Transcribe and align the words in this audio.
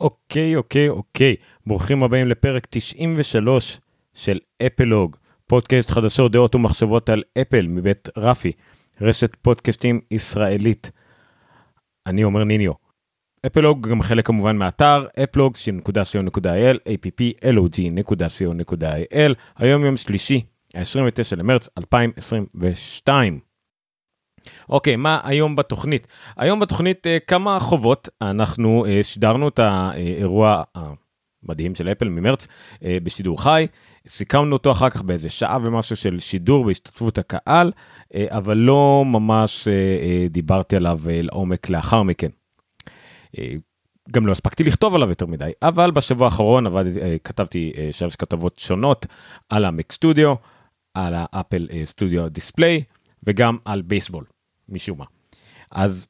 אוקיי, 0.00 0.56
אוקיי, 0.56 0.88
אוקיי. 0.88 1.36
ברוכים 1.66 2.02
הבאים 2.02 2.28
לפרק 2.28 2.66
93 2.70 3.80
של 4.14 4.38
אפלוג, 4.66 5.16
פודקאסט 5.46 5.90
חדשות, 5.90 6.32
דעות 6.32 6.54
ומחשבות 6.54 7.10
על 7.10 7.22
אפל 7.40 7.66
מבית 7.66 8.08
רפי, 8.16 8.52
רשת 9.00 9.34
פודקאסטים 9.34 10.00
ישראלית. 10.10 10.90
אני 12.06 12.24
אומר 12.24 12.44
ניניו. 12.44 12.72
אפלוג 13.46 13.88
גם 13.88 14.02
חלק 14.02 14.26
כמובן 14.26 14.56
מאתר 14.56 15.06
אפלוג.co.il, 15.22 16.76
applog.co.il, 16.88 19.34
היום 19.56 19.84
יום 19.84 19.96
שלישי, 19.96 20.42
ה-29 20.74 21.36
למרץ 21.36 21.68
2022. 21.78 23.47
אוקיי, 24.68 24.96
מה 24.96 25.20
היום 25.24 25.56
בתוכנית? 25.56 26.06
היום 26.36 26.60
בתוכנית 26.60 27.06
uh, 27.06 27.24
כמה 27.26 27.60
חובות, 27.60 28.08
אנחנו 28.22 28.84
uh, 28.84 29.02
שידרנו 29.02 29.48
את 29.48 29.58
האירוע 29.58 30.62
המדהים 30.74 31.74
של 31.74 31.88
אפל 31.88 32.08
ממרץ 32.08 32.46
uh, 32.46 32.78
בשידור 33.02 33.42
חי, 33.42 33.66
סיכמנו 34.06 34.52
אותו 34.56 34.70
אחר 34.72 34.90
כך 34.90 35.02
באיזה 35.02 35.28
שעה 35.28 35.58
ומשהו 35.62 35.96
של 35.96 36.20
שידור 36.20 36.64
בהשתתפות 36.64 37.18
הקהל, 37.18 37.72
אבל 38.28 38.56
לא 38.56 39.02
ממש 39.06 39.68
דיברתי 40.30 40.76
עליו 40.76 41.00
לעומק 41.06 41.68
לאחר 41.68 42.02
מכן. 42.02 42.28
גם 44.12 44.26
לא 44.26 44.32
הספקתי 44.32 44.64
לכתוב 44.64 44.94
עליו 44.94 45.08
יותר 45.08 45.26
מדי, 45.26 45.50
אבל 45.62 45.90
בשבוע 45.90 46.26
האחרון 46.26 46.66
עבדתי, 46.66 47.00
כתבתי 47.24 47.72
שלוש 47.90 48.16
כתבות 48.16 48.58
שונות 48.58 49.06
על 49.48 49.64
המק 49.64 49.92
סטודיו, 49.92 50.34
על 50.94 51.14
האפל 51.16 51.68
סטודיו 51.84 52.28
דיספליי 52.28 52.82
וגם 53.26 53.56
על 53.64 53.82
בייסבול. 53.82 54.24
משום 54.68 54.98
מה. 54.98 55.04
אז 55.70 56.06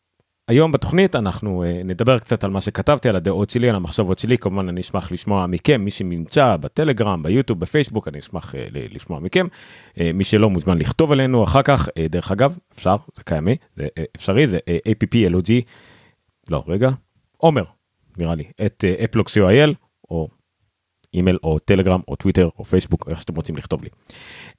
היום 0.48 0.72
בתוכנית 0.72 1.16
אנחנו 1.16 1.64
uh, 1.64 1.86
נדבר 1.86 2.18
קצת 2.18 2.44
על 2.44 2.50
מה 2.50 2.60
שכתבתי, 2.60 3.08
על 3.08 3.16
הדעות 3.16 3.50
שלי, 3.50 3.68
על 3.68 3.74
המחשבות 3.74 4.18
שלי, 4.18 4.38
כמובן 4.38 4.68
אני 4.68 4.80
אשמח 4.80 5.12
לשמוע 5.12 5.46
מכם, 5.46 5.80
מי 5.80 5.90
שנמצא 5.90 6.56
בטלגרם, 6.56 7.23
ביוטיוב, 7.23 7.60
בפייסבוק, 7.60 8.09
אני 8.09 8.18
אשמח 8.18 8.54
uh, 8.54 8.59
לשמוע 8.73 9.20
מכם. 9.20 9.46
Uh, 9.95 9.98
מי 10.15 10.24
שלא 10.24 10.50
מוזמן 10.50 10.78
לכתוב 10.78 11.12
עלינו 11.12 11.45
אחר 11.45 11.62
כך, 11.62 11.88
דרך 12.10 12.32
אגב, 12.32 12.59
אפשר, 12.73 12.96
זה 13.16 13.22
קיימי, 13.22 13.56
זה 13.76 13.87
אפשרי, 14.16 14.48
זה 14.48 14.59
applog, 14.88 15.62
לא, 16.50 16.65
רגע, 16.66 16.90
עומר, 17.37 17.65
נראה 18.18 18.34
לי, 18.34 18.45
את 18.66 18.84
אפלוקס.co.il, 19.04 19.87
אימייל 21.14 21.38
או 21.42 21.59
טלגרם 21.59 22.01
או 22.09 22.16
טוויטר 22.16 22.48
או 22.59 22.64
פייסבוק 22.64 23.09
איך 23.09 23.20
שאתם 23.20 23.34
רוצים 23.34 23.56
לכתוב 23.56 23.82
לי. 23.82 23.88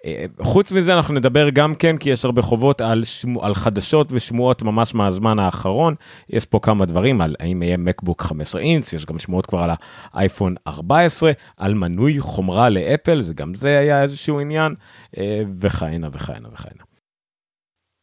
אה, 0.05 0.25
חוץ 0.41 0.71
מזה 0.71 0.93
אנחנו 0.93 1.13
נדבר 1.13 1.49
גם 1.49 1.75
כן 1.75 1.97
כי 1.97 2.09
יש 2.09 2.25
הרבה 2.25 2.41
חובות 2.41 2.81
על, 2.81 3.05
שמו, 3.05 3.45
על 3.45 3.55
חדשות 3.55 4.07
ושמועות 4.11 4.61
ממש 4.61 4.95
מהזמן 4.95 5.39
האחרון 5.39 5.95
יש 6.29 6.45
פה 6.45 6.59
כמה 6.61 6.85
דברים 6.85 7.21
על 7.21 7.35
האם 7.39 7.63
יהיה 7.63 7.77
מקבוק 7.77 8.21
15 8.21 8.61
אינץ 8.61 8.93
יש 8.93 9.05
גם 9.05 9.19
שמועות 9.19 9.45
כבר 9.45 9.59
על 9.59 9.69
האייפון 10.13 10.55
14 10.67 11.31
על 11.57 11.73
מנוי 11.73 12.19
חומרה 12.19 12.69
לאפל 12.69 13.21
זה 13.21 13.33
גם 13.33 13.55
זה 13.55 13.79
היה 13.79 14.03
איזשהו 14.03 14.39
עניין 14.39 14.75
אה, 15.17 15.41
וכהנה 15.59 16.07
וכהנה 16.11 16.47
וכהנה. 16.53 16.88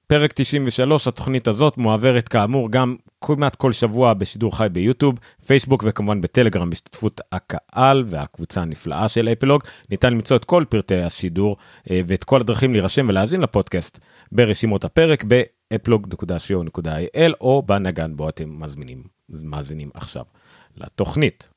פרק 0.09 0.33
93 0.35 1.09
התוכנית 1.09 1.49
הזאת 1.49 1.79
מועברת 1.79 2.29
כאמור 2.29 2.71
גם 2.71 2.97
כמעט 3.25 3.57
כל 3.57 3.73
שבוע 3.73 4.15
בשידור 4.15 4.57
חי 4.57 4.67
ביוטיוב, 4.73 5.19
פייסבוק 5.47 5.85
וכמובן 5.87 6.21
בטלגרם 6.21 6.71
בהשתתפות 6.71 7.21
הקהל 7.33 8.05
והקבוצה 8.11 8.62
הנפלאה 8.62 9.09
של 9.09 9.29
אפלוג. 9.29 9.62
ניתן 9.91 10.12
למצוא 10.12 10.37
את 10.37 10.45
כל 10.45 10.65
פרטי 10.69 11.03
השידור 11.03 11.57
אה, 11.91 12.01
ואת 12.07 12.25
כל 12.25 12.41
הדרכים 12.41 12.73
להירשם 12.73 13.09
ולהאזין 13.09 13.41
לפודקאסט 13.41 13.99
ברשימות 14.33 14.84
הפרק 14.84 15.25
באפלוג.co.il 15.25 17.33
או 17.41 17.62
בנגן 17.67 18.17
בו 18.17 18.29
אתם 18.29 18.61
מזמינים, 18.61 19.03
מאזינים 19.29 19.91
עכשיו 19.95 20.25
לתוכנית. 20.77 21.49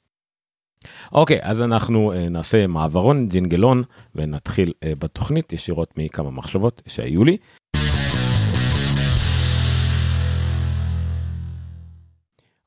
אוקיי, 1.12 1.40
אז 1.42 1.62
אנחנו 1.62 2.14
uh, 2.14 2.30
נעשה 2.30 2.68
מעברון, 2.68 3.28
ג'ינגלון, 3.28 3.84
ונתחיל 4.16 4.70
uh, 4.70 5.00
בתוכנית 5.00 5.54
ישירות 5.54 5.98
מכמה 5.98 6.32
מחשבות 6.32 6.82
שהיו 6.88 7.24
לי. 7.24 7.38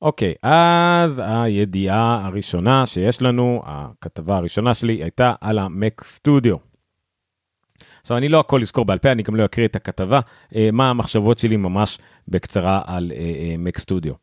אוקיי, 0.02 0.34
אז 0.42 1.22
הידיעה 1.24 2.26
הראשונה 2.26 2.86
שיש 2.86 3.22
לנו, 3.22 3.62
הכתבה 3.64 4.36
הראשונה 4.36 4.74
שלי 4.74 5.02
הייתה 5.02 5.34
על 5.40 5.58
המק 5.58 6.04
סטודיו. 6.04 6.56
עכשיו, 8.00 8.16
אני 8.16 8.28
לא 8.28 8.41
הכל 8.41 8.62
אזכור 8.62 8.84
בעל 8.84 8.98
פה, 8.98 9.12
אני 9.12 9.22
גם 9.22 9.36
לא 9.36 9.44
אקריא 9.44 9.66
את 9.66 9.76
הכתבה, 9.76 10.20
אה, 10.56 10.68
מה 10.72 10.91
המחשבות 10.91 11.38
שלי 11.38 11.56
ממש 11.56 11.98
בקצרה 12.28 12.82
על 12.86 13.12
מק 13.58 13.76
אה, 13.76 13.80
סטודיו. 13.80 14.12
אה, 14.12 14.18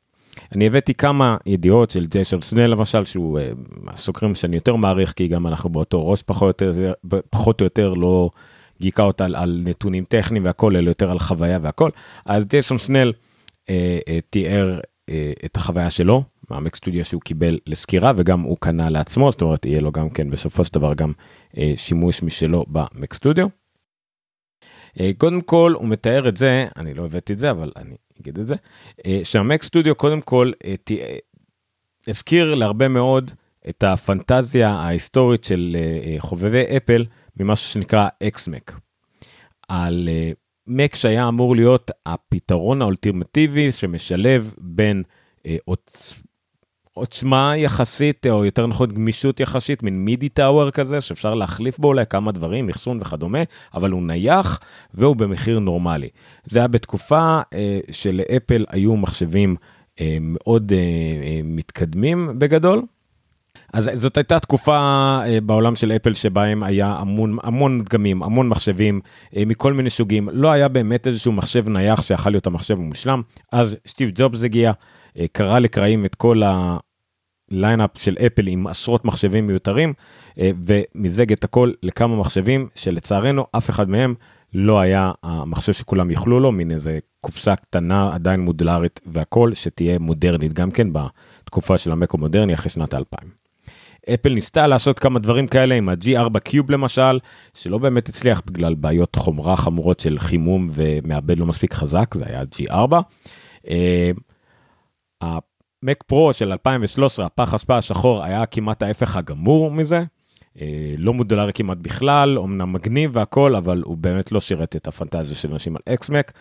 אני 0.55 0.67
הבאתי 0.67 0.93
כמה 0.93 1.37
ידיעות 1.45 1.89
של 1.89 2.05
ג'ייסון 2.05 2.41
סנל 2.41 2.67
למשל, 2.67 3.05
שהוא 3.05 3.39
הסוקרים 3.87 4.35
שאני 4.35 4.55
יותר 4.55 4.75
מעריך, 4.75 5.13
כי 5.13 5.27
גם 5.27 5.47
אנחנו 5.47 5.69
באותו 5.69 6.07
ראש 6.07 6.21
פחות 6.23 6.61
או 6.61 6.67
יותר, 6.67 6.93
פחות 7.29 7.61
או 7.61 7.63
יותר 7.63 7.93
לא 7.93 8.29
גיקאות 8.81 9.21
על, 9.21 9.35
על 9.35 9.61
נתונים 9.63 10.03
טכניים 10.03 10.45
והכל, 10.45 10.75
אלא 10.75 10.89
יותר 10.89 11.11
על 11.11 11.19
חוויה 11.19 11.59
והכל. 11.61 11.89
אז 12.25 12.47
ג'ייסון 12.47 12.77
סנל 12.77 13.13
אה, 13.69 13.99
אה, 14.07 14.19
תיאר 14.29 14.79
את 15.45 15.57
החוויה 15.57 15.89
שלו 15.89 16.23
מהמק 16.49 16.75
סטודיו 16.75 17.05
שהוא 17.05 17.21
קיבל 17.21 17.57
לסקירה 17.67 18.11
וגם 18.17 18.41
הוא 18.41 18.57
קנה 18.59 18.89
לעצמו 18.89 19.31
זאת 19.31 19.41
אומרת 19.41 19.65
יהיה 19.65 19.81
לו 19.81 19.91
גם 19.91 20.09
כן 20.09 20.29
בסופו 20.29 20.65
של 20.65 20.73
דבר 20.73 20.93
גם 20.93 21.11
אה, 21.57 21.73
שימוש 21.75 22.23
משלו 22.23 22.65
במק 22.67 23.13
סטודיו. 23.13 23.47
אה, 24.99 25.11
קודם 25.17 25.41
כל 25.41 25.73
הוא 25.75 25.87
מתאר 25.87 26.29
את 26.29 26.37
זה 26.37 26.67
אני 26.77 26.93
לא 26.93 27.05
הבאתי 27.05 27.33
את 27.33 27.39
זה 27.39 27.51
אבל 27.51 27.71
אני 27.75 27.95
אגיד 28.21 28.39
את 28.39 28.47
זה 28.47 28.55
שהמק 29.23 29.63
סטודיו 29.63 29.95
קודם 29.95 30.21
כל 30.21 30.51
הזכיר 32.07 32.55
להרבה 32.55 32.87
מאוד 32.87 33.31
את 33.69 33.83
הפנטזיה 33.83 34.69
ההיסטורית 34.69 35.43
של 35.43 35.77
חובבי 36.17 36.63
אפל 36.77 37.05
ממשהו 37.37 37.69
שנקרא 37.69 38.07
אקס-מק. 38.23 38.79
על 39.67 40.09
מק 40.69 40.95
שהיה 40.95 41.27
אמור 41.27 41.55
להיות 41.55 41.91
הפתרון 42.05 42.81
האולטימטיבי 42.81 43.71
שמשלב 43.71 44.53
בין 44.57 45.03
אה, 45.45 45.57
עוצ... 45.65 46.23
עוצמה 46.93 47.57
יחסית 47.57 48.27
או 48.27 48.45
יותר 48.45 48.67
נכון 48.67 48.89
גמישות 48.89 49.39
יחסית 49.39 49.83
מין 49.83 50.05
מידי 50.05 50.29
טאוור 50.29 50.71
כזה 50.71 51.01
שאפשר 51.01 51.33
להחליף 51.33 51.79
בו 51.79 51.87
אולי 51.87 52.05
כמה 52.09 52.31
דברים 52.31 52.69
אחסון 52.69 52.99
וכדומה 53.01 53.39
אבל 53.73 53.91
הוא 53.91 54.03
נייח 54.03 54.59
והוא 54.93 55.15
במחיר 55.15 55.59
נורמלי. 55.59 56.09
זה 56.45 56.59
היה 56.59 56.67
בתקופה 56.67 57.41
אה, 57.53 57.79
שלאפל 57.91 58.65
היו 58.69 58.97
מחשבים 58.97 59.55
אה, 60.01 60.17
מאוד 60.21 60.73
אה, 60.75 60.77
אה, 60.77 61.39
מתקדמים 61.43 62.39
בגדול 62.39 62.81
אז 63.73 63.89
זאת 63.93 64.17
הייתה 64.17 64.39
תקופה 64.39 64.77
אה, 65.25 65.41
בעולם 65.41 65.75
של 65.75 65.91
אפל 65.91 66.13
שבהם 66.13 66.63
היה 66.63 66.95
המון 66.99 67.37
המון 67.43 67.81
דגמים 67.81 68.23
המון 68.23 68.49
מחשבים 68.49 69.01
אה, 69.35 69.43
מכל 69.45 69.73
מיני 69.73 69.89
סוגים 69.89 70.29
לא 70.31 70.51
היה 70.51 70.67
באמת 70.67 71.07
איזשהו 71.07 71.31
מחשב 71.31 71.69
נייח 71.69 72.01
שיכול 72.01 72.31
להיות 72.31 72.47
המחשב 72.47 72.79
המושלם 72.79 73.21
אז 73.51 73.75
סטיב 73.87 74.11
ג'ובס 74.15 74.43
הגיע 74.43 74.71
אה, 75.19 75.25
קרע 75.31 75.59
לקרעים 75.59 76.05
את 76.05 76.15
כל 76.15 76.41
הליינאפ 77.51 77.89
של 77.97 78.17
אפל 78.25 78.47
עם 78.47 78.67
עשרות 78.67 79.05
מחשבים 79.05 79.47
מיותרים 79.47 79.93
ומיזג 80.37 81.31
את 81.31 81.43
הכל 81.43 81.71
לכמה 81.83 82.15
מחשבים 82.15 82.67
שלצערנו 82.75 83.45
אף 83.51 83.69
אחד 83.69 83.89
מהם 83.89 84.15
לא 84.53 84.79
היה 84.79 85.11
המחשב 85.23 85.73
שכולם 85.73 86.11
יכלו 86.11 86.39
לו 86.39 86.51
מין 86.51 86.71
איזה 86.71 86.99
קופסה 87.21 87.55
קטנה 87.55 88.13
עדיין 88.13 88.39
מודולרית 88.39 89.01
והכל 89.05 89.53
שתהיה 89.53 89.99
מודרנית 89.99 90.53
גם 90.53 90.71
כן 90.71 90.87
בתקופה 90.93 91.77
של 91.77 91.91
המק 91.91 92.17
המודרני 92.17 92.53
אחרי 92.53 92.69
שנת 92.69 92.93
2000. 92.93 93.48
אפל 94.13 94.33
ניסתה 94.33 94.67
לעשות 94.67 94.99
כמה 94.99 95.19
דברים 95.19 95.47
כאלה 95.47 95.75
עם 95.75 95.89
ה-G4 95.89 96.39
Cube 96.39 96.71
למשל, 96.71 97.19
שלא 97.53 97.77
באמת 97.77 98.09
הצליח 98.09 98.41
בגלל 98.45 98.75
בעיות 98.75 99.15
חומרה 99.15 99.57
חמורות 99.57 99.99
של 99.99 100.19
חימום 100.19 100.69
ומעבד 100.71 101.39
לא 101.39 101.45
מספיק 101.45 101.73
חזק, 101.73 102.15
זה 102.15 102.25
היה 102.27 102.43
G4. 102.55 102.95
המק 105.21 106.03
פרו 106.07 106.33
של 106.33 106.51
2013, 106.51 107.25
הפח 107.25 107.53
אשפה 107.53 107.77
השחור, 107.77 108.23
היה 108.23 108.45
כמעט 108.45 108.83
ההפך 108.83 109.15
הגמור 109.15 109.71
מזה. 109.71 110.03
אה, 110.61 110.95
לא 110.97 111.13
מודולרי 111.13 111.53
כמעט 111.53 111.77
בכלל, 111.77 112.39
אמנם 112.39 112.73
מגניב 112.73 113.11
והכל, 113.13 113.55
אבל 113.55 113.81
הוא 113.85 113.97
באמת 113.97 114.31
לא 114.31 114.39
שירת 114.39 114.75
את 114.75 114.87
הפנטזיה 114.87 115.35
של 115.35 115.51
אנשים 115.51 115.75
על 115.75 115.81
xMac, 115.93 116.31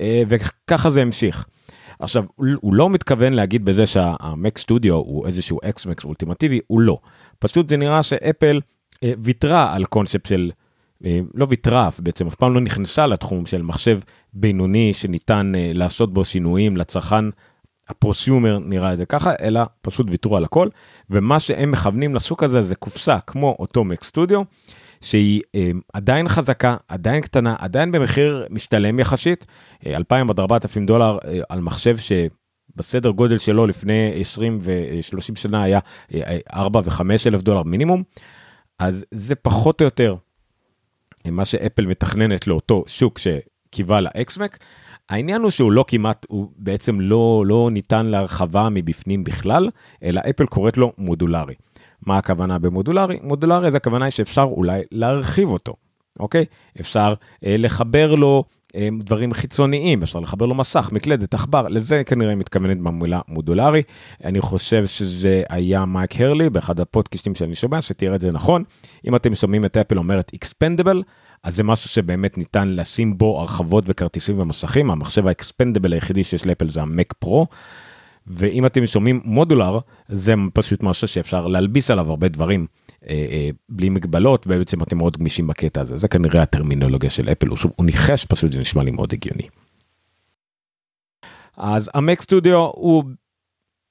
אה, 0.00 0.22
וככה 0.28 0.90
זה 0.90 1.02
המשיך. 1.02 1.46
עכשיו, 1.98 2.24
הוא 2.36 2.74
לא 2.74 2.90
מתכוון 2.90 3.32
להגיד 3.32 3.64
בזה 3.64 3.86
שהמק 3.86 4.58
סטודיו 4.58 4.94
הוא 4.94 5.26
איזשהו 5.26 5.58
xMac 5.64 6.04
אולטימטיבי, 6.04 6.60
הוא 6.66 6.80
לא. 6.80 6.98
פשוט 7.38 7.68
זה 7.68 7.76
נראה 7.76 8.02
שאפל 8.02 8.60
אה, 9.04 9.12
ויתרה 9.18 9.74
על 9.74 9.84
קונספט 9.84 10.26
של, 10.26 10.50
לא 11.34 11.46
ויתרה, 11.48 11.90
בעצם 11.98 12.26
אף 12.26 12.34
פעם 12.34 12.54
לא 12.54 12.60
נכנסה 12.60 13.06
לתחום 13.06 13.46
של 13.46 13.62
מחשב 13.62 14.00
בינוני 14.34 14.94
שניתן 14.94 15.52
לעשות 15.56 16.14
בו 16.14 16.24
שינויים 16.24 16.76
לצרכן 16.76 17.24
הפרוסיומר 17.88 18.58
נראה 18.58 18.92
את 18.92 18.98
זה 18.98 19.06
ככה, 19.06 19.32
אלא 19.40 19.60
פשוט 19.82 20.06
ויתרו 20.10 20.36
על 20.36 20.44
הכל, 20.44 20.68
ומה 21.10 21.40
שהם 21.40 21.70
מכוונים 21.70 22.14
לסוג 22.14 22.44
הזה 22.44 22.62
זה 22.62 22.74
קופסה 22.74 23.18
כמו 23.26 23.56
אותו 23.58 23.84
מק 23.84 24.04
סטודיו. 24.04 24.42
שהיא 25.02 25.42
אה, 25.54 25.70
עדיין 25.92 26.28
חזקה, 26.28 26.76
עדיין 26.88 27.20
קטנה, 27.20 27.56
עדיין 27.58 27.92
במחיר 27.92 28.46
משתלם 28.50 29.00
יחסית, 29.00 29.46
2,000 29.86 30.26
אה, 30.26 30.32
עד 30.32 30.40
4,000 30.40 30.86
דולר 30.86 31.18
אה, 31.24 31.40
על 31.48 31.60
מחשב 31.60 31.96
בסדר 32.76 33.10
גודל 33.10 33.38
שלו 33.38 33.66
לפני 33.66 34.12
20 34.20 34.58
ו-30 34.62 35.36
שנה 35.36 35.62
היה 35.62 35.78
4 36.54 36.80
ו-5 36.84 37.00
אלף 37.26 37.42
דולר 37.42 37.62
מינימום, 37.62 38.02
אז 38.78 39.04
זה 39.10 39.34
פחות 39.34 39.80
או 39.80 39.84
יותר 39.84 40.14
מה 41.26 41.44
שאפל 41.44 41.86
מתכננת 41.86 42.46
לאותו 42.46 42.84
שוק 42.86 43.18
שקיווה 43.18 44.00
לאקסמק. 44.00 44.58
העניין 45.08 45.42
הוא 45.42 45.50
שהוא 45.50 45.72
לא 45.72 45.84
כמעט, 45.88 46.26
הוא 46.28 46.48
בעצם 46.56 47.00
לא, 47.00 47.44
לא 47.46 47.68
ניתן 47.72 48.06
להרחבה 48.06 48.68
מבפנים 48.70 49.24
בכלל, 49.24 49.68
אלא 50.02 50.20
אפל 50.30 50.46
קוראת 50.46 50.76
לו 50.76 50.92
מודולרי. 50.98 51.54
מה 52.06 52.18
הכוונה 52.18 52.58
במודולרי? 52.58 53.18
מודולרי 53.22 53.70
זה 53.70 53.76
הכוונה 53.76 54.10
שאפשר 54.10 54.42
אולי 54.42 54.82
להרחיב 54.92 55.48
אותו, 55.48 55.74
אוקיי? 56.20 56.44
אפשר 56.80 57.14
אה, 57.46 57.56
לחבר 57.58 58.14
לו 58.14 58.44
אה, 58.76 58.88
דברים 58.98 59.32
חיצוניים, 59.32 60.02
אפשר 60.02 60.20
לחבר 60.20 60.46
לו 60.46 60.54
מסך, 60.54 60.90
מקלדת, 60.92 61.34
עכבר, 61.34 61.68
לזה 61.68 62.02
כנראה 62.04 62.34
מתכוונת 62.34 62.78
במילה 62.78 63.20
מודולרי. 63.28 63.82
אני 64.24 64.40
חושב 64.40 64.86
שזה 64.86 65.42
היה 65.48 65.84
מייק 65.84 66.20
הרלי 66.20 66.50
באחד 66.50 66.80
הפודקאסטים 66.80 67.34
שאני 67.34 67.54
שומע, 67.54 67.80
שתראה 67.80 68.14
את 68.14 68.20
זה 68.20 68.32
נכון. 68.32 68.64
אם 69.06 69.16
אתם 69.16 69.34
שומעים 69.34 69.64
את 69.64 69.76
אפל 69.76 69.98
אומרת 69.98 70.30
אקספנדבל, 70.34 71.02
אז 71.44 71.56
זה 71.56 71.62
משהו 71.62 71.88
שבאמת 71.88 72.38
ניתן 72.38 72.68
לשים 72.68 73.18
בו 73.18 73.40
הרחבות 73.40 73.84
וכרטיסים 73.86 74.40
ומסכים, 74.40 74.90
המחשב 74.90 75.26
האקספנדבל 75.26 75.92
היחידי 75.92 76.24
שיש 76.24 76.46
לאפל 76.46 76.68
זה 76.68 76.82
המק 76.82 77.12
פרו. 77.12 77.46
ואם 78.26 78.66
אתם 78.66 78.86
שומעים 78.86 79.20
מודולר, 79.24 79.78
זה 80.08 80.34
פשוט 80.54 80.82
משהו 80.82 81.08
שאפשר 81.08 81.46
להלביס 81.46 81.90
עליו 81.90 82.10
הרבה 82.10 82.28
דברים 82.28 82.66
אה, 83.08 83.26
אה, 83.30 83.50
בלי 83.68 83.88
מגבלות, 83.88 84.46
ובעצם 84.46 84.82
אתם 84.82 84.96
מאוד 84.98 85.16
גמישים 85.16 85.46
בקטע 85.46 85.80
הזה. 85.80 85.96
זה 85.96 86.08
כנראה 86.08 86.42
הטרמינולוגיה 86.42 87.10
של 87.10 87.28
אפל, 87.28 87.46
הוא, 87.46 87.58
הוא 87.76 87.86
ניחש 87.86 88.24
פשוט, 88.24 88.52
זה 88.52 88.60
נשמע 88.60 88.82
לי 88.82 88.90
מאוד 88.90 89.12
הגיוני. 89.12 89.48
אז 91.56 91.90
המק 91.94 92.22
סטודיו 92.22 92.58
הוא 92.58 93.04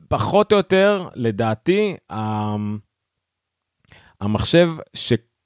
פחות 0.08 0.52
או 0.52 0.58
יותר, 0.58 1.08
לדעתי, 1.16 1.96
המחשב 4.22 4.72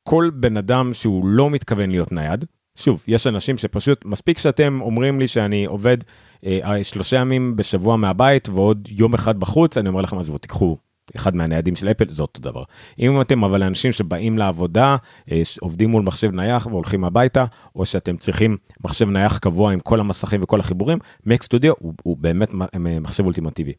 שכל 0.05 0.29
בן 0.33 0.57
אדם 0.57 0.93
שהוא 0.93 1.25
לא 1.25 1.49
מתכוון 1.49 1.89
להיות 1.89 2.11
נייד, 2.11 2.45
שוב, 2.75 3.03
יש 3.07 3.27
אנשים 3.27 3.57
שפשוט, 3.57 4.05
מספיק 4.05 4.37
שאתם 4.37 4.79
אומרים 4.81 5.19
לי 5.19 5.27
שאני 5.27 5.65
עובד 5.65 5.97
אה, 6.45 6.83
שלושה 6.83 7.17
ימים 7.17 7.55
בשבוע 7.55 7.95
מהבית 7.95 8.49
ועוד 8.49 8.87
יום 8.91 9.13
אחד 9.13 9.39
בחוץ, 9.39 9.77
אני 9.77 9.89
אומר 9.89 10.01
לכם, 10.01 10.19
אז 10.19 10.27
בואו 10.27 10.37
תיקחו 10.37 10.77
אחד 11.15 11.35
מהניידים 11.35 11.75
של 11.75 11.87
אפל, 11.91 12.09
זה 12.09 12.21
אותו 12.21 12.41
דבר. 12.41 12.63
אם 12.99 13.21
אתם 13.21 13.43
אבל 13.43 13.63
אנשים 13.63 13.91
שבאים 13.91 14.37
לעבודה, 14.37 14.95
אה, 15.31 15.41
עובדים 15.61 15.89
מול 15.89 16.03
מחשב 16.03 16.31
נייח 16.31 16.67
והולכים 16.67 17.03
הביתה, 17.03 17.45
או 17.75 17.85
שאתם 17.85 18.17
צריכים 18.17 18.57
מחשב 18.83 19.09
נייח 19.09 19.37
קבוע 19.37 19.73
עם 19.73 19.79
כל 19.79 19.99
המסכים 19.99 20.43
וכל 20.43 20.59
החיבורים, 20.59 20.97
Mac 21.27 21.43
Studio 21.43 21.73
הוא, 21.79 21.93
הוא 22.03 22.17
באמת 22.17 22.49
מחשב 22.79 23.25
אולטימטיבי. 23.25 23.73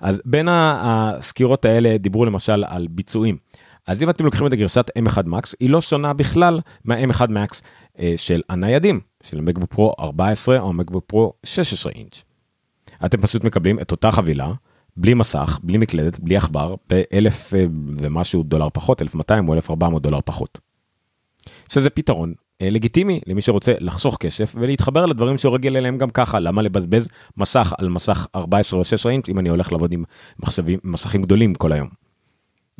אז 0.00 0.22
בין 0.24 0.48
הסקירות 0.50 1.64
האלה 1.64 1.98
דיברו 1.98 2.24
למשל 2.24 2.64
על 2.66 2.86
ביצועים. 2.90 3.36
אז 3.86 4.02
אם 4.02 4.10
אתם 4.10 4.24
לוקחים 4.24 4.46
את 4.46 4.52
הגרסת 4.52 4.90
M1 4.98 5.26
Max, 5.26 5.52
היא 5.60 5.70
לא 5.70 5.80
שונה 5.80 6.12
בכלל 6.12 6.60
מה-M1 6.84 7.20
Max 7.20 7.60
אה, 7.98 8.14
של 8.16 8.42
הניידים, 8.48 9.00
של 9.22 9.40
מקבוק 9.40 9.70
פרו 9.70 9.94
14 10.00 10.60
או 10.60 10.72
מקבוק 10.72 11.04
פרו 11.06 11.32
16 11.44 11.92
אינץ'. 11.92 12.22
אתם 13.04 13.20
פשוט 13.20 13.44
מקבלים 13.44 13.78
את 13.78 13.90
אותה 13.90 14.12
חבילה, 14.12 14.52
בלי 14.96 15.14
מסך, 15.14 15.58
בלי 15.62 15.78
מקלדת, 15.78 16.18
בלי 16.18 16.36
עכבר, 16.36 16.74
באלף 16.88 17.54
אה, 17.54 17.64
ומשהו 17.98 18.42
דולר 18.42 18.68
פחות, 18.72 19.02
1200 19.02 19.48
או 19.48 19.54
1400 19.54 20.02
דולר 20.02 20.20
פחות. 20.24 20.58
שזה 21.68 21.90
פתרון 21.90 22.34
אה, 22.62 22.70
לגיטימי 22.70 23.20
למי 23.26 23.40
שרוצה 23.40 23.74
לחסוך 23.78 24.16
כסף 24.20 24.54
ולהתחבר 24.58 25.06
לדברים 25.06 25.38
שהוא 25.38 25.54
רגיל 25.54 25.76
אליהם 25.76 25.98
גם 25.98 26.10
ככה, 26.10 26.40
למה 26.40 26.62
לבזבז 26.62 27.08
מסך 27.36 27.72
על 27.78 27.88
מסך 27.88 28.26
14 28.34 28.78
או 28.78 28.84
16 28.84 29.12
אינץ' 29.12 29.28
אם 29.28 29.38
אני 29.38 29.48
הולך 29.48 29.72
לעבוד 29.72 29.92
עם 29.92 30.04
מחשבים, 30.38 30.78
מסכים 30.84 31.22
גדולים 31.22 31.54
כל 31.54 31.72
היום. 31.72 31.99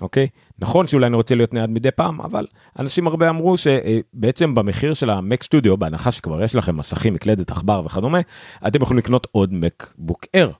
אוקיי? 0.01 0.29
נכון 0.59 0.87
שאולי 0.87 1.07
אני 1.07 1.17
רוצה 1.17 1.35
להיות 1.35 1.55
נייד 1.55 1.71
מדי 1.71 1.91
פעם, 1.91 2.21
אבל 2.21 2.47
אנשים 2.79 3.07
הרבה 3.07 3.29
אמרו 3.29 3.55
שבעצם 3.57 4.55
במחיר 4.55 4.95
של 4.95 5.11
ה 5.11 5.19
Mac 5.19 5.43
Studio, 5.43 5.77
בהנחה 5.77 6.13
שכבר 6.13 6.43
יש 6.43 6.55
לכם 6.55 6.77
מסכים, 6.77 7.15
מקלדת, 7.15 7.51
עכבר 7.51 7.83
וכדומה, 7.85 8.21
אתם 8.67 8.83
יכולים 8.83 8.99
לקנות 8.99 9.27
עוד 9.33 9.55
MacBook 9.55 10.27
Air. 10.35 10.51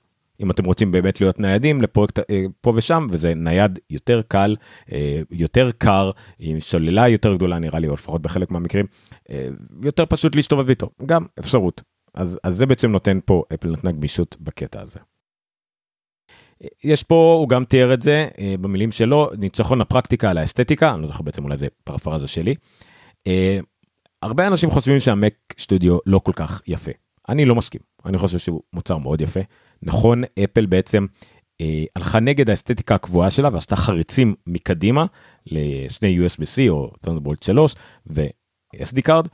אם 0.41 0.51
אתם 0.51 0.65
רוצים 0.65 0.91
באמת 0.91 1.21
להיות 1.21 1.39
ניידים 1.39 1.81
לפרויקט 1.81 2.19
אה, 2.19 2.45
פה 2.61 2.73
ושם, 2.75 3.07
וזה 3.09 3.33
נייד 3.33 3.79
יותר 3.89 4.21
קל, 4.27 4.55
אה, 4.91 5.21
יותר 5.31 5.69
קר, 5.77 6.11
עם 6.39 6.59
סוללה 6.59 7.07
יותר 7.07 7.35
גדולה 7.35 7.59
נראה 7.59 7.79
לי, 7.79 7.87
או 7.87 7.93
לפחות 7.93 8.21
בחלק 8.21 8.51
מהמקרים, 8.51 8.85
אה, 9.29 9.47
יותר 9.83 10.05
פשוט 10.05 10.35
להשתובב 10.35 10.69
איתו, 10.69 10.89
גם 11.05 11.25
אפשרות. 11.39 11.81
אז, 12.13 12.39
אז 12.43 12.55
זה 12.55 12.65
בעצם 12.65 12.91
נותן 12.91 13.19
פה, 13.25 13.43
אפל 13.53 13.67
נתנה 13.67 13.91
גמישות 13.91 14.37
בקטע 14.39 14.81
הזה. 14.81 14.99
יש 16.83 17.03
פה, 17.03 17.37
הוא 17.39 17.49
גם 17.49 17.65
תיאר 17.65 17.93
את 17.93 18.01
זה 18.01 18.27
אה, 18.39 18.55
במילים 18.61 18.91
שלו, 18.91 19.29
ניצחון 19.37 19.81
הפרקטיקה 19.81 20.29
על 20.29 20.37
האסתטיקה, 20.37 20.93
אני 20.93 21.01
לא 21.01 21.07
זוכר 21.07 21.23
בעצם 21.23 21.43
אולי 21.43 21.57
זה 21.57 21.67
פרפרזה 21.83 22.27
שלי. 22.27 22.55
אה, 23.27 23.59
הרבה 24.21 24.47
אנשים 24.47 24.69
חושבים 24.69 24.99
שהמק 24.99 25.33
סטודיו 25.59 25.97
לא 26.05 26.19
כל 26.19 26.31
כך 26.35 26.61
יפה. 26.67 26.91
אני 27.29 27.45
לא 27.45 27.55
מסכים, 27.55 27.81
אני 28.05 28.17
חושב 28.17 28.37
שהוא 28.37 28.61
מוצר 28.73 28.97
מאוד 28.97 29.21
יפה. 29.21 29.39
נכון, 29.83 30.23
אפל 30.43 30.65
בעצם 30.65 31.05
אה, 31.61 31.83
הלכה 31.95 32.19
נגד 32.19 32.49
האסתטיקה 32.49 32.95
הקבועה 32.95 33.29
שלה 33.29 33.49
ועשתה 33.53 33.75
חריצים 33.75 34.35
מקדימה 34.47 35.05
לשני 35.45 36.19
USB-C 36.25 36.69
או 36.69 36.91
Thunderbolt 37.05 37.45
3 37.45 37.75
ו-SD 38.07 38.97
card. 39.07 39.27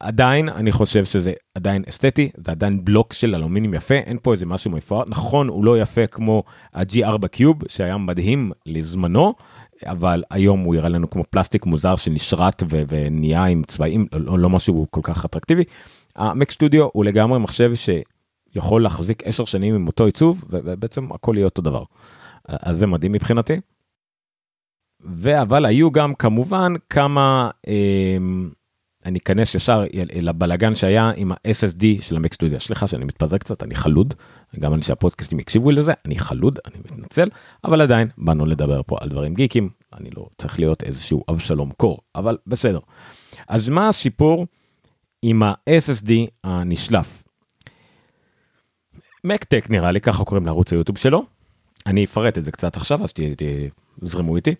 עדיין 0.00 0.48
אני 0.48 0.72
חושב 0.72 1.04
שזה 1.04 1.32
עדיין 1.54 1.82
אסתטי 1.88 2.30
זה 2.36 2.52
עדיין 2.52 2.84
בלוק 2.84 3.12
של 3.12 3.34
אלומיניום 3.34 3.74
יפה 3.74 3.94
אין 3.94 4.18
פה 4.22 4.32
איזה 4.32 4.46
משהו 4.46 4.70
מפואר 4.70 5.04
נכון 5.06 5.48
הוא 5.48 5.64
לא 5.64 5.80
יפה 5.80 6.06
כמו 6.06 6.42
ה-G4 6.74 7.28
קיוב 7.28 7.56
שהיה 7.68 7.96
מדהים 7.96 8.52
לזמנו 8.66 9.34
אבל 9.86 10.22
היום 10.30 10.60
הוא 10.60 10.74
יראה 10.74 10.88
לנו 10.88 11.10
כמו 11.10 11.24
פלסטיק 11.30 11.66
מוזר 11.66 11.96
שנשרט 11.96 12.62
ו- 12.70 12.82
ונהיה 12.88 13.44
עם 13.44 13.62
צבעים 13.62 14.06
לא, 14.12 14.38
לא 14.38 14.50
משהו 14.50 14.86
כל 14.90 15.00
כך 15.02 15.24
אטרקטיבי. 15.24 15.64
המק 16.16 16.50
סטודיו 16.50 16.88
הוא 16.92 17.04
לגמרי 17.04 17.38
מחשב 17.38 17.72
שיכול 17.74 18.82
להחזיק 18.82 19.22
10 19.26 19.44
שנים 19.44 19.74
עם 19.74 19.86
אותו 19.86 20.04
עיצוב 20.04 20.44
ובעצם 20.50 21.12
הכל 21.12 21.34
יהיה 21.36 21.44
אותו 21.44 21.62
דבר. 21.62 21.84
אז 22.48 22.76
זה 22.76 22.86
מדהים 22.86 23.12
מבחינתי. 23.12 23.60
ואבל 25.00 25.64
היו 25.64 25.90
גם 25.90 26.14
כמובן 26.14 26.72
כמה. 26.90 27.50
אה, 27.68 28.16
אני 29.06 29.18
אכנס 29.18 29.54
ישר 29.54 29.84
לבלגן 30.22 30.74
שהיה 30.74 31.12
עם 31.16 31.32
ה-SSD 31.32 31.84
של 32.00 32.16
המק 32.16 32.34
סטודיו. 32.34 32.60
סליחה 32.60 32.86
שאני 32.86 33.04
מתפזר 33.04 33.38
קצת, 33.38 33.62
אני 33.62 33.74
חלוד, 33.74 34.14
גם 34.58 34.74
אנשי 34.74 34.92
הפודקאסטים 34.92 35.40
יקשיבו 35.40 35.70
לזה, 35.70 35.92
אני 36.04 36.18
חלוד, 36.18 36.58
אני 36.64 36.78
מתנצל, 36.78 37.28
אבל 37.64 37.80
עדיין 37.80 38.08
באנו 38.18 38.46
לדבר 38.46 38.80
פה 38.86 38.96
על 39.00 39.08
דברים 39.08 39.34
גיקים, 39.34 39.68
אני 39.92 40.10
לא 40.16 40.26
צריך 40.38 40.58
להיות 40.58 40.82
איזשהו 40.82 41.24
אבשלום 41.30 41.70
קור, 41.76 41.98
אבל 42.14 42.38
בסדר. 42.46 42.78
אז 43.48 43.68
מה 43.68 43.88
הסיפור 43.88 44.46
עם 45.22 45.42
ה-SSD 45.42 46.10
הנשלף? 46.44 47.22
מקטק 49.24 49.70
נראה 49.70 49.92
לי, 49.92 50.00
ככה 50.00 50.24
קוראים 50.24 50.46
לערוץ 50.46 50.72
היוטיוב 50.72 50.98
שלו. 50.98 51.24
אני 51.86 52.04
אפרט 52.04 52.38
את 52.38 52.44
זה 52.44 52.52
קצת 52.52 52.76
עכשיו, 52.76 53.04
אז 53.04 53.12
תזרמו 54.00 54.36
איתי. 54.36 54.54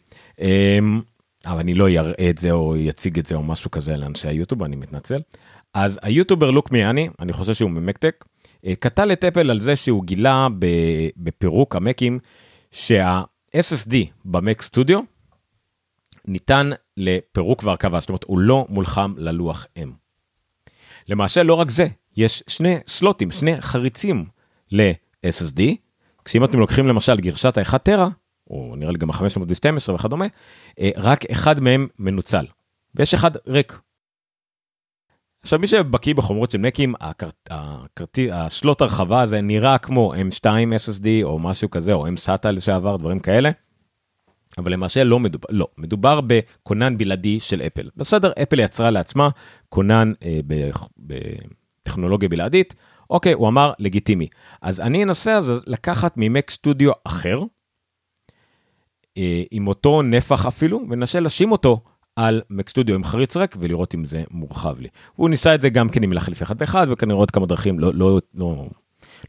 אבל 1.47 1.59
אני 1.59 1.75
לא 1.75 1.89
אראה 1.89 2.31
את 2.31 2.39
זה 2.39 2.51
או 2.51 2.77
יציג 2.77 3.19
את 3.19 3.27
זה 3.27 3.35
או 3.35 3.43
משהו 3.43 3.71
כזה 3.71 3.97
לאנשי 3.97 4.29
היוטיוב, 4.29 4.63
אני 4.63 4.77
מתנצל. 4.77 5.19
אז 5.75 5.99
היוטיובר 6.03 6.51
לוק 6.51 6.73
מיאני, 6.73 7.09
אני 7.21 7.33
חושב 7.33 7.55
שהוא 7.55 7.71
ממקטק, 7.71 8.25
אה, 8.67 8.75
קטל 8.75 9.13
את 9.13 9.25
אפל 9.25 9.51
על 9.51 9.61
זה 9.61 9.77
שהוא 9.77 10.05
גילה 10.05 10.49
בפירוק 11.17 11.77
המקים 11.77 12.19
שה-SSD 12.71 13.95
במק 14.25 14.63
סטודיו 14.63 15.01
ניתן 16.25 16.71
לפירוק 16.97 17.63
והרכבה, 17.65 18.01
זאת 18.01 18.09
אומרת 18.09 18.25
הוא 18.25 18.39
לא 18.39 18.67
מולחם 18.69 19.15
ללוח 19.17 19.67
M. 19.79 19.89
למעשה 21.09 21.43
לא 21.43 21.55
רק 21.55 21.71
זה, 21.71 21.89
יש 22.17 22.43
שני 22.49 22.79
סלוטים, 22.87 23.31
שני 23.31 23.61
חריצים 23.61 24.25
ל-SSD, 24.71 25.61
כשאם 26.25 26.45
אתם 26.45 26.61
לוקחים 26.61 26.89
למשל 26.89 27.17
גרשת 27.21 27.59
ה-1 27.59 27.79
טרה, 27.79 28.09
או 28.53 28.75
נראה 28.77 28.93
לי 28.93 28.99
גם 28.99 29.11
ה-512 29.11 29.93
וכדומה, 29.93 30.27
אה, 30.81 30.91
רק 30.97 31.25
אחד 31.31 31.61
מהם 31.61 31.89
מנוצל, 31.99 32.47
ויש 32.95 33.15
אחד 33.15 33.31
ריק. 33.47 33.81
עכשיו 35.43 35.59
מי 35.59 35.67
שבקיא 35.67 36.15
בחומרות 36.15 36.51
של 36.51 36.59
מקים, 36.59 36.95
השלוט 38.33 38.81
הרחבה 38.81 39.21
הזה 39.21 39.41
נראה 39.41 39.79
כמו 39.79 40.15
M2 40.15 40.45
SSD 40.45 41.07
או 41.23 41.39
משהו 41.39 41.71
כזה, 41.71 41.93
או 41.93 42.07
M 42.07 42.11
SATA 42.11 42.51
לשעבר, 42.51 42.97
דברים 42.97 43.21
כאלה. 43.21 43.51
אבל 44.59 44.73
למעשה 44.73 45.05
לא 45.05 45.19
מדובר, 45.19 45.49
לא, 45.51 45.69
מדובר 45.79 46.21
בכונן 46.27 46.99
בלעדי 46.99 47.41
של 47.41 47.63
אפל. 47.63 47.89
בסדר, 47.97 48.33
אפל 48.43 48.61
יצרה 48.61 48.91
לעצמה 48.91 49.29
כונן 49.69 50.13
אה, 50.25 50.41
בטכנולוגיה 50.99 52.29
בלעדית, 52.29 52.75
אוקיי, 53.11 53.33
הוא 53.33 53.49
אמר 53.49 53.73
לגיטימי. 53.79 54.29
אז 54.63 54.81
אני 54.81 55.05
אנסה 55.05 55.37
אז 55.37 55.53
לקחת 55.67 56.15
ממק 56.17 56.51
סטודיו 56.51 56.93
אחר, 57.05 57.43
עם 59.51 59.69
אותו 59.69 60.03
נפח 60.03 60.47
אפילו, 60.47 60.81
וננסה 60.91 61.21
לשים 61.21 61.53
אותו 61.53 61.81
על 62.17 62.43
Mac 62.53 62.71
Studio 62.71 62.95
עם 62.95 63.05
חריץ 63.05 63.37
ריק 63.37 63.57
ולראות 63.61 63.95
אם 63.95 64.05
זה 64.05 64.23
מורחב 64.31 64.81
לי. 64.81 64.89
הוא 65.17 65.29
ניסה 65.29 65.55
את 65.55 65.61
זה 65.61 65.71
גם 65.71 65.89
כן 65.89 66.03
עם 66.03 66.13
להחליף 66.13 66.43
אחד 66.43 66.59
באחד 66.59 66.87
וכנראה 66.91 67.19
עוד 67.19 67.31
כמה 67.31 67.47
דרכים, 67.47 67.79
לא, 67.79 67.91
לא, 67.95 68.21
לא, 68.35 68.67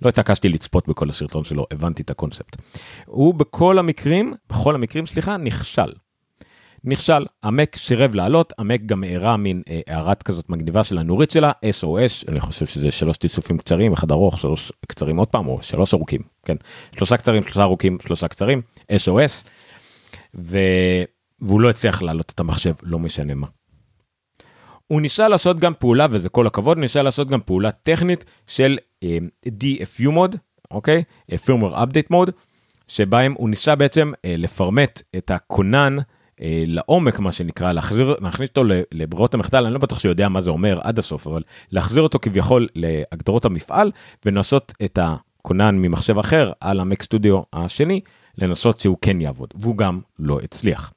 לא 0.01 0.09
התעקשתי 0.09 0.49
לצפות 0.49 0.87
בכל 0.87 1.09
הסרטון 1.09 1.43
שלו, 1.43 1.65
הבנתי 1.71 2.03
את 2.03 2.09
הקונספט. 2.09 2.57
הוא 3.05 3.33
בכל 3.33 3.79
המקרים, 3.79 4.33
בכל 4.49 4.75
המקרים, 4.75 5.05
סליחה, 5.05 5.37
נכשל. 5.37 5.91
נכשל, 6.85 7.25
המק 7.43 7.75
סירב 7.75 8.15
לעלות, 8.15 8.53
המק 8.57 8.81
גם 8.85 9.03
הערה 9.03 9.37
מין 9.37 9.61
אה, 9.69 9.79
הערת 9.87 10.23
כזאת 10.23 10.49
מגניבה 10.49 10.83
של 10.83 10.97
הנורית 10.97 11.31
שלה, 11.31 11.51
SOS, 11.65 12.31
אני 12.31 12.39
חושב 12.39 12.65
שזה 12.65 12.91
שלוש 12.91 13.17
תיסופים 13.17 13.57
קצרים, 13.57 13.93
אחד 13.93 14.11
ארוך, 14.11 14.39
שלוש 14.39 14.71
קצרים 14.87 15.17
עוד 15.17 15.27
פעם, 15.27 15.47
או 15.47 15.59
שלוש 15.61 15.93
ארוכים, 15.93 16.21
כן, 16.45 16.55
שלושה 16.95 17.17
קצרים, 17.17 17.43
שלושה 17.43 17.63
ארוכים, 17.63 17.97
שלושה 18.05 18.27
קצרים, 18.27 18.61
SOS, 18.91 19.45
ו... 20.35 20.57
והוא 21.41 21.61
לא 21.61 21.69
הצליח 21.69 22.01
לעלות 22.01 22.31
את 22.35 22.39
המחשב, 22.39 22.73
לא 22.83 22.99
משנה 22.99 23.33
מה. 23.33 23.47
הוא 24.87 25.01
ניסה 25.01 25.27
לעשות 25.27 25.59
גם 25.59 25.73
פעולה, 25.79 26.07
וזה 26.11 26.29
כל 26.29 26.47
הכבוד, 26.47 26.77
ניסה 26.77 27.01
לעשות 27.01 27.27
גם 27.29 27.39
פעולה 27.45 27.71
טכנית 27.71 28.25
של 28.47 28.77
אה, 29.03 29.17
DFU 29.47 30.09
מוד, 30.09 30.35
אוקיי? 30.71 31.03
אה, 31.31 31.37
firmware 31.37 31.75
update 31.75 32.13
mode, 32.13 32.31
שבהם 32.87 33.33
הוא 33.37 33.49
ניסה 33.49 33.75
בעצם 33.75 34.11
אה, 34.25 34.35
לפרמט 34.37 35.01
את 35.17 35.31
הכונן 35.31 35.97
אה, 36.41 36.63
לעומק 36.67 37.19
מה 37.19 37.31
שנקרא 37.31 37.71
להחזיר 37.71 38.15
להכניס 38.21 38.49
אותו 38.49 38.63
לברירות 38.91 39.33
המחדל 39.33 39.65
אני 39.65 39.73
לא 39.73 39.79
בטוח 39.79 39.99
שהוא 39.99 40.13
מה 40.29 40.41
זה 40.41 40.49
אומר 40.49 40.79
עד 40.83 40.99
הסוף 40.99 41.27
אבל 41.27 41.41
להחזיר 41.71 42.03
אותו 42.03 42.19
כביכול 42.19 42.67
להגדרות 42.75 43.45
המפעל 43.45 43.91
ולנסות 44.25 44.73
את 44.85 44.99
הכונן 45.01 45.75
ממחשב 45.75 46.19
אחר 46.19 46.51
על 46.59 46.79
המק 46.79 47.03
סטודיו 47.03 47.41
השני 47.53 48.01
לנסות 48.37 48.77
שהוא 48.77 48.97
כן 49.01 49.21
יעבוד 49.21 49.53
והוא 49.55 49.77
גם 49.77 49.99
לא 50.19 50.39
הצליח. 50.43 50.93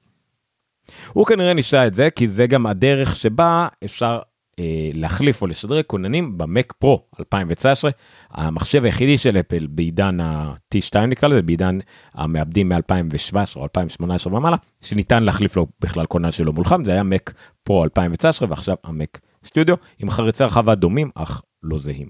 הוא 1.12 1.26
כנראה 1.26 1.54
ניסה 1.54 1.86
את 1.86 1.94
זה 1.94 2.10
כי 2.10 2.28
זה 2.28 2.46
גם 2.46 2.66
הדרך 2.66 3.16
שבה 3.16 3.68
אפשר 3.84 4.18
אה, 4.58 4.90
להחליף 4.94 5.42
או 5.42 5.46
לשדרג 5.46 5.84
כוננים 5.86 6.38
במק 6.38 6.72
פרו 6.72 7.02
2019 7.20 7.90
המחשב 8.30 8.84
היחידי 8.84 9.18
של 9.18 9.36
אפל 9.36 9.66
בעידן 9.66 10.20
ה-T2 10.20 10.98
נקרא 10.98 11.28
לזה 11.28 11.42
בעידן 11.42 11.78
המעבדים 12.14 12.68
מ-2017 12.68 13.36
או 13.56 13.62
2018 13.62 14.34
ומעלה 14.34 14.56
שניתן 14.82 15.22
להחליף 15.22 15.56
לו 15.56 15.66
בכלל 15.80 16.06
כונן 16.06 16.32
שלו 16.32 16.52
מולחם 16.52 16.84
זה 16.84 16.92
היה 16.92 17.02
מק 17.02 17.32
פרו 17.62 17.84
2019 17.84 18.48
ועכשיו 18.50 18.76
המק 18.84 19.20
סטודיו 19.44 19.76
עם 19.98 20.10
חריצי 20.10 20.44
הרחבה 20.44 20.74
דומים 20.74 21.10
אך 21.14 21.42
לא 21.62 21.78
זהים. 21.78 22.08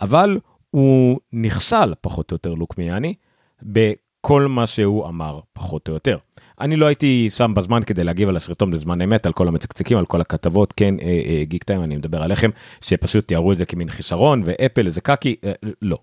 אבל 0.00 0.38
הוא 0.70 1.20
נכשל 1.32 1.94
פחות 2.00 2.30
או 2.30 2.34
יותר 2.34 2.54
לוקמיאני 2.54 3.14
בכל 3.62 4.46
מה 4.48 4.66
שהוא 4.66 5.06
אמר 5.08 5.40
פחות 5.52 5.88
או 5.88 5.94
יותר. 5.94 6.18
אני 6.60 6.76
לא 6.76 6.86
הייתי 6.86 7.30
שם 7.30 7.54
בזמן 7.54 7.82
כדי 7.82 8.04
להגיב 8.04 8.28
על 8.28 8.36
הסרטון 8.36 8.70
בזמן 8.70 9.00
אמת 9.00 9.26
על 9.26 9.32
כל 9.32 9.48
המצקצקים 9.48 9.98
על 9.98 10.06
כל 10.06 10.20
הכתבות 10.20 10.72
כן 10.72 10.94
אה, 11.00 11.06
אה, 11.06 11.44
גיק 11.44 11.64
טיים 11.64 11.82
אני 11.82 11.96
מדבר 11.96 12.22
עליכם 12.22 12.50
שפשוט 12.80 13.28
תיארו 13.28 13.52
את 13.52 13.56
זה 13.56 13.66
כמין 13.66 13.90
חיסרון 13.90 14.42
ואפל 14.44 14.86
איזה 14.86 15.00
קקי 15.00 15.36
אה, 15.44 15.52
לא. 15.82 15.98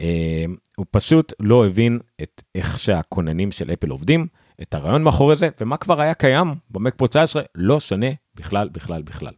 אה, 0.00 0.44
הוא 0.76 0.86
פשוט 0.90 1.32
לא 1.40 1.66
הבין 1.66 1.98
את 2.22 2.42
איך 2.54 2.78
שהכוננים 2.78 3.52
של 3.52 3.70
אפל 3.72 3.90
עובדים 3.90 4.26
את 4.62 4.74
הרעיון 4.74 5.02
מאחורי 5.02 5.36
זה 5.36 5.48
ומה 5.60 5.76
כבר 5.76 6.00
היה 6.00 6.14
קיים 6.14 6.54
במק 6.70 6.94
פרו 6.94 7.06
19 7.06 7.42
לא 7.54 7.80
שונה 7.80 8.06
בכלל 8.34 8.68
בכלל 8.68 9.02
בכלל. 9.02 9.32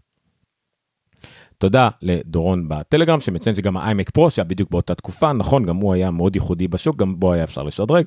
תודה 1.58 1.88
לדורון 2.02 2.68
בטלגרם 2.68 3.20
שמציין 3.20 3.56
שגם 3.56 3.76
האיימק 3.76 4.10
פרו 4.10 4.30
שהיה 4.30 4.44
בדיוק 4.44 4.70
באותה 4.70 4.94
תקופה 4.94 5.32
נכון 5.32 5.64
גם 5.64 5.76
הוא 5.76 5.94
היה 5.94 6.10
מאוד 6.10 6.36
ייחודי 6.36 6.68
בשוק 6.68 6.96
גם 6.96 7.20
בו 7.20 7.32
היה 7.32 7.44
אפשר 7.44 7.62
לשדרג. 7.62 8.04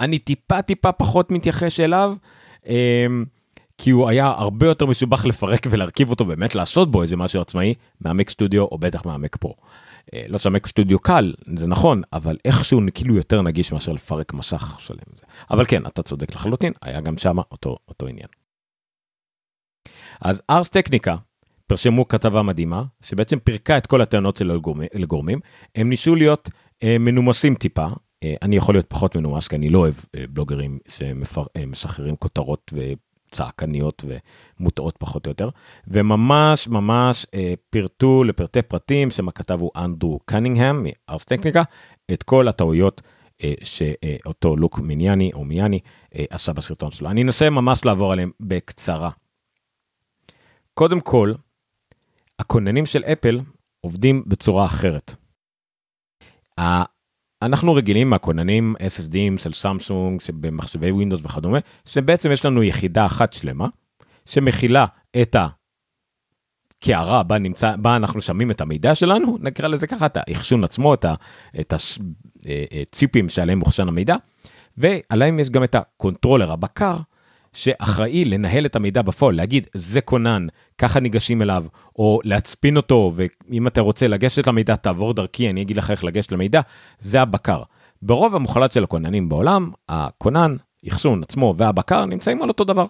אני 0.00 0.18
טיפה 0.18 0.62
טיפה 0.62 0.92
פחות 0.92 1.30
מתייחס 1.30 1.80
אליו. 1.80 2.14
אמ, 2.66 3.24
כי 3.78 3.90
הוא 3.90 4.08
היה 4.08 4.26
הרבה 4.26 4.66
יותר 4.66 4.86
מסובך 4.86 5.24
לפרק 5.24 5.66
ולהרכיב 5.70 6.10
אותו 6.10 6.24
באמת 6.24 6.54
לעשות 6.54 6.90
בו 6.90 7.02
איזה 7.02 7.16
משהו 7.16 7.40
עצמאי 7.40 7.74
מהמק 8.00 8.30
סטודיו 8.30 8.62
או 8.64 8.78
בטח 8.78 9.06
מהמק 9.06 9.36
פרו. 9.36 9.54
אה, 10.14 10.24
לא 10.28 10.38
שהמק 10.38 10.66
סטודיו 10.66 10.98
קל 10.98 11.34
זה 11.56 11.66
נכון 11.66 12.02
אבל 12.12 12.36
איכשהו 12.44 12.80
כאילו 12.94 13.16
יותר 13.16 13.42
נגיש 13.42 13.72
מאשר 13.72 13.92
לפרק 13.92 14.34
משך 14.34 14.76
שלם. 14.80 14.98
אבל 15.50 15.64
כן 15.66 15.86
אתה 15.86 16.02
צודק 16.02 16.34
לחלוטין 16.34 16.72
היה 16.82 17.00
גם 17.00 17.18
שם 17.18 17.38
אותו 17.38 17.76
אותו 17.88 18.06
עניין. 18.06 18.28
אז 20.20 20.42
ארס 20.50 20.68
טכניקה 20.68 21.16
פרשמו 21.66 22.08
כתבה 22.08 22.42
מדהימה 22.42 22.84
שבעצם 23.00 23.38
פירקה 23.38 23.78
את 23.78 23.86
כל 23.86 24.02
הטענות 24.02 24.36
שלו 24.36 24.60
לגורמים 24.94 25.40
הם 25.74 25.88
ניסו 25.88 26.14
להיות 26.14 26.50
אה, 26.82 26.96
מנומסים 26.98 27.54
טיפה 27.54 27.86
אה, 28.24 28.34
אני 28.42 28.56
יכול 28.56 28.74
להיות 28.74 28.86
פחות 28.88 29.16
מנומס 29.16 29.48
כי 29.48 29.56
אני 29.56 29.68
לא 29.68 29.78
אוהב 29.78 29.94
אה, 30.16 30.24
בלוגרים 30.30 30.78
שמשחררים 30.88 32.16
כותרות 32.16 32.72
וצעקניות 32.72 34.04
ומוטעות 34.60 34.96
פחות 34.96 35.26
או 35.26 35.30
יותר 35.30 35.48
וממש 35.88 36.68
ממש 36.68 37.26
אה, 37.34 37.54
פירטו 37.70 38.24
לפרטי 38.24 38.62
פרטים 38.62 39.10
שמה 39.10 39.32
כתב 39.32 39.60
הוא 39.60 39.70
אנדרו 39.76 40.20
קנינגהם 40.24 40.86
מארס 41.08 41.24
טכניקה 41.24 41.62
את 42.12 42.22
כל 42.22 42.48
הטעויות. 42.48 43.02
אה, 43.44 43.54
שאותו 43.62 44.56
לוק 44.56 44.78
מיניאני 44.78 45.30
או 45.34 45.44
מיאני 45.44 45.80
אה, 46.14 46.24
עשה 46.30 46.52
בסרטון 46.52 46.90
שלו. 46.90 47.10
אני 47.10 47.22
אנסה 47.22 47.50
ממש 47.50 47.84
לעבור 47.84 48.12
עליהם 48.12 48.30
בקצרה. 48.40 49.10
קודם 50.74 51.00
כל, 51.00 51.32
הכוננים 52.42 52.86
של 52.86 53.02
אפל 53.02 53.40
עובדים 53.80 54.22
בצורה 54.26 54.64
אחרת. 54.64 55.14
אנחנו 57.42 57.74
רגילים 57.74 58.10
מהכוננים 58.10 58.74
SSDים 58.78 59.38
של 59.38 59.52
סמסונג 59.52 60.20
שבמחשבי 60.20 60.90
ווינדוס 60.90 61.20
וכדומה 61.24 61.58
שבעצם 61.84 62.32
יש 62.32 62.44
לנו 62.44 62.62
יחידה 62.62 63.06
אחת 63.06 63.32
שלמה 63.32 63.68
שמכילה 64.26 64.86
את 65.20 65.36
הקערה 66.78 67.22
בה 67.22 67.38
נמצא 67.38 67.76
בה 67.76 67.96
אנחנו 67.96 68.22
שמים 68.22 68.50
את 68.50 68.60
המידע 68.60 68.94
שלנו 68.94 69.38
נקרא 69.40 69.68
לזה 69.68 69.86
ככה 69.86 70.06
את 70.06 70.16
האחסון 70.16 70.64
עצמו 70.64 70.94
את, 70.94 71.04
את 71.60 71.72
הצ'יפים 71.72 73.24
אה, 73.24 73.30
אה, 73.30 73.34
שעליהם 73.34 73.58
מאוחסן 73.58 73.88
המידע 73.88 74.16
ועליהם 74.76 75.40
יש 75.40 75.50
גם 75.50 75.64
את 75.64 75.74
ה 75.74 75.81
controller 75.81 76.52
הבקר 76.52 76.96
שאחראי 77.52 78.24
לנהל 78.24 78.66
את 78.66 78.76
המידע 78.76 79.02
בפועל, 79.02 79.34
להגיד 79.34 79.66
זה 79.74 80.00
כונן, 80.00 80.46
ככה 80.78 81.00
ניגשים 81.00 81.42
אליו, 81.42 81.64
או 81.96 82.20
להצפין 82.24 82.76
אותו, 82.76 83.12
ואם 83.14 83.66
אתה 83.66 83.80
רוצה 83.80 84.08
לגשת 84.08 84.46
למידע 84.46 84.76
תעבור 84.76 85.14
דרכי, 85.14 85.50
אני 85.50 85.62
אגיד 85.62 85.76
לך 85.76 85.90
איך 85.90 86.04
לגשת 86.04 86.32
למידע, 86.32 86.60
זה 86.98 87.22
הבקר. 87.22 87.62
ברוב 88.02 88.36
המוחלט 88.36 88.72
של 88.72 88.84
הכוננים 88.84 89.28
בעולם, 89.28 89.70
הכונן, 89.88 90.56
אחסון 90.88 91.22
עצמו 91.22 91.54
והבקר 91.56 92.06
נמצאים 92.06 92.42
על 92.42 92.48
אותו 92.48 92.64
דבר. 92.64 92.86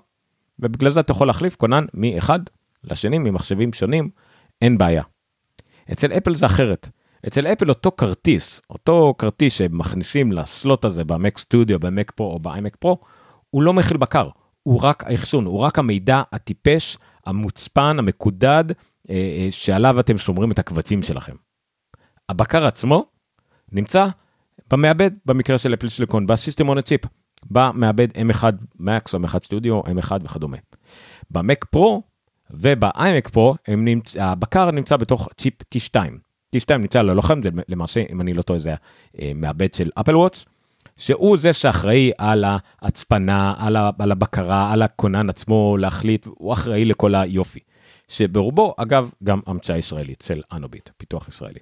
ובגלל 0.58 0.90
זה 0.90 1.00
אתה 1.00 1.12
יכול 1.12 1.26
להחליף 1.26 1.56
כונן 1.56 1.84
מאחד 1.94 2.40
לשני, 2.84 3.18
ממחשבים 3.18 3.72
שונים, 3.72 4.10
אין 4.62 4.78
בעיה. 4.78 5.02
אצל 5.92 6.12
אפל 6.12 6.34
זה 6.34 6.46
אחרת. 6.46 6.88
אצל 7.26 7.46
אפל 7.46 7.68
אותו 7.68 7.92
כרטיס, 7.96 8.62
אותו 8.70 9.14
כרטיס 9.18 9.54
שמכניסים 9.54 10.32
לסלוט 10.32 10.84
הזה 10.84 11.04
במק 11.04 11.38
סטודיו, 11.38 11.80
במק 11.80 12.10
פרו 12.10 12.32
או 12.32 12.38
באיימק 12.38 12.76
פרו, 12.76 12.98
הוא 13.50 13.62
לא 13.62 13.72
מכיל 13.72 13.96
בקר, 13.96 14.28
הוא 14.62 14.80
רק 14.82 15.04
האחסון, 15.04 15.44
הוא 15.44 15.58
רק 15.58 15.78
המידע 15.78 16.22
הטיפש, 16.32 16.98
המוצפן, 17.26 17.96
המקודד, 17.98 18.64
אה, 19.10 19.14
אה, 19.14 19.46
שעליו 19.50 20.00
אתם 20.00 20.18
שומרים 20.18 20.50
את 20.50 20.58
הקבצים 20.58 21.02
שלכם. 21.02 21.34
הבקר 22.28 22.66
עצמו 22.66 23.06
נמצא 23.72 24.06
במעבד, 24.70 25.10
במקרה 25.26 25.58
של 25.58 25.74
אפל 25.74 25.88
סיליקון, 25.88 26.26
בסיסטם 26.26 26.68
און 26.68 26.78
הצ'יפ, 26.78 27.00
במעבד 27.50 28.08
M1 28.10 28.44
Max 28.80 29.14
או 29.14 29.18
M1 29.18 29.34
Studio, 29.34 29.88
M1 29.88 30.12
וכדומה. 30.24 30.56
במק 31.30 31.64
פרו 31.64 32.02
ובאיימק 32.50 33.28
פרו 33.28 33.54
נמצ... 33.68 34.16
הבקר 34.16 34.70
נמצא 34.70 34.96
בתוך 34.96 35.28
צ'יפ 35.36 35.54
T2. 35.74 35.96
T2 36.56 36.76
נמצא 36.78 37.00
על 37.00 37.10
הלוחם, 37.10 37.42
זה 37.42 37.48
למעשה, 37.68 38.02
אם 38.10 38.20
אני 38.20 38.34
לא 38.34 38.42
טועה, 38.42 38.58
זה 38.58 38.74
המעבד 39.18 39.74
של 39.74 39.90
אפל 39.94 40.16
וואטס. 40.16 40.44
שהוא 41.02 41.38
זה 41.38 41.52
שאחראי 41.52 42.10
על 42.18 42.44
ההצפנה, 42.82 43.54
על, 43.58 43.76
ה, 43.76 43.90
על 43.98 44.12
הבקרה, 44.12 44.72
על 44.72 44.82
הכונן 44.82 45.30
עצמו 45.30 45.76
להחליט, 45.76 46.26
הוא 46.26 46.52
אחראי 46.52 46.84
לכל 46.84 47.14
היופי. 47.14 47.60
שברובו, 48.08 48.74
אגב, 48.76 49.10
גם 49.24 49.40
המצאה 49.46 49.78
ישראלית 49.78 50.24
של 50.26 50.42
אנוביט, 50.52 50.90
פיתוח 50.96 51.28
ישראלי. 51.28 51.58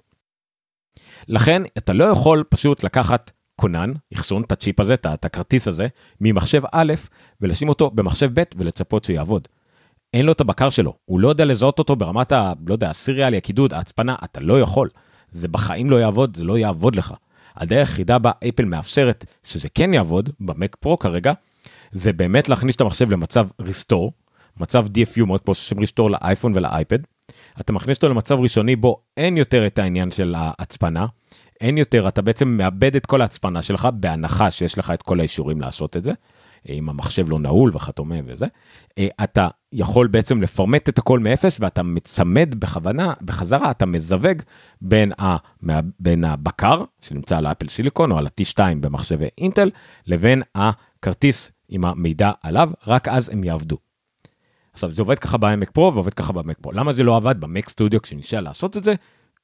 לכן, 1.29 1.63
אתה 1.79 1.93
לא 1.93 2.05
יכול 2.05 2.45
פשוט 2.49 2.85
לקחת 2.85 3.31
כונן, 3.57 3.93
אחסון, 4.15 4.43
את 4.43 4.53
הצ'יפ 4.53 4.81
הזה, 4.81 4.95
את 4.95 5.25
הכרטיס 5.25 5.69
הזה, 5.69 5.87
ממחשב 6.21 6.63
א' 6.73 6.95
ולשים 7.41 7.69
אותו 7.69 7.91
במחשב 7.91 8.41
ב' 8.41 8.43
ולצפות 8.57 9.05
שיעבוד. 9.05 9.49
אין 10.15 10.27
לו 10.27 10.33
את 10.33 10.41
הבקר 10.41 10.71
שלו, 10.71 10.95
הוא 11.05 11.21
לא 11.21 11.29
יודע 11.29 11.45
לזהות 11.45 11.79
אותו 11.79 11.97
ברמת 11.97 12.33
ה... 12.33 12.53
לא 12.67 12.75
יודע, 12.75 12.91
הסיריאלי, 12.91 13.37
הקידוד, 13.37 13.75
ההצפנה, 13.75 14.17
אתה 14.25 14.41
לא 14.41 14.61
יכול. 14.61 14.89
זה 15.31 15.49
בחיים 15.49 15.91
לא 15.91 15.97
יעבוד, 15.97 16.37
זה 16.37 16.45
לא 16.45 16.59
יעבוד 16.59 16.97
לך. 16.97 17.15
הדרך 17.61 17.89
היחידה 17.89 18.19
בה 18.19 18.31
אפל 18.49 18.65
מאפשרת 18.65 19.25
שזה 19.45 19.69
כן 19.75 19.95
יעבוד 19.95 20.31
במק 20.41 20.77
פרו 20.81 20.99
כרגע, 20.99 21.33
זה 21.93 22.13
באמת 22.13 22.49
להכניס 22.49 22.77
את 22.77 22.81
המחשב 22.81 23.11
למצב 23.11 23.49
ריסטור, 23.61 24.13
מצב 24.61 24.87
DFU 24.87 25.25
מאוד 25.27 25.41
פה 25.41 25.55
שעושים 25.55 25.79
ריסטור 25.79 26.11
לאייפון 26.11 26.53
ולאייפד. 26.57 26.99
אתה 27.61 27.73
מכניס 27.73 27.97
אותו 27.97 28.09
למצב 28.09 28.41
ראשוני 28.41 28.77
בו 28.77 29.01
אין 29.17 29.37
יותר 29.37 29.67
את 29.67 29.79
העניין 29.79 30.11
של 30.11 30.35
ההצפנה, 30.39 31.07
אין 31.61 31.79
יותר, 31.79 32.09
אתה 32.09 32.23
בעצם 32.23 32.49
מאבד 32.49 32.97
את 32.97 33.07
כל 33.07 33.23
ההצפנה 33.23 33.63
שלך 33.63 33.89
בהנחה 33.93 34.51
שיש 34.51 34.79
לך 34.79 34.91
את 34.91 35.03
כל 35.03 35.21
האישורים 35.21 35.61
לעשות 35.61 35.97
את 35.97 36.05
זה. 36.05 36.13
אם 36.69 36.89
המחשב 36.89 37.31
לא 37.31 37.39
נעול 37.39 37.71
וכדומה 37.75 38.17
וזה, 38.27 38.47
אתה 38.99 39.49
יכול 39.73 40.07
בעצם 40.07 40.43
לפרמט 40.43 40.89
את 40.89 40.99
הכל 40.99 41.19
מאפס 41.19 41.57
ואתה 41.61 41.83
מצמד 41.83 42.55
בכוונה, 42.59 43.13
בחזרה, 43.23 43.71
אתה 43.71 43.87
מזווג 43.87 44.43
בין, 44.81 45.13
ה, 45.21 45.37
בין 46.01 46.25
הבקר 46.25 46.85
שנמצא 47.01 47.39
על 47.39 47.47
האפל 47.47 47.69
סיליקון 47.69 48.13
או 48.13 48.19
על 48.19 48.27
ה-T2 48.27 48.61
במחשבי 48.81 49.29
אינטל, 49.39 49.71
לבין 50.07 50.43
הכרטיס 50.55 51.53
עם 51.69 51.85
המידע 51.85 52.31
עליו, 52.43 52.71
רק 52.87 53.09
אז 53.09 53.29
הם 53.29 53.45
יעבדו. 53.45 53.77
עכשיו 54.73 54.91
זה 54.91 55.03
עובד 55.03 55.19
ככה 55.19 55.39
ב-Mac 55.39 55.71
Pro 55.77 55.81
ועובד 55.81 56.15
ככה 56.15 56.33
ב-Mac 56.33 56.67
Pro. 56.67 56.71
למה 56.73 56.93
זה 56.93 57.03
לא 57.03 57.17
עבד 57.17 57.41
ב-Mac 57.41 57.71
Studio 57.71 57.99
כשניסה 58.03 58.41
לעשות 58.41 58.77
את 58.77 58.85
זה? 58.85 58.95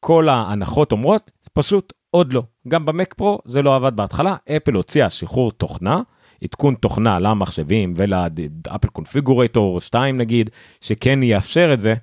כל 0.01 0.29
ההנחות 0.29 0.93
אומרות, 0.93 1.31
פשוט 1.53 1.93
עוד 2.11 2.33
לא. 2.33 2.43
גם 2.69 2.85
ב-Mac 2.87 3.21
Pro 3.21 3.39
זה 3.45 3.63
לא 3.63 3.77
עבד 3.77 3.97
בהתחלה, 3.97 4.37
אפל 4.57 4.75
הוציאה 4.75 5.11
שחרור 5.11 5.53
תוכנה, 5.53 6.03
עדכון 6.45 6.75
תוכנה 6.75 7.19
למחשבים 7.19 7.95
ולאפל 7.97 8.89
קונפיגורטור 8.89 9.81
2 9.81 10.17
נגיד, 10.17 10.51
שכן 10.81 11.23
יאפשר 11.23 11.71
את 11.75 11.81
זה 11.81 11.95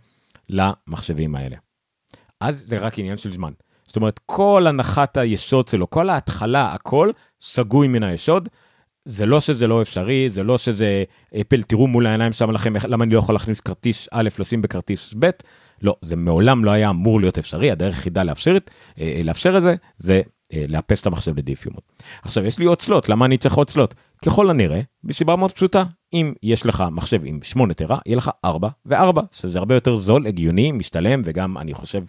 למחשבים 0.49 1.35
האלה. 1.35 1.55
אז 2.39 2.63
זה 2.67 2.77
רק 2.77 2.99
עניין 2.99 3.17
של 3.17 3.33
זמן. 3.33 3.51
זאת 3.87 3.95
אומרת, 3.95 4.19
כל 4.25 4.65
הנחת 4.67 5.17
היסוד 5.17 5.67
שלו, 5.67 5.89
כל 5.89 6.09
ההתחלה, 6.09 6.73
הכל 6.73 7.11
סגוי 7.39 7.87
מן 7.87 8.03
היסוד. 8.03 8.49
זה 9.05 9.25
לא 9.25 9.39
שזה 9.39 9.67
לא 9.67 9.81
אפשרי, 9.81 10.29
זה 10.29 10.43
לא 10.43 10.57
שזה 10.57 11.03
אפל, 11.41 11.61
תראו 11.61 11.87
מול 11.87 12.05
העיניים 12.05 12.33
שם 12.33 12.51
לכם, 12.51 12.73
למה 12.87 13.03
אני 13.03 13.13
לא 13.13 13.19
יכול 13.19 13.35
להכניס 13.35 13.59
כרטיס 13.59 14.07
א', 14.11 14.29
לשים 14.39 14.61
בכרטיס 14.61 15.13
ב', 15.19 15.29
לא, 15.81 15.95
זה 16.01 16.15
מעולם 16.15 16.65
לא 16.65 16.71
היה 16.71 16.89
אמור 16.89 17.19
להיות 17.19 17.37
אפשרי, 17.37 17.71
הדרך 17.71 17.95
היחידה 17.95 18.23
לאפשר, 18.23 18.57
אה, 18.99 19.21
לאפשר 19.23 19.57
את 19.57 19.61
זה, 19.61 19.75
זה 19.97 20.21
אה, 20.53 20.65
לאפס 20.67 21.01
את 21.01 21.07
המחשב 21.07 21.37
לדיפיומות. 21.37 21.83
עכשיו, 22.21 22.45
יש 22.45 22.59
לי 22.59 22.65
עוד 22.65 22.81
סלוט, 22.81 23.09
למה 23.09 23.25
אני 23.25 23.37
צריך 23.37 23.55
עוד 23.55 23.69
סלוט? 23.69 23.93
ככל 24.25 24.49
הנראה, 24.49 24.81
בסיבה 25.03 25.35
מאוד 25.35 25.51
פשוטה, 25.51 25.83
אם 26.13 26.33
יש 26.43 26.65
לך 26.65 26.83
מחשב 26.91 27.21
עם 27.25 27.39
8 27.43 27.73
טרה, 27.73 27.97
יהיה 28.05 28.17
לך 28.17 28.31
4 28.45 28.69
ו-4, 28.85 29.21
שזה 29.31 29.59
הרבה 29.59 29.75
יותר 29.75 29.95
זול, 29.95 30.27
הגיוני, 30.27 30.71
משתלם, 30.71 31.21
וגם, 31.25 31.57
אני 31.57 31.73
חושב, 31.73 32.03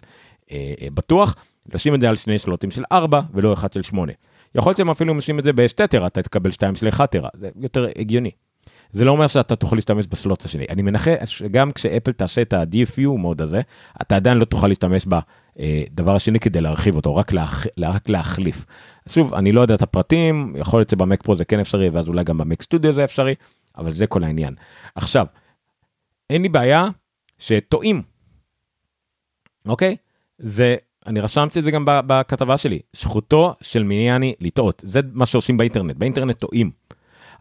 אה, 0.51 0.73
אה, 0.81 0.87
בטוח, 0.93 1.35
לשים 1.73 1.95
את 1.95 2.01
זה 2.01 2.09
על 2.09 2.15
שני 2.15 2.39
סלוטים 2.39 2.71
של 2.71 2.83
4 2.91 3.21
ולא 3.33 3.53
אחד 3.53 3.73
של 3.73 3.81
8. 3.81 4.13
יכול 4.55 4.69
להיות 4.69 4.77
שהם 4.77 4.89
אפילו 4.89 5.13
משאים 5.13 5.39
את 5.39 5.43
זה 5.43 5.53
בשתי 5.53 5.87
טרה, 5.87 6.07
אתה 6.07 6.21
תקבל 6.21 6.51
2 6.51 6.75
של 6.75 6.89
1 6.89 7.11
טרה, 7.11 7.29
זה 7.33 7.49
יותר 7.59 7.87
הגיוני. 7.99 8.31
זה 8.91 9.05
לא 9.05 9.11
אומר 9.11 9.27
שאתה 9.27 9.55
תוכל 9.55 9.75
להשתמש 9.75 10.07
בסלוט 10.07 10.45
השני. 10.45 10.65
אני 10.69 10.81
מנחה 10.81 11.25
שגם 11.25 11.71
כשאפל 11.71 12.11
תעשה 12.11 12.41
את 12.41 12.53
ה-DFU 12.53 13.07
מוד 13.07 13.41
הזה, 13.41 13.61
אתה 14.01 14.15
עדיין 14.15 14.37
לא 14.37 14.45
תוכל 14.45 14.67
להשתמש 14.67 15.05
בדבר 15.05 15.19
אה, 15.59 15.83
השני 16.07 16.39
כדי 16.39 16.61
להרחיב 16.61 16.95
אותו, 16.95 17.15
רק, 17.15 17.31
להח... 17.31 17.65
רק 17.79 18.09
להחליף. 18.09 18.65
שוב, 19.09 19.33
אני 19.33 19.51
לא 19.51 19.61
יודע 19.61 19.75
את 19.75 19.81
הפרטים, 19.81 20.53
יכול 20.57 20.79
להיות 20.79 20.89
שבמק 20.89 21.23
פרו 21.23 21.35
זה 21.35 21.45
כן 21.45 21.59
אפשרי, 21.59 21.89
ואז 21.89 22.07
אולי 22.07 22.23
גם 22.23 22.37
במק 22.37 22.61
סטודיו 22.61 22.93
זה 22.93 23.03
אפשרי, 23.03 23.35
אבל 23.77 23.93
זה 23.93 24.07
כל 24.07 24.23
העניין. 24.23 24.55
עכשיו, 24.95 25.25
אין 26.29 26.41
לי 26.41 26.49
בעיה 26.49 26.87
שטועים, 27.37 28.01
אוקיי? 29.67 29.95
זה 30.37 30.75
אני 31.07 31.19
רשמתי 31.19 31.59
את 31.59 31.63
זה 31.63 31.71
גם 31.71 31.85
בכתבה 31.85 32.57
שלי, 32.57 32.79
זכותו 32.95 33.55
של 33.61 33.83
מיניאני 33.83 34.33
לטעות, 34.39 34.81
זה 34.85 34.99
מה 35.13 35.25
שעושים 35.25 35.57
באינטרנט, 35.57 35.95
באינטרנט 35.95 36.39
טועים. 36.39 36.71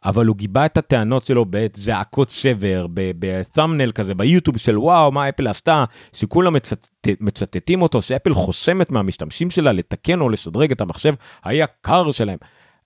אבל 0.05 0.27
הוא 0.27 0.37
גיבה 0.37 0.67
את 0.67 0.79
הטענות 0.79 1.25
שלו 1.25 1.45
בזעקות 1.51 2.31
שבר, 2.31 2.87
בתאמנל 2.95 3.93
כזה 3.93 4.15
ביוטיוב 4.15 4.57
של 4.57 4.79
וואו 4.79 5.13
מה 5.13 5.29
אפל 5.29 5.47
עשתה, 5.47 5.85
שכולם 6.13 6.53
מצט... 6.53 6.89
מצטטים 7.21 7.83
אותו, 7.83 8.03
שאפל 8.03 8.35
חוסמת 8.35 8.91
מהמשתמשים 8.91 9.51
שלה 9.51 9.73
לתקן 9.73 10.21
או 10.21 10.29
לשדרג 10.29 10.73
את 10.73 10.81
המחשב 10.81 11.15
היקר 11.45 12.11
שלהם. 12.11 12.39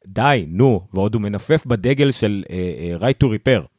די, 0.06 0.44
נו, 0.48 0.80
ועוד 0.94 1.14
הוא 1.14 1.22
מנפף 1.22 1.66
בדגל 1.66 2.10
של 2.10 2.44
uh, 2.46 2.50
uh, 2.50 3.02
right 3.02 3.25
to 3.25 3.26
repair. 3.26 3.77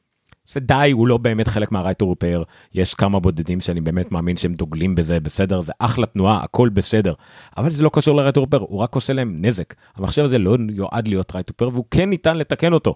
זה 0.51 0.59
די, 0.59 0.91
הוא 0.93 1.07
לא 1.07 1.17
באמת 1.17 1.47
חלק 1.47 1.71
to 1.71 2.05
repair, 2.05 2.43
יש 2.73 2.93
כמה 2.93 3.19
בודדים 3.19 3.61
שאני 3.61 3.81
באמת 3.81 4.11
מאמין 4.11 4.37
שהם 4.37 4.53
דוגלים 4.53 4.95
בזה, 4.95 5.19
בסדר, 5.19 5.61
זה 5.61 5.71
אחלה 5.79 6.05
תנועה, 6.05 6.43
הכל 6.43 6.69
בסדר, 6.69 7.13
אבל 7.57 7.71
זה 7.71 7.83
לא 7.83 7.89
קשור 7.93 8.21
to 8.21 8.37
repair, 8.37 8.59
הוא 8.59 8.79
רק 8.79 8.95
עושה 8.95 9.13
להם 9.13 9.37
נזק. 9.41 9.73
המחשב 9.95 10.23
הזה 10.23 10.37
לא 10.37 10.57
יועד 10.75 11.07
להיות 11.07 11.31
to 11.31 11.33
repair, 11.33 11.69
והוא 11.71 11.85
כן 11.91 12.09
ניתן 12.09 12.37
לתקן 12.37 12.73
אותו, 12.73 12.95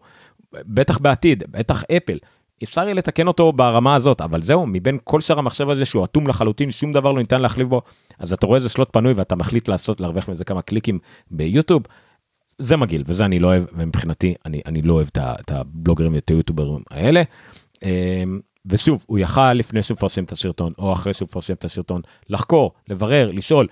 בטח 0.53 0.98
בעתיד, 0.98 1.43
בטח 1.51 1.83
אפל. 1.97 2.17
אפשר 2.63 2.82
יהיה 2.82 2.93
לתקן 2.93 3.27
אותו 3.27 3.51
ברמה 3.51 3.95
הזאת, 3.95 4.21
אבל 4.21 4.41
זהו, 4.41 4.65
מבין 4.67 4.97
כל 5.04 5.21
שאר 5.21 5.39
המחשב 5.39 5.69
הזה 5.69 5.86
שהוא 5.86 6.04
אטום 6.04 6.27
לחלוטין, 6.27 6.71
שום 6.71 6.93
דבר 6.93 7.12
לא 7.12 7.19
ניתן 7.19 7.41
להחליף 7.41 7.67
בו, 7.67 7.82
אז 8.19 8.34
אתה 8.34 8.47
רואה 8.47 8.58
איזה 8.58 8.69
סלוט 8.69 8.89
פנוי 8.91 9.13
ואתה 9.13 9.36
מחליט 9.36 9.67
לעשות, 9.67 9.99
להרוויח 9.99 10.30
מזה 10.30 10.45
כמה 10.45 10.62
קליקים 10.62 10.99
ביוטיוב, 11.32 11.84
זה 12.63 12.78
מגעיל 12.78 13.04
וזה 13.06 13.26
אני 13.26 13.39
לא 13.39 13.47
אוהב 13.47 13.63
ומבחינתי 13.73 14.36
אני 14.45 14.62
אני 14.65 14.82
לא 14.82 14.93
אוהב 14.93 15.08
את 15.17 15.52
הבלוגרים 15.52 16.13
ואת 16.13 16.30
היוטיוברים 16.30 16.84
האלה. 16.91 17.23
אמ, 17.84 18.39
ושוב 18.65 19.06
הוא 19.08 19.19
יכל 19.19 19.54
לפני 19.54 19.84
שהוא 19.84 19.95
מפרסם 19.95 20.23
את 20.23 20.32
הסרטון 20.32 20.73
או 20.78 20.93
אחרי 20.93 21.13
שהוא 21.13 21.26
מפרסם 21.26 21.54
את 21.54 21.65
הסרטון 21.65 22.02
לחקור 22.30 22.71
לברר 22.88 23.32
לשאול. 23.32 23.67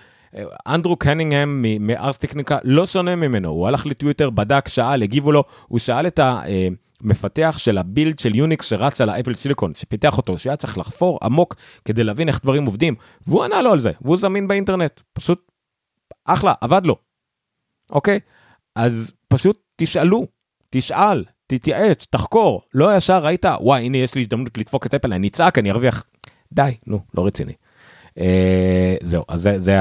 אנדרו 0.68 0.96
קנינגהם 0.96 1.66
מארס 1.80 2.18
טכניקה 2.18 2.58
לא 2.64 2.86
שונה 2.86 3.16
ממנו 3.16 3.50
הוא 3.50 3.68
הלך 3.68 3.86
לטוויטר 3.86 4.30
בדק 4.30 4.68
שאל 4.68 5.04
הגיבו 5.04 5.32
לו 5.32 5.44
הוא 5.68 5.80
שאל 5.80 6.08
את 6.08 6.20
המפתח 6.24 7.56
של 7.58 7.78
הבילד 7.78 8.20
של 8.20 8.36
יוניקס 8.36 8.66
שרץ 8.66 9.02
על 9.02 9.10
האפל 9.10 9.36
סיליקון 9.36 9.74
שפיתח 9.76 10.18
אותו 10.18 10.38
שהיה 10.38 10.56
צריך 10.56 10.78
לחפור 10.78 11.20
עמוק 11.24 11.56
כדי 11.86 12.04
להבין 12.04 12.28
איך 12.28 12.40
דברים 12.44 12.66
עובדים 12.66 12.96
והוא 13.28 13.44
ענה 13.44 13.62
לו 13.62 13.72
על 13.72 13.80
זה 13.80 13.92
והוא 14.02 14.18
זמין 14.18 14.48
באינטרנט 14.48 15.02
פשוט 15.14 15.52
אחלה 16.26 16.54
עבד 16.62 16.86
לו. 16.86 16.96
אוקיי 17.92 18.20
אז 18.76 19.14
פשוט 19.28 19.60
תשאלו, 19.76 20.28
תשאל, 20.70 21.24
תתייעץ, 21.48 22.08
תחקור, 22.10 22.62
לא 22.74 22.98
ישר 22.98 23.26
ראית, 23.26 23.46
וואי, 23.46 23.86
הנה 23.86 23.98
יש 23.98 24.16
לי 24.16 24.22
הזדמנות 24.22 24.58
לדפוק 24.58 24.86
את 24.86 24.94
אפל, 24.94 25.14
אני 25.14 25.28
אצעק, 25.28 25.58
אני 25.58 25.72
ארוויח. 25.72 26.04
די, 26.54 26.72
נו, 26.88 27.00
לא 27.14 27.26
רציני. 27.26 27.54
אה, 28.18 28.96
זהו, 29.02 29.24
אז 29.28 29.42
זה, 29.42 29.60
זה 29.60 29.78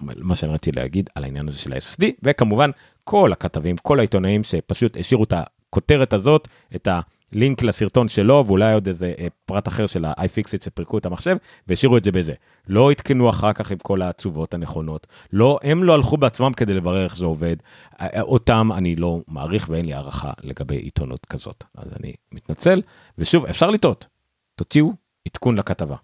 מה 0.00 0.34
שאני 0.34 0.52
רציתי 0.52 0.80
להגיד 0.80 1.10
על 1.14 1.24
העניין 1.24 1.48
הזה 1.48 1.58
של 1.58 1.72
ה-SSD, 1.72 2.04
וכמובן 2.22 2.70
כל 3.04 3.32
הכתבים, 3.32 3.76
כל 3.76 3.98
העיתונאים 3.98 4.44
שפשוט 4.44 4.96
השאירו 4.96 5.24
את 5.24 5.32
הכותרת 5.36 6.12
הזאת, 6.12 6.48
את 6.76 6.86
ה... 6.86 7.00
לינק 7.32 7.62
לסרטון 7.62 8.08
שלו 8.08 8.44
ואולי 8.46 8.74
עוד 8.74 8.86
איזה 8.86 9.12
אה, 9.18 9.26
פרט 9.44 9.68
אחר 9.68 9.86
של 9.86 10.04
ה-iFixit 10.04 10.64
שפרקו 10.64 10.98
את 10.98 11.06
המחשב 11.06 11.36
והשאירו 11.66 11.96
את 11.96 12.04
זה 12.04 12.12
בזה. 12.12 12.34
לא 12.68 12.90
עדכנו 12.90 13.30
אחר 13.30 13.52
כך 13.52 13.70
עם 13.70 13.78
כל 13.78 14.02
התשובות 14.02 14.54
הנכונות, 14.54 15.06
לא, 15.32 15.58
הם 15.62 15.84
לא 15.84 15.94
הלכו 15.94 16.16
בעצמם 16.16 16.52
כדי 16.56 16.74
לברר 16.74 17.04
איך 17.04 17.16
זה 17.16 17.26
עובד, 17.26 17.56
אה, 18.00 18.20
אותם 18.22 18.70
אני 18.74 18.96
לא 18.96 19.20
מעריך 19.28 19.68
ואין 19.68 19.84
לי 19.84 19.94
הערכה 19.94 20.32
לגבי 20.42 20.76
עיתונות 20.76 21.26
כזאת. 21.26 21.64
אז 21.74 21.92
אני 22.00 22.12
מתנצל, 22.32 22.82
ושוב, 23.18 23.46
אפשר 23.46 23.70
לטעות, 23.70 24.06
תוציאו 24.54 24.92
עדכון 25.28 25.56
לכתבה. 25.56 25.96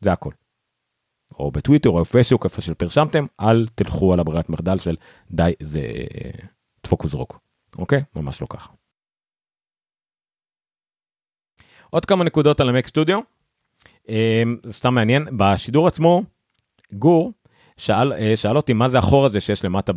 זה 0.00 0.12
הכל. 0.12 0.30
או 1.38 1.50
בטוויטר 1.50 1.90
או 1.90 2.00
בפייסבוק 2.00 2.44
איפה 2.44 2.60
שפרשמתם, 2.60 3.26
אל 3.40 3.66
תלכו 3.74 4.12
על 4.12 4.20
הברירת 4.20 4.48
מחדל 4.50 4.78
של 4.78 4.96
די, 5.30 5.52
זה 5.62 5.80
דפוק 6.84 7.00
אה, 7.00 7.06
וזרוק. 7.06 7.38
אוקיי? 7.78 8.02
ממש 8.16 8.42
לא 8.42 8.46
ככה. 8.50 8.72
עוד 11.94 12.04
כמה 12.04 12.24
נקודות 12.24 12.60
על 12.60 12.68
ה 12.68 12.72
Mac 12.72 12.86
Studio. 12.86 13.20
אמ, 14.08 14.56
זה 14.62 14.72
סתם 14.72 14.94
מעניין, 14.94 15.26
בשידור 15.36 15.86
עצמו, 15.86 16.22
גור 16.92 17.32
שאל, 17.76 18.12
אה, 18.12 18.36
שאל 18.36 18.56
אותי 18.56 18.72
מה 18.72 18.88
זה 18.88 18.98
החור 18.98 19.24
הזה 19.26 19.40
שיש 19.40 19.64
למטה 19.64 19.92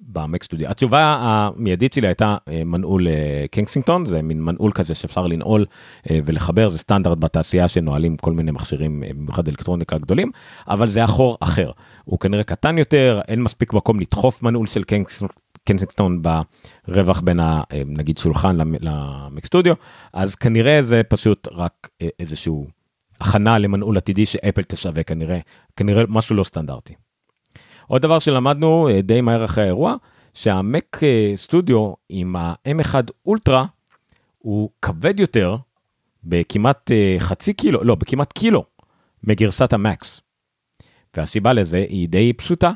ב 0.00 0.11
Mac 0.11 0.42
Studio. 0.42 0.68
התשובה 0.68 1.18
המיידית 1.20 1.92
שלי 1.92 2.06
הייתה 2.06 2.36
אה, 2.48 2.62
מנעול 2.64 3.08
אה, 3.08 3.44
Kensington, 3.50 4.06
זה 4.06 4.22
מין 4.22 4.42
מנעול 4.42 4.72
כזה 4.72 4.94
שאפשר 4.94 5.26
לנעול 5.26 5.66
ולחבר, 6.10 6.68
זה 6.68 6.78
סטנדרט 6.78 7.18
בתעשייה 7.18 7.68
שנועלים 7.68 8.16
כל 8.16 8.32
מיני 8.32 8.50
מכשירים, 8.50 9.02
במיוחד 9.08 9.48
אלקטרוניקה 9.48 9.98
גדולים, 9.98 10.30
אבל 10.68 10.90
זה 10.90 11.04
החור 11.04 11.38
אחר. 11.40 11.70
הוא 12.04 12.18
כנראה 12.18 12.42
קטן 12.42 12.78
יותר, 12.78 13.20
אין 13.28 13.42
מספיק 13.42 13.72
מקום 13.72 14.00
לדחוף 14.00 14.42
מנעול 14.42 14.66
של 14.66 14.84
Kensington 15.66 16.22
ברווח 16.88 17.20
בין 17.20 17.40
ה, 17.40 17.62
אה, 17.72 17.82
נגיד 17.86 18.18
שולחן 18.18 18.56
למק 18.80 19.46
סטודיו 19.46 19.74
אז 20.12 20.34
כנראה 20.34 20.82
זה 20.82 21.02
פשוט 21.08 21.48
רק 21.52 21.88
אה, 22.02 22.08
איזשהו 22.20 22.66
הכנה 23.20 23.58
למנעול 23.58 23.96
עתידי 23.96 24.26
שאפל 24.26 24.62
תשווה 24.62 25.02
כנראה 25.02 25.38
כנראה 25.76 26.04
משהו 26.08 26.36
לא 26.36 26.44
סטנדרטי. 26.44 26.94
עוד 27.86 28.02
דבר 28.02 28.18
שלמדנו 28.18 28.88
אה, 28.88 29.02
די 29.02 29.20
מהר 29.20 29.44
אחרי 29.44 29.64
האירוע 29.64 29.94
שהמק 30.34 31.00
סטודיו 31.36 31.92
עם 32.08 32.36
ה-M1 32.36 32.94
אולטרה 33.26 33.64
הוא 34.38 34.70
כבד 34.82 35.20
יותר 35.20 35.56
בכמעט 36.24 36.90
חצי 37.18 37.52
קילו 37.52 37.84
לא 37.84 37.94
בכמעט 37.94 38.32
קילו 38.32 38.64
מגרסת 39.24 39.72
המקס. 39.72 40.20
והסיבה 41.16 41.52
לזה 41.52 41.84
היא 41.88 42.08
די 42.08 42.32
פשוטה 42.32 42.72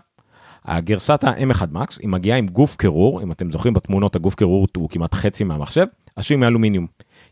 הגרסת 0.65 1.25
ה-M1 1.25 1.63
Max 1.75 1.99
היא 2.01 2.09
מגיעה 2.09 2.39
עם 2.39 2.47
גוף 2.47 2.77
קירור, 2.77 3.23
אם 3.23 3.33
אתם 3.33 3.51
זוכרים 3.51 3.75
בתמונות 3.75 4.17
הגוף 4.17 4.35
קירור 4.35 4.67
הוא 4.77 4.89
כמעט 4.89 5.15
חצי 5.15 5.45
מהמחשב, 5.45 5.87
עשוי 6.17 6.37
מאלומיניום. 6.37 6.87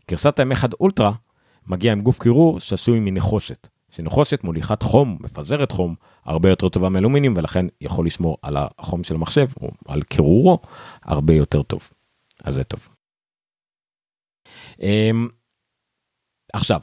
גרסת 0.09 0.39
ה-M1 0.39 0.63
אולטרה 0.79 1.11
מגיעה 1.67 1.93
עם 1.93 2.01
גוף 2.01 2.19
קירור 2.19 2.59
שעשוי 2.59 2.99
מנחושת. 2.99 3.67
שנחושת 3.91 4.43
מוליכת 4.43 4.83
חום, 4.83 5.17
מפזרת 5.19 5.71
חום, 5.71 5.95
הרבה 6.25 6.49
יותר 6.49 6.69
טובה 6.69 6.89
מאלומיניום 6.89 7.33
ולכן 7.37 7.65
יכול 7.81 8.05
לשמור 8.05 8.37
על 8.41 8.57
החום 8.57 9.03
של 9.03 9.15
המחשב 9.15 9.47
או 9.61 9.71
על 9.87 10.01
קירורו 10.01 10.59
הרבה 11.03 11.33
יותר 11.33 11.61
טוב. 11.61 11.91
אז 12.43 12.55
זה 12.55 12.63
טוב. 12.63 12.89
אמ, 14.81 15.27
עכשיו, 16.53 16.81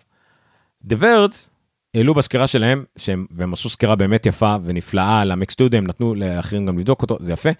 The 0.85 0.94
Verge 1.00 1.56
העלו 1.94 2.14
בסקירה 2.14 2.46
שלהם, 2.46 2.85
שהם, 2.99 3.27
והם 3.31 3.53
עשו 3.53 3.68
סקירה 3.68 3.96
באמת 3.96 4.27
יפה 4.27 4.57
ונפלאה 4.64 5.20
על 5.20 5.31
המק 5.31 5.51
סטודיו, 5.51 5.79
הם 5.79 5.87
נתנו 5.87 6.14
לאחרים 6.14 6.66
גם 6.66 6.79
לבדוק 6.79 7.03
אותו, 7.03 7.16
זה 7.20 7.33
יפה, 7.33 7.51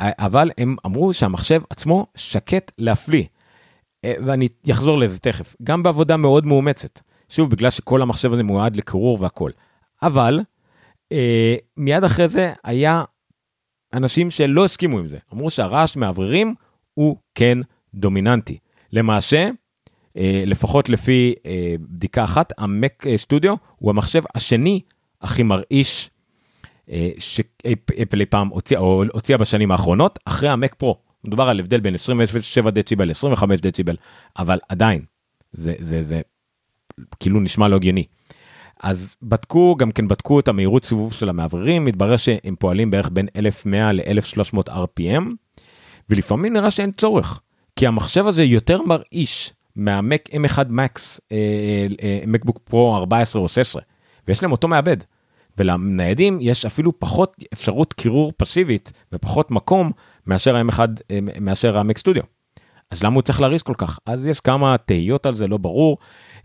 אבל 0.00 0.50
הם 0.58 0.76
אמרו 0.86 1.12
שהמחשב 1.12 1.62
עצמו 1.70 2.06
שקט 2.14 2.72
להפליא. 2.78 3.24
אה, 4.04 4.14
ואני 4.26 4.48
אחזור 4.70 4.98
לזה 4.98 5.18
תכף, 5.18 5.56
גם 5.62 5.82
בעבודה 5.82 6.16
מאוד 6.16 6.46
מאומצת. 6.46 7.00
שוב, 7.28 7.50
בגלל 7.50 7.70
שכל 7.70 8.02
המחשב 8.02 8.32
הזה 8.32 8.42
מועד 8.42 8.76
לקירור 8.76 9.18
והכל. 9.20 9.50
אבל 10.02 10.40
אה, 11.12 11.56
מיד 11.76 12.04
אחרי 12.04 12.28
זה 12.28 12.52
היה 12.64 13.04
אנשים 13.92 14.30
שלא 14.30 14.64
הסכימו 14.64 14.98
עם 14.98 15.08
זה, 15.08 15.18
אמרו 15.32 15.50
שהרעש 15.50 15.96
מאווררים 15.96 16.54
הוא 16.94 17.16
כן 17.34 17.58
דומיננטי. 17.94 18.58
למעשה, 18.92 19.50
לפחות 20.46 20.88
לפי 20.88 21.34
אה, 21.46 21.74
בדיקה 21.80 22.24
אחת, 22.24 22.52
המק 22.58 23.04
סטודיו 23.16 23.54
הוא 23.76 23.90
המחשב 23.90 24.22
השני 24.34 24.80
הכי 25.22 25.42
מרעיש 25.42 26.10
אה, 26.90 27.10
שאפל 27.18 28.20
אי 28.20 28.26
פעם 28.26 28.48
הוציאה, 28.48 28.80
או 28.80 29.04
הוציאה 29.12 29.38
בשנים 29.38 29.70
האחרונות, 29.70 30.18
אחרי 30.24 30.48
המק 30.48 30.74
פרו. 30.74 30.96
מדובר 31.24 31.48
על 31.48 31.60
הבדל 31.60 31.80
בין 31.80 31.94
27 31.94 32.70
דציבל 32.70 33.08
ל-25 33.08 33.46
דציבל, 33.46 33.96
אבל 34.38 34.58
עדיין, 34.68 35.04
זה, 35.52 35.74
זה, 35.78 36.02
זה 36.02 36.20
כאילו 37.20 37.40
נשמע 37.40 37.68
לא 37.68 37.76
הגיוני. 37.76 38.04
אז 38.82 39.16
בדקו, 39.22 39.76
גם 39.76 39.90
כן 39.90 40.08
בדקו 40.08 40.40
את 40.40 40.48
המהירות 40.48 40.84
סיבוב 40.84 41.12
של 41.12 41.28
המאווררים, 41.28 41.84
מתברר 41.84 42.16
שהם 42.16 42.54
פועלים 42.58 42.90
בערך 42.90 43.10
בין 43.12 43.28
1100 43.36 43.92
ל-1300 43.92 44.68
RPM, 44.68 45.24
ולפעמים 46.10 46.52
נראה 46.52 46.70
שאין 46.70 46.92
צורך, 46.92 47.40
כי 47.76 47.86
המחשב 47.86 48.26
הזה 48.26 48.44
יותר 48.44 48.82
מרעיש 48.82 49.52
מהמק 49.76 50.28
M1 50.28 50.58
Max, 50.58 51.18
מקבוק 52.26 52.58
פרו 52.64 52.96
14 52.96 53.42
או 53.42 53.48
16, 53.48 53.82
ויש 54.28 54.42
להם 54.42 54.52
אותו 54.52 54.68
מעבד. 54.68 54.96
ולניידים 55.58 56.38
יש 56.40 56.66
אפילו 56.66 56.98
פחות 56.98 57.36
אפשרות 57.52 57.92
קירור 57.92 58.32
פסיבית 58.36 58.92
ופחות 59.12 59.50
מקום 59.50 59.92
מאשר 60.26 60.56
ה-M1, 60.56 60.78
אה, 61.10 61.18
מאשר 61.40 61.78
המק 61.78 61.98
סטודיו. 61.98 62.22
אז 62.90 63.04
למה 63.04 63.14
הוא 63.14 63.22
צריך 63.22 63.40
להריס 63.40 63.62
כל 63.62 63.74
כך? 63.78 63.98
אז 64.06 64.26
יש 64.26 64.40
כמה 64.40 64.78
תהיות 64.78 65.26
על 65.26 65.34
זה, 65.34 65.46
לא 65.46 65.56
ברור. 65.56 65.98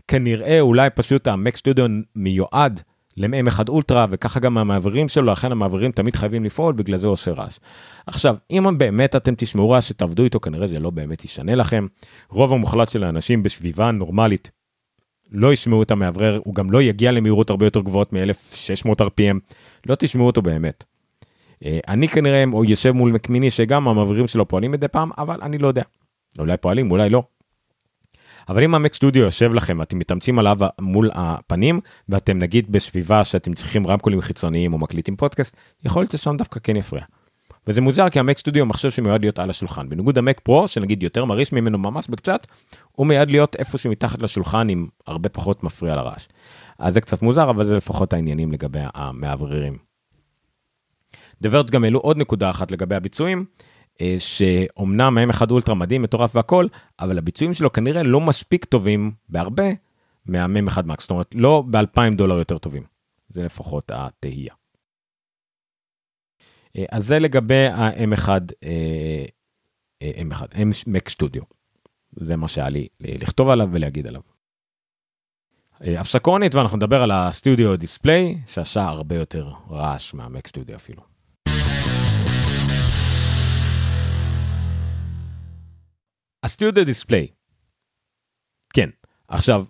כנראה 0.08 0.60
אולי 0.60 0.90
פשוט 0.90 1.28
המק 1.28 1.56
סטודיו 1.56 1.86
מיועד 2.16 2.80
ל-M1 3.20 3.68
אולטרה 3.68 4.06
וככה 4.10 4.40
גם 4.40 4.58
המעברים 4.58 5.08
שלו, 5.08 5.32
לכן 5.32 5.52
המעברים 5.52 5.92
תמיד 5.92 6.16
חייבים 6.16 6.44
לפעול, 6.44 6.72
בגלל 6.72 6.96
זה 6.96 7.06
הוא 7.06 7.12
עושה 7.12 7.30
רעש. 7.30 7.58
עכשיו, 8.06 8.36
אם 8.50 8.78
באמת 8.78 9.16
אתם 9.16 9.34
תשמעו 9.34 9.70
רעש 9.70 9.88
שתעבדו 9.88 10.24
איתו, 10.24 10.40
כנראה 10.40 10.66
זה 10.66 10.78
לא 10.78 10.90
באמת 10.90 11.24
ישנה 11.24 11.54
לכם. 11.54 11.86
רוב 12.28 12.52
המוחלט 12.52 12.88
של 12.88 13.04
האנשים 13.04 13.42
בסביבה 13.42 13.90
נורמלית 13.90 14.50
לא 15.32 15.52
ישמעו 15.52 15.82
את 15.82 15.90
המאוורר, 15.90 16.40
הוא 16.44 16.54
גם 16.54 16.70
לא 16.70 16.82
יגיע 16.82 17.12
למהירות 17.12 17.50
הרבה 17.50 17.66
יותר 17.66 17.80
גבוהות 17.80 18.12
מ-1600 18.12 19.00
RPM, 19.00 19.38
לא 19.86 19.94
תשמעו 19.94 20.26
אותו 20.26 20.42
באמת. 20.42 20.84
אה, 21.64 21.78
אני 21.88 22.08
כנראה 22.08 22.44
או 22.52 22.64
יושב 22.64 22.92
מול 22.92 23.12
מקמיני 23.12 23.50
שגם 23.50 23.88
המעברים 23.88 24.26
שלו 24.26 24.48
פועלים 24.48 24.70
מדי 24.70 24.88
פעם, 24.88 25.10
אבל 25.18 25.38
אני 25.42 25.58
לא 25.58 25.68
יודע. 25.68 25.82
אולי 26.38 26.56
פועלים, 26.56 26.90
אולי 26.90 27.10
לא. 27.10 27.22
אבל 28.50 28.62
אם 28.64 28.74
המק 28.74 28.94
סטודיו 28.94 29.22
יושב 29.22 29.54
לכם 29.54 29.76
ואתם 29.80 29.98
מתאמצים 29.98 30.38
עליו 30.38 30.58
מול 30.80 31.10
הפנים 31.14 31.80
ואתם 32.08 32.38
נגיד 32.38 32.72
בסביבה 32.72 33.24
שאתם 33.24 33.52
צריכים 33.52 33.86
רמקולים 33.86 34.20
חיצוניים 34.20 34.72
או 34.72 34.78
מקליטים 34.78 35.16
פודקאסט, 35.16 35.56
יכול 35.84 36.02
להיות 36.02 36.12
ששם 36.12 36.36
דווקא 36.36 36.60
כן 36.62 36.76
יפריע. 36.76 37.04
וזה 37.66 37.80
מוזר 37.80 38.08
כי 38.08 38.20
המק 38.20 38.38
סטודיו 38.38 38.66
מחשב 38.66 38.90
שמיועד 38.90 39.20
להיות 39.20 39.38
על 39.38 39.50
השולחן 39.50 39.88
בניגוד 39.88 40.18
המק 40.18 40.40
פרו 40.40 40.68
שנגיד 40.68 41.02
יותר 41.02 41.24
מרעיש 41.24 41.52
ממנו 41.52 41.78
ממש 41.78 42.08
בקצת 42.08 42.46
הוא 42.92 43.06
מיועד 43.06 43.30
להיות 43.30 43.56
איפה 43.56 43.78
שמתחת 43.78 44.22
לשולחן 44.22 44.68
עם 44.68 44.86
הרבה 45.06 45.28
פחות 45.28 45.64
מפריע 45.64 45.96
לרעש. 45.96 46.28
אז 46.78 46.94
זה 46.94 47.00
קצת 47.00 47.22
מוזר 47.22 47.50
אבל 47.50 47.64
זה 47.64 47.76
לפחות 47.76 48.12
העניינים 48.12 48.52
לגבי 48.52 48.80
המאווררים. 48.94 49.78
דברת 51.42 51.70
גם 51.70 51.84
העלו 51.84 51.98
עוד 51.98 52.16
נקודה 52.16 52.50
אחת 52.50 52.70
לגבי 52.70 52.94
הביצועים 52.94 53.44
שאומנם 54.18 55.18
M1 55.30 55.50
אולטרה 55.50 55.74
מדהים 55.74 56.02
מטורף 56.02 56.36
והכל 56.36 56.66
אבל 57.00 57.18
הביצועים 57.18 57.54
שלו 57.54 57.72
כנראה 57.72 58.02
לא 58.02 58.20
מספיק 58.20 58.64
טובים 58.64 59.12
בהרבה 59.28 59.64
מהמם 60.26 60.68
1 60.68 60.84
מקס 60.84 61.02
זאת 61.02 61.10
אומרת 61.10 61.34
לא 61.34 61.64
ב-2000 61.70 62.14
דולר 62.16 62.38
יותר 62.38 62.58
טובים. 62.58 62.82
זה 63.28 63.42
לפחות 63.42 63.90
התהייה. 63.94 64.54
אה, 66.76 66.84
אז 66.90 67.06
זה 67.06 67.18
לגבי 67.18 67.66
ה-M1, 67.66 68.28
M1, 70.02 70.42
M-Mac 70.52 71.12
Studio. 71.16 71.44
זה 72.12 72.36
מה 72.36 72.48
שהיה 72.48 72.68
לי 72.68 72.88
לכתוב 73.00 73.48
עליו 73.48 73.68
ולהגיד 73.72 74.06
עליו. 74.06 74.20
אה, 75.84 76.00
הפסקונית 76.00 76.54
ואנחנו 76.54 76.76
נדבר 76.76 77.02
על 77.02 77.10
הסטודיו 77.10 77.76
דיספליי 77.76 78.38
שעשה 78.46 78.82
הרבה 78.82 79.16
יותר 79.16 79.52
רעש 79.70 80.14
מהמק 80.14 80.46
סטודיו 80.46 80.76
אפילו. 80.76 81.09
דיספליי. 86.84 87.26
כן, 88.72 88.90
עכשיו 89.28 89.64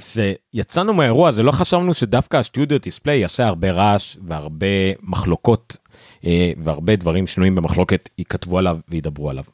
כשיצאנו 0.00 0.92
מהאירוע 0.92 1.28
הזה 1.28 1.42
לא 1.42 1.52
חשבנו 1.52 1.94
שדווקא 1.94 2.36
הסטודיו 2.36 2.80
דיספליי 2.80 3.18
יעשה 3.18 3.46
הרבה 3.46 3.70
רעש 3.70 4.16
והרבה 4.26 4.66
מחלוקות 5.02 5.76
אה, 6.24 6.52
והרבה 6.64 6.96
דברים 6.96 7.26
שנויים 7.26 7.54
במחלוקת 7.54 8.08
ייכתבו 8.18 8.58
עליו 8.58 8.78
וידברו 8.88 9.30
עליו. 9.30 9.44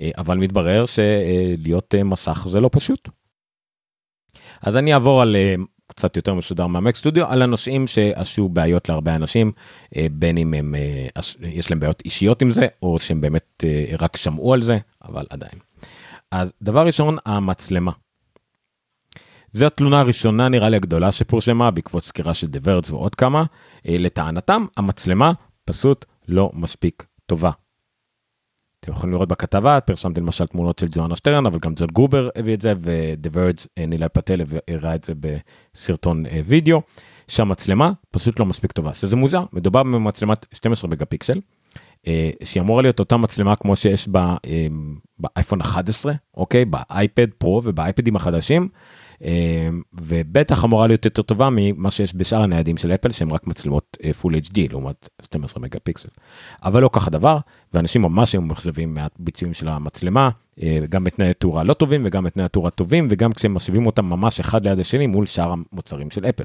אה, 0.00 0.10
אבל 0.18 0.38
מתברר 0.38 0.84
שלהיות 0.86 1.94
אה, 1.94 2.04
מסך 2.04 2.46
זה 2.50 2.60
לא 2.60 2.70
פשוט. 2.72 3.08
אז 4.62 4.76
אני 4.76 4.94
אעבור 4.94 5.22
על 5.22 5.36
קצת 5.98 6.16
יותר 6.16 6.34
מסודר 6.34 6.66
מהמק 6.66 6.96
סטודיו 6.96 7.26
על 7.26 7.42
הנושאים 7.42 7.86
שעשו 7.86 8.48
בעיות 8.48 8.88
להרבה 8.88 9.14
אנשים 9.14 9.52
בין 10.12 10.38
אם 10.38 10.54
הם 10.54 10.74
יש 11.42 11.70
להם 11.70 11.80
בעיות 11.80 12.02
אישיות 12.04 12.42
עם 12.42 12.50
זה 12.50 12.66
או 12.82 12.98
שהם 12.98 13.20
באמת 13.20 13.64
רק 13.98 14.16
שמעו 14.16 14.54
על 14.54 14.62
זה 14.62 14.78
אבל 15.04 15.26
עדיין. 15.30 15.58
אז 16.30 16.52
דבר 16.62 16.86
ראשון 16.86 17.16
המצלמה. 17.26 17.92
זו 19.52 19.66
התלונה 19.66 20.00
הראשונה 20.00 20.48
נראה 20.48 20.68
לי 20.68 20.76
הגדולה 20.76 21.12
שפורסמה 21.12 21.70
בעקבות 21.70 22.04
סקירה 22.04 22.34
של 22.34 22.46
The 22.46 22.58
Verge 22.62 22.90
ועוד 22.90 23.14
כמה. 23.14 23.44
אה, 23.88 23.96
לטענתם 23.98 24.64
המצלמה 24.76 25.32
פשוט 25.64 26.04
לא 26.28 26.50
מספיק 26.54 27.06
טובה. 27.26 27.50
אתם 28.88 28.96
יכולים 28.96 29.12
לראות 29.12 29.28
בכתבה 29.28 29.80
פרסמתי 29.80 30.20
למשל 30.20 30.46
תמונות 30.46 30.78
של 30.78 30.86
ג'ואנה 30.90 31.16
שטרן 31.16 31.46
אבל 31.46 31.58
גם 31.58 31.76
זאת 31.76 31.92
גרובר 31.92 32.28
הביא 32.36 32.54
את 32.54 32.62
זה 32.62 32.74
ו 32.80 32.92
The 32.92 33.30
Verge 33.32 33.68
אה, 33.78 33.86
נילאי 33.86 34.08
פטל 34.08 34.40
הראה 34.68 34.94
את 34.94 35.04
זה 35.04 35.12
בסרטון 35.20 36.26
אה, 36.26 36.40
וידאו 36.44 36.80
שהמצלמה 37.28 37.92
פשוט 38.10 38.40
לא 38.40 38.46
מספיק 38.46 38.72
טובה 38.72 38.94
שזה 38.94 39.16
מוזר 39.16 39.44
מדובר 39.52 39.82
במצלמת 39.82 40.46
12 40.54 40.90
מגה 40.90 41.04
פיקסל. 41.04 41.40
שהיא 42.44 42.60
אמורה 42.60 42.82
להיות 42.82 42.98
אותה 42.98 43.16
מצלמה 43.16 43.56
כמו 43.56 43.76
שיש 43.76 44.08
באייפון 45.18 45.60
11 45.60 46.12
אוקיי 46.36 46.64
באייפד 46.64 47.26
פרו 47.38 47.62
ובאייפדים 47.64 48.16
החדשים 48.16 48.68
ובטח 49.92 50.64
אמורה 50.64 50.86
להיות 50.86 51.04
יותר 51.04 51.22
טובה 51.22 51.48
ממה 51.52 51.90
שיש 51.90 52.14
בשאר 52.14 52.42
הניידים 52.42 52.76
של 52.76 52.92
אפל 52.92 53.12
שהם 53.12 53.32
רק 53.32 53.46
מצלמות 53.46 53.96
אה, 54.04 54.10
HD 54.34 54.58
לעומת 54.70 55.08
12 55.22 55.62
מגה 55.62 55.78
פיקסל. 55.80 56.08
אבל 56.62 56.82
לא 56.82 56.90
ככה 56.92 57.10
דבר 57.10 57.38
ואנשים 57.74 58.02
ממש 58.02 58.32
היו 58.32 58.42
מאכזבים 58.42 58.94
מהביצועים 58.94 59.54
של 59.54 59.68
המצלמה 59.68 60.30
אה, 60.62 60.78
גם 60.88 61.04
בתנאי 61.04 61.34
תאורה 61.34 61.64
לא 61.64 61.74
טובים 61.74 62.02
וגם 62.04 62.24
בתנאי 62.24 62.48
תאורה 62.48 62.70
טובים 62.70 63.08
וגם 63.10 63.32
כשהם 63.32 63.54
משווים 63.54 63.86
אותם 63.86 64.04
ממש 64.04 64.40
אחד 64.40 64.66
ליד 64.66 64.78
השני 64.78 65.06
מול 65.06 65.26
שאר 65.26 65.52
המוצרים 65.52 66.10
של 66.10 66.24
אפל. 66.24 66.44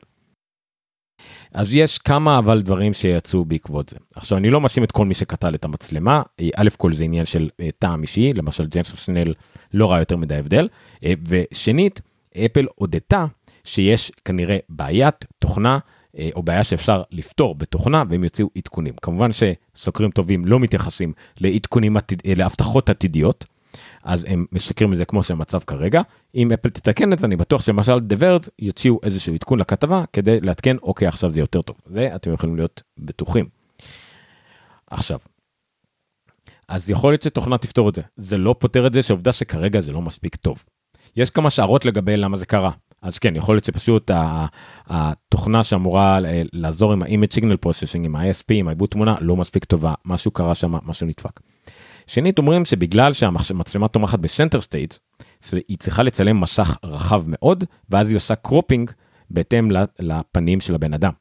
אז 1.53 1.73
יש 1.73 1.97
כמה 1.97 2.39
אבל 2.39 2.61
דברים 2.61 2.93
שיצאו 2.93 3.45
בעקבות 3.45 3.89
זה. 3.89 3.97
עכשיו 4.15 4.37
אני 4.37 4.49
לא 4.49 4.61
מאשים 4.61 4.83
את 4.83 4.91
כל 4.91 5.05
מי 5.05 5.13
שקטל 5.13 5.55
את 5.55 5.65
המצלמה, 5.65 6.21
אה, 6.39 6.49
א' 6.55 6.69
כל 6.77 6.93
זה 6.93 7.03
עניין 7.03 7.25
של 7.25 7.49
טעם 7.79 8.01
אישי, 8.01 8.33
למשל 8.33 8.67
ג'יימס 8.67 8.95
שנל 8.95 9.33
לא 9.73 9.91
ראה 9.91 9.99
יותר 9.99 10.17
מדי 10.17 10.35
הבדל, 10.35 10.67
ושנית, 11.27 12.01
אפל 12.37 12.65
הודתה 12.75 13.25
שיש 13.63 14.11
כנראה 14.25 14.57
בעיית 14.69 15.25
תוכנה 15.39 15.79
אה, 16.19 16.29
או 16.35 16.43
בעיה 16.43 16.63
שאפשר 16.63 17.03
לפתור 17.11 17.55
בתוכנה 17.55 18.03
והם 18.09 18.23
יוציאו 18.23 18.49
עדכונים. 18.57 18.93
כמובן 19.01 19.29
שסוקרים 19.33 20.11
טובים 20.11 20.45
לא 20.45 20.59
מתייחסים 20.59 21.13
לעדכונים, 21.37 21.97
עתיד, 21.97 22.21
אה, 22.25 22.33
להבטחות 22.35 22.89
עתידיות, 22.89 23.45
אז 24.03 24.25
הם 24.29 24.45
משקרים 24.51 24.93
את 24.93 24.97
זה 24.97 25.05
כמו 25.05 25.23
שהמצב 25.23 25.59
כרגע. 25.59 26.01
אם 26.35 26.51
אפל 26.51 26.69
תתקן 26.69 27.13
את 27.13 27.19
זה, 27.19 27.27
אני 27.27 27.35
בטוח 27.35 27.61
שלמשל 27.61 27.99
דברד 27.99 28.45
יוציאו 28.59 28.99
איזשהו 29.03 29.33
עדכון 29.33 29.59
לכתבה 29.59 30.03
כדי 30.13 30.39
לעדכן, 30.41 30.77
אוקיי, 30.77 31.07
עכשיו 31.07 31.29
זה 31.29 31.39
יותר 31.39 31.61
טוב. 31.61 31.75
זה 31.85 32.15
אתם 32.15 32.33
יכולים 32.33 32.55
להיות 32.55 32.81
בטוחים. 32.97 33.45
עכשיו, 34.87 35.19
אז 36.67 36.89
יכול 36.89 37.11
להיות 37.11 37.21
שתוכנה 37.21 37.57
תפתור 37.57 37.89
את 37.89 37.95
זה. 37.95 38.01
זה 38.17 38.37
לא 38.37 38.55
פותר 38.59 38.87
את 38.87 38.93
זה 38.93 39.03
שעובדה 39.03 39.31
שכרגע 39.31 39.81
זה 39.81 39.91
לא 39.91 40.01
מספיק 40.01 40.35
טוב. 40.35 40.63
יש 41.15 41.29
כמה 41.29 41.49
השערות 41.49 41.85
לגבי 41.85 42.17
למה 42.17 42.37
זה 42.37 42.45
קרה. 42.45 42.71
אז 43.01 43.19
כן, 43.19 43.35
יכול 43.35 43.55
להיות 43.55 43.63
שפשוט 43.63 44.11
התוכנה 44.87 45.63
שאמורה 45.63 46.19
לעזור 46.53 46.93
עם 46.93 47.03
ה-image 47.03 47.39
signal 47.39 47.67
processing, 47.67 48.05
עם 48.05 48.15
ה-ISP, 48.15 48.45
עם 48.49 48.67
העיבוד 48.67 48.89
תמונה, 48.89 49.15
לא 49.21 49.35
מספיק 49.35 49.65
טובה, 49.65 49.93
משהו 50.05 50.31
קרה 50.31 50.55
שם, 50.55 50.73
משהו 50.85 51.07
נדפק. 51.07 51.39
שנית, 52.07 52.37
אומרים 52.37 52.65
שבגלל 52.65 53.13
שהמצלמה 53.13 53.87
תומכת 53.87 54.19
ב 54.19 54.25
Center 54.25 54.61
Stage, 54.61 54.93
שהיא 55.41 55.77
צריכה 55.77 56.03
לצלם 56.03 56.41
מסך 56.41 56.77
רחב 56.83 57.23
מאוד, 57.27 57.63
ואז 57.89 58.09
היא 58.09 58.17
עושה 58.17 58.35
cropping 58.35 58.91
בהתאם 59.29 59.67
לפנים 59.99 60.59
של 60.61 60.75
הבן 60.75 60.93
אדם. 60.93 61.11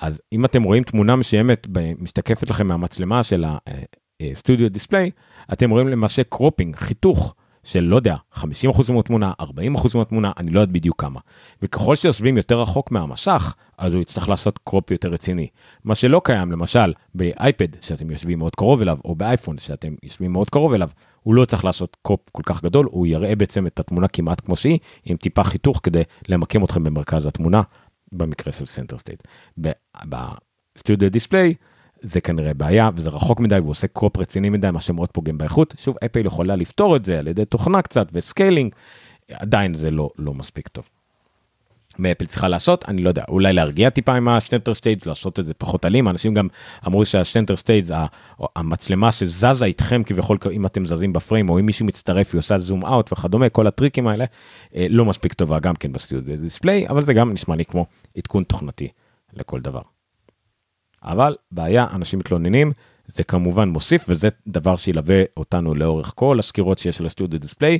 אז 0.00 0.20
אם 0.32 0.44
אתם 0.44 0.62
רואים 0.62 0.82
תמונה 0.82 1.16
מסוימת 1.16 1.66
משתקפת 1.98 2.50
לכם 2.50 2.66
מהמצלמה 2.66 3.22
של 3.22 3.44
ה 4.22 4.29
Studio 4.29 4.70
Display, 4.70 5.10
אתם 5.52 5.70
רואים 5.70 5.88
למעשה 5.88 6.24
cropping, 6.24 6.76
חיתוך 6.76 7.34
של 7.66 7.80
לא 7.80 7.96
יודע, 7.96 8.16
50% 8.34 8.92
מהתמונה, 8.92 9.32
40% 9.40 9.44
מהתמונה, 9.94 10.32
אני 10.36 10.50
לא 10.50 10.60
יודע 10.60 10.72
בדיוק 10.72 11.00
כמה. 11.00 11.20
וככל 11.62 11.96
שיושבים 11.96 12.36
יותר 12.36 12.60
רחוק 12.60 12.90
מהמסך, 12.90 13.54
אז 13.78 13.94
הוא 13.94 14.02
יצטרך 14.02 14.28
לעשות 14.28 14.58
crop 14.58 14.90
יותר 14.90 15.08
רציני. 15.08 15.48
מה 15.84 15.94
שלא 15.94 16.20
קיים 16.24 16.52
למשל 16.52 16.92
באייפד 17.14 17.68
שאתם 17.80 18.10
יושבים 18.10 18.38
מאוד 18.38 18.54
קרוב 18.54 18.82
אליו, 18.82 18.98
או 19.04 19.14
באייפון 19.14 19.58
שאתם 19.58 19.94
יושבים 20.02 20.32
מאוד 20.32 20.50
קרוב 20.50 20.72
אליו, 20.72 20.88
הוא 21.22 21.34
לא 21.34 21.44
צריך 21.44 21.64
לעשות 21.64 21.96
crop 22.02 22.20
כל 22.32 22.42
כך 22.46 22.62
גדול, 22.62 22.88
הוא 22.90 23.06
יראה 23.06 23.36
בעצם 23.36 23.66
את 23.66 23.80
התמונה 23.80 24.08
כמעט 24.08 24.40
כמו 24.40 24.56
שהיא, 24.56 24.78
עם 25.04 25.16
טיפה 25.16 25.44
חיתוך 25.44 25.80
כדי 25.82 26.02
למקם 26.28 26.64
אתכם 26.64 26.84
במרכז 26.84 27.26
התמונה, 27.26 27.62
במקרה 28.12 28.52
של 28.52 28.66
Center 28.66 28.98
Stage. 28.98 29.22
ב 30.04 30.19
Studio 30.19 31.10
Display, 31.10 31.54
זה 32.06 32.20
כנראה 32.20 32.54
בעיה 32.54 32.90
וזה 32.94 33.10
רחוק 33.10 33.40
מדי 33.40 33.58
והוא 33.58 33.70
עושה 33.70 33.86
crop 33.86 34.16
רציני 34.16 34.50
מדי 34.50 34.70
מה 34.70 34.80
שמאוד 34.80 35.08
פוגם 35.08 35.38
באיכות 35.38 35.74
שוב 35.78 35.96
אפל 36.04 36.26
יכולה 36.26 36.56
לפתור 36.56 36.96
את 36.96 37.04
זה 37.04 37.18
על 37.18 37.28
ידי 37.28 37.44
תוכנה 37.44 37.82
קצת 37.82 38.08
ו 38.12 38.20
scaling 38.20 38.74
עדיין 39.32 39.74
זה 39.74 39.90
לא 39.90 40.10
לא 40.18 40.34
מספיק 40.34 40.68
טוב. 40.68 40.88
מה 41.98 42.12
אפל 42.12 42.26
צריכה 42.26 42.48
לעשות 42.48 42.84
אני 42.88 43.02
לא 43.02 43.08
יודע 43.08 43.24
אולי 43.28 43.52
להרגיע 43.52 43.90
טיפה 43.90 44.14
עם 44.14 44.28
ה 44.28 44.35
Center 44.35 44.74
Stage 44.74 45.06
לעשות 45.06 45.40
את 45.40 45.46
זה 45.46 45.54
פחות 45.54 45.86
אלים 45.86 46.08
אנשים 46.08 46.34
גם 46.34 46.48
אמרו 46.86 47.04
שה 47.04 47.21
Center 47.21 47.56
Stage 47.56 47.90
המצלמה 48.56 49.12
שזזה 49.12 49.64
איתכם 49.64 50.02
כביכול 50.06 50.38
אם 50.52 50.66
אתם 50.66 50.86
זזים 50.86 51.12
בפריים 51.12 51.48
או 51.48 51.58
אם 51.58 51.66
מישהו 51.66 51.86
מצטרף 51.86 52.34
היא 52.34 52.38
עושה 52.38 52.58
zoom 52.58 52.84
out 52.84 53.12
וכדומה 53.12 53.48
כל 53.48 53.66
הטריקים 53.66 54.08
האלה 54.08 54.24
אה, 54.74 54.86
לא 54.90 55.04
מספיק 55.04 55.32
טובה 55.32 55.58
גם 55.58 55.74
כן 55.74 55.92
בסטודיו 55.92 56.40
דיספליי 56.40 56.88
אבל 56.88 57.02
זה 57.02 57.14
גם 57.14 57.32
נשמע 57.32 57.56
לי 57.56 57.64
כמו 57.64 57.86
עדכון 58.16 58.44
תוכנתי 58.44 58.88
לכל 59.32 59.60
דבר. 59.60 59.95
אבל 61.02 61.36
בעיה, 61.50 61.86
אנשים 61.92 62.18
מתלוננים, 62.18 62.72
זה 63.08 63.24
כמובן 63.24 63.68
מוסיף, 63.68 64.04
וזה 64.08 64.28
דבר 64.46 64.76
שילווה 64.76 65.22
אותנו 65.36 65.74
לאורך 65.74 66.12
כל 66.14 66.38
הסקירות 66.38 66.78
שיש 66.78 67.00
על 67.00 67.06
הסטודיו 67.06 67.40
דיספליי. 67.40 67.78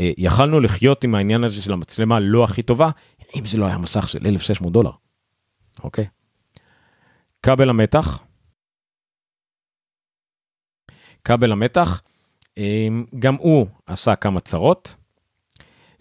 אה, 0.00 0.10
יכלנו 0.18 0.60
לחיות 0.60 1.04
עם 1.04 1.14
העניין 1.14 1.44
הזה 1.44 1.62
של 1.62 1.72
המצלמה 1.72 2.20
לא 2.20 2.44
הכי 2.44 2.62
טובה, 2.62 2.90
אם 3.36 3.46
זה 3.46 3.58
לא 3.58 3.66
היה 3.66 3.78
מסך 3.78 4.08
של 4.08 4.26
1,600 4.26 4.72
דולר, 4.72 4.90
אוקיי? 5.84 6.06
כבל 7.42 7.70
המתח. 7.70 8.22
כבל 11.24 11.52
המתח, 11.52 12.02
אה, 12.58 12.88
גם 13.18 13.34
הוא 13.34 13.66
עשה 13.86 14.16
כמה 14.16 14.40
צרות. 14.40 14.96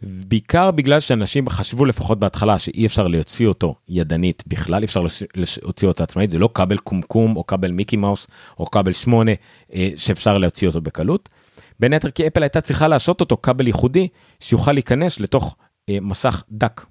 בעיקר 0.03 0.71
בגלל 0.71 0.99
שאנשים 0.99 1.49
חשבו 1.49 1.85
לפחות 1.85 2.19
בהתחלה 2.19 2.59
שאי 2.59 2.85
אפשר 2.85 3.07
להוציא 3.07 3.47
אותו 3.47 3.75
ידנית 3.89 4.43
בכלל, 4.47 4.81
אי 4.81 4.85
אפשר 4.85 5.05
להוציא 5.35 5.87
אותו 5.87 6.03
עצמאית, 6.03 6.29
זה 6.29 6.39
לא 6.39 6.49
כבל 6.53 6.77
קומקום 6.77 7.35
או 7.35 7.47
כבל 7.47 7.71
מיקי 7.71 7.97
מאוס 7.97 8.27
או 8.59 8.65
כבל 8.65 8.93
8 8.93 9.31
אה, 9.73 9.89
שאפשר 9.97 10.37
להוציא 10.37 10.67
אותו 10.67 10.81
בקלות. 10.81 11.29
בין 11.79 11.93
היתר 11.93 12.11
כי 12.11 12.27
אפל 12.27 12.43
הייתה 12.43 12.61
צריכה 12.61 12.87
לעשות 12.87 13.21
אותו 13.21 13.37
כבל 13.43 13.67
ייחודי 13.67 14.07
שיוכל 14.39 14.71
להיכנס 14.71 15.19
לתוך 15.19 15.55
אה, 15.89 15.97
מסך 16.01 16.43
דק. 16.51 16.85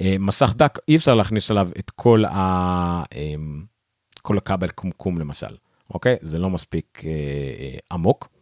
אה, 0.00 0.16
מסך 0.20 0.54
דק 0.56 0.78
אי 0.88 0.96
אפשר 0.96 1.14
להכניס 1.14 1.50
עליו 1.50 1.68
את 1.78 1.90
כל, 1.90 2.24
ה, 2.24 2.34
אה, 3.14 3.34
כל 4.22 4.38
הכבל 4.38 4.68
קומקום 4.68 5.18
למשל, 5.18 5.56
אוקיי? 5.90 6.16
זה 6.22 6.38
לא 6.38 6.50
מספיק 6.50 7.02
אה, 7.04 7.10
אה, 7.10 7.78
עמוק. 7.92 8.35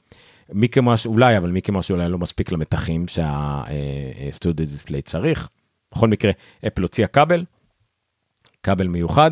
מיקי 0.52 0.80
מש 0.82 1.06
אולי 1.06 1.38
אבל 1.38 1.50
מיקי 1.50 1.72
מש 1.72 1.90
אולי 1.90 2.08
לא 2.08 2.18
מספיק 2.18 2.52
למתחים 2.52 3.06
שהסטודיו 3.08 4.66
דיספליי 4.66 5.02
צריך. 5.02 5.48
בכל 5.94 6.08
מקרה 6.08 6.32
אפל 6.66 6.82
הוציאה 6.82 7.08
כבל, 7.08 7.44
כבל 8.62 8.86
מיוחד 8.86 9.30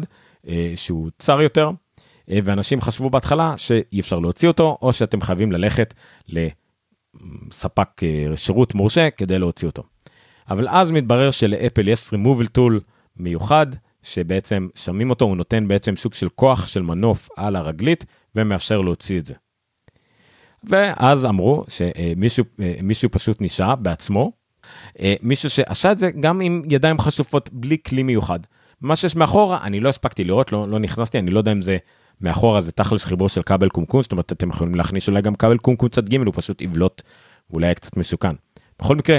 אה, 0.49 0.73
שהוא 0.77 1.11
צר 1.19 1.41
יותר 1.41 1.71
אה, 2.31 2.39
ואנשים 2.45 2.81
חשבו 2.81 3.11
בהתחלה 3.11 3.55
שאי 3.57 4.01
אפשר 4.01 4.19
להוציא 4.19 4.49
אותו 4.49 4.79
או 4.83 4.93
שאתם 4.93 5.21
חייבים 5.21 5.53
ללכת 5.53 5.95
לספק 6.29 7.89
אה, 8.03 8.37
שירות 8.37 8.75
מורשה 8.75 9.11
כדי 9.11 9.39
להוציא 9.39 9.69
אותו. 9.69 9.83
אבל 10.51 10.69
אז 10.69 10.91
מתברר 10.91 11.31
שלאפל 11.31 11.89
יש 11.89 12.09
removal 12.09 12.59
tool 12.59 12.81
מיוחד 13.17 13.67
שבעצם 14.03 14.69
שמים 14.75 15.11
אותו 15.11 15.25
הוא 15.25 15.37
נותן 15.37 15.69
בעצם 15.69 15.97
סוג 15.97 16.15
של 16.15 16.29
כוח 16.29 16.67
של 16.67 16.83
מנוף 16.83 17.29
על 17.37 17.57
הרגלית 17.57 18.05
ומאפשר 18.35 18.81
להוציא 18.81 19.19
את 19.19 19.27
זה. 19.27 19.35
ואז 20.65 21.25
אמרו 21.25 21.65
שמישהו 21.69 22.45
מישהו 22.83 23.11
פשוט 23.11 23.37
נשאר 23.41 23.77
בעצמו, 23.77 24.33
מישהו 25.23 25.51
שעשה 25.51 25.93
את 25.93 25.99
זה 25.99 26.11
גם 26.21 26.41
עם 26.41 26.63
ידיים 26.69 26.99
חשופות 26.99 27.51
בלי 27.53 27.77
כלי 27.87 28.03
מיוחד. 28.03 28.39
מה 28.81 28.97
שיש 28.97 29.17
מאחורה 29.17 29.59
אני 29.63 29.81
לא 29.81 29.89
הספקתי 29.89 30.25
לראות 30.25 30.53
לא, 30.53 30.69
לא 30.69 30.79
נכנסתי 30.79 31.19
אני 31.19 31.31
לא 31.31 31.39
יודע 31.39 31.53
אם 31.53 31.63
זה 31.63 31.77
מאחורה 32.21 32.61
זה 32.61 32.73
תכלס 32.73 33.05
חיבור 33.05 33.29
של 33.29 33.43
כבל 33.43 33.69
קומקום 33.69 34.03
זאת 34.03 34.13
אומרת 34.13 34.33
אתם 34.33 34.49
יכולים 34.49 34.75
להכניס 34.75 35.09
אולי 35.09 35.23
גם 35.23 35.35
כבל 35.35 35.59
קומקום 35.59 35.89
צד 35.89 36.09
ג' 36.09 36.17
הוא 36.17 36.33
פשוט 36.37 36.63
יבלוט 36.63 37.03
אולי 37.53 37.67
היה 37.67 37.75
קצת 37.75 37.97
מסוכן. 37.97 38.35
בכל 38.79 38.97
מקרה 38.97 39.19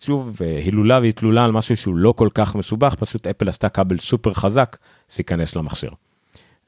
שוב 0.00 0.38
הילולה 0.64 0.98
והתלולה 1.02 1.44
על 1.44 1.52
משהו 1.52 1.76
שהוא 1.76 1.96
לא 1.96 2.12
כל 2.16 2.28
כך 2.34 2.56
מסובך 2.56 2.94
פשוט 2.94 3.26
אפל 3.26 3.48
עשתה 3.48 3.68
כבל 3.68 3.98
סופר 3.98 4.32
חזק 4.34 4.76
שייכנס 5.08 5.56
למכשיר. 5.56 5.90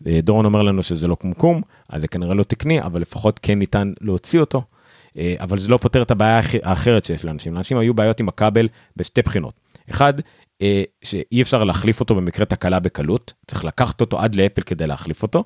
אה, 0.07 0.21
דורון 0.23 0.45
אומר 0.45 0.63
לנו 0.63 0.83
שזה 0.83 1.09
לא 1.09 1.15
קומקום, 1.15 1.63
אז 1.89 2.01
זה 2.01 2.09
כנראה 2.09 2.35
לא 2.35 2.43
תקני, 2.43 2.83
אבל 2.83 3.01
לפחות 3.01 3.41
כן 3.43 3.59
ניתן 3.59 3.93
להוציא 4.01 4.41
אותו. 4.41 4.63
אה, 5.19 5.35
אבל 5.41 5.59
זה 5.59 5.69
לא 5.69 5.77
פותר 5.77 6.03
את 6.03 6.11
הבעיה 6.11 6.41
האחרת 6.63 7.05
שיש 7.05 7.25
לאנשים. 7.25 7.55
לאנשים 7.55 7.79
היו 7.79 7.95
בעיות 7.95 8.21
עם 8.21 8.29
הכבל 8.29 8.69
בשתי 8.97 9.23
בחינות. 9.23 9.55
אחד, 9.91 10.15
אה, 10.63 10.83
שאי 11.05 11.43
אפשר 11.43 11.65
להחליף 11.65 12.01
אותו 12.01 12.15
במקרה 12.15 12.47
תקלה 12.47 12.81
בקלות, 12.81 13.33
צריך 13.47 13.65
לקחת 13.65 14.01
אותו 14.01 14.21
עד 14.21 14.35
לאפל 14.35 14.63
כדי 14.63 14.87
להחליף 14.87 15.23
אותו. 15.23 15.45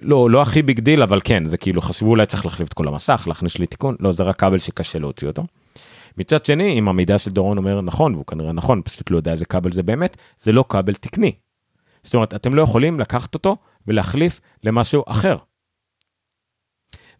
לא, 0.00 0.30
לא 0.30 0.42
הכי 0.42 0.62
big 0.62 0.80
deal, 0.80 1.02
אבל 1.02 1.20
כן, 1.24 1.44
זה 1.48 1.56
כאילו 1.56 1.80
חשבו 1.80 2.10
אולי 2.10 2.26
צריך 2.26 2.44
להחליף 2.44 2.68
את 2.68 2.74
כל 2.74 2.88
המסך, 2.88 3.24
להכניס 3.28 3.58
לי 3.58 3.66
תיקון, 3.66 3.96
לא, 4.00 4.12
זה 4.12 4.22
רק 4.22 4.38
כבל 4.38 4.58
שקשה 4.58 4.98
להוציא 4.98 5.28
אותו. 5.28 5.44
מצד 6.18 6.44
שני, 6.44 6.78
אם 6.78 6.88
המידע 6.88 7.18
של 7.18 7.30
דורון 7.30 7.58
אומר 7.58 7.80
נכון, 7.80 8.14
והוא 8.14 8.26
כנראה 8.26 8.52
נכון, 8.52 8.82
פשוט 8.84 9.10
לא 9.10 9.16
יודע 9.16 9.32
איזה 9.32 9.44
כבל 9.44 9.72
זה 9.72 9.82
באמת, 9.82 10.16
זה 10.40 10.52
לא 10.52 10.64
כבל 10.68 10.94
תקני. 10.94 11.32
זאת 12.02 12.14
אומרת, 12.14 12.34
אתם 12.34 12.54
לא 12.54 12.62
יכולים 12.62 13.00
לקחת 13.00 13.34
אותו 13.34 13.56
ולהחליף 13.86 14.40
למשהו 14.64 15.04
אחר. 15.06 15.36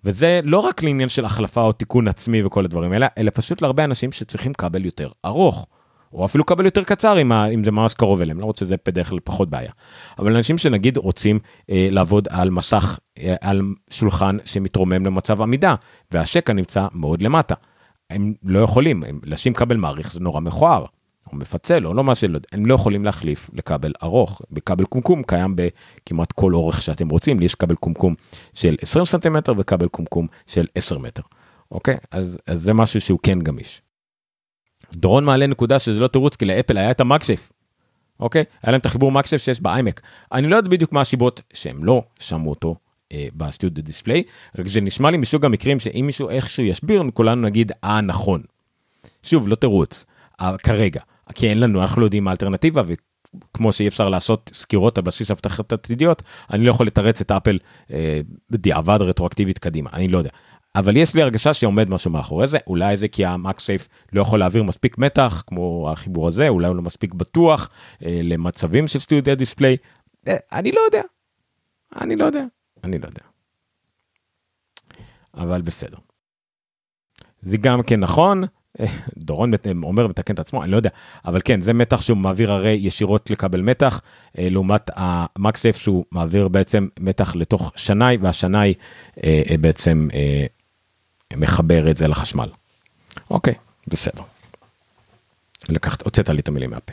וזה 0.04 0.40
לא 0.44 0.58
רק 0.58 0.82
לעניין 0.82 1.08
של 1.08 1.24
החלפה 1.24 1.62
או 1.62 1.72
תיקון 1.72 2.08
עצמי 2.08 2.42
וכל 2.42 2.64
הדברים 2.64 2.92
האלה, 2.92 3.06
אלא 3.18 3.30
פשוט 3.34 3.62
להרבה 3.62 3.84
אנשים 3.84 4.12
שצריכים 4.12 4.54
כבל 4.54 4.84
יותר 4.84 5.10
ארוך, 5.24 5.66
או 6.12 6.24
אפילו 6.24 6.46
כבל 6.46 6.64
יותר 6.64 6.84
קצר 6.84 7.20
אם, 7.22 7.32
אם 7.32 7.64
זה 7.64 7.70
ממש 7.70 7.94
קרוב 7.94 8.20
אליהם, 8.20 8.38
למרות 8.38 8.56
שזה 8.56 8.76
בדרך 8.86 9.08
כלל 9.08 9.18
פחות 9.24 9.50
בעיה. 9.50 9.72
אבל 10.18 10.36
אנשים 10.36 10.58
שנגיד 10.58 10.96
רוצים 10.96 11.38
אה, 11.70 11.88
לעבוד 11.90 12.28
על 12.30 12.50
מסך, 12.50 12.98
אה, 13.18 13.34
על 13.40 13.62
שולחן 13.90 14.36
שמתרומם 14.44 15.06
למצב 15.06 15.42
עמידה, 15.42 15.74
והשקע 16.10 16.52
נמצא 16.52 16.86
מאוד 16.94 17.22
למטה. 17.22 17.54
הם 18.10 18.34
לא 18.42 18.58
יכולים, 18.58 19.04
הם, 19.04 19.20
לשים 19.24 19.52
כבל 19.52 19.76
מעריך 19.76 20.12
זה 20.12 20.20
נורא 20.20 20.40
מכוער. 20.40 20.84
או 21.32 21.36
מפצל 21.36 21.86
או 21.86 21.94
לא 21.94 22.04
מה 22.04 22.14
שלא, 22.14 22.38
הם 22.52 22.66
לא 22.66 22.74
יכולים 22.74 23.04
להחליף 23.04 23.50
לכבל 23.52 23.92
ארוך. 24.02 24.42
בכבל 24.50 24.84
קומקום 24.84 25.22
קיים 25.22 25.56
בכמעט 25.56 26.32
כל 26.32 26.54
אורך 26.54 26.82
שאתם 26.82 27.08
רוצים, 27.08 27.38
לי 27.38 27.44
יש 27.44 27.54
כבל 27.54 27.74
קומקום 27.74 28.14
של 28.54 28.76
20 28.82 29.04
סנטימטר 29.04 29.52
וכבל 29.58 29.88
קומקום 29.88 30.26
של 30.46 30.64
10 30.74 30.98
מטר. 30.98 31.22
אוקיי? 31.70 31.96
אז, 32.10 32.38
אז 32.46 32.62
זה 32.62 32.72
משהו 32.72 33.00
שהוא 33.00 33.18
כן 33.22 33.38
גמיש. 33.38 33.82
דורון 34.92 35.24
מעלה 35.24 35.46
נקודה 35.46 35.78
שזה 35.78 36.00
לא 36.00 36.08
תירוץ 36.08 36.36
כי 36.36 36.44
לאפל 36.44 36.78
היה 36.78 36.90
את 36.90 37.00
המקשף. 37.00 37.52
אוקיי? 38.20 38.44
היה 38.62 38.72
להם 38.72 38.80
את 38.80 38.86
החיבור 38.86 39.12
מקשף 39.12 39.36
שיש 39.36 39.60
באיימק. 39.60 40.00
אני 40.32 40.48
לא 40.48 40.56
יודע 40.56 40.68
בדיוק 40.68 40.92
מה 40.92 41.00
השיבות 41.00 41.42
שהם 41.52 41.84
לא 41.84 42.02
שמעו 42.18 42.50
אותו 42.50 42.76
אה, 43.12 43.26
בסטודיו 43.34 43.84
דיספליי, 43.84 44.22
רק 44.58 44.66
זה 44.66 44.80
נשמע 44.80 45.10
לי 45.10 45.16
מסוג 45.16 45.44
המקרים 45.44 45.80
שאם 45.80 46.04
מישהו 46.06 46.28
איכשהו 46.28 46.64
יסביר 46.64 47.02
כולנו 47.14 47.42
נגיד 47.42 47.72
אה 47.84 48.00
נכון. 48.00 48.42
שוב 49.22 49.48
לא 49.48 49.54
תירוץ, 49.54 50.04
כרגע. 50.62 51.00
כי 51.34 51.48
אין 51.48 51.60
לנו, 51.60 51.82
אנחנו 51.82 52.00
לא 52.00 52.06
יודעים 52.06 52.24
מה 52.24 52.30
האלטרנטיבה, 52.30 52.82
וכמו 52.86 53.72
שאי 53.72 53.88
אפשר 53.88 54.08
לעשות 54.08 54.50
סקירות 54.54 54.98
על 54.98 55.04
בסיס 55.04 55.30
הבטחות 55.30 55.72
עתידיות, 55.72 56.22
אני 56.52 56.64
לא 56.64 56.70
יכול 56.70 56.86
לתרץ 56.86 57.20
את 57.20 57.30
אפל 57.30 57.58
אה, 57.92 58.20
בדיעבד 58.50 59.02
רטרואקטיבית 59.02 59.58
קדימה, 59.58 59.90
אני 59.92 60.08
לא 60.08 60.18
יודע. 60.18 60.30
אבל 60.74 60.96
יש 60.96 61.14
לי 61.14 61.22
הרגשה 61.22 61.54
שעומד 61.54 61.90
משהו 61.90 62.10
מאחורי 62.10 62.46
זה, 62.46 62.58
אולי 62.66 62.96
זה 62.96 63.08
כי 63.08 63.24
המקסייף 63.24 63.88
לא 64.12 64.20
יכול 64.20 64.38
להעביר 64.38 64.62
מספיק 64.62 64.98
מתח, 64.98 65.42
כמו 65.46 65.90
החיבור 65.92 66.28
הזה, 66.28 66.48
אולי 66.48 66.68
הוא 66.68 66.76
לא 66.76 66.82
מספיק 66.82 67.14
בטוח 67.14 67.68
אה, 68.04 68.20
למצבים 68.22 68.88
של 68.88 68.98
סטודיו 68.98 69.36
דיספליי, 69.36 69.76
אה, 70.28 70.36
אני 70.52 70.72
לא 70.72 70.80
יודע. 70.80 71.02
אני 72.00 72.16
לא 72.16 72.24
יודע. 72.24 72.44
אני 72.84 72.98
לא 72.98 73.06
יודע. 73.06 73.22
אבל 75.34 75.62
בסדר. 75.62 75.96
זה 77.42 77.56
גם 77.56 77.82
כן 77.82 78.00
נכון, 78.00 78.44
דורון 79.16 79.52
אומר 79.82 80.06
מתקן 80.06 80.34
את 80.34 80.38
עצמו 80.38 80.62
אני 80.62 80.70
לא 80.70 80.76
יודע 80.76 80.90
אבל 81.24 81.40
כן 81.44 81.60
זה 81.60 81.72
מתח 81.72 82.00
שהוא 82.00 82.16
מעביר 82.16 82.52
הרי 82.52 82.72
ישירות 82.72 83.30
לכבל 83.30 83.60
מתח 83.60 84.00
אה, 84.38 84.48
לעומת 84.50 84.90
המקסף 84.96 85.76
שהוא 85.76 86.04
מעביר 86.12 86.48
בעצם 86.48 86.88
מתח 87.00 87.36
לתוך 87.36 87.72
שנאי 87.76 88.16
והשנאי 88.20 88.74
אה, 89.24 89.42
אה, 89.50 89.56
בעצם 89.56 90.08
מחבר 91.36 91.90
את 91.90 91.96
זה 91.96 92.08
לחשמל. 92.08 92.48
אוקיי, 93.30 93.54
בסדר. 93.86 94.22
לקחת, 95.68 96.02
הוצאת 96.02 96.28
לי 96.28 96.40
את 96.40 96.48
המילים 96.48 96.70
מהפה. 96.70 96.92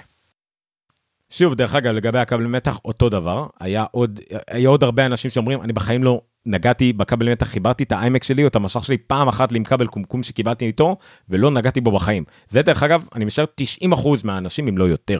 שוב, 1.30 1.56
דרך 1.56 1.76
אגב, 1.76 1.94
לגבי 1.94 2.20
הכבל 2.20 2.44
מתח, 2.44 2.80
אותו 2.86 3.10
דבר. 3.10 3.48
היה 3.60 3.86
עוד, 3.92 4.20
היה 4.48 4.70
עוד 4.70 4.84
הרבה 4.84 5.06
אנשים 5.06 5.32
שאומרים, 5.32 5.62
אני 5.62 5.74
בחיים 5.74 6.04
לא 6.04 6.22
נגעתי 6.48 6.94
בכבל 6.94 7.32
מתח, 7.32 7.48
חיברתי 7.48 7.84
את 7.84 7.92
האיימק 7.92 8.24
שלי 8.24 8.44
או 8.44 8.48
את 8.48 8.56
המשך 8.56 8.86
שלי 8.86 8.98
פעם 8.98 9.28
אחת 9.28 9.52
עם 9.52 9.64
כבל 9.64 9.88
קומקום 9.88 10.24
שקיבלתי 10.24 10.66
איתו, 10.66 10.98
ולא 11.30 11.52
נגעתי 11.52 11.82
בו 11.82 11.92
בחיים. 11.92 12.24
זה 12.48 12.62
דרך 12.62 12.84
אגב, 12.84 13.08
אני 13.16 13.26
משער 13.26 13.46
90% 13.84 13.86
מהאנשים, 14.24 14.68
אם 14.68 14.78
לא 14.78 14.84
יותר. 14.84 15.20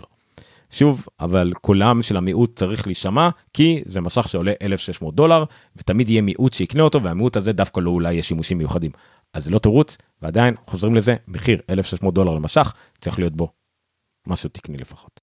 שוב, 0.70 1.06
אבל 1.20 1.52
קולם 1.62 2.02
של 2.02 2.18
המיעוט 2.18 2.56
צריך 2.56 2.88
להישמע, 2.88 3.30
כי 3.54 3.84
זה 3.86 4.02
משך 4.02 4.30
שעולה 4.30 4.54
1,600 4.62 5.16
דולר, 5.16 5.44
ותמיד 5.76 6.10
יהיה 6.10 6.22
מיעוט 6.22 6.54
שיקנה 6.54 6.84
אותו, 6.84 7.04
והמיעוט 7.04 7.38
הזה 7.38 7.54
דווקא 7.54 7.80
לא 7.80 7.90
אולי 7.90 8.14
יש 8.14 8.28
שימושים 8.28 8.58
מיוחדים. 8.58 8.92
אז 9.34 9.44
זה 9.44 9.52
לא 9.52 9.60
תירוץ, 9.60 9.98
ועדיין 10.22 10.56
חוזרים 10.66 10.96
לזה, 10.96 11.16
מחיר 11.28 11.62
1,600 11.70 12.14
דולר 12.14 12.32
למשך, 12.32 12.74
צריך 13.02 13.20
להיות 13.20 13.36
בו 13.36 13.52
משהו 14.28 14.50
תקני 14.50 14.78
לפחות. 14.78 15.20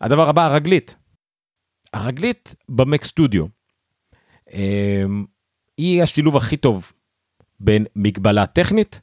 הדבר 0.00 0.28
הבא, 0.28 0.44
הרגלית. 0.44 0.96
הרגלית 1.92 2.54
במק 2.68 3.04
סטודיו, 3.04 3.46
היא 5.76 6.02
השילוב 6.02 6.36
הכי 6.36 6.56
טוב 6.56 6.92
בין 7.60 7.86
מגבלה 7.96 8.46
טכנית 8.46 9.00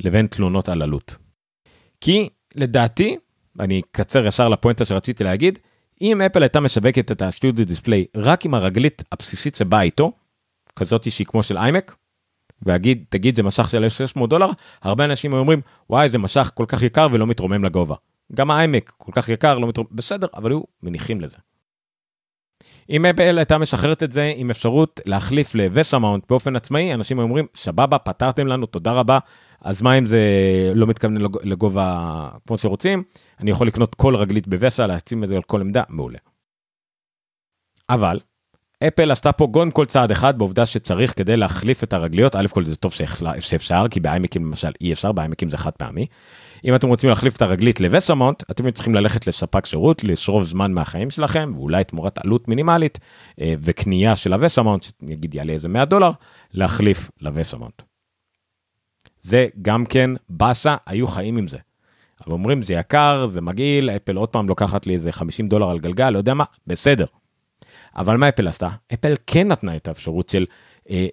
לבין 0.00 0.26
תלונות 0.26 0.68
על 0.68 0.82
עלות. 0.82 1.16
כי 2.00 2.28
לדעתי, 2.54 3.16
אני 3.60 3.80
אקצר 3.80 4.26
ישר 4.26 4.48
לפואנטה 4.48 4.84
שרציתי 4.84 5.24
להגיד, 5.24 5.58
אם 6.00 6.22
אפל 6.22 6.42
הייתה 6.42 6.60
משווקת 6.60 7.12
את 7.12 7.22
הסטודיו 7.22 7.66
דיספליי 7.66 8.04
רק 8.16 8.44
עם 8.44 8.54
הרגלית 8.54 9.04
הבסיסית 9.12 9.54
שבאה 9.54 9.82
איתו, 9.82 10.12
כזאת 10.76 11.10
שהיא 11.10 11.26
כמו 11.26 11.42
של 11.42 11.58
iMac, 11.58 11.96
ואגיד, 12.62 13.04
תגיד 13.08 13.36
זה 13.36 13.42
מסך 13.42 13.70
של 13.70 13.84
1,600 13.84 14.30
דולר, 14.30 14.50
הרבה 14.82 15.04
אנשים 15.04 15.32
אומרים, 15.32 15.60
וואי 15.90 16.08
זה 16.08 16.18
מסך 16.18 16.50
כל 16.54 16.64
כך 16.68 16.82
יקר 16.82 17.06
ולא 17.12 17.26
מתרומם 17.26 17.64
לגובה. 17.64 17.94
גם 18.34 18.50
ה 18.50 18.59
iMac 18.59 18.94
כל 18.98 19.12
כך 19.14 19.28
יקר, 19.28 19.58
לא 19.58 19.68
מתרומם, 19.68 19.88
בסדר, 19.92 20.26
אבל 20.34 20.50
היו 20.50 20.60
מניחים 20.82 21.20
לזה. 21.20 21.36
אם 22.90 23.06
אפל 23.06 23.38
הייתה 23.38 23.58
משחררת 23.58 24.02
את 24.02 24.12
זה 24.12 24.32
עם 24.36 24.50
אפשרות 24.50 25.00
להחליף 25.06 25.54
ל 25.54 25.61
VESA 25.61 25.89
mount 25.89 26.24
באופן 26.28 26.56
עצמאי, 26.56 26.94
אנשים 26.94 27.18
אומרים, 27.18 27.46
סבבה, 27.54 27.98
פתרתם 27.98 28.46
לנו, 28.46 28.66
תודה 28.66 28.92
רבה, 28.92 29.18
אז 29.60 29.82
מה 29.82 29.98
אם 29.98 30.06
זה 30.06 30.20
לא 30.74 30.86
מתכוונן 30.86 31.16
לגובה 31.42 32.28
כמו 32.46 32.58
שרוצים, 32.58 33.02
אני 33.40 33.50
יכול 33.50 33.66
לקנות 33.66 33.94
כל 33.94 34.16
רגלית 34.16 34.48
ב 34.48 34.54
VESA, 34.54 34.86
להציב 34.86 35.22
את 35.22 35.28
זה 35.28 35.36
על 35.36 35.42
כל 35.42 35.60
עמדה, 35.60 35.82
מעולה. 35.88 36.18
אבל, 37.90 38.20
אפל 38.88 39.10
עשתה 39.10 39.32
פה 39.32 39.46
גון 39.46 39.70
כל 39.70 39.86
צעד 39.86 40.10
אחד 40.10 40.38
בעובדה 40.38 40.66
שצריך 40.66 41.12
כדי 41.16 41.36
להחליף 41.36 41.82
את 41.82 41.92
הרגליות, 41.92 42.36
א' 42.36 42.46
כל 42.50 42.64
זה 42.64 42.76
טוב 42.76 42.92
שאפשר, 43.40 43.86
כי 43.90 44.00
באיימקים 44.00 44.44
למשל 44.44 44.70
אי 44.80 44.92
אפשר, 44.92 45.12
באיימקים 45.12 45.50
זה 45.50 45.58
חד 45.58 45.70
פעמי. 45.70 46.06
אם 46.64 46.74
אתם 46.74 46.88
רוצים 46.88 47.10
להחליף 47.10 47.36
את 47.36 47.42
הרגלית 47.42 47.80
לווסמונט, 47.80 48.42
אתם 48.50 48.70
צריכים 48.70 48.94
ללכת 48.94 49.26
לספק 49.26 49.66
שירות, 49.66 50.04
לשרוב 50.04 50.44
זמן 50.44 50.72
מהחיים 50.72 51.10
שלכם, 51.10 51.52
ואולי 51.56 51.84
תמורת 51.84 52.18
עלות 52.18 52.48
מינימלית 52.48 52.98
אה, 53.40 53.54
וקנייה 53.60 54.16
של 54.16 54.32
הווסמונט, 54.32 54.82
שנגיד 54.82 55.34
יעלה 55.34 55.52
איזה 55.52 55.68
100 55.68 55.84
דולר, 55.84 56.10
להחליף 56.52 57.10
לווסמונט. 57.20 57.82
זה 59.20 59.46
גם 59.62 59.86
כן 59.86 60.10
באסה, 60.28 60.76
היו 60.86 61.06
חיים 61.06 61.36
עם 61.36 61.48
זה. 61.48 61.58
אבל 62.26 62.32
אומרים 62.32 62.62
זה 62.62 62.74
יקר, 62.74 63.26
זה 63.26 63.40
מגעיל, 63.40 63.90
אפל 63.90 64.16
עוד 64.16 64.28
פעם 64.28 64.48
לוקחת 64.48 64.86
לי 64.86 64.94
איזה 64.94 65.12
50 65.12 65.48
דולר 65.48 65.70
על 65.70 65.78
גלגל, 65.78 66.10
לא 66.10 66.18
יודע 66.18 66.34
מה, 66.34 66.44
בסדר. 66.66 67.06
אבל 67.96 68.16
מה 68.16 68.28
אפל 68.28 68.48
עשתה? 68.48 68.68
אפל 68.94 69.14
כן 69.26 69.48
נתנה 69.48 69.76
את 69.76 69.88
האפשרות 69.88 70.28
של 70.28 70.46
אה, 70.90 71.06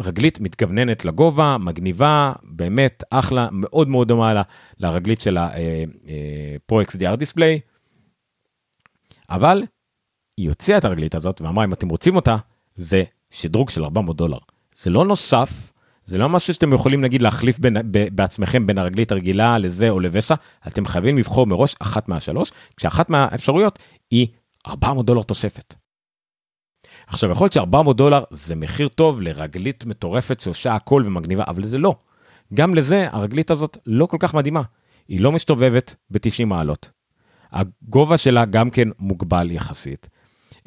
רגלית 0.00 0.40
מתכווננת 0.40 1.04
לגובה, 1.04 1.56
מגניבה, 1.60 2.32
באמת 2.42 3.04
אחלה, 3.10 3.48
מאוד 3.52 3.88
מאוד 3.88 4.08
דומה 4.08 4.42
לרגלית 4.78 5.20
של 5.20 5.36
ה-Pro 5.36 6.74
XDR 6.74 7.16
דיספליי. 7.16 7.60
אבל 9.30 9.62
היא 10.36 10.48
הוציאה 10.48 10.78
את 10.78 10.84
הרגלית 10.84 11.14
הזאת 11.14 11.40
ואמרה 11.40 11.64
אם 11.64 11.72
אתם 11.72 11.88
רוצים 11.88 12.16
אותה, 12.16 12.36
זה 12.76 13.02
שדרוג 13.30 13.70
של 13.70 13.84
400 13.84 14.16
דולר. 14.16 14.38
זה 14.76 14.90
לא 14.90 15.04
נוסף, 15.04 15.72
זה 16.04 16.18
לא 16.18 16.28
משהו 16.28 16.54
שאתם 16.54 16.72
יכולים 16.72 17.00
נגיד 17.00 17.22
להחליף 17.22 17.58
בין, 17.58 17.76
ב, 17.90 18.08
בעצמכם 18.12 18.66
בין 18.66 18.78
הרגלית 18.78 19.12
הרגילה 19.12 19.58
לזה 19.58 19.90
או 19.90 20.00
לווסה, 20.00 20.34
אתם 20.66 20.86
חייבים 20.86 21.18
לבחור 21.18 21.46
מראש 21.46 21.74
אחת 21.80 22.08
מהשלוש, 22.08 22.52
כשאחת 22.76 23.10
מהאפשרויות 23.10 23.78
היא 24.10 24.26
400 24.66 25.06
דולר 25.06 25.22
תוספת. 25.22 25.74
עכשיו 27.06 27.30
יכול 27.30 27.44
להיות 27.44 27.52
ש-400 27.52 27.92
דולר 27.92 28.24
זה 28.30 28.56
מחיר 28.56 28.88
טוב 28.88 29.20
לרגלית 29.20 29.84
מטורפת 29.84 30.40
שעושה 30.40 30.74
הכל 30.74 31.02
ומגניבה, 31.06 31.44
אבל 31.46 31.64
זה 31.64 31.78
לא. 31.78 31.94
גם 32.54 32.74
לזה 32.74 33.08
הרגלית 33.12 33.50
הזאת 33.50 33.78
לא 33.86 34.06
כל 34.06 34.16
כך 34.20 34.34
מדהימה. 34.34 34.62
היא 35.08 35.20
לא 35.20 35.32
מסתובבת 35.32 35.94
ב-90 36.10 36.44
מעלות. 36.44 36.90
הגובה 37.52 38.16
שלה 38.16 38.44
גם 38.44 38.70
כן 38.70 38.88
מוגבל 38.98 39.50
יחסית. 39.50 40.08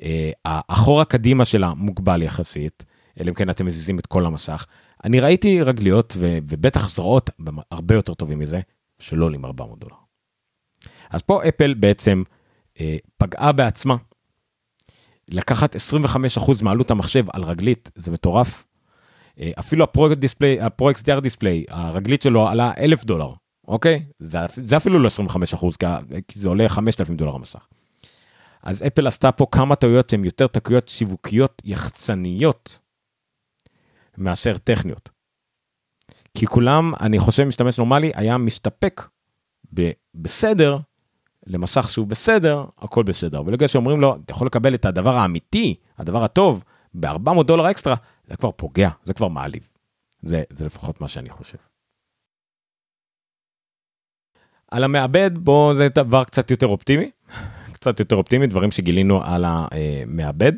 אה, 0.01 0.31
האחורה 0.45 1.05
קדימה 1.05 1.45
שלה 1.45 1.73
מוגבל 1.73 2.21
יחסית, 2.21 2.85
אלא 3.19 3.29
אם 3.29 3.33
כן 3.33 3.49
אתם 3.49 3.65
מזיזים 3.65 3.99
את 3.99 4.05
כל 4.05 4.25
המסך. 4.25 4.65
אני 5.03 5.19
ראיתי 5.19 5.61
רגליות 5.61 6.15
ו- 6.19 6.37
ובטח 6.49 6.89
זרועות 6.89 7.29
הרבה 7.71 7.95
יותר 7.95 8.13
טובים 8.13 8.39
מזה, 8.39 8.59
שלא 8.99 9.25
עולים 9.25 9.45
400 9.45 9.79
דולר. 9.79 9.95
אז 11.09 11.21
פה 11.21 11.41
אפל 11.47 11.73
בעצם 11.73 12.23
אה, 12.79 12.97
פגעה 13.17 13.51
בעצמה 13.51 13.95
לקחת 15.29 15.75
25% 15.75 16.63
מעלות 16.63 16.91
המחשב 16.91 17.25
על 17.33 17.43
רגלית 17.43 17.91
זה 17.95 18.11
מטורף. 18.11 18.63
אה, 19.39 19.51
אפילו 19.59 19.83
הפרויקט 19.83 20.17
דיספליי, 20.17 20.61
הפרויקט 20.61 21.09
XDR 21.09 21.19
דיספליי, 21.19 21.65
הרגלית 21.69 22.21
שלו 22.21 22.47
עלה 22.47 22.71
1,000 22.77 23.03
דולר, 23.03 23.33
אוקיי? 23.67 24.05
זה, 24.19 24.39
זה 24.55 24.77
אפילו 24.77 24.99
לא 24.99 25.09
25% 25.53 25.65
כי 26.27 26.39
זה 26.39 26.49
עולה 26.49 26.69
5,000 26.69 27.15
דולר 27.15 27.35
המסך. 27.35 27.67
אז 28.63 28.83
אפל 28.87 29.07
עשתה 29.07 29.31
פה 29.31 29.45
כמה 29.51 29.75
טעויות 29.75 30.09
שהן 30.09 30.25
יותר 30.25 30.47
טעויות 30.47 30.87
שיווקיות 30.87 31.61
יחצניות 31.65 32.79
מאשר 34.17 34.57
טכניות. 34.57 35.09
כי 36.37 36.45
כולם, 36.45 36.93
אני 37.01 37.19
חושב, 37.19 37.43
משתמש 37.43 37.77
נורמלי 37.77 38.11
היה 38.15 38.37
מסתפק 38.37 39.01
ב- 39.73 39.91
בסדר 40.15 40.77
למסך 41.47 41.89
שהוא 41.89 42.07
בסדר, 42.07 42.65
הכל 42.77 43.03
בסדר. 43.03 43.41
ולגבי 43.45 43.67
שאומרים 43.67 44.01
לו, 44.01 44.15
אתה 44.25 44.31
יכול 44.31 44.47
לקבל 44.47 44.75
את 44.75 44.85
הדבר 44.85 45.17
האמיתי, 45.17 45.75
הדבר 45.97 46.23
הטוב, 46.23 46.63
ב-400 46.93 47.43
דולר 47.43 47.71
אקסטרה, 47.71 47.95
זה 48.27 48.37
כבר 48.37 48.51
פוגע, 48.51 48.89
זה 49.03 49.13
כבר 49.13 49.27
מעליב. 49.27 49.69
זה, 50.21 50.43
זה 50.49 50.65
לפחות 50.65 51.01
מה 51.01 51.07
שאני 51.07 51.29
חושב. 51.29 51.57
על 54.71 54.83
המעבד, 54.83 55.37
בוא, 55.37 55.73
זה 55.73 55.87
דבר 55.89 56.23
קצת 56.23 56.51
יותר 56.51 56.67
אופטימי, 56.67 57.11
קצת 57.73 57.99
יותר 57.99 58.15
אופטימי, 58.15 58.47
דברים 58.47 58.71
שגילינו 58.71 59.23
על 59.23 59.45
המעבד. 59.47 60.53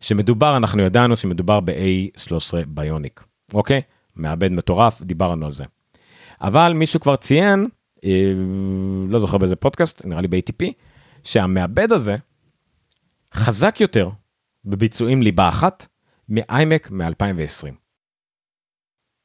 שמדובר, 0.00 0.56
אנחנו 0.56 0.82
ידענו 0.82 1.16
שמדובר 1.16 1.60
ב-A13 1.60 2.66
ביוניק, 2.68 3.24
אוקיי? 3.54 3.82
מעבד 4.16 4.52
מטורף, 4.52 5.02
דיברנו 5.02 5.46
על 5.46 5.52
זה. 5.52 5.64
אבל 6.40 6.72
מישהו 6.72 7.00
כבר 7.00 7.16
ציין 7.16 7.66
לא 9.08 9.20
זוכר 9.20 9.38
באיזה 9.38 9.56
פודקאסט, 9.56 10.04
נראה 10.04 10.20
לי 10.20 10.28
ב-ATP, 10.28 10.66
שהמעבד 11.24 11.92
הזה 11.92 12.16
חזק 13.34 13.80
יותר 13.80 14.10
בביצועים 14.64 15.22
ליבה 15.22 15.48
אחת 15.48 15.86
מאיימק 16.28 16.90
מ-2020. 16.90 17.74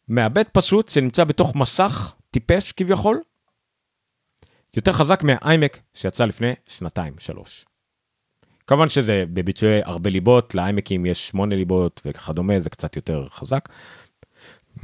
מעבד 0.07 0.43
פשוט 0.53 0.89
שנמצא 0.89 1.23
בתוך 1.23 1.55
מסך 1.55 2.13
טיפש 2.31 2.71
כביכול, 2.71 3.21
יותר 4.75 4.91
חזק 4.91 5.23
מהאיימק 5.23 5.79
שיצא 5.93 6.25
לפני 6.25 6.53
שנתיים, 6.67 7.13
שלוש. 7.17 7.65
כמובן 8.67 8.89
שזה 8.89 9.23
בביצועי 9.33 9.81
הרבה 9.83 10.09
ליבות, 10.09 10.55
לאיימקים 10.55 11.05
יש 11.05 11.27
שמונה 11.27 11.55
ליבות 11.55 12.01
וכדומה, 12.05 12.59
זה 12.59 12.69
קצת 12.69 12.95
יותר 12.95 13.27
חזק, 13.29 13.69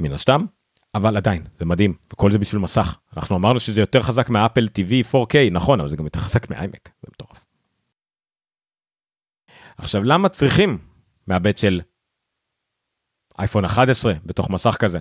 מן 0.00 0.12
הסתם. 0.12 0.40
אבל 0.94 1.16
עדיין 1.16 1.46
זה 1.58 1.64
מדהים 1.64 1.94
וכל 2.12 2.32
זה 2.32 2.38
בשביל 2.38 2.60
מסך 2.60 2.98
אנחנו 3.16 3.36
אמרנו 3.36 3.60
שזה 3.60 3.80
יותר 3.80 4.02
חזק 4.02 4.28
מאפל 4.28 4.68
TV 4.78 5.12
4K 5.12 5.34
נכון 5.52 5.80
אבל 5.80 5.88
זה 5.88 5.96
גם 5.96 6.04
יותר 6.04 6.20
חזק 6.20 6.50
מאיימק 6.50 6.88
זה 7.02 7.08
מטורף. 7.12 7.44
עכשיו 9.78 10.02
למה 10.02 10.28
צריכים 10.28 10.78
מעבד 11.26 11.56
של 11.58 11.80
אייפון 13.38 13.64
11 13.64 14.12
בתוך 14.26 14.50
מסך 14.50 14.76
כזה 14.80 14.98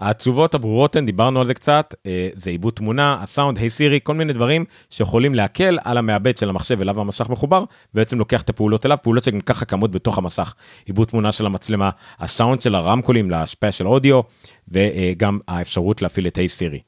התשובות 0.00 0.54
הברורות 0.54 0.96
הן, 0.96 1.06
דיברנו 1.06 1.40
על 1.40 1.46
זה 1.46 1.54
קצת, 1.54 1.94
אה, 2.06 2.28
זה 2.34 2.50
עיבוד 2.50 2.72
תמונה, 2.72 3.18
הסאונד, 3.22 3.58
היי 3.58 3.70
סירי, 3.70 4.00
כל 4.02 4.14
מיני 4.14 4.32
דברים 4.32 4.64
שיכולים 4.90 5.34
להקל 5.34 5.78
על 5.84 5.98
המעבד 5.98 6.36
של 6.36 6.48
המחשב 6.48 6.80
אליו 6.80 7.00
המסך 7.00 7.28
מחובר, 7.28 7.64
בעצם 7.94 8.18
לוקח 8.18 8.42
את 8.42 8.50
הפעולות 8.50 8.86
אליו, 8.86 8.98
פעולות 9.02 9.24
שגם 9.24 9.40
ככה 9.40 9.64
קמות 9.64 9.90
בתוך 9.90 10.18
המסך. 10.18 10.54
עיבוד 10.86 11.08
תמונה 11.08 11.32
של 11.32 11.46
המצלמה, 11.46 11.90
הסאונד 12.18 12.62
של 12.62 12.74
הרמקולים 12.74 13.30
להשפעה 13.30 13.72
של 13.72 13.86
אודיו, 13.86 14.20
וגם 14.68 15.38
האפשרות 15.48 16.02
להפעיל 16.02 16.26
את 16.26 16.36
היי 16.36 16.48
סירי. 16.48 16.80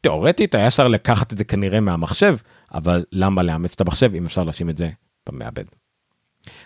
תאורטית 0.00 0.54
היה 0.54 0.66
אפשר 0.66 0.88
לקחת 0.88 1.32
את 1.32 1.38
זה 1.38 1.44
כנראה 1.44 1.80
מהמחשב, 1.80 2.36
אבל 2.74 3.04
למה 3.12 3.42
לאמץ 3.42 3.72
את 3.74 3.80
המחשב 3.80 4.14
אם 4.14 4.24
אפשר 4.24 4.44
לשים 4.44 4.70
את 4.70 4.76
זה 4.76 4.90
במעבד. 5.28 5.64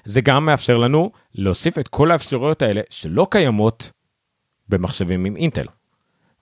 זה 0.04 0.20
גם 0.20 0.46
מאפשר 0.46 0.76
לנו 0.76 1.10
להוסיף 1.34 1.78
את 1.78 1.88
כל 1.88 2.10
האפשרויות 2.10 2.62
האלה 2.62 2.80
שלא 2.90 3.26
קיימות 3.30 3.90
במחשבים 4.68 5.24
עם 5.24 5.36
אינטל. 5.36 5.66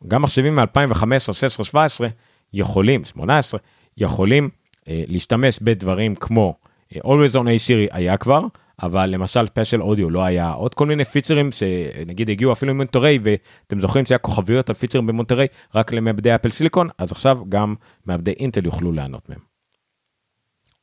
גם 0.09 0.23
מחשבים 0.23 0.55
מ-2015, 0.55 1.33
16, 1.33 1.65
17 1.65 2.09
יכולים, 2.53 3.05
18, 3.05 3.61
יכולים 3.97 4.51
אה, 4.89 5.05
להשתמש 5.09 5.59
בדברים 5.63 6.15
כמו 6.15 6.55
אה, 6.95 7.01
Always 7.01 7.33
on 7.35 7.45
Hey 7.45 7.67
Siri 7.67 7.97
היה 7.97 8.17
כבר, 8.17 8.41
אבל 8.83 9.07
למשל 9.07 9.47
פשל 9.47 9.83
אודיו 9.83 10.11
לא 10.11 10.25
היה 10.25 10.51
עוד 10.51 10.75
כל 10.75 10.87
מיני 10.87 11.05
פיצ'רים 11.05 11.53
שנגיד 11.53 12.31
הגיעו 12.31 12.53
אפילו 12.53 12.75
מ 12.75 12.80
Monterey 12.80 13.19
ואתם 13.23 13.81
זוכרים 13.81 14.07
שהיה 14.07 14.19
כוכביות 14.19 14.69
על 14.69 14.75
פיצ'רים 14.75 15.07
ב 15.07 15.11
Monterey 15.11 15.47
רק 15.75 15.93
למעבדי 15.93 16.35
Apple 16.35 16.49
Silicon 16.49 16.89
אז 16.99 17.13
עכשיו 17.13 17.39
גם 17.49 17.75
מעבדי 18.07 18.31
אינטל 18.31 18.65
יוכלו 18.65 18.93
ליהנות 18.93 19.29
מהם. 19.29 19.39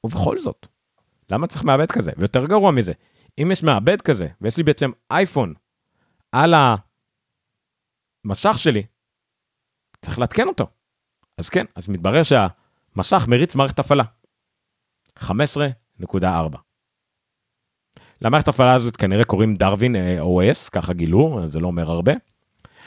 ובכל 0.03 0.39
זאת 0.39 0.67
למה 1.31 1.47
צריך 1.47 1.63
מעבד 1.63 1.91
כזה 1.91 2.11
ויותר 2.17 2.45
גרוע 2.45 2.71
מזה 2.71 2.93
אם 3.41 3.49
יש 3.51 3.63
מעבד 3.63 4.01
כזה 4.01 4.27
ויש 4.41 4.57
לי 4.57 4.63
בעצם 4.63 4.91
אייפון 5.11 5.53
על 6.31 6.53
המסך 8.25 8.59
שלי 8.59 8.83
צריך 10.01 10.19
לעדכן 10.19 10.47
אותו. 10.47 10.67
אז 11.37 11.49
כן 11.49 11.65
אז 11.75 11.89
מתברר 11.89 12.21
שהמסך 12.23 13.25
מריץ 13.27 13.55
מערכת 13.55 13.79
הפעלה. 13.79 14.03
15.4 15.19 16.57
למערכת 18.21 18.47
הפעלה 18.47 18.73
הזאת 18.73 18.95
כנראה 18.95 19.23
קוראים 19.23 19.55
Darwin 19.55 19.95
אה, 19.95 20.21
OS, 20.21 20.69
ככה 20.71 20.93
גילו, 20.93 21.41
זה 21.49 21.59
לא 21.59 21.67
אומר 21.67 21.91
הרבה. 21.91 22.13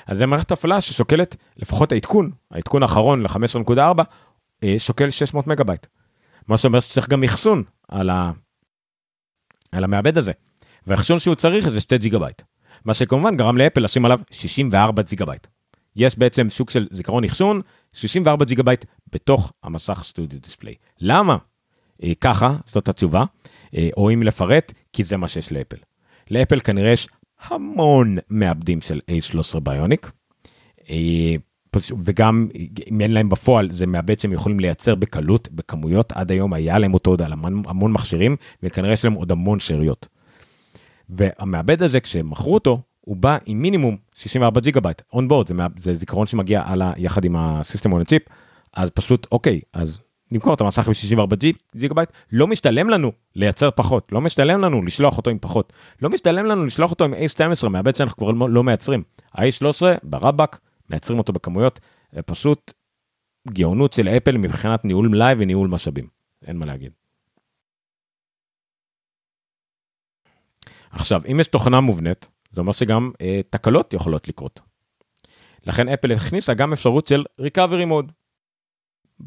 אז 0.07 0.19
זה 0.19 0.27
מערכת 0.27 0.53
הפעלה 0.53 0.81
ששוקלת, 0.81 1.37
לפחות 1.57 1.93
העדכון, 1.93 2.31
העדכון 2.51 2.83
האחרון 2.83 3.23
ל-15.4, 3.23 4.03
אה, 4.65 4.75
שוקל 4.79 5.11
600 5.11 5.47
מגה 5.47 5.65
בייט. 5.65 5.87
מה 6.49 6.59
שאומר 6.59 6.81
שצריך 6.81 7.09
גם 7.09 7.25
אחסון 7.25 7.63
על, 7.89 8.11
ה... 8.11 8.33
על 9.73 9.85
המעבד 9.85 10.19
הזה. 10.19 10.33
והאחסון 10.87 11.21
שהוא 11.21 11.35
צריך 11.35 11.69
זה 11.69 11.81
2 11.81 12.01
ג'יגה 12.01 12.19
בייט. 12.19 12.43
מה 12.85 12.95
שכמובן 12.95 13.37
גרם 13.37 13.57
לאפל 13.57 13.81
לשים 13.81 14.05
עליו 14.05 14.21
64 14.31 15.03
ג'יגה 15.03 15.27
בייט. 15.27 15.47
יש 15.97 16.19
בעצם 16.19 16.51
סוג 16.51 16.71
של 16.71 16.87
זיכרון 16.91 17.25
אחסון, 17.25 17.61
64 17.93 18.45
ג'יגה 18.45 18.63
בייט 18.63 18.85
בתוך 19.13 19.53
המסך 19.63 20.03
Studio 20.05 20.41
Display. 20.41 20.75
למה? 21.01 21.37
אה, 22.03 22.13
ככה, 22.21 22.57
זאת 22.67 22.89
התשובה, 22.89 23.25
אה, 23.75 23.89
או 23.97 24.11
אם 24.11 24.23
לפרט, 24.23 24.73
כי 24.93 25.05
זה 25.05 25.17
מה 25.17 25.29
שיש 25.29 25.53
לאפל. 25.53 25.77
לאפל 26.31 26.61
כנראה 26.61 26.91
יש 26.91 27.09
המון 27.41 28.19
מעבדים 28.29 28.81
של 28.81 29.01
A13 29.11 29.61
Bionic, 29.61 30.11
אה, 30.91 31.35
וגם 31.77 32.49
אם 32.91 33.01
אין 33.01 33.13
להם 33.13 33.29
בפועל 33.29 33.71
זה 33.71 33.87
מעבד 33.87 34.21
שהם 34.21 34.33
יכולים 34.33 34.61
לייצר 34.61 34.95
בקלות, 34.95 35.49
בכמויות, 35.53 36.13
עד 36.13 36.31
היום 36.31 36.53
היה 36.53 36.79
להם 36.79 36.95
אותו 36.95 37.11
עוד 37.11 37.23
על 37.23 37.33
המון, 37.33 37.63
המון 37.67 37.93
מכשירים, 37.93 38.37
וכנראה 38.63 38.93
יש 38.93 39.05
להם 39.05 39.15
עוד 39.15 39.33
המון 39.33 39.61
שאריות. 39.61 40.09
והמעבד 41.09 41.83
הזה 41.83 42.01
כשמכרו 42.01 42.55
אותו, 42.55 42.81
הוא 43.01 43.17
בא 43.17 43.39
עם 43.47 43.63
מינימום 43.63 43.97
64 44.15 44.61
ג'יגה 44.61 44.81
בייט, 44.81 45.03
onboard, 45.13 45.49
זה, 45.49 45.55
זה 45.77 45.95
זיכרון 45.95 46.27
שמגיע 46.27 46.63
הלאה 46.63 46.93
יחד 46.97 47.25
עם 47.25 47.37
ה 47.37 47.45
system 47.45 47.93
on 47.93 48.01
ה 48.01 48.04
chip, 48.04 48.23
אז 48.73 48.91
פשוט 48.91 49.27
אוקיי, 49.33 49.61
אז 49.73 49.99
נמכור 50.31 50.55
את 50.55 50.61
המסך 50.61 50.89
ב-64 50.89 51.37
ג'יגה 51.77 51.95
בייט, 51.95 52.11
לא 52.33 52.47
משתלם 52.47 52.91
לנו 52.91 53.13
לייצר 53.37 53.71
פחות, 53.71 54.13
לא 54.13 54.21
משתלם 54.21 54.61
לנו 54.61 54.83
לשלוח 54.83 55.19
אותו 55.19 55.31
עם 55.31 55.39
פחות, 55.41 55.73
לא 56.03 56.11
משתלם 56.11 56.47
לנו 56.47 56.67
לשלוח 56.67 56.91
אותו 56.91 57.05
עם 57.05 57.15
A12, 57.15 57.69
מעבד 57.69 57.97
שאנחנו 57.97 58.17
כבר 58.17 58.31
לא, 58.31 58.51
לא 58.51 58.65
מייצרים. 58.65 59.03
ה-A13 59.35 59.83
ברבאק, 60.03 60.61
מייצרים 60.91 61.19
אותו 61.19 61.33
בכמויות, 61.33 61.81
פשוט 62.27 62.73
גאונות 63.49 63.93
של 63.93 64.09
אפל 64.09 64.37
מבחינת 64.37 64.85
ניהול 64.85 65.09
מלאי 65.09 65.35
וניהול 65.39 65.69
משאבים, 65.69 66.07
אין 66.47 66.57
מה 66.57 66.67
להגיד. 66.67 66.93
עכשיו, 70.91 71.23
אם 71.31 71.41
יש 71.41 71.47
תוכנה 71.47 71.81
מובנית, 71.81 72.29
זה 72.51 72.61
אומר 72.61 72.73
שגם 72.73 73.11
אה, 73.21 73.41
תקלות 73.51 73.95
יכולות 73.95 74.29
לקרות. 74.29 74.61
לכן 75.67 75.89
אפל 75.89 76.13
הכניסה 76.13 76.55
גם 76.55 76.73
אפשרות 76.73 77.07
של 77.07 77.25
recovery 77.41 77.91
mode. 77.91 78.13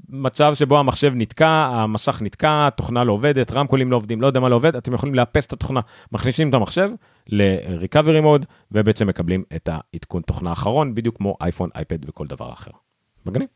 מצב 0.10 0.54
שבו 0.54 0.80
המחשב 0.80 1.12
נתקע, 1.16 1.48
המסך 1.48 2.22
נתקע, 2.22 2.68
התוכנה 2.68 3.04
לא 3.04 3.12
עובדת, 3.12 3.52
רמקולים 3.52 3.92
לא 3.92 3.96
עובדים, 3.96 4.22
לא 4.22 4.28
יודע 4.28 4.40
מה 4.40 4.50
לא 4.50 4.56
עובד, 4.56 4.76
אתם 4.76 4.94
יכולים 4.94 5.16
לאפס 5.16 5.46
את 5.46 5.54
התוכנה, 5.54 5.80
מכניסים 6.12 6.50
את 6.50 6.54
המחשב 6.54 6.90
ל-recovery 7.28 8.24
mode, 8.24 8.46
ובעצם 8.72 9.08
מקבלים 9.08 9.44
את 9.56 9.70
העדכון 9.72 10.22
תוכנה 10.22 10.50
האחרון, 10.50 10.96
בדיוק 10.96 11.18
כמו 11.18 11.38
אייפון, 11.42 11.70
אייפד 11.76 12.10
וכל 12.10 12.28
דבר 12.28 12.54
אחר. 12.54 12.72
מגניב. 13.26 13.48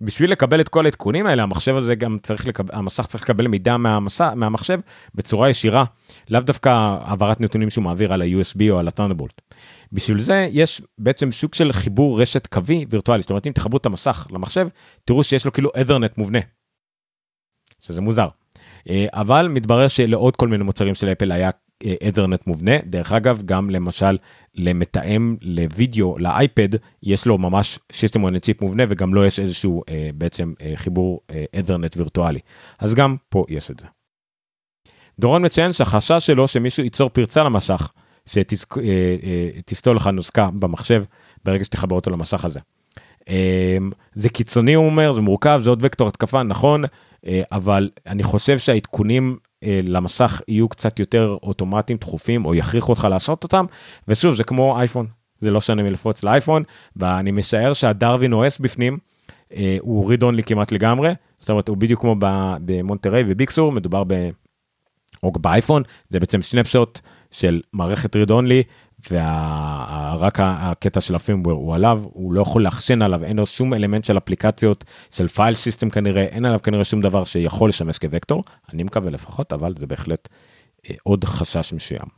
בשביל 0.00 0.32
לקבל 0.32 0.60
את 0.60 0.68
כל 0.68 0.84
העדכונים 0.84 1.26
האלה, 1.26 1.42
המחשב 1.42 1.76
הזה 1.76 1.94
גם 1.94 2.16
צריך 2.22 2.46
לקבל, 2.46 2.74
המסך 2.74 3.06
צריך 3.06 3.24
לקבל 3.24 3.46
מידע 3.46 3.76
מהמסע, 3.76 4.34
מהמחשב 4.34 4.80
בצורה 5.14 5.50
ישירה, 5.50 5.84
לאו 6.30 6.40
דווקא 6.40 6.68
העברת 6.68 7.40
נתונים 7.40 7.70
שהוא 7.70 7.84
מעביר 7.84 8.12
על 8.12 8.22
ה-USB 8.22 8.60
או 8.70 8.78
על 8.78 8.88
ה-Thunderbolt. 8.88 9.54
בשביל 9.92 10.20
זה 10.20 10.48
יש 10.52 10.82
בעצם 10.98 11.32
סוג 11.32 11.54
של 11.54 11.72
חיבור 11.72 12.22
רשת 12.22 12.46
קווי 12.46 12.86
וירטואלי, 12.90 13.22
זאת 13.22 13.30
אומרת 13.30 13.46
אם 13.46 13.52
תחברו 13.52 13.76
את 13.76 13.86
המסך 13.86 14.26
למחשב, 14.30 14.68
תראו 15.04 15.24
שיש 15.24 15.44
לו 15.44 15.52
כאילו 15.52 15.70
ethernet 15.70 16.12
מובנה. 16.16 16.38
שזה 17.80 18.00
מוזר. 18.00 18.28
אה, 18.88 19.06
אבל 19.12 19.48
מתברר 19.48 19.88
שלעוד 19.88 20.36
כל 20.36 20.48
מיני 20.48 20.64
מוצרים 20.64 20.94
של 20.94 21.08
אפל 21.08 21.32
היה 21.32 21.50
ethernet 21.84 22.42
מובנה, 22.46 22.72
דרך 22.86 23.12
אגב 23.12 23.42
גם 23.44 23.70
למשל 23.70 24.16
למתאם 24.58 25.36
לוידאו 25.40 26.18
לאייפד 26.18 26.68
יש 27.02 27.26
לו 27.26 27.38
ממש 27.38 27.78
שיסטם 27.92 28.26
on 28.26 28.38
צ'יפ 28.38 28.62
מובנה 28.62 28.82
וגם 28.88 29.14
לא 29.14 29.26
יש 29.26 29.40
איזשהו 29.40 29.82
אה, 29.88 30.10
בעצם 30.14 30.52
אה, 30.60 30.72
חיבור 30.74 31.20
אה, 31.30 31.44
ethernet 31.56 31.96
וירטואלי, 31.96 32.40
אז 32.78 32.94
גם 32.94 33.16
פה 33.28 33.44
יש 33.48 33.70
את 33.70 33.80
זה. 33.80 33.86
דורון 35.18 35.44
מציין 35.44 35.72
שהחשש 35.72 36.26
שלו 36.26 36.48
שמישהו 36.48 36.84
ייצור 36.84 37.08
פרצה 37.08 37.42
למשך 37.42 37.92
שתסתול 38.26 39.96
לך 39.96 40.06
נוסקה 40.06 40.50
במחשב 40.52 41.04
ברגע 41.44 41.64
שתחבר 41.64 41.96
אותו 41.96 42.10
למסך 42.10 42.44
הזה. 42.44 42.60
זה 44.14 44.28
קיצוני 44.28 44.74
הוא 44.74 44.86
אומר 44.86 45.12
זה 45.12 45.20
מורכב 45.20 45.60
זה 45.62 45.70
עוד 45.70 45.80
וקטור 45.82 46.08
התקפה 46.08 46.42
נכון 46.42 46.84
אבל 47.52 47.90
אני 48.06 48.22
חושב 48.22 48.58
שהעדכונים 48.58 49.36
אה, 49.42 49.47
למסך 49.62 50.40
יהיו 50.48 50.68
קצת 50.68 50.98
יותר 50.98 51.36
אוטומטיים 51.42 51.98
דחופים 51.98 52.44
או 52.44 52.54
יכריחו 52.54 52.92
אותך 52.92 53.06
לעשות 53.10 53.44
אותם. 53.44 53.64
ושוב 54.08 54.34
זה 54.34 54.44
כמו 54.44 54.78
אייפון 54.78 55.06
זה 55.40 55.50
לא 55.50 55.60
שונה 55.60 55.82
מלפרוץ 55.82 56.22
לאייפון 56.22 56.62
ואני 56.96 57.30
משער 57.30 57.72
שה 57.72 57.92
Darwin 57.92 58.32
OS 58.32 58.56
בפנים 58.60 58.98
אה, 59.52 59.76
הוא 59.80 60.10
read 60.10 60.22
only 60.22 60.42
כמעט 60.42 60.72
לגמרי. 60.72 61.14
זאת 61.38 61.50
אומרת 61.50 61.68
הוא 61.68 61.76
בדיוק 61.76 62.00
כמו 62.00 62.16
ב 62.60 62.67
Monterey 62.67 63.24
וב 63.28 63.39
Big 63.39 63.55
Sur 63.55 63.72
מדובר 63.72 64.04
ב... 64.06 64.30
או 65.22 65.32
באייפון 65.32 65.82
זה 66.10 66.20
בעצם 66.20 66.42
snapshot 66.42 67.00
של 67.30 67.60
מערכת 67.72 68.16
read 68.16 68.30
only 68.30 68.62
ורק 69.10 70.38
הקטע 70.40 71.00
של 71.00 71.14
ה 71.14 71.18
firmware 71.18 71.52
הוא 71.52 71.74
עליו, 71.74 72.02
הוא 72.04 72.32
לא 72.32 72.42
יכול 72.42 72.64
לאחסן 72.64 73.02
עליו, 73.02 73.24
אין 73.24 73.36
לו 73.36 73.46
שום 73.46 73.74
אלמנט 73.74 74.04
של 74.04 74.18
אפליקציות, 74.18 74.84
של 75.10 75.28
file 75.28 75.54
system 75.54 75.90
כנראה, 75.90 76.22
אין 76.22 76.44
עליו 76.44 76.60
כנראה 76.62 76.84
שום 76.84 77.00
דבר 77.00 77.24
שיכול 77.24 77.68
לשמש 77.68 77.98
כווקטור, 77.98 78.44
אני 78.72 78.82
מקווה 78.82 79.10
לפחות, 79.10 79.52
אבל 79.52 79.74
זה 79.78 79.86
בהחלט 79.86 80.28
אה, 80.90 80.94
עוד 81.02 81.24
חשש 81.24 81.72
מסוים. 81.72 82.08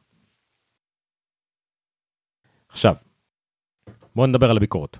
עכשיו, 2.68 2.96
בואו 4.14 4.26
נדבר 4.26 4.50
על 4.50 4.56
הביקורות. 4.56 4.98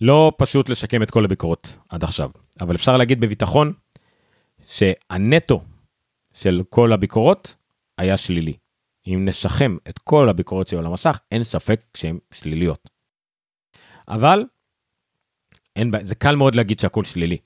לא 0.00 0.32
פשוט 0.38 0.68
לשקם 0.68 1.02
את 1.02 1.10
כל 1.10 1.24
הביקורות 1.24 1.76
עד 1.88 2.04
עכשיו, 2.04 2.30
אבל 2.60 2.74
אפשר 2.74 2.96
להגיד 2.96 3.20
בביטחון 3.20 3.72
שהנטו 4.66 5.60
של 6.34 6.62
כל 6.68 6.92
הביקורות 6.92 7.56
היה 7.98 8.16
שלילי. 8.16 8.54
אם 9.06 9.24
נשחם 9.24 9.76
את 9.88 9.98
כל 9.98 10.28
הביקורות 10.28 10.68
שהיו 10.68 10.80
על 10.80 10.86
המסך, 10.86 11.20
אין 11.32 11.44
ספק 11.44 11.80
שהן 11.96 12.18
שליליות. 12.32 12.90
אבל, 14.08 14.44
אין, 15.76 15.90
זה 16.02 16.14
קל 16.14 16.36
מאוד 16.36 16.54
להגיד 16.54 16.80
שהכל 16.80 17.04
שלילי. 17.04 17.38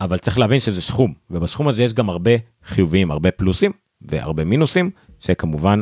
אבל 0.00 0.18
צריך 0.18 0.38
להבין 0.38 0.60
שזה 0.60 0.82
סכום, 0.82 1.14
ובסכום 1.30 1.68
הזה 1.68 1.82
יש 1.82 1.94
גם 1.94 2.10
הרבה 2.10 2.30
חיוביים, 2.64 3.10
הרבה 3.10 3.30
פלוסים 3.30 3.72
והרבה 4.02 4.44
מינוסים, 4.44 4.90
שכמובן 5.20 5.80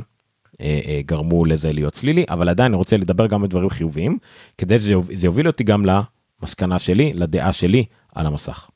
אה, 0.61 0.81
אה, 0.87 1.01
גרמו 1.07 1.45
לזה 1.45 1.73
להיות 1.73 1.95
שלילי, 1.95 2.25
אבל 2.31 2.49
עדיין 2.49 2.73
אני 2.73 2.77
רוצה 2.77 2.97
לדבר 2.97 3.27
גם 3.27 3.43
על 3.43 3.49
דברים 3.49 3.71
חיוביים, 3.71 4.19
כדי 4.59 4.79
שזה 4.79 5.27
יוביל 5.27 5.47
אותי 5.47 5.65
גם 5.65 5.83
למסקנה 5.85 6.79
שלי, 6.79 7.13
לדעה 7.13 7.53
שלי 7.53 7.85
על 8.15 8.27
המסך. 8.27 8.71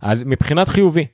אז 0.00 0.22
מבחינת 0.22 0.68
חיובי, 0.68 1.06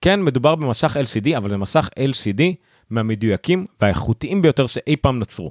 כן 0.00 0.22
מדובר 0.22 0.54
במסך 0.54 0.96
LCD, 0.96 1.36
אבל 1.36 1.50
זה 1.50 1.56
מסך 1.56 1.88
LCD 1.98 2.42
מהמדויקים 2.90 3.66
והאיכותיים 3.80 4.42
ביותר 4.42 4.66
שאי 4.66 4.96
פעם 4.96 5.18
נוצרו. 5.18 5.50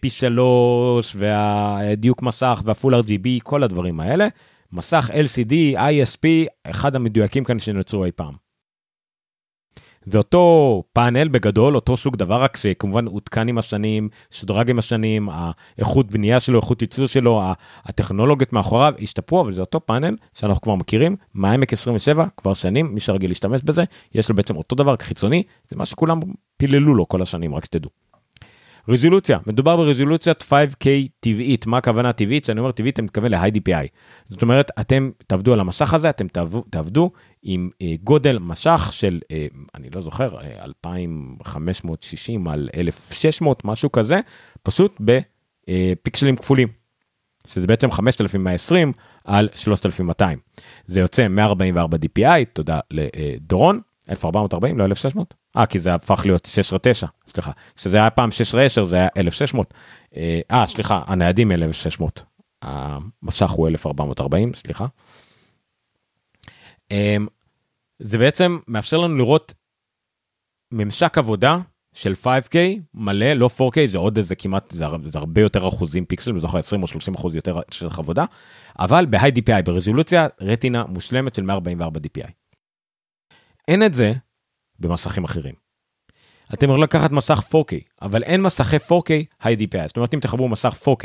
פי 0.00 0.10
שלוש 0.10 1.16
והדיוק 1.16 2.22
מסך 2.22 2.62
והפול 2.64 2.94
RGB 2.94 3.28
כל 3.42 3.62
הדברים 3.62 4.00
האלה 4.00 4.28
מסך 4.72 5.10
LCD 5.10 5.76
ISP 5.76 6.26
אחד 6.64 6.96
המדויקים 6.96 7.44
כאן 7.44 7.58
שנוצרו 7.58 8.04
אי 8.04 8.12
פעם. 8.12 8.47
זה 10.10 10.18
אותו 10.18 10.82
פאנל 10.92 11.28
בגדול, 11.28 11.74
אותו 11.74 11.96
סוג 11.96 12.16
דבר, 12.16 12.42
רק 12.42 12.56
שכמובן 12.56 13.06
עודכן 13.06 13.48
עם 13.48 13.58
השנים, 13.58 14.08
שודרג 14.30 14.70
עם 14.70 14.78
השנים, 14.78 15.28
האיכות 15.32 16.06
בנייה 16.06 16.40
שלו, 16.40 16.60
איכות 16.60 16.82
ייצור 16.82 17.06
שלו, 17.06 17.42
הטכנולוגיות 17.84 18.52
מאחוריו 18.52 18.94
השתפרו, 19.00 19.40
אבל 19.40 19.52
זה 19.52 19.60
אותו 19.60 19.86
פאנל 19.86 20.16
שאנחנו 20.34 20.60
כבר 20.62 20.74
מכירים, 20.74 21.16
מהעמק 21.34 21.72
27, 21.72 22.26
כבר 22.36 22.54
שנים, 22.54 22.94
מי 22.94 23.00
שרגיל 23.00 23.30
להשתמש 23.30 23.62
בזה, 23.62 23.84
יש 24.14 24.28
לו 24.28 24.34
בעצם 24.34 24.56
אותו 24.56 24.76
דבר 24.76 24.94
חיצוני, 25.00 25.42
זה 25.70 25.76
מה 25.76 25.86
שכולם 25.86 26.20
פיללו 26.56 26.94
לו 26.94 27.08
כל 27.08 27.22
השנים, 27.22 27.54
רק 27.54 27.64
שתדעו. 27.64 28.07
רזולוציה, 28.88 29.38
מדובר 29.46 29.76
ברזולוציית 29.76 30.42
5K 30.42 30.86
טבעית, 31.20 31.66
מה 31.66 31.78
הכוונה 31.78 32.12
טבעית? 32.12 32.42
כשאני 32.42 32.60
אומר 32.60 32.72
טבעית 32.72 32.98
אני 32.98 33.04
מתכוון 33.04 33.30
ל-high 33.30 33.58
זאת 34.28 34.42
אומרת, 34.42 34.70
אתם 34.80 35.10
תעבדו 35.26 35.52
על 35.52 35.60
המסך 35.60 35.94
הזה, 35.94 36.10
אתם 36.10 36.26
תעבדו, 36.70 37.10
עם 37.42 37.70
אה, 37.82 37.94
גודל 38.04 38.38
משך 38.38 38.88
של, 38.92 39.20
אה, 39.30 39.46
אני 39.74 39.90
לא 39.94 40.00
זוכר, 40.00 40.36
אה, 40.36 40.64
2560 40.64 42.48
על 42.48 42.68
1600, 42.74 43.64
משהו 43.64 43.92
כזה, 43.92 44.20
פשוט 44.62 45.00
בפיקסלים 45.00 46.36
כפולים. 46.36 46.68
שזה 47.46 47.66
בעצם 47.66 47.90
5120 47.90 48.92
על 49.24 49.48
3200. 49.54 50.38
זה 50.86 51.00
יוצא 51.00 51.28
144 51.28 51.96
DPI, 51.96 52.44
תודה 52.52 52.80
לדורון, 52.90 53.80
1440, 54.10 54.78
לא 54.78 54.84
1600. 54.84 55.34
אה, 55.56 55.66
כי 55.66 55.80
זה 55.80 55.94
הפך 55.94 56.22
להיות 56.24 56.44
6 56.44 56.72
9, 56.82 57.06
סליחה. 57.32 57.50
כשזה 57.76 57.96
היה 57.96 58.10
פעם 58.10 58.30
6 58.30 58.54
10 58.54 58.84
זה 58.84 58.96
היה 58.96 59.08
1600. 59.16 59.74
אה, 60.16 60.40
אה, 60.50 60.66
סליחה, 60.66 61.02
הניידים 61.06 61.52
1600. 61.52 62.24
המשך 62.62 63.50
הוא 63.50 63.68
1440, 63.68 64.54
סליחה. 64.54 64.86
אמ, 66.90 67.26
זה 67.98 68.18
בעצם 68.18 68.58
מאפשר 68.68 68.96
לנו 68.96 69.16
לראות 69.16 69.54
ממשק 70.72 71.18
עבודה 71.18 71.58
של 71.92 72.12
5K 72.22 72.56
מלא, 72.94 73.32
לא 73.32 73.50
4K, 73.56 73.86
זה 73.86 73.98
עוד 73.98 74.16
איזה 74.16 74.36
כמעט, 74.36 74.70
זה, 74.70 74.84
הרבה 75.14 75.40
יותר 75.40 75.68
אחוזים 75.68 76.04
פיקסלים, 76.04 76.40
זה 76.40 76.46
20 76.46 76.82
או 76.82 76.86
30 76.86 77.14
אחוז 77.14 77.34
יותר 77.34 77.60
שטח 77.70 77.98
עבודה, 77.98 78.24
אבל 78.78 79.06
ב-high 79.06 79.38
DPI, 79.38 79.62
ברזולוציה 79.64 80.26
רטינה 80.40 80.84
מושלמת 80.84 81.34
של 81.34 81.42
144 81.42 82.00
DPI. 82.00 82.30
אין 83.68 83.82
את 83.82 83.94
זה 83.94 84.12
במסכים 84.78 85.24
אחרים. 85.24 85.54
אתם 86.54 86.66
יכולים 86.66 86.82
לקחת 86.82 87.10
מסך 87.10 87.40
4K, 87.54 87.74
אבל 88.02 88.22
אין 88.22 88.42
מסכי 88.42 88.76
4K 88.76 89.42
high 89.42 89.58
DPI. 89.58 89.86
זאת 89.86 89.96
אומרת, 89.96 90.14
אם 90.14 90.20
תחברו 90.20 90.48
מסך 90.48 90.74
4K 90.82 91.04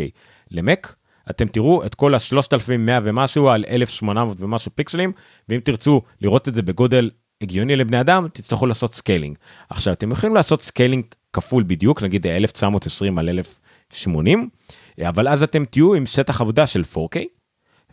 למק, 0.51 0.95
אתם 1.29 1.47
תראו 1.47 1.85
את 1.85 1.95
כל 1.95 2.15
ה-3100 2.15 2.91
ומשהו 3.03 3.49
על 3.49 3.65
1800 3.67 4.37
ומשהו 4.41 4.71
פיקסלים, 4.75 5.11
ואם 5.49 5.59
תרצו 5.59 6.01
לראות 6.21 6.47
את 6.47 6.55
זה 6.55 6.61
בגודל 6.61 7.09
הגיוני 7.41 7.75
לבני 7.75 8.01
אדם, 8.01 8.27
תצטרכו 8.33 8.65
לעשות 8.65 8.93
scaling. 8.93 9.37
עכשיו, 9.69 9.93
אתם 9.93 10.11
יכולים 10.11 10.35
לעשות 10.35 10.61
scaling 10.61 11.05
כפול 11.33 11.63
בדיוק, 11.63 12.03
נגיד 12.03 12.27
1920 12.27 13.17
על 13.17 13.29
1080, 13.29 14.49
אבל 15.01 15.27
אז 15.27 15.43
אתם 15.43 15.65
תהיו 15.65 15.93
עם 15.93 16.05
שטח 16.05 16.41
עבודה 16.41 16.67
של 16.67 16.81
4K, 16.93 17.19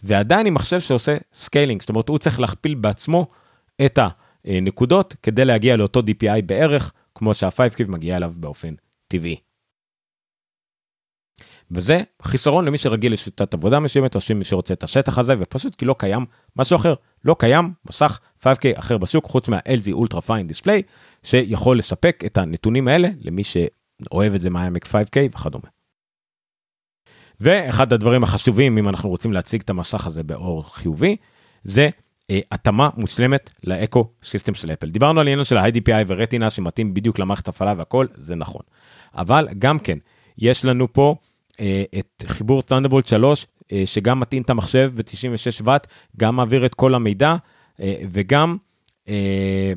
ועדיין 0.02 0.46
עם 0.46 0.54
מחשב 0.54 0.80
שעושה 0.80 1.16
scaling, 1.34 1.80
זאת 1.80 1.88
אומרת, 1.88 2.08
הוא 2.08 2.18
צריך 2.18 2.40
להכפיל 2.40 2.74
בעצמו 2.74 3.26
את 3.84 3.98
ה... 3.98 4.08
אה, 4.46 4.58
נקודות 4.62 5.16
כדי 5.22 5.44
להגיע 5.44 5.76
לאותו 5.76 6.00
DPI 6.00 6.42
בערך, 6.46 6.92
כמו 7.14 7.34
שה-5K 7.34 7.88
מגיע 7.88 8.16
אליו 8.16 8.32
באופן 8.36 8.74
טבעי. 9.08 9.36
וזה 11.70 12.00
חיסרון 12.22 12.64
למי 12.64 12.78
שרגיל 12.78 13.12
לשיטת 13.12 13.54
עבודה 13.54 13.80
מסוימת, 13.80 14.14
או 14.14 14.20
שמי 14.20 14.44
שרוצה 14.44 14.74
את 14.74 14.82
השטח 14.82 15.18
הזה, 15.18 15.34
ופשוט 15.40 15.74
כי 15.74 15.84
לא 15.84 15.94
קיים 15.98 16.26
משהו 16.56 16.76
אחר. 16.76 16.94
לא 17.24 17.36
קיים 17.38 17.72
מסך 17.88 18.18
5K 18.42 18.78
אחר 18.78 18.98
בשוק, 18.98 19.24
חוץ 19.24 19.48
מה-LG 19.48 19.88
Ultra 19.88 20.18
Fine 20.26 20.52
Display, 20.52 20.82
שיכול 21.22 21.78
לספק 21.78 22.22
את 22.26 22.38
הנתונים 22.38 22.88
האלה 22.88 23.08
למי 23.20 23.42
שאוהב 23.44 24.34
את 24.34 24.40
זה 24.40 24.50
מה 24.50 24.62
iMac 24.62 24.86
5K 24.86 25.18
וכדומה. 25.34 25.68
ואחד 27.40 27.92
הדברים 27.92 28.22
החשובים, 28.22 28.78
אם 28.78 28.88
אנחנו 28.88 29.08
רוצים 29.08 29.32
להציג 29.32 29.60
את 29.60 29.70
המסך 29.70 30.06
הזה 30.06 30.22
באור 30.22 30.74
חיובי, 30.74 31.16
זה 31.64 31.88
התאמה 32.52 32.88
מושלמת 32.96 33.52
לאקו 33.64 34.08
סיסטם 34.22 34.54
של 34.54 34.72
אפל. 34.72 34.90
דיברנו 34.90 35.20
על 35.20 35.28
עניין 35.28 35.44
של 35.44 35.58
ה-IDPI 35.58 36.04
ורטינה 36.06 36.50
שמתאים 36.50 36.94
בדיוק 36.94 37.18
למערכת 37.18 37.48
הפעלה 37.48 37.74
והכל, 37.76 38.06
זה 38.14 38.34
נכון. 38.34 38.62
אבל 39.14 39.48
גם 39.58 39.78
כן, 39.78 39.98
יש 40.38 40.64
לנו 40.64 40.92
פה 40.92 41.14
אה, 41.60 41.84
את 41.98 42.24
חיבור 42.26 42.62
Thunderbolt 42.70 43.08
3, 43.08 43.46
אה, 43.72 43.82
שגם 43.86 44.20
מתאים 44.20 44.42
את 44.42 44.50
המחשב 44.50 44.92
ב-96 44.96 45.62
ואט, 45.64 45.86
גם 46.16 46.36
מעביר 46.36 46.66
את 46.66 46.74
כל 46.74 46.94
המידע, 46.94 47.36
אה, 47.80 47.94
וגם 48.10 48.56
אה, 49.08 49.72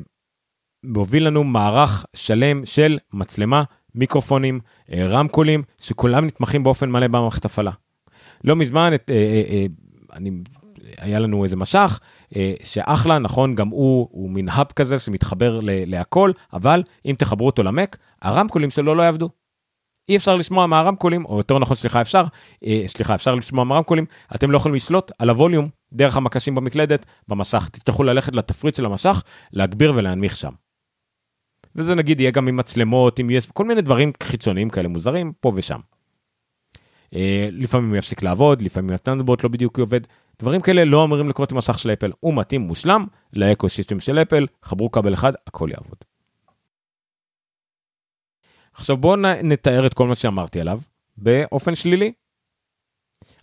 מוביל 0.84 1.26
לנו 1.26 1.44
מערך 1.44 2.06
שלם 2.16 2.66
של 2.66 2.98
מצלמה, 3.12 3.62
מיקרופונים, 3.94 4.60
אה, 4.92 5.06
רמקולים, 5.06 5.62
שכולם 5.80 6.26
נתמכים 6.26 6.62
באופן 6.62 6.90
מלא 6.90 7.06
במערכת 7.06 7.44
הפעלה. 7.44 7.70
לא 8.44 8.56
מזמן, 8.56 8.94
את, 8.94 9.10
אה, 9.10 9.16
אה, 9.16 9.42
אה, 9.50 9.66
אני 10.12 10.30
היה 10.98 11.18
לנו 11.18 11.44
איזה 11.44 11.56
משך, 11.56 12.00
אה, 12.00 12.23
שאחלה, 12.62 13.18
נכון, 13.18 13.54
גם 13.54 13.68
הוא, 13.68 14.08
הוא 14.10 14.30
מין 14.30 14.48
האב 14.48 14.66
כזה 14.76 14.98
שמתחבר 14.98 15.60
להכל, 15.62 16.32
אבל 16.52 16.82
אם 17.06 17.14
תחברו 17.18 17.46
אותו 17.46 17.62
למק, 17.62 17.96
הרמקולים 18.22 18.70
שלו 18.70 18.94
לא 18.94 19.02
יעבדו. 19.02 19.28
אי 20.08 20.16
אפשר 20.16 20.36
לשמוע 20.36 20.66
מהרמקולים, 20.66 21.24
או 21.24 21.38
יותר 21.38 21.58
נכון, 21.58 21.76
סליחה, 21.76 22.00
אפשר, 22.00 22.24
אה, 22.64 22.82
סליחה, 22.86 23.14
אפשר 23.14 23.34
לשמוע 23.34 23.64
מהרמקולים, 23.64 24.06
אתם 24.34 24.50
לא 24.50 24.56
יכולים 24.56 24.74
לשלוט 24.74 25.12
על 25.18 25.30
הווליום 25.30 25.68
דרך 25.92 26.16
המקשים 26.16 26.54
במקלדת 26.54 27.06
במסך. 27.28 27.68
תצטרכו 27.72 28.02
ללכת 28.02 28.36
לתפריט 28.36 28.74
של 28.74 28.86
המשך, 28.86 29.22
להגביר 29.52 29.92
ולהנמיך 29.96 30.36
שם. 30.36 30.52
וזה 31.76 31.94
נגיד 31.94 32.20
יהיה 32.20 32.30
גם 32.30 32.48
עם 32.48 32.56
מצלמות, 32.56 33.18
עם 33.18 33.30
יש 33.30 33.46
כל 33.46 33.64
מיני 33.64 33.82
דברים 33.82 34.12
חיצוניים 34.22 34.70
כאלה 34.70 34.88
מוזרים, 34.88 35.32
פה 35.40 35.52
ושם. 35.54 35.80
אה, 37.14 37.48
לפעמים 37.52 37.88
הוא 37.90 37.96
יפסיק 37.96 38.22
לעבוד, 38.22 38.62
לפעמים 38.62 38.90
הסטנדבוט 38.90 39.44
לא 39.44 39.50
בדיוק 39.50 39.78
עובד, 39.78 40.00
דברים 40.38 40.60
כאלה 40.60 40.84
לא 40.84 41.04
אמורים 41.04 41.28
לקרות 41.28 41.52
עם 41.52 41.58
מסך 41.58 41.78
של 41.78 41.92
אפל, 41.92 42.12
הוא 42.20 42.34
מתאים 42.34 42.60
מושלם 42.60 43.06
לאקו 43.32 43.68
שיסטם 43.68 44.00
של 44.00 44.18
אפל, 44.18 44.46
חברו 44.62 44.90
כבל 44.90 45.14
אחד, 45.14 45.32
הכל 45.46 45.68
יעבוד. 45.72 45.98
עכשיו 48.72 48.96
בואו 48.96 49.16
נתאר 49.42 49.86
את 49.86 49.94
כל 49.94 50.06
מה 50.06 50.14
שאמרתי 50.14 50.60
עליו 50.60 50.80
באופן 51.16 51.74
שלילי. 51.74 52.12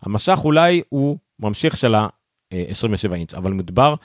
המשך 0.02 0.40
אולי 0.44 0.82
הוא 0.90 1.18
ממשיך 1.40 1.78
של 1.78 1.96
ה-27 1.96 3.14
אינץ', 3.14 3.34
אבל 3.34 3.52
מדובר 3.52 3.96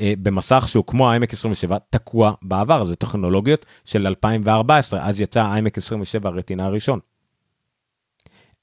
אה, 0.00 0.12
במסך 0.22 0.64
שהוא 0.68 0.84
כמו 0.86 1.10
העמק 1.10 1.32
27 1.32 1.78
תקוע 1.90 2.32
בעבר, 2.42 2.84
זה 2.84 2.96
טכנולוגיות 2.96 3.66
של 3.84 4.06
2014, 4.06 5.08
אז 5.08 5.20
יצא 5.20 5.42
העמק 5.42 5.78
27 5.78 6.28
הרטינה 6.28 6.66
הראשון. 6.66 7.00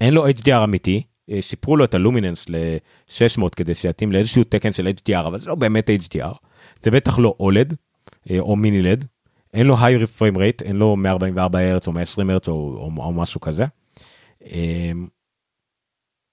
אין 0.02 0.14
לו 0.14 0.28
HDR 0.28 0.64
אמיתי, 0.64 1.04
שיפרו 1.42 1.78
לו 1.78 1.86
את 1.86 1.94
הלומיננס 1.94 2.50
ל-600 2.50 3.50
כדי 3.56 3.74
שיתאים 3.74 4.12
לאיזשהו 4.12 4.44
תקן 4.44 4.72
של 4.72 4.88
HDR, 4.88 5.28
אבל 5.28 5.40
זה 5.40 5.50
לא 5.50 5.56
באמת 5.56 5.90
HDR, 5.90 6.36
זה 6.80 6.92
בטח 6.92 7.20
לא 7.20 7.36
OLED 7.42 7.76
אה, 8.32 8.40
או 8.40 8.56
מיני 8.56 8.82
לד, 8.82 9.06
אין 9.54 9.68
לו 9.68 9.76
high 9.76 10.20
frame 10.20 10.36
rate, 10.36 10.64
אין 10.64 10.76
לו 10.76 10.96
144 10.96 11.60
הרץ 11.60 11.88
או 11.88 11.92
120 11.94 12.30
הרץ 12.30 12.48
או, 12.48 12.54
או, 12.54 13.04
או 13.04 13.14
משהו 13.14 13.42
כזה. 13.42 13.66
אה, 14.46 14.92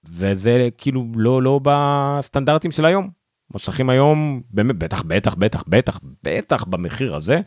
וזה 0.09 0.69
כאילו 0.77 1.05
לא 1.15 1.43
לא 1.43 1.59
בסטנדרטים 1.63 2.71
של 2.71 2.85
היום. 2.85 3.09
מסכים 3.55 3.89
היום 3.89 4.41
באמת 4.49 4.75
בטח 4.75 5.03
בטח 5.03 5.35
בטח 5.35 5.63
בטח 5.67 5.99
בטח 6.23 6.63
במחיר 6.63 7.15
הזה 7.15 7.41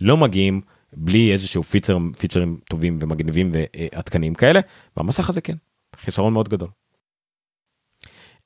לא 0.00 0.16
מגיעים 0.16 0.60
בלי 0.92 1.32
איזשהו 1.32 1.62
פיצ'ר 1.62 1.98
פיצ'רים 2.18 2.60
טובים 2.70 2.98
ומגניבים 3.00 3.52
ועדכניים 3.54 4.34
כאלה 4.34 4.60
והמסך 4.96 5.28
הזה 5.28 5.40
כן 5.40 5.56
חיסרון 5.96 6.32
מאוד 6.32 6.48
גדול. 6.48 6.68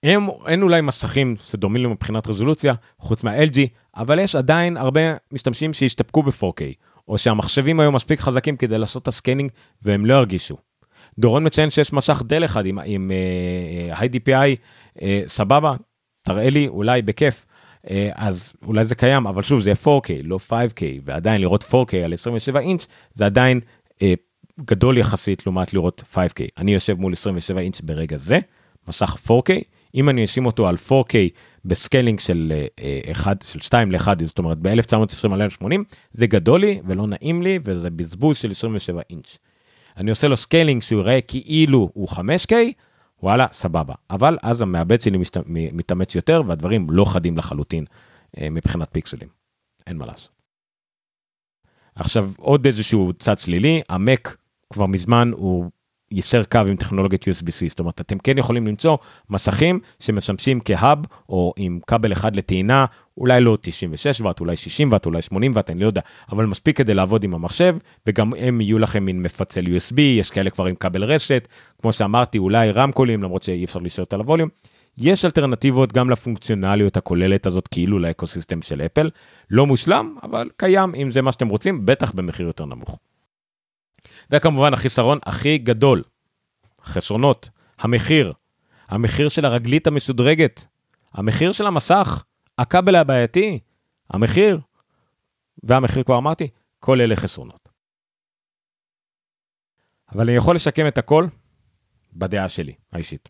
הם, 0.03 0.29
אין 0.47 0.63
אולי 0.63 0.81
מסכים 0.81 1.35
שדומים 1.47 1.83
לו 1.83 1.91
מבחינת 1.91 2.27
רזולוציה, 2.27 2.75
חוץ 2.99 3.25
מה-LG, 3.25 3.59
אבל 3.97 4.19
יש 4.19 4.37
עדיין 4.37 4.77
הרבה 4.77 5.01
משתמשים 5.33 5.73
שהשתפקו 5.73 6.23
ב-4K, 6.23 6.63
או 7.09 7.19
שהמחשבים 7.19 7.81
היו 7.81 7.93
מספיק 7.93 8.21
חזקים 8.21 8.57
כדי 8.57 8.79
לעשות 8.79 9.03
את 9.03 9.09
ה 9.09 9.14
scaling 9.14 9.51
והם 9.83 10.07
לא 10.07 10.15
הרגישו. 10.15 10.57
דורון 11.19 11.47
מציין 11.47 11.71
שיש 11.71 11.93
מסך 11.93 12.23
Dell 12.27 12.45
אחד 12.45 12.67
עם, 12.67 12.79
עם 12.85 13.11
אה, 13.93 13.97
high 13.97 14.17
DPI, 14.17 14.57
אה, 14.99 15.01
סבבה, 15.27 15.75
תראה 16.23 16.51
לי, 16.51 16.69
אולי 16.69 17.03
בכיף. 17.03 17.47
אה, 17.87 17.89
אז 18.15 18.53
אולי 18.67 18.85
זה 18.85 18.95
קיים, 18.95 19.27
אבל 19.27 19.43
שוב, 19.43 19.61
זה 19.61 19.71
יהיה 19.71 19.99
4K, 20.01 20.09
לא 20.23 20.39
5K, 20.49 20.83
ועדיין 21.05 21.41
לראות 21.41 21.65
4K 21.65 21.97
על 22.05 22.13
27 22.13 22.61
אינץ', 22.61 22.87
זה 23.15 23.27
עדיין 23.27 23.61
אה, 23.95 24.03
גדול 24.61 24.99
יחסית 24.99 25.47
לעומת 25.47 25.75
לראות 25.75 26.03
5K. 26.15 26.43
אני 26.59 26.75
יושב 26.75 26.95
מול 26.95 27.13
27 27.13 27.61
אינץ' 27.61 27.81
ברגע 27.81 28.17
זה, 28.17 28.39
מסך 28.89 29.17
4K, 29.27 29.53
אם 29.95 30.09
אני 30.09 30.25
אשים 30.25 30.47
אותו 30.47 30.69
על 30.69 30.77
4K 30.89 31.15
ב 31.65 31.72
scaling 31.72 32.21
של 32.21 32.53
1, 33.13 33.43
אה, 33.43 33.49
של 33.49 33.61
2 33.61 33.93
ל-1, 33.93 34.07
זאת 34.27 34.39
אומרת 34.39 34.59
ב-1920 34.59 35.33
על 35.33 35.43
1080, 35.43 35.85
זה 36.13 36.27
גדול 36.27 36.61
לי 36.61 36.81
ולא 36.87 37.07
נעים 37.07 37.43
לי 37.43 37.59
וזה 37.65 37.91
בזבוז 37.91 38.37
של 38.37 38.51
27 38.51 39.01
אינץ'. 39.11 39.39
אני 39.97 40.11
עושה 40.11 40.29
לו 40.29 40.37
scaling 40.37 40.83
שהוא 40.83 41.01
יראה 41.01 41.21
כאילו 41.21 41.91
הוא 41.95 42.09
5K, 42.09 42.53
וואלה, 43.23 43.47
סבבה. 43.53 43.95
אבל 44.11 44.39
אז 44.43 44.63
המעבד 44.63 45.01
שלי 45.01 45.19
משת... 45.19 45.37
מתאמץ 45.47 46.15
יותר 46.15 46.43
והדברים 46.47 46.91
לא 46.91 47.05
חדים 47.05 47.39
לחלוטין 47.39 47.85
אה, 48.41 48.51
מבחינת 48.51 48.89
פיקסלים. 48.93 49.29
אין 49.87 49.97
מה 49.97 50.07
לעשות. 50.07 50.31
עכשיו 51.95 52.31
עוד 52.39 52.67
איזשהו 52.67 53.13
צד 53.19 53.39
שלילי, 53.39 53.83
המק 53.89 54.37
כבר 54.73 54.87
מזמן 54.87 55.31
הוא 55.35 55.71
יישר 56.13 56.45
קו 56.45 56.59
עם 56.59 56.77
טכנולוגיית 56.77 57.23
USB-C, 57.23 57.69
זאת 57.69 57.79
אומרת 57.79 58.01
אתם 58.01 58.19
כן 58.19 58.39
יכולים 58.39 58.67
למצוא 58.67 58.97
מסכים 59.31 59.81
שמשמשים 59.99 60.61
כ 60.65 60.78
hub 60.78 60.99
או 61.29 61.53
עם 61.57 61.79
כבל 61.87 62.13
אחד 62.13 62.37
לטעינה, 62.37 62.85
אולי 63.19 63.41
לא 63.41 63.59
96 63.61 64.21
ואט, 64.21 64.41
אולי 64.41 64.57
60 64.57 64.93
ואט, 64.93 65.07
אולי 65.07 65.23
80 65.23 65.53
ואט, 65.55 65.71
אני 65.71 65.81
לא 65.81 65.87
יודע, 65.87 66.01
אבל 66.33 66.47
מספיק 66.47 66.77
כדי 66.77 66.95
לעבוד 66.95 67.25
עם 67.25 67.35
המחשב, 67.35 67.77
וגם 68.07 68.33
הם 68.39 68.61
יהיו 68.61 68.79
לכם 68.79 69.05
מין 69.05 69.23
מפצל 69.23 69.65
USB, 69.65 70.01
יש 70.01 70.31
כאלה 70.31 70.51
כבר 70.51 70.65
עם 70.65 70.75
כבל 70.75 71.05
רשת, 71.05 71.49
כמו 71.81 71.93
שאמרתי, 71.93 72.39
אולי 72.39 72.71
רמקולים, 72.71 73.23
למרות 73.23 73.43
שאי 73.43 73.65
אפשר 73.65 73.79
לשאול 73.79 74.07
על 74.13 74.21
הווליום. 74.21 74.49
יש 74.99 75.25
אלטרנטיבות 75.25 75.93
גם 75.93 76.11
לפונקציונליות 76.11 76.97
הכוללת 76.97 77.47
הזאת 77.47 77.69
כאילו 77.69 77.99
לאקוסיסטם 77.99 78.63
של 78.63 78.81
אפל, 78.81 79.11
לא 79.51 79.67
מושלם, 79.67 80.17
אבל 80.23 80.49
קיים 80.57 80.95
אם 80.95 81.11
זה 81.11 81.23
מה 81.23 81.33
שאתם 81.33 81.49
רוצים, 81.49 81.87
בטח 81.87 82.13
במחיר 82.13 82.47
יותר 82.47 82.65
נמוך. 82.65 82.99
וכמובן 84.33 84.75
החיסרון 84.75 85.19
הכי 85.27 85.59
גדול, 85.59 86.03
חסרונות, 86.83 87.51
המחיר, 87.79 88.33
המחיר 88.89 89.29
של 89.29 89.45
הרגלית 89.45 89.87
המשודרגת, 89.87 90.67
המחיר 91.13 91.53
של 91.53 91.67
המסך, 91.67 92.25
הכבל 92.59 92.95
הבעייתי, 92.95 93.59
המחיר, 94.11 94.61
והמחיר 95.63 96.03
כבר 96.03 96.19
אמרתי, 96.19 96.49
כל 96.81 97.01
אלה 97.01 97.17
חסרונות. 97.17 97.69
אבל 100.13 100.29
אני 100.29 100.37
יכול 100.37 100.55
לשקם 100.55 100.87
את 100.89 100.99
הכל 100.99 101.27
בדעה 102.13 102.49
שלי, 102.49 102.75
האישית. 102.93 103.29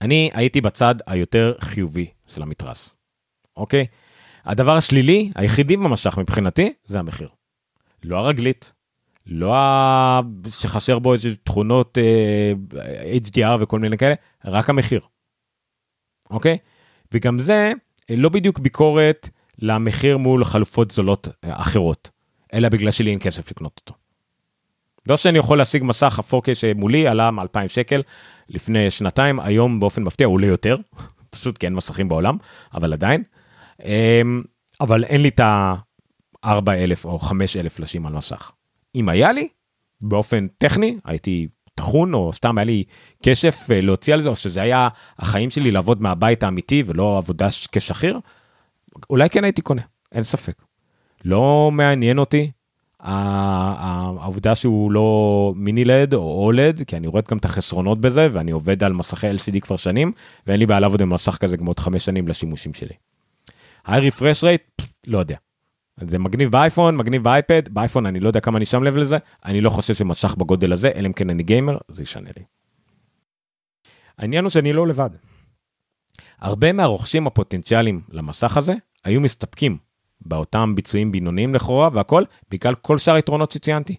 אני 0.00 0.30
הייתי 0.34 0.60
בצד 0.60 0.94
היותר 1.06 1.54
חיובי 1.60 2.10
של 2.26 2.42
המתרס, 2.42 2.96
אוקיי? 3.56 3.86
הדבר 4.44 4.76
השלילי, 4.76 5.32
היחידי 5.34 5.76
במשך 5.76 6.18
מבחינתי, 6.18 6.72
זה 6.84 6.98
המחיר. 6.98 7.28
לא 8.04 8.18
הרגלית, 8.18 8.72
לא. 9.26 9.54
שחסר 10.50 10.98
בו 10.98 11.12
איזה 11.12 11.36
תכונות 11.36 11.98
אה, 11.98 12.52
HDR 13.26 13.56
וכל 13.60 13.80
מיני 13.80 13.98
כאלה, 13.98 14.14
רק 14.44 14.70
המחיר. 14.70 15.00
אוקיי? 16.30 16.58
וגם 17.12 17.38
זה 17.38 17.72
אה, 18.10 18.16
לא 18.16 18.28
בדיוק 18.28 18.58
ביקורת 18.58 19.28
למחיר 19.58 20.18
מול 20.18 20.44
חלופות 20.44 20.90
זולות 20.90 21.28
אה, 21.28 21.60
אחרות, 21.60 22.10
אלא 22.54 22.68
בגלל 22.68 22.90
שלי 22.90 23.10
אין 23.10 23.18
כסף 23.18 23.50
לקנות 23.50 23.80
אותו. 23.80 23.94
לא 25.06 25.16
שאני 25.16 25.38
יכול 25.38 25.58
להשיג 25.58 25.82
מסך 25.84 26.18
ה-4K 26.18 26.54
שמולי 26.54 27.08
עלה 27.08 27.30
מ-2,000 27.30 27.68
שקל 27.68 28.02
לפני 28.48 28.90
שנתיים, 28.90 29.40
היום 29.40 29.80
באופן 29.80 30.02
מפתיע 30.02 30.26
עולה 30.26 30.46
יותר, 30.46 30.76
פשוט 31.30 31.58
כי 31.58 31.66
אין 31.66 31.74
מסכים 31.74 32.08
בעולם, 32.08 32.36
אבל 32.74 32.92
עדיין. 32.92 33.22
אמ, 33.84 34.42
אבל 34.80 35.04
אין 35.04 35.22
לי 35.22 35.28
את 35.28 35.40
ה-4,000 35.40 37.04
או 37.04 37.18
5,000 37.18 37.72
פלשים 37.72 38.06
על 38.06 38.12
מסך. 38.12 38.52
אם 38.94 39.08
היה 39.08 39.32
לי, 39.32 39.48
באופן 40.00 40.46
טכני, 40.58 40.98
הייתי 41.04 41.48
טחון, 41.74 42.14
או 42.14 42.32
סתם 42.32 42.58
היה 42.58 42.64
לי 42.64 42.84
כשף 43.22 43.66
אה, 43.70 43.80
להוציא 43.80 44.14
על 44.14 44.22
זה, 44.22 44.28
או 44.28 44.36
שזה 44.36 44.62
היה 44.62 44.88
החיים 45.18 45.50
שלי 45.50 45.70
לעבוד 45.70 46.02
מהבית 46.02 46.42
האמיתי 46.42 46.82
ולא 46.86 47.18
עבודה 47.18 47.48
כשכיר, 47.72 48.20
אולי 49.10 49.30
כן 49.30 49.44
הייתי 49.44 49.62
קונה, 49.62 49.82
אין 50.12 50.22
ספק. 50.22 50.62
לא 51.24 51.70
מעניין 51.72 52.18
אותי 52.18 52.50
העובדה 53.00 54.54
שהוא 54.54 54.92
לא 54.92 55.52
מיני 55.56 55.84
לד 55.84 56.14
או 56.14 56.44
אולד, 56.44 56.82
כי 56.86 56.96
אני 56.96 57.06
רואה 57.06 57.22
גם 57.30 57.36
את 57.36 57.44
החסרונות 57.44 58.00
בזה, 58.00 58.28
ואני 58.32 58.50
עובד 58.50 58.84
על 58.84 58.92
מסכי 58.92 59.30
LCD 59.30 59.60
כבר 59.60 59.76
שנים, 59.76 60.12
ואין 60.46 60.60
לי 60.60 60.66
בעיה 60.66 60.80
לעבוד 60.80 61.02
עם 61.02 61.10
מסך 61.10 61.36
כזה 61.36 61.56
כמו 61.56 61.70
עוד 61.70 61.80
חמש 61.80 62.04
שנים 62.04 62.28
לשימושים 62.28 62.74
שלי. 62.74 62.94
היי 63.86 64.08
רפרש 64.08 64.44
רייט, 64.44 64.82
לא 65.06 65.18
יודע. 65.18 65.36
זה 66.00 66.18
מגניב 66.18 66.50
באייפון, 66.50 66.96
מגניב 66.96 67.24
באייפד, 67.24 67.68
באייפון 67.68 68.06
אני 68.06 68.20
לא 68.20 68.28
יודע 68.28 68.40
כמה 68.40 68.58
אני 68.58 68.66
שם 68.66 68.82
לב 68.82 68.96
לזה, 68.96 69.18
אני 69.44 69.60
לא 69.60 69.70
חושב 69.70 69.94
שמשך 69.94 70.34
בגודל 70.34 70.72
הזה, 70.72 70.90
אלא 70.94 71.06
אם 71.06 71.12
כן 71.12 71.30
אני 71.30 71.42
גיימר, 71.42 71.78
זה 71.88 72.02
ישנה 72.02 72.30
לי. 72.36 72.44
העניין 74.18 74.44
הוא 74.44 74.50
שאני 74.50 74.72
לא 74.72 74.86
לבד. 74.86 75.10
הרבה 76.38 76.72
מהרוכשים 76.72 77.26
הפוטנציאליים 77.26 78.00
למסך 78.08 78.56
הזה 78.56 78.74
היו 79.04 79.20
מסתפקים 79.20 79.78
באותם 80.20 80.74
ביצועים 80.74 81.12
בינוניים 81.12 81.54
לכאורה 81.54 81.88
והכל, 81.92 82.24
בגלל 82.50 82.74
כל 82.74 82.98
שאר 82.98 83.14
היתרונות 83.14 83.50
שציינתי. 83.50 83.96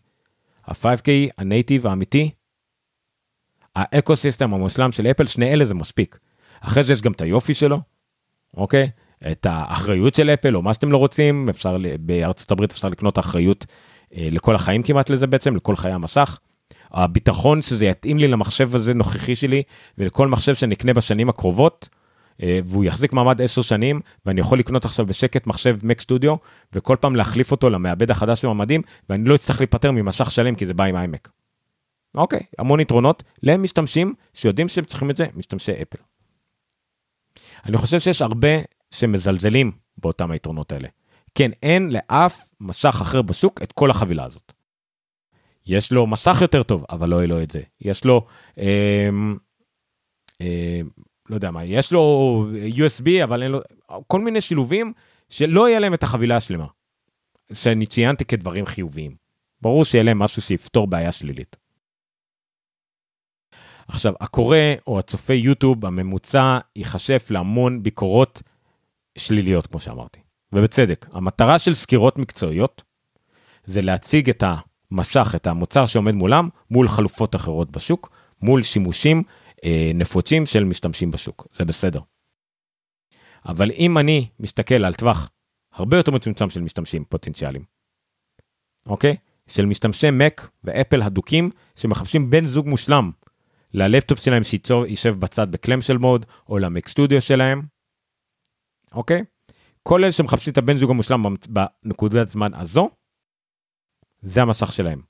ה-5K 0.68 1.10
הנייטיב 1.38 1.88
האמיתי, 1.88 2.32
האקו 3.76 4.16
סיסטם 4.16 4.54
המושלם 4.54 4.92
של 4.92 5.08
אפל, 5.08 5.28
שני 5.28 5.54
אלה 5.54 5.66
זה 5.66 5.74
מספיק. 5.74 6.20
אחרי 6.60 6.84
זה 6.84 6.94
יש 6.94 7.02
גם 7.02 7.12
את 7.12 7.22
היופי 7.22 7.54
שלו, 7.54 7.82
אוקיי? 8.58 8.90
את 9.32 9.46
האחריות 9.50 10.16
של 10.16 10.30
אפל 10.30 10.56
או 10.56 10.62
מה 10.62 10.74
שאתם 10.74 10.92
לא 10.92 10.98
רוצים, 10.98 11.50
אפשר, 11.50 11.78
בארצות 12.00 12.52
הברית 12.52 12.72
אפשר 12.72 12.90
לקנות 12.90 13.20
אחריות 13.20 13.66
אה, 14.18 14.28
לכל 14.32 14.56
החיים 14.56 14.84
כמעט 14.84 15.10
לזה 15.10 15.28
בעצם, 15.28 15.56
לכל 15.56 15.76
חיי 15.76 15.92
המסך. 15.92 16.40
הביטחון 16.92 17.62
שזה 17.62 17.86
יתאים 17.86 18.18
לי 18.18 18.28
למחשב 18.28 18.76
הזה 18.76 18.94
נוכחי 18.94 19.36
שלי 19.36 19.64
ולכל 19.98 20.28
מחשב 20.28 20.56
שנקנה 20.56 20.94
בשנים 20.94 21.30
הקרובות, 21.30 21.90
אה, 22.44 22.60
והוא 22.66 22.84
יחזיק 22.84 23.14
מעמד 23.14 23.42
10 23.42 23.62
שנים, 23.62 24.02
ואני 24.26 24.42
יכול 24.42 24.60
לקנות 24.60 24.86
עכשיו 24.86 25.06
בשקט 25.06 25.48
מחשב 25.48 25.80
Mac 25.82 26.04
Studio, 26.04 26.38
וכל 26.74 26.96
פעם 27.00 27.16
להחליף 27.16 27.52
אותו 27.52 27.70
למעבד 27.70 28.12
החדש 28.12 28.42
של 28.42 28.48
המדהים, 28.48 28.82
ואני 29.10 29.30
לא 29.30 29.36
אצטרך 29.36 29.60
להיפטר 29.60 29.92
ממשך 29.92 30.32
שלם 30.32 30.56
כי 30.56 30.66
זה 30.66 30.74
בא 30.74 30.84
עם 30.84 30.96
איימק. 30.96 31.30
אוקיי, 32.16 32.40
המון 32.58 32.80
יתרונות 32.80 33.24
למשתמשים 33.44 34.14
שיודעים 34.34 34.70
שהם 34.70 34.86
צריכים 34.86 35.10
את 35.10 35.18
זה, 35.18 35.26
משתמשי 35.36 35.72
אפל. 35.72 35.98
אני 37.66 37.78
חושב 37.78 38.00
שיש 38.00 38.22
הרבה 38.22 38.50
שמזלזלים 39.00 39.72
באותם 39.98 40.32
היתרונות 40.32 40.72
האלה. 40.72 40.88
כן, 41.36 41.52
אין 41.64 41.90
לאף 41.92 42.54
משך 42.60 42.98
אחר 43.02 43.22
בשוק 43.22 43.62
את 43.64 43.72
כל 43.72 43.90
החבילה 43.90 44.26
הזאת. 44.26 44.54
יש 45.68 45.92
לו 45.92 46.08
מסך 46.08 46.38
יותר 46.42 46.64
טוב, 46.64 46.86
אבל 46.90 47.10
לא 47.10 47.16
יהיה 47.16 47.28
לו 47.28 47.44
את 47.44 47.52
זה. 47.52 47.62
יש 47.82 48.06
לו, 48.06 48.26
אה, 48.58 49.10
אה, 50.42 50.82
לא 51.30 51.36
יודע 51.36 51.52
מה, 51.52 51.64
יש 51.64 51.92
לו 51.92 52.46
USB, 52.76 53.24
אבל 53.24 53.44
אין 53.44 53.52
לו, 53.52 53.60
כל 54.08 54.22
מיני 54.22 54.42
שילובים 54.42 54.94
שלא 55.30 55.70
יהיה 55.70 55.80
להם 55.80 55.94
את 55.94 56.04
החבילה 56.04 56.38
השלמה. 56.38 56.66
שאני 57.54 57.86
ציינתי 57.86 58.26
כדברים 58.26 58.66
חיוביים. 58.66 59.16
ברור 59.62 59.86
שיהיה 59.86 60.04
להם 60.04 60.20
משהו 60.20 60.42
שיפתור 60.42 60.88
בעיה 60.88 61.12
שלילית. 61.12 61.56
עכשיו, 63.88 64.14
הקורא 64.20 64.58
או 64.88 65.00
הצופה 65.00 65.34
יוטיוב 65.34 65.86
הממוצע 65.86 66.58
ייחשף 66.76 67.28
להמון 67.32 67.84
ביקורות 67.84 68.42
שליליות, 69.18 69.68
כמו 69.68 69.80
שאמרתי. 69.80 70.20
ובצדק, 70.54 71.06
המטרה 71.12 71.60
של 71.60 71.74
סקירות 71.74 72.18
מקצועיות 72.18 72.84
זה 73.66 73.82
להציג 73.82 74.30
את 74.30 74.44
המשך, 74.92 75.34
את 75.36 75.48
המוצר 75.48 75.86
שעומד 75.86 76.14
מולם, 76.14 76.50
מול 76.72 76.88
חלופות 76.88 77.36
אחרות 77.36 77.72
בשוק, 77.72 78.10
מול 78.42 78.64
שימושים 78.64 79.24
אה, 79.66 79.92
נפוצים 79.94 80.46
של 80.46 80.64
משתמשים 80.64 81.12
בשוק, 81.12 81.48
זה 81.54 81.66
בסדר. 81.66 82.00
אבל 83.46 83.72
אם 83.72 83.98
אני 83.98 84.28
מסתכל 84.40 84.86
על 84.86 84.94
טווח 84.94 85.30
הרבה 85.74 85.98
יותר 85.98 86.12
מצומצם 86.12 86.50
של 86.50 86.62
משתמשים 86.62 87.06
פוטנציאליים, 87.06 87.64
אוקיי? 88.88 89.16
של 89.48 89.66
משתמשי 89.66 90.08
Mac 90.08 90.48
ואפל 90.64 91.02
הדוקים 91.02 91.50
שמחפשים 91.76 92.30
בן 92.30 92.46
זוג 92.46 92.68
מושלם 92.68 93.12
ללפטופ 93.74 94.20
שלהם 94.20 94.44
שישב 94.44 95.16
בצד 95.20 95.52
בקלם 95.52 95.82
של 95.82 95.98
מוד 95.98 96.26
או 96.50 96.58
למק 96.58 96.88
סטודיו 96.88 97.22
שלהם, 97.22 97.62
אוקיי? 98.96 99.24
כל 99.84 100.04
אלה 100.04 100.12
שמחפשים 100.12 100.54
את 100.54 100.58
הבן 100.58 100.78
זוג 100.78 100.90
המושלם 100.90 101.24
בנקודת 101.50 102.30
זמן 102.30 102.54
הזו, 102.54 102.90
זה 104.22 104.42
המסך 104.42 104.74
שלהם. 104.74 105.02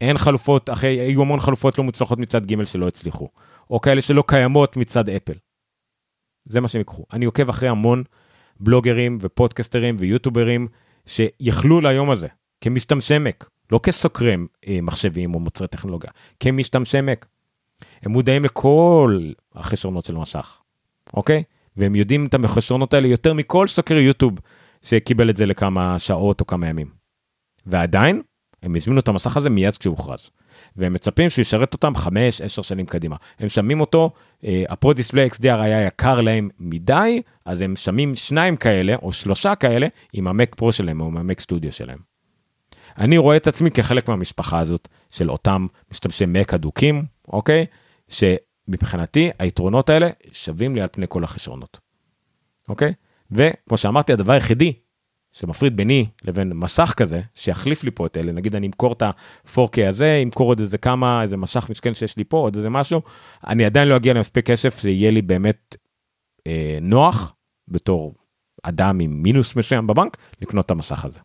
אין 0.00 0.18
חלופות, 0.18 0.70
אחרי, 0.70 1.00
היו 1.00 1.22
המון 1.22 1.40
חלופות 1.40 1.78
לא 1.78 1.84
מוצלחות 1.84 2.18
מצד 2.18 2.46
ג' 2.46 2.64
שלא 2.64 2.88
הצליחו, 2.88 3.28
או 3.70 3.80
כאלה 3.80 4.00
שלא 4.00 4.24
קיימות 4.26 4.76
מצד 4.76 5.08
אפל. 5.08 5.32
זה 6.44 6.60
מה 6.60 6.68
שהם 6.68 6.80
יקחו. 6.80 7.04
אני 7.12 7.24
עוקב 7.24 7.48
אחרי 7.48 7.68
המון 7.68 8.04
בלוגרים 8.60 9.18
ופודקסטרים 9.20 9.96
ויוטוברים 9.98 10.68
שיכלו 11.06 11.80
ליום 11.80 12.10
הזה, 12.10 12.28
כמשתמשי 12.60 13.18
מק, 13.18 13.50
לא 13.72 13.80
כסוקרי 13.82 14.36
אה, 14.68 14.78
מחשבים 14.82 15.34
או 15.34 15.40
מוצרי 15.40 15.68
טכנולוגיה, 15.68 16.10
כמשתמשי 16.40 17.00
מק. 17.00 17.26
הם 18.02 18.12
מודעים 18.12 18.44
לכל 18.44 19.30
החסרונות 19.54 20.04
של 20.04 20.14
מסך, 20.14 20.60
אוקיי? 21.14 21.42
והם 21.76 21.94
יודעים 21.94 22.26
את 22.26 22.34
החסרונות 22.44 22.94
האלה 22.94 23.08
יותר 23.08 23.34
מכל 23.34 23.68
סוקר 23.68 23.94
יוטיוב 23.94 24.38
שקיבל 24.82 25.30
את 25.30 25.36
זה 25.36 25.46
לכמה 25.46 25.98
שעות 25.98 26.40
או 26.40 26.46
כמה 26.46 26.68
ימים. 26.68 26.90
ועדיין, 27.66 28.22
הם 28.62 28.76
הזמינו 28.76 29.00
את 29.00 29.08
המסך 29.08 29.36
הזה 29.36 29.50
מיד 29.50 29.76
כשהוא 29.76 29.96
הוכרז. 29.96 30.30
והם 30.76 30.92
מצפים 30.92 31.30
שהוא 31.30 31.42
ישרת 31.42 31.74
אותם 31.74 31.92
5-10 31.96 32.08
שנים 32.62 32.86
קדימה. 32.86 33.16
הם 33.38 33.48
שמים 33.48 33.80
אותו, 33.80 34.10
הפרו 34.44 34.92
דיספלי 34.92 35.26
XDR 35.26 35.60
היה 35.60 35.86
יקר 35.86 36.20
להם 36.20 36.48
מדי, 36.58 37.22
אז 37.44 37.62
הם 37.62 37.76
שמים 37.76 38.14
שניים 38.14 38.56
כאלה 38.56 38.94
או 38.94 39.12
שלושה 39.12 39.54
כאלה 39.54 39.86
עם 40.12 40.28
המק 40.28 40.54
פרו 40.54 40.72
שלהם 40.72 41.00
או 41.00 41.06
עם 41.06 41.16
המק 41.16 41.40
סטודיו 41.40 41.72
שלהם. 41.72 41.98
אני 42.98 43.18
רואה 43.18 43.36
את 43.36 43.46
עצמי 43.46 43.70
כחלק 43.70 44.08
מהמשפחה 44.08 44.58
הזאת 44.58 44.88
של 45.10 45.30
אותם 45.30 45.66
משתמשי 45.90 46.26
מק 46.26 46.54
אדוקים, 46.54 47.04
אוקיי? 47.28 47.66
שמבחינתי 48.66 49.30
היתרונות 49.38 49.90
האלה 49.90 50.10
שווים 50.32 50.74
לי 50.74 50.80
על 50.80 50.88
פני 50.92 51.06
כל 51.08 51.24
החשרונות. 51.24 51.80
אוקיי? 52.68 52.92
וכמו 53.30 53.76
שאמרתי, 53.76 54.12
הדבר 54.12 54.32
היחידי 54.32 54.72
שמפריד 55.32 55.76
ביני 55.76 56.06
לבין 56.24 56.52
מסך 56.52 56.94
כזה, 56.96 57.20
שיחליף 57.34 57.84
לי 57.84 57.90
פה 57.90 58.06
את 58.06 58.16
אלה, 58.16 58.32
נגיד 58.32 58.54
אני 58.54 58.66
אמכור 58.66 58.92
את 58.92 59.02
ה-4K 59.02 59.88
הזה, 59.88 60.20
אמכור 60.22 60.50
עוד 60.50 60.60
איזה 60.60 60.78
כמה, 60.78 61.22
איזה 61.22 61.36
מסך 61.36 61.66
משכן 61.70 61.94
שיש 61.94 62.16
לי 62.16 62.24
פה, 62.24 62.36
עוד 62.36 62.56
איזה 62.56 62.70
משהו, 62.70 63.02
אני 63.46 63.64
עדיין 63.64 63.88
לא 63.88 63.96
אגיע 63.96 64.14
למספיק 64.14 64.46
כסף 64.46 64.80
שיהיה 64.80 65.10
לי 65.10 65.22
באמת 65.22 65.76
אה, 66.46 66.78
נוח, 66.82 67.34
בתור 67.68 68.14
אדם 68.62 69.00
עם 69.00 69.22
מינוס 69.22 69.56
מסוים 69.56 69.86
בבנק, 69.86 70.16
לקנות 70.42 70.66
את 70.66 70.70
המסך 70.70 71.04
הזה. 71.04 71.18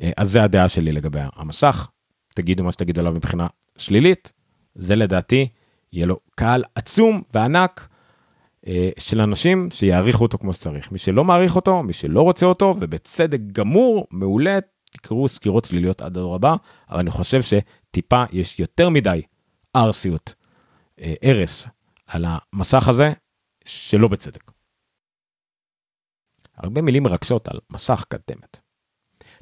אה, 0.00 0.10
אז 0.16 0.30
זה 0.30 0.42
הדעה 0.42 0.68
שלי 0.68 0.92
לגבי 0.92 1.20
המסך, 1.36 1.90
תגידו 2.34 2.64
מה 2.64 2.72
שתגידו 2.72 3.00
עליו 3.00 3.12
מבחינה 3.12 3.46
שלילית, 3.78 4.32
זה 4.74 4.96
לדעתי, 4.96 5.48
יהיה 5.96 6.06
לו 6.06 6.18
קהל 6.34 6.64
עצום 6.74 7.22
וענק. 7.34 7.88
אה, 8.66 8.90
של 8.98 9.20
אנשים 9.20 9.68
שיעריכו 9.70 10.24
אותו 10.24 10.38
כמו 10.38 10.52
שצריך. 10.52 10.92
מי 10.92 10.98
שלא 10.98 11.24
מעריך 11.24 11.56
אותו, 11.56 11.82
מי 11.82 11.92
שלא 11.92 12.22
רוצה 12.22 12.46
אותו, 12.46 12.74
ובצדק 12.80 13.40
גמור, 13.52 14.06
מעולה, 14.10 14.58
תקראו 14.90 15.28
סקירות 15.28 15.64
שליליות 15.64 16.02
עד 16.02 16.16
הדור 16.16 16.34
הבא, 16.34 16.54
אבל 16.90 16.98
אני 16.98 17.10
חושב 17.10 17.40
שטיפה 17.42 18.24
יש 18.32 18.60
יותר 18.60 18.88
מדי 18.88 19.22
ארסיות, 19.76 20.34
אה, 21.00 21.14
ארס, 21.24 21.68
על 22.06 22.24
המסך 22.28 22.88
הזה, 22.88 23.12
שלא 23.64 24.08
בצדק. 24.08 24.50
הרבה 26.56 26.82
מילים 26.82 27.02
מרגשות 27.02 27.48
על 27.48 27.58
מסך 27.72 28.04
קדמת. 28.08 28.65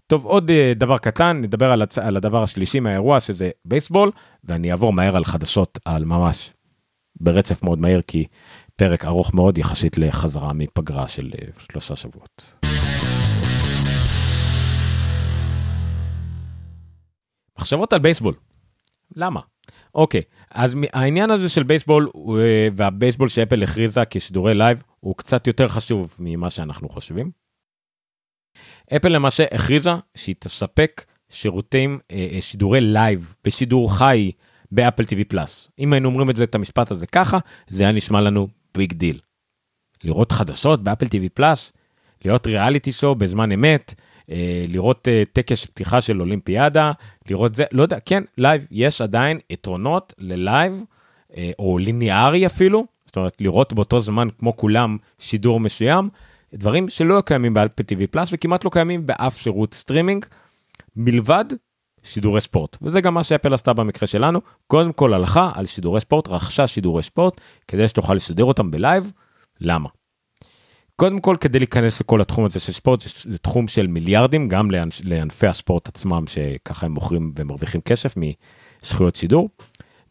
טוב, 0.06 0.24
עוד 0.24 0.50
אה, 0.50 0.72
דבר 0.76 0.98
קטן, 0.98 1.40
נדבר 1.40 1.72
על, 1.72 1.82
הצ... 1.82 1.98
על 1.98 2.16
הדבר 2.16 2.42
השלישי 2.42 2.80
מהאירוע, 2.80 3.20
שזה 3.20 3.50
בייסבול, 3.64 4.10
ואני 4.44 4.70
אעבור 4.70 4.92
מהר 4.92 5.16
על 5.16 5.24
חדשות, 5.24 5.78
על 5.84 6.04
ממש 6.04 6.52
ברצף 7.20 7.62
מאוד 7.62 7.78
מהיר, 7.78 8.02
כי 8.06 8.24
פרק 8.76 9.04
ארוך 9.04 9.34
מאוד 9.34 9.58
יחסית 9.58 9.98
לחזרה 9.98 10.52
מפגרה 10.52 11.08
של 11.08 11.30
אה, 11.38 11.48
שלושה 11.58 11.96
שבועות. 11.96 12.54
מחשבות 17.58 17.92
על 17.92 17.98
בייסבול. 17.98 18.34
למה? 19.16 19.40
אוקיי, 19.94 20.22
אז 20.50 20.76
העניין 20.92 21.30
הזה 21.30 21.48
של 21.48 21.62
בייסבול 21.62 22.08
אה, 22.38 22.68
והבייסבול 22.72 23.28
שאפל 23.28 23.62
הכריזה 23.62 24.02
כשידורי 24.10 24.54
live 24.54 24.82
הוא 25.00 25.16
קצת 25.16 25.46
יותר 25.46 25.68
חשוב 25.68 26.16
ממה 26.18 26.50
שאנחנו 26.50 26.88
חושבים. 26.88 27.43
אפל 28.96 29.08
למעשה 29.08 29.44
הכריזה 29.52 29.90
שהיא 30.14 30.34
תספק 30.38 31.04
שירותים, 31.30 31.98
אה, 32.12 32.36
שידורי 32.40 32.80
live 32.80 33.34
בשידור 33.44 33.96
חי 33.96 34.30
ב 34.72 34.77
Apple 34.77 35.02
TV 35.02 35.24
Plus. 35.28 35.70
אם 35.78 35.92
היינו 35.92 36.08
אומרים 36.08 36.30
את 36.30 36.36
זה, 36.36 36.44
את 36.44 36.54
המשפט 36.54 36.90
הזה 36.90 37.06
ככה, 37.06 37.38
זה 37.68 37.82
היה 37.82 37.92
נשמע 37.92 38.20
לנו 38.20 38.48
big 38.74 38.92
deal. 38.92 39.20
לראות 40.04 40.32
חדשות 40.32 40.84
ב 40.84 40.88
Apple 40.88 41.06
TV 41.06 41.28
Plus, 41.34 41.72
להיות 42.24 42.46
reality 42.46 42.92
show 42.92 43.14
בזמן 43.14 43.52
אמת, 43.52 43.94
אה, 44.30 44.64
לראות 44.68 45.08
אה, 45.08 45.22
טקס 45.32 45.64
פתיחה 45.64 46.00
של 46.00 46.20
אולימפיאדה, 46.20 46.92
לראות 47.30 47.54
זה, 47.54 47.64
לא 47.72 47.82
יודע, 47.82 47.98
כן, 48.00 48.22
live, 48.38 48.66
יש 48.70 49.00
עדיין 49.00 49.38
יתרונות 49.50 50.12
ל 50.18 50.29
live, 50.29 50.84
אה, 51.36 51.50
או 51.58 51.78
ליניארי 51.78 52.46
אפילו, 52.46 52.86
זאת 53.06 53.16
אומרת, 53.16 53.36
לראות 53.40 53.72
באותו 53.72 54.00
זמן 54.00 54.28
כמו 54.38 54.56
כולם 54.56 54.96
שידור 55.18 55.60
מסוים, 55.60 56.08
דברים 56.54 56.88
שלא 56.88 57.22
קיימים 57.26 57.54
ב 57.54 57.59
Apple 57.59 57.82
TV 57.82 58.06
Plus 58.10 58.28
וכמעט 58.32 58.64
לא 58.64 58.70
קיימים 58.70 59.06
באף 59.06 59.38
שירות 59.38 59.74
סטרימינג, 59.74 60.24
מלבד 60.96 61.44
שידורי 62.02 62.40
ספורט 62.40 62.76
וזה 62.82 63.00
גם 63.00 63.14
מה 63.14 63.24
שאפל 63.24 63.54
עשתה 63.54 63.72
במקרה 63.72 64.06
שלנו 64.06 64.40
קודם 64.66 64.92
כל 64.92 65.14
הלכה 65.14 65.50
על 65.54 65.66
שידורי 65.66 66.00
ספורט 66.00 66.28
רכשה 66.28 66.66
שידורי 66.66 67.02
ספורט 67.02 67.40
כדי 67.68 67.88
שתוכל 67.88 68.14
לשדר 68.14 68.44
אותם 68.44 68.70
ב 68.70 68.79
live 68.79 69.12
למה. 69.60 69.88
קודם 70.96 71.20
כל 71.20 71.36
כדי 71.40 71.58
להיכנס 71.58 72.00
לכל 72.00 72.20
התחום 72.20 72.44
הזה 72.44 72.60
של 72.60 72.72
ספורט 72.72 73.00
זה 73.24 73.38
תחום 73.38 73.68
של 73.68 73.86
מיליארדים 73.86 74.48
גם 74.48 74.70
לענפי 75.04 75.46
הספורט 75.46 75.88
עצמם 75.88 76.24
שככה 76.26 76.86
הם 76.86 76.92
מוכרים 76.92 77.32
ומרוויחים 77.36 77.80
כסף 77.80 78.14
מזכויות 78.16 79.16
שידור 79.16 79.48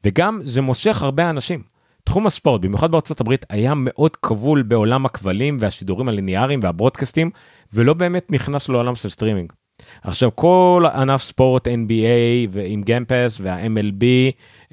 וגם 0.04 0.42
זה 0.44 0.62
מושך 0.62 1.02
הרבה 1.02 1.30
אנשים. 1.30 1.73
תחום 2.04 2.28
הספורט 2.28 2.62
במיוחד 2.62 2.92
בארצות 2.92 3.22
הברית 3.22 3.46
היה 3.50 3.74
מאוד 3.76 4.16
כבול 4.16 4.62
בעולם 4.62 5.06
הכבלים 5.06 5.58
והשידורים 5.60 6.10
הליניאריים 6.10 6.60
וה 6.64 6.74
broadcast 6.74 7.20
ים 7.20 7.30
ולא 7.74 7.94
באמת 7.94 8.32
נכנס 8.32 8.70
לעולם 8.70 8.96
של 8.96 9.10
סטרימינג. 9.10 9.54
עכשיו 10.02 10.36
כל 10.36 10.86
ענף 10.96 11.24
ספורט 11.24 11.68
NBA 11.68 12.50
ועם 12.52 12.84
Game 12.84 13.11
Pass 13.11 13.38
וה-MLB 13.42 14.04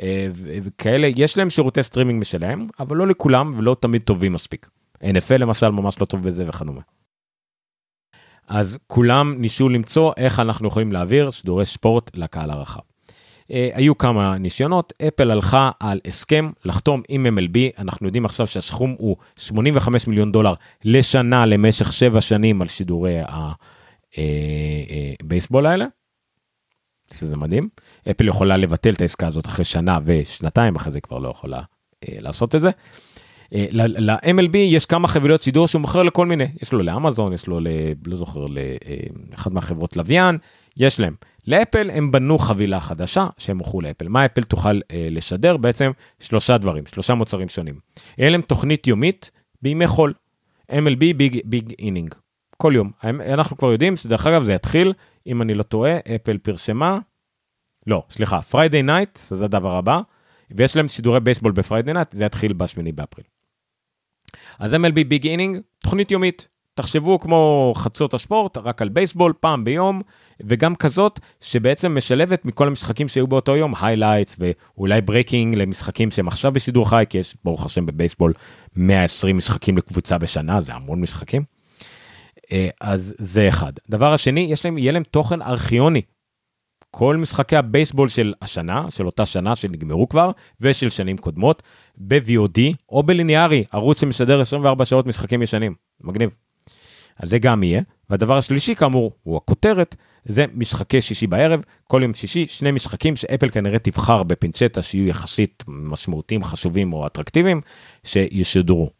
אה, 0.03 0.29
וכאלה 0.63 1.07
יש 1.17 1.39
להם 1.39 1.51
שירותי 1.51 1.83
סטרימינג 1.83 2.21
משלהם 2.21 2.67
אבל 2.81 2.97
לא 2.97 3.07
לכולם 3.07 3.55
ולא 3.57 3.77
תמיד 3.81 4.03
טובים 4.03 4.33
מספיק. 4.33 4.69
NFL 5.05 5.39
למשל 5.39 5.69
ממש 5.69 6.01
לא 6.01 6.05
טוב 6.05 6.23
בזה 6.23 6.49
וכדומה. 6.49 6.81
אז 8.49 8.79
כולם 8.87 9.35
ניסו 9.39 9.69
למצוא 9.69 10.13
איך 10.17 10.41
אנחנו 10.41 10.69
יכולים 10.69 10.93
להעביר 10.93 11.31
שידורי 11.31 11.67
ספורט 11.67 12.17
לקהל 12.17 12.51
הרחב. 12.51 12.90
אה, 13.51 13.53
היו 13.73 13.99
כמה 13.99 14.39
ניסיונות, 14.39 14.93
אפל 15.09 15.31
הלכה 15.31 15.71
על 15.81 16.01
הסכם 16.05 16.51
לחתום 16.65 17.03
עם 17.09 17.27
MLB, 17.27 17.59
אנחנו 17.79 18.07
יודעים 18.07 18.25
עכשיו 18.25 18.47
שהסכום 18.47 18.95
הוא 18.99 19.17
85 19.37 20.07
מיליון 20.07 20.33
דולר 20.33 20.55
לשנה 20.85 21.47
למשך 21.47 21.93
7 21.93 22.21
שנים 22.21 22.63
על 22.63 22.69
שידורי 22.69 23.21
ה... 23.21 23.53
אה, 24.19 24.23
אה, 25.65 25.71
האלה. 25.71 25.87
שזה 27.15 27.37
מדהים. 27.37 27.69
אפל 28.11 28.29
יכולה 28.29 28.57
לבטל 28.57 28.91
את 28.91 29.01
העסקה 29.01 29.27
הזאת 29.27 29.47
אחרי 29.47 29.65
שנה 29.65 29.99
ושנתיים 30.05 30.77
אחרי 30.77 30.93
זה 30.93 31.01
כבר 31.01 31.19
לא 31.19 31.29
יכולה 31.29 31.59
אה, 31.59 32.17
לעשות 32.21 32.55
את 32.55 32.61
זה. 32.61 32.71
ל-MLB 33.53 34.57
יש 34.57 34.87
כמה 34.87 35.09
חבילות 35.09 35.43
שידור 35.43 35.69
שהוא 35.69 35.81
מוכר 35.81 36.03
לכל 36.03 36.27
מיני 36.27 36.49
יש 36.63 36.73
לו 36.73 36.83
לאמזון 36.83 37.33
יש 37.33 37.47
לו 37.47 37.61
ל... 37.61 37.67
לא 38.07 38.17
זוכר 38.17 38.47
לאחד 39.31 39.53
מהחברות 39.53 39.97
לוויין 39.97 40.39
יש 40.81 41.01
להם. 41.01 41.15
לאפל 41.47 41.91
הם 41.91 42.11
בנו 42.11 42.39
חבילה 42.39 42.81
חדשה 42.81 43.27
שהם 43.39 43.57
מוכרו 43.57 43.81
לאפל 43.81 44.09
מה 44.09 44.25
אפל 44.25 44.43
תוכל 44.43 44.81
לשדר 44.93 45.57
בעצם 45.57 45.91
שלושה 46.21 46.59
דברים 46.59 46.87
שלושה 46.87 47.15
מוצרים 47.15 47.49
שונים. 47.49 47.75
יהיה 48.19 48.31
להם 48.31 48.43
תוכנית 48.43 48.87
יומית 48.87 49.31
בימי 49.63 49.87
חול. 49.87 50.15
MLB 50.71 51.15
Big 51.17 51.39
Big 51.45 51.75
Inning 51.79 52.15
כל 52.57 52.73
יום. 52.77 52.91
אנחנו 53.05 53.57
כבר 53.57 53.73
יודעים 53.73 53.97
שדרך 53.97 54.27
אגב 54.27 54.43
זה 54.43 54.53
יתחיל, 54.53 54.93
אם 55.27 55.43
אני 55.43 55.55
לא 55.55 55.63
טועה, 55.63 55.99
אפל 56.17 56.39
פרסמה, 56.39 56.99
לא, 57.87 58.03
סליחה, 58.11 58.43
Friday 58.43 58.83
Night, 58.83 59.17
זה 59.17 59.45
הדבר 59.45 59.77
הבא, 59.77 60.01
ויש 60.51 60.77
להם 60.77 60.89
שידורי 60.89 61.21
בייסבול 61.21 61.53
ב 61.53 61.59
Friday 61.59 61.95
Night, 61.95 62.13
זה 62.13 62.25
יתחיל 62.25 62.53
ב-8 62.53 62.93
באפריל. 62.95 63.27
אז 64.59 64.75
MLB 64.75 65.05
Big 65.09 65.27
Inning, 65.27 65.59
תוכנית 65.79 66.11
יומית. 66.11 66.49
תחשבו 66.75 67.19
כמו 67.19 67.73
חצות 67.77 68.15
הספורט, 68.15 68.59
רק 68.59 68.83
על 68.83 68.89
בייסבול, 68.89 69.33
פעם 69.41 69.65
ביום, 69.65 70.01
וגם 70.41 70.77
כזאת 70.77 71.21
שבעצם 71.41 71.97
משלבת 71.97 72.45
מכל 72.45 72.67
המשחקים 72.67 73.09
שהיו 73.09 73.27
באותו 73.27 73.57
יום, 73.57 73.73
highlights 73.81 74.37
ואולי 74.39 75.01
breaking 75.01 75.55
למשחקים 75.55 76.11
שהם 76.11 76.29
עכשיו 76.29 76.53
בשידור 76.53 76.89
חי, 76.89 77.05
כי 77.09 77.19
יש 77.19 77.37
ברוך 77.45 77.67
השם 77.67 77.87
בבייסבול 77.87 78.33
120 78.77 79.37
משחקים 79.37 79.77
לקבוצה 79.77 80.19
בשנה, 80.19 80.61
זה 80.61 80.75
המון 80.75 81.01
משחקים. 81.01 81.43
אה, 82.53 82.69
אז 82.81 83.15
זה 83.19 83.49
אחד. 83.49 83.73
דבר 83.91 84.13
השני, 84.13 84.41
יש 84.41 84.65
להם, 84.65 84.79
יהיה 84.79 84.93
להם 84.93 85.03
תוכן 85.03 85.43
ארכיוני. 85.43 86.03
כל 86.91 87.17
משחקי 87.17 87.57
הבייסבול 87.57 88.09
של 88.09 88.35
השנה, 88.43 88.87
של 88.91 89.07
אותה 89.07 89.27
שנה 89.27 89.57
שנגמרו 89.57 90.09
כבר, 90.09 90.31
ושל 90.61 90.91
שנים 90.91 91.17
קודמות, 91.17 91.63
ב-VOD 91.97 92.61
או 92.89 93.03
בליניארי, 93.03 93.65
ערוץ 93.73 94.01
שמשדר 94.01 94.41
24 94.41 94.85
שעות 94.85 95.07
משחקים 95.07 95.43
ישנים. 95.43 95.75
מגניב. 96.01 96.35
אז 97.23 97.31
זה 97.31 97.39
גם 97.39 97.63
יהיה. 97.63 97.83
והדבר 98.11 98.37
השלישי 98.37 98.75
כאמור, 98.75 99.13
הוא 99.23 99.37
הכותרת, 99.37 99.97
זה 100.25 100.45
משחקי 100.55 101.01
שישי 101.01 101.27
בערב, 101.27 101.65
כל 101.85 102.01
יום 102.03 102.15
שישי, 102.15 102.47
שני 102.49 102.73
משחקים 102.73 103.17
שאפל 103.17 103.51
כנראה 103.51 103.79
תבחר 103.79 104.23
בפינצטה 104.23 104.83
שיהיו 104.83 105.07
יחסית 105.07 105.65
משמעותיים, 105.69 106.45
חשובים 106.45 106.93
או 106.93 107.07
אטרקטיביים, 107.07 107.61
שישודרו. 108.05 108.91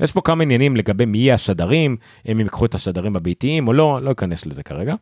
יש 0.00 0.12
פה 0.12 0.20
כמה 0.20 0.42
עניינים 0.42 0.76
לגבי 0.76 1.04
מי 1.04 1.18
יהיה 1.18 1.34
השדרים, 1.34 1.96
אם 2.26 2.30
הם 2.30 2.40
ייקחו 2.40 2.64
את 2.64 2.74
השדרים 2.74 3.16
הביתיים 3.16 3.68
או 3.68 3.72
לא, 3.72 4.02
לא 4.02 4.12
אכנס 4.12 4.46
לזה 4.46 4.62
כרגע. 4.62 4.94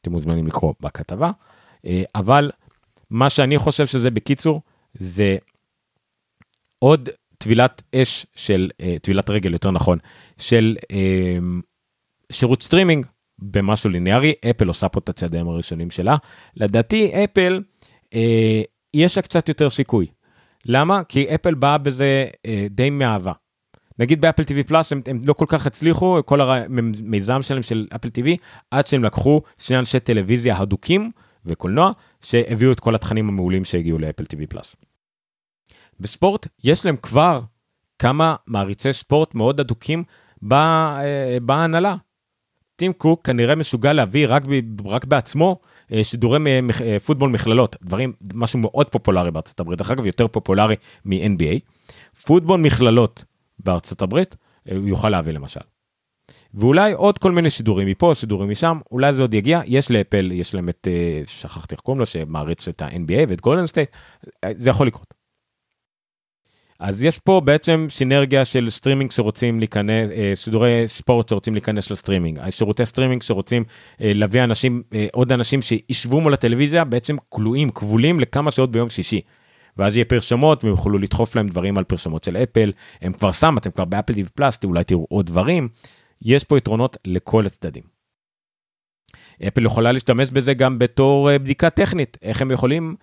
אתם 0.00 0.12
מוזמנים 0.12 0.46
לקרוא 0.46 0.74
בכתבה. 0.80 1.30
אה, 1.86 2.02
אבל 2.14 2.50
מה 3.10 3.30
שאני 3.30 3.58
חושב 3.58 3.86
שזה 3.86 4.10
בקיצור, 4.10 4.60
זה 4.94 5.36
עוד 6.78 7.08
טבילת 7.38 7.82
אש 7.94 8.26
של, 8.34 8.70
אה, 8.80 8.96
טבילת 9.02 9.30
רגל 9.30 9.52
יותר 9.52 9.70
נכון, 9.70 9.98
של 10.38 10.76
אה, 10.90 11.38
שירות 12.32 12.62
סטרימינג 12.62 13.06
במשהו 13.38 13.90
ליניארי, 13.90 14.32
אפל 14.50 14.68
עושה 14.68 14.88
פה 14.88 15.00
את 15.00 15.08
הצעדים 15.08 15.48
הראשונים 15.48 15.90
שלה. 15.90 16.16
לדעתי 16.56 17.24
אפל, 17.24 17.62
יש 18.94 19.16
לה 19.16 19.22
קצת 19.22 19.48
יותר 19.48 19.70
סיכוי. 19.70 20.06
למה? 20.64 21.04
כי 21.04 21.34
אפל 21.34 21.54
באה 21.54 21.78
בזה 21.78 22.26
די 22.70 22.90
מאהבה. 22.90 23.32
נגיד 23.98 24.20
באפל 24.20 24.42
TV 24.42 24.66
פלאס 24.66 24.92
הם, 24.92 25.00
הם 25.06 25.20
לא 25.24 25.32
כל 25.32 25.44
כך 25.48 25.66
הצליחו 25.66 26.18
כל 26.24 26.40
המיזם 26.40 27.42
שלהם 27.42 27.62
של 27.62 27.86
אפל 27.94 28.08
TV 28.08 28.28
עד 28.70 28.86
שהם 28.86 29.04
לקחו 29.04 29.42
שני 29.58 29.78
אנשי 29.78 30.00
טלוויזיה 30.00 30.58
הדוקים 30.58 31.10
וקולנוע 31.44 31.92
שהביאו 32.20 32.72
את 32.72 32.80
כל 32.80 32.94
התכנים 32.94 33.28
המעולים 33.28 33.64
שהגיעו 33.64 33.98
לאפל 33.98 34.24
TV 34.24 34.46
פלאס. 34.48 34.76
בספורט 36.00 36.46
יש 36.64 36.86
להם 36.86 36.96
כבר 36.96 37.40
כמה 37.98 38.36
מעריצי 38.46 38.92
ספורט 38.92 39.34
מאוד 39.34 39.60
אדוקים 39.60 40.04
אה, 40.52 41.38
בהנהלה. 41.42 41.96
טים 42.76 42.92
קוק 42.92 43.26
כנראה 43.26 43.54
משוגע 43.54 43.92
להביא 43.92 44.26
רק, 44.28 44.44
ב, 44.44 44.86
רק 44.86 45.04
בעצמו 45.04 45.60
אה, 45.92 46.04
שידורי 46.04 46.38
אה, 46.80 46.98
פוטבול 46.98 47.30
מכללות, 47.30 47.76
דברים, 47.82 48.12
משהו 48.34 48.58
מאוד 48.58 48.88
פופולרי 48.88 49.30
בארצות 49.30 49.60
הברית, 49.60 49.78
דרך 49.78 49.90
אגב 49.90 50.06
יותר 50.06 50.28
פופולרי 50.28 50.76
מ-NBA. 51.04 51.58
פוטבול 52.26 52.60
מכללות 52.60 53.24
בארצות 53.58 54.02
הברית, 54.02 54.36
אה, 54.70 54.76
הוא 54.76 54.88
יוכל 54.88 55.08
להביא 55.08 55.32
למשל. 55.32 55.60
ואולי 56.54 56.92
עוד 56.92 57.18
כל 57.18 57.32
מיני 57.32 57.50
שידורים 57.50 57.88
מפה, 57.88 58.12
שידורים 58.14 58.50
משם, 58.50 58.78
אולי 58.90 59.14
זה 59.14 59.22
עוד 59.22 59.34
יגיע, 59.34 59.60
יש 59.66 59.90
לאפל, 59.90 60.32
יש 60.32 60.54
להם 60.54 60.68
את, 60.68 60.88
שכחתי 61.26 61.74
איך 61.74 61.80
קוראים 61.80 62.00
לו, 62.00 62.06
שמעריץ 62.06 62.68
את 62.68 62.82
ה-NBA 62.82 63.26
ואת 63.28 63.40
גולדן 63.40 63.66
סטייט, 63.66 63.90
זה 64.56 64.70
יכול 64.70 64.86
לקרות. 64.86 65.15
אז 66.78 67.02
יש 67.02 67.18
פה 67.18 67.40
בעצם 67.44 67.86
סינרגיה 67.90 68.44
של 68.44 68.70
סטרימינג 68.70 69.10
שרוצים 69.10 69.58
להיכנס, 69.58 70.10
אה, 70.10 70.32
שידורי 70.34 70.84
ספורט 70.86 71.28
שרוצים 71.28 71.54
להיכנס 71.54 71.90
לסטרימינג, 71.90 72.50
שירותי 72.50 72.84
סטרימינג 72.84 73.22
שרוצים 73.22 73.64
אה, 74.00 74.12
להביא 74.14 74.44
אנשים, 74.44 74.82
אה, 74.94 75.06
עוד 75.12 75.32
אנשים 75.32 75.62
שישבו 75.62 76.20
מול 76.20 76.34
הטלוויזיה 76.34 76.84
בעצם 76.84 77.16
כלואים, 77.28 77.70
כבולים 77.70 78.20
לכמה 78.20 78.50
שעות 78.50 78.72
ביום 78.72 78.90
שישי. 78.90 79.20
ואז 79.76 79.96
יהיה 79.96 80.04
פרסומות 80.04 80.64
והם 80.64 80.72
יוכלו 80.72 80.98
לדחוף 80.98 81.36
להם 81.36 81.48
דברים 81.48 81.78
על 81.78 81.84
פרסומות 81.84 82.24
של 82.24 82.36
אפל, 82.36 82.72
הם 83.02 83.12
כבר 83.12 83.32
שם, 83.32 83.54
אתם 83.58 83.70
כבר 83.70 83.84
ב-Apple 83.84 84.12
TV 84.12 84.26
Plus, 84.34 84.58
אולי 84.64 84.84
תראו 84.84 85.06
עוד 85.10 85.26
דברים, 85.26 85.68
יש 86.22 86.44
פה 86.44 86.56
יתרונות 86.56 86.96
לכל 87.04 87.46
הצדדים. 87.46 87.82
אפל 89.48 89.64
יכולה 89.64 89.92
להשתמש 89.92 90.30
בזה 90.30 90.54
גם 90.54 90.78
בתור 90.78 91.38
בדיקה 91.38 91.70
טכנית, 91.70 92.18
איך 92.22 92.42
הם 92.42 92.50
יכולים 92.50 92.96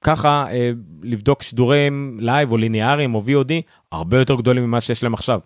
ככה 0.00 0.46
אה, 0.50 0.70
לבדוק 1.02 1.42
שידורים 1.42 2.18
לייב 2.20 2.52
או 2.52 2.56
ליניאריים 2.56 3.14
או 3.14 3.22
VOD 3.26 3.52
הרבה 3.92 4.18
יותר 4.18 4.34
גדולים 4.34 4.64
ממה 4.64 4.80
שיש 4.80 5.02
להם 5.02 5.14
עכשיו. 5.14 5.40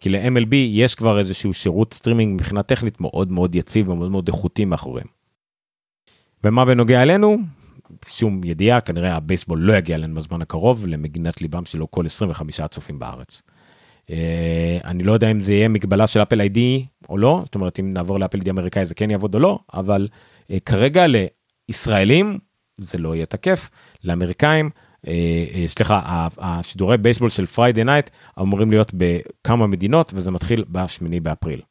כי 0.00 0.08
ל-MLB 0.08 0.54
יש 0.54 0.94
כבר 0.94 1.18
איזשהו 1.18 1.54
שירות 1.54 1.94
סטרימינג 1.94 2.34
מבחינה 2.34 2.62
טכנית 2.62 3.00
מאוד 3.00 3.32
מאוד 3.32 3.56
יציב 3.56 3.88
ומאוד 3.88 4.10
מאוד 4.10 4.28
איכותי 4.28 4.64
מאחוריהם. 4.64 5.06
ומה 6.44 6.64
בנוגע 6.64 7.02
אלינו? 7.02 7.38
שום 8.10 8.40
ידיעה, 8.44 8.80
כנראה 8.80 9.16
הבייסבול 9.16 9.58
לא 9.58 9.72
יגיע 9.72 9.96
אלינו 9.96 10.14
בזמן 10.14 10.42
הקרוב 10.42 10.86
למגינת 10.86 11.40
ליבם 11.40 11.64
שלו 11.64 11.90
כל 11.90 12.06
25 12.06 12.60
הצופים 12.60 12.98
בארץ. 12.98 13.42
אה, 14.06 14.10
אני 14.84 15.02
לא 15.02 15.12
יודע 15.12 15.30
אם 15.30 15.40
זה 15.40 15.52
יהיה 15.52 15.68
מגבלה 15.68 16.06
של 16.06 16.22
Apple 16.22 16.40
ID 16.40 16.86
או 17.08 17.18
לא, 17.18 17.40
זאת 17.44 17.54
אומרת 17.54 17.80
אם 17.80 17.92
נעבור 17.92 18.20
ל-Apple 18.20 18.38
ID 18.38 18.50
אמריקאי 18.50 18.86
זה 18.86 18.94
כן 18.94 19.10
יעבוד 19.10 19.34
או 19.34 19.40
לא, 19.40 19.58
אבל 19.74 20.08
אה, 20.42 20.54
כרגע 20.64 21.06
לישראלים 21.68 22.38
זה 22.80 22.98
לא 22.98 23.14
יהיה 23.14 23.26
תקף. 23.26 23.70
לאמריקאים, 24.04 24.70
אה, 25.06 25.12
אה, 25.54 25.68
סליחה, 25.68 26.28
השידורי 26.38 26.98
בייסבול 26.98 27.30
של 27.30 27.46
Friday 27.46 27.84
Night 27.84 28.10
אמורים 28.40 28.70
להיות 28.70 28.92
בכמה 28.94 29.66
מדינות 29.66 30.12
וזה 30.14 30.30
מתחיל 30.30 30.64
בשמיני 30.68 31.20
באפריל. 31.20 31.62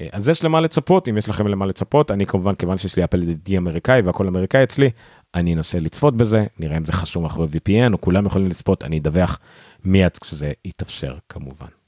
אה, 0.00 0.08
אז 0.12 0.28
יש 0.28 0.44
למה 0.44 0.60
לצפות, 0.60 1.08
אם 1.08 1.18
יש 1.18 1.28
לכם 1.28 1.46
למה 1.46 1.66
לצפות, 1.66 2.10
אני 2.10 2.26
כמובן, 2.26 2.54
כיוון 2.54 2.78
שיש 2.78 2.96
לי 2.96 3.04
Apple 3.04 3.32
ID 3.32 3.58
אמריקאי 3.58 4.00
והכל 4.00 4.28
אמריקאי 4.28 4.62
אצלי, 4.62 4.90
אני 5.34 5.54
אנסה 5.54 5.78
לצפות 5.78 6.16
בזה, 6.16 6.46
נראה 6.58 6.76
אם 6.76 6.84
זה 6.84 6.92
חסום 6.92 7.22
מאחורי 7.22 7.48
VPN 7.48 7.92
או 7.92 8.00
כולם 8.00 8.26
יכולים 8.26 8.48
לצפות, 8.48 8.84
אני 8.84 8.98
אדווח 8.98 9.38
מיד 9.84 10.12
כשזה 10.20 10.52
יתאפשר 10.64 11.16
כמובן. 11.28 11.81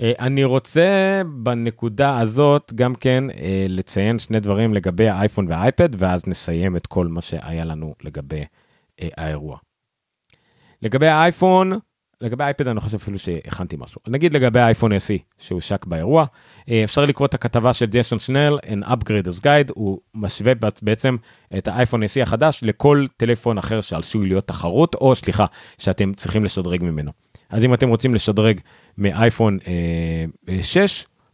אה, 0.00 0.12
אני 0.18 0.44
רוצה 0.44 1.22
בנקודה 1.42 2.18
הזאת 2.18 2.72
גם 2.74 2.94
כן 2.94 3.24
אה, 3.30 3.66
לציין 3.68 4.18
שני 4.18 4.40
דברים 4.40 4.74
לגבי 4.74 5.08
האייפון 5.08 5.48
והאייפד 5.48 5.88
ואז 5.98 6.28
נסיים 6.28 6.76
את 6.76 6.86
כל 6.86 7.06
מה 7.06 7.20
שהיה 7.20 7.64
לנו 7.64 7.94
לגבי 8.02 8.44
אה, 9.02 9.08
האירוע. 9.16 9.58
לגבי 10.82 11.06
האייפון, 11.06 11.72
לגבי 12.20 12.44
האייפד 12.44 12.68
אני 12.68 12.80
חושב 12.80 12.96
אפילו 12.96 13.18
שהכנתי 13.18 13.76
משהו. 13.78 14.00
נגיד 14.08 14.34
לגבי 14.34 14.60
האייפון 14.60 14.92
SE 14.92 15.22
שהושק 15.38 15.86
באירוע, 15.86 16.24
אפשר 16.84 17.04
לקרוא 17.04 17.26
את 17.26 17.34
הכתבה 17.34 17.72
של 17.72 17.86
ג'ייסון 17.86 18.18
שנל, 18.18 18.58
an 18.62 18.86
upgraders 18.86 19.40
guide, 19.40 19.72
הוא 19.74 19.98
משווה 20.14 20.52
בעצם 20.82 21.16
את 21.58 21.68
האייפון 21.68 22.02
SE 22.02 22.22
החדש 22.22 22.60
לכל 22.62 23.06
טלפון 23.16 23.58
אחר 23.58 23.80
שעשוי 23.80 24.28
להיות 24.28 24.48
תחרות, 24.48 24.94
או 24.94 25.16
סליחה, 25.16 25.46
שאתם 25.78 26.14
צריכים 26.14 26.44
לשדרג 26.44 26.82
ממנו. 26.82 27.23
אז 27.50 27.64
אם 27.64 27.74
אתם 27.74 27.88
רוצים 27.88 28.14
לשדרג 28.14 28.60
מאייפון 28.98 29.58
אה, 30.48 30.62
6, 30.62 30.78
אה, 30.78 30.86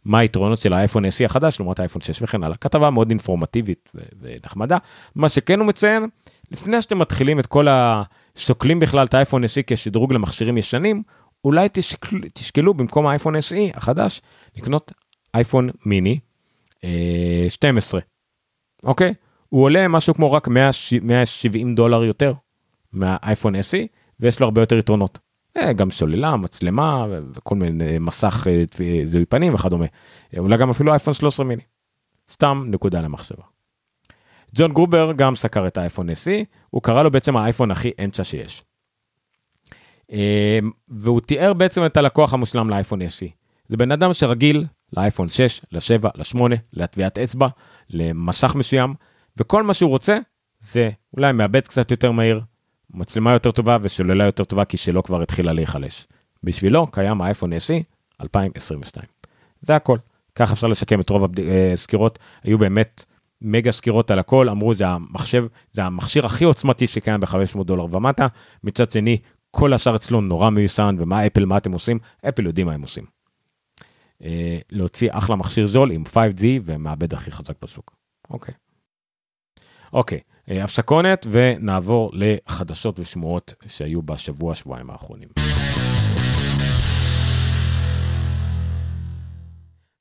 מה 0.05 0.19
היתרונות 0.19 0.57
של 0.57 0.73
האייפון 0.73 1.05
SE 1.05 1.25
החדש 1.25 1.59
לעומת 1.59 1.79
האייפון 1.79 2.01
6 2.01 2.21
וכן 2.21 2.43
הלאה. 2.43 2.57
כתבה 2.57 2.89
מאוד 2.89 3.09
אינפורמטיבית 3.09 3.89
ונחמדה. 4.21 4.77
מה 5.15 5.29
שכן 5.29 5.59
הוא 5.59 5.67
מציין, 5.67 6.05
לפני 6.51 6.81
שאתם 6.81 6.99
מתחילים 6.99 7.39
את 7.39 7.47
כל 7.47 7.67
השוקלים 7.69 8.79
בכלל 8.79 9.05
את 9.05 9.13
האייפון 9.13 9.43
SE 9.43 9.61
כשדרוג 9.67 10.13
למכשירים 10.13 10.57
ישנים, 10.57 11.03
אולי 11.45 11.67
תשקל, 11.73 12.17
תשקלו 12.33 12.73
במקום 12.73 13.07
האייפון 13.07 13.35
SE 13.35 13.77
החדש 13.77 14.21
לקנות 14.57 14.91
אייפון 15.35 15.69
מיני 15.85 16.19
אה, 16.83 17.45
12. 17.49 18.01
אוקיי? 18.85 19.13
הוא 19.49 19.63
עולה 19.63 19.87
משהו 19.87 20.13
כמו 20.13 20.31
רק 20.31 20.47
170 21.01 21.75
דולר 21.75 22.03
יותר 22.03 22.33
מהאייפון 22.93 23.55
SE 23.55 23.87
ויש 24.19 24.39
לו 24.39 24.45
הרבה 24.45 24.61
יותר 24.61 24.77
יתרונות. 24.77 25.19
אה, 25.57 25.73
גם 25.73 25.91
סוללה, 25.91 26.35
מצלמה 26.35 27.05
וכל 27.33 27.55
מיני 27.55 27.99
מסך 27.99 28.47
אה, 28.49 28.63
זיהוי 29.03 29.25
פנים 29.25 29.53
וכדומה. 29.53 29.85
אולי 30.37 30.57
גם 30.57 30.69
אפילו 30.69 30.91
אייפון 30.91 31.13
13 31.13 31.45
מיני. 31.45 31.61
סתם 32.29 32.63
נקודה 32.67 33.01
למחשבה. 33.01 33.43
ג'ון 34.55 34.73
גרובר 34.73 35.11
גם 35.11 35.35
סקר 35.35 35.67
את 35.67 35.77
האייפון 35.77 36.09
SE, 36.09 36.45
הוא 36.69 36.81
קרא 36.81 37.03
לו 37.03 37.11
בעצם 37.11 37.37
האייפון 37.37 37.71
הכי 37.71 37.91
אמצע 38.03 38.23
שיש. 38.23 38.63
אה, 40.11 40.59
והוא 40.89 41.21
תיאר 41.21 41.53
בעצם 41.53 41.85
את 41.85 41.97
הלקוח 41.97 42.33
המושלם 42.33 42.69
לאייפון 42.69 43.01
SE. 43.01 43.29
זה 43.67 43.77
בן 43.77 43.91
אדם 43.91 44.13
שרגיל 44.13 44.65
לאייפון 44.93 45.29
6, 45.29 45.61
ל-7, 45.71 46.07
ל-8, 46.15 46.41
לטביעת 46.73 47.17
אצבע, 47.19 47.47
למסך 47.89 48.55
מסוים, 48.55 48.93
וכל 49.37 49.63
מה 49.63 49.73
שהוא 49.73 49.89
רוצה 49.89 50.17
זה 50.59 50.89
אולי 51.17 51.31
מעבד 51.31 51.67
קצת 51.67 51.91
יותר 51.91 52.11
מהיר, 52.11 52.41
מצלמה 52.93 53.33
יותר 53.33 53.51
טובה 53.51 53.77
ושוללה 53.81 54.25
יותר 54.25 54.43
טובה 54.43 54.65
כי 54.65 54.77
שלו 54.77 55.03
כבר 55.03 55.21
התחילה 55.21 55.53
להיחלש. 55.53 56.07
בשבילו 56.43 56.87
קיים 56.87 57.21
האייפון 57.21 57.53
SE 57.53 57.83
2022. 58.21 59.05
זה 59.61 59.75
הכל. 59.75 59.97
ככה 60.35 60.53
אפשר 60.53 60.67
לשקם 60.67 61.01
את 61.01 61.09
רוב 61.09 61.27
הסקירות, 61.73 62.19
היו 62.43 62.57
באמת 62.57 63.05
מגה 63.41 63.71
סקירות 63.71 64.11
על 64.11 64.19
הכל, 64.19 64.49
אמרו 64.49 64.75
זה 64.75 64.87
המחשב, 64.87 65.45
זה 65.71 65.83
המכשיר 65.83 66.25
הכי 66.25 66.43
עוצמתי 66.43 66.87
שקיים 66.87 67.19
ב-500 67.19 67.63
דולר 67.63 67.85
ומטה, 67.95 68.27
מצד 68.63 68.91
שני 68.91 69.17
כל 69.51 69.73
השאר 69.73 69.95
אצלו 69.95 70.21
נורא 70.21 70.49
מיוסן 70.49 70.95
ומה 70.99 71.27
אפל 71.27 71.45
מה 71.45 71.57
אתם 71.57 71.71
עושים, 71.71 71.99
אפל 72.29 72.45
יודעים 72.45 72.67
מה 72.67 72.73
הם 72.73 72.81
עושים. 72.81 73.05
אה, 74.23 74.59
להוציא 74.71 75.09
אחלה 75.11 75.35
מכשיר 75.35 75.67
זול 75.67 75.91
עם 75.91 76.03
5G 76.13 76.43
ומעבד 76.63 77.13
הכי 77.13 77.31
חזק 77.31 77.63
בשוק. 77.63 77.95
אוקיי. 78.29 78.53
אוקיי, 79.93 80.17
אה, 80.17 80.23
הפסקונת 80.47 81.27
ונעבור 81.31 82.11
לחדשות 82.13 82.99
ושמועות 82.99 83.53
שהיו 83.67 84.01
בשבוע 84.01 84.55
שבועיים 84.55 84.89
האחרונים. 84.89 85.29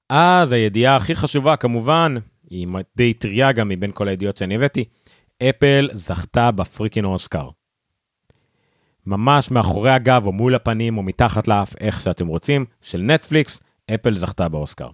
אז 0.08 0.52
הידיעה 0.52 0.96
הכי 0.96 1.14
חשובה 1.14 1.56
כמובן, 1.56 2.14
היא 2.50 2.68
די 2.96 3.14
טריה 3.14 3.52
גם 3.52 3.68
מבין 3.68 3.92
כל 3.92 4.08
הידיעות 4.08 4.36
שאני 4.36 4.54
הבאתי, 4.54 4.84
אפל 5.42 5.88
זכתה 5.92 6.50
בפריקין 6.50 7.04
אוסקר. 7.04 7.48
ממש 9.06 9.50
מאחורי 9.50 9.90
הגב 9.90 10.22
או 10.26 10.32
מול 10.32 10.54
הפנים 10.54 10.98
או 10.98 11.02
מתחת 11.02 11.48
לאף, 11.48 11.74
איך 11.80 12.00
שאתם 12.00 12.26
רוצים, 12.26 12.64
של 12.80 13.00
נטפליקס, 13.00 13.60
אפל 13.94 14.16
זכתה 14.16 14.48
באוסקר. 14.48 14.88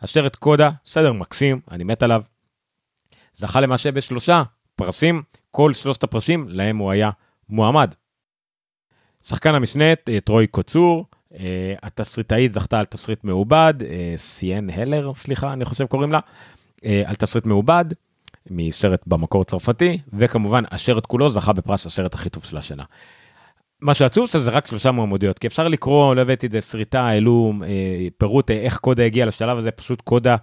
השרת 0.00 0.36
קודה, 0.36 0.70
סדר 0.84 1.12
מקסים, 1.12 1.60
אני 1.70 1.84
מת 1.84 2.02
עליו. 2.02 2.22
זכה 3.34 3.60
למעשה 3.60 3.92
בשלושה 3.92 4.42
פרסים, 4.76 5.22
כל 5.50 5.74
שלושת 5.74 6.02
הפרסים 6.02 6.46
להם 6.48 6.76
הוא 6.76 6.90
היה 6.90 7.10
מועמד. 7.48 7.94
שחקן 9.24 9.54
המשנה, 9.54 9.84
אה, 10.08 10.20
טרוי 10.24 10.46
קוצור, 10.46 11.04
אה, 11.34 11.74
התסריטאית 11.82 12.52
זכתה 12.52 12.78
על 12.78 12.84
תסריט 12.84 13.24
מעובד, 13.24 13.74
אה, 13.82 14.14
סיין 14.16 14.70
הלר, 14.70 15.14
סליחה, 15.14 15.52
אני 15.52 15.64
חושב 15.64 15.86
קוראים 15.86 16.12
לה, 16.12 16.20
על 17.04 17.14
תסריט 17.14 17.46
מעובד, 17.46 17.84
מסרט 18.50 19.02
במקור 19.06 19.44
צרפתי, 19.44 19.98
וכמובן 20.12 20.64
השרט 20.70 21.06
כולו 21.06 21.30
זכה 21.30 21.52
בפרס 21.52 21.86
השרט 21.86 22.14
הכי 22.14 22.30
טוב 22.30 22.44
של 22.44 22.56
השנה. 22.56 22.84
מה 23.80 23.94
שעצוב 23.94 24.26
זה 24.26 24.50
רק 24.50 24.66
שלושה 24.66 24.90
מועמדויות, 24.90 25.38
כי 25.38 25.46
אפשר 25.46 25.68
לקרוא, 25.68 26.14
לא 26.14 26.20
הבאתי 26.20 26.46
את 26.46 26.52
זה, 26.52 26.60
שריטה, 26.60 27.00
העלו 27.00 27.52
פירוט 28.18 28.50
איך 28.50 28.78
קודה 28.78 29.04
הגיע 29.04 29.26
לשלב 29.26 29.58
הזה, 29.58 29.70
פשוט 29.70 30.00
קודה 30.00 30.36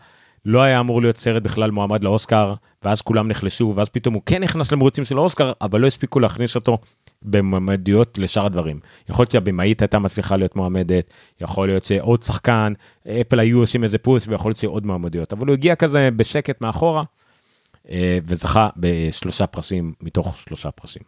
לא 0.45 0.61
היה 0.61 0.79
אמור 0.79 1.01
להיות 1.01 1.17
סרט 1.17 1.43
בכלל 1.43 1.71
מועמד 1.71 2.03
לאוסקר, 2.03 2.53
ואז 2.83 3.01
כולם 3.01 3.27
נחלשו, 3.27 3.73
ואז 3.75 3.89
פתאום 3.89 4.13
הוא 4.13 4.21
כן 4.25 4.43
נכנס 4.43 4.71
למרוצים 4.71 5.05
של 5.05 5.17
האוסקר, 5.17 5.51
אבל 5.61 5.81
לא 5.81 5.87
הספיקו 5.87 6.19
להכניס 6.19 6.55
אותו 6.55 6.77
במועמדויות 7.21 8.17
לשאר 8.17 8.45
הדברים. 8.45 8.79
יכול 9.09 9.23
להיות 9.23 9.31
שהבמאית 9.31 9.81
הייתה 9.81 9.99
מצליחה 9.99 10.37
להיות 10.37 10.55
מועמדת, 10.55 11.13
יכול 11.41 11.67
להיות 11.67 11.85
שעוד 11.85 12.23
שחקן, 12.23 12.73
אפל 13.21 13.39
היו 13.39 13.59
עושים 13.59 13.83
איזה 13.83 13.97
push, 13.97 14.27
ויכול 14.27 14.49
להיות 14.49 14.57
שעוד 14.57 14.85
מועמדויות, 14.85 15.33
אבל 15.33 15.47
הוא 15.47 15.53
הגיע 15.53 15.75
כזה 15.75 16.09
בשקט 16.15 16.61
מאחורה, 16.61 17.03
אה, 17.89 18.19
וזכה 18.25 18.69
בשלושה 18.77 19.47
פרסים 19.47 19.93
מתוך 20.01 20.37
שלושה 20.37 20.71
פרסים. 20.71 21.01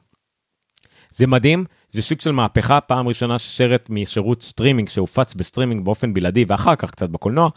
זה 1.11 1.27
מדהים, 1.27 1.65
זה 1.91 2.01
סוג 2.01 2.21
של 2.21 2.31
מהפכה, 2.31 2.81
פעם 2.81 3.07
ראשונה 3.07 3.39
שסרט 3.39 3.89
משירות 3.89 4.41
סטרימינג 4.41 4.89
שהופץ 4.89 5.33
בסטרימינג 5.33 5.85
באופן 5.85 6.13
בלעדי 6.13 6.45
ואחר 6.47 6.75
כך 6.75 6.91
קצת 6.91 7.09
בקולנוע, 7.09 7.49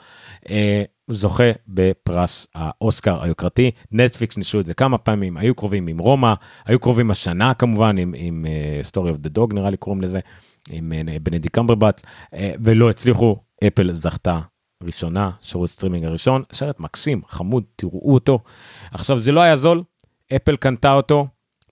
אה, 0.50 0.82
זוכה 1.08 1.50
בפרס 1.68 2.46
האוסקר 2.54 3.22
היוקרתי. 3.22 3.70
נטפליקס 3.92 4.36
ניסו 4.36 4.60
את 4.60 4.66
זה 4.66 4.74
כמה 4.74 4.98
פעמים, 4.98 5.36
היו 5.36 5.54
קרובים 5.54 5.86
עם 5.86 5.98
רומא, 5.98 6.34
היו 6.66 6.78
קרובים 6.78 7.10
השנה 7.10 7.54
כמובן 7.54 7.98
עם, 7.98 8.14
עם 8.16 8.46
אה, 8.46 8.90
Story 8.90 8.96
of 8.96 9.26
the 9.26 9.38
Dog 9.38 9.54
נראה 9.54 9.70
לי 9.70 9.76
קוראים 9.76 10.00
לזה, 10.00 10.20
עם 10.70 10.92
אה, 10.92 11.10
בנדיקט 11.22 11.54
קמברבאץ', 11.54 12.02
אה, 12.02 12.38
ולא 12.60 12.90
הצליחו, 12.90 13.36
אפל 13.66 13.92
זכתה 13.92 14.40
ראשונה, 14.84 15.30
שירות 15.42 15.70
סטרימינג 15.70 16.04
הראשון, 16.04 16.42
סרט 16.52 16.80
מקסים, 16.80 17.22
חמוד, 17.28 17.64
תראו 17.76 18.14
אותו. 18.14 18.38
עכשיו 18.92 19.18
זה 19.18 19.32
לא 19.32 19.40
היה 19.40 19.56
זול, 19.56 19.82
אפל 20.36 20.56
קנתה 20.56 20.92
אותו 20.92 21.26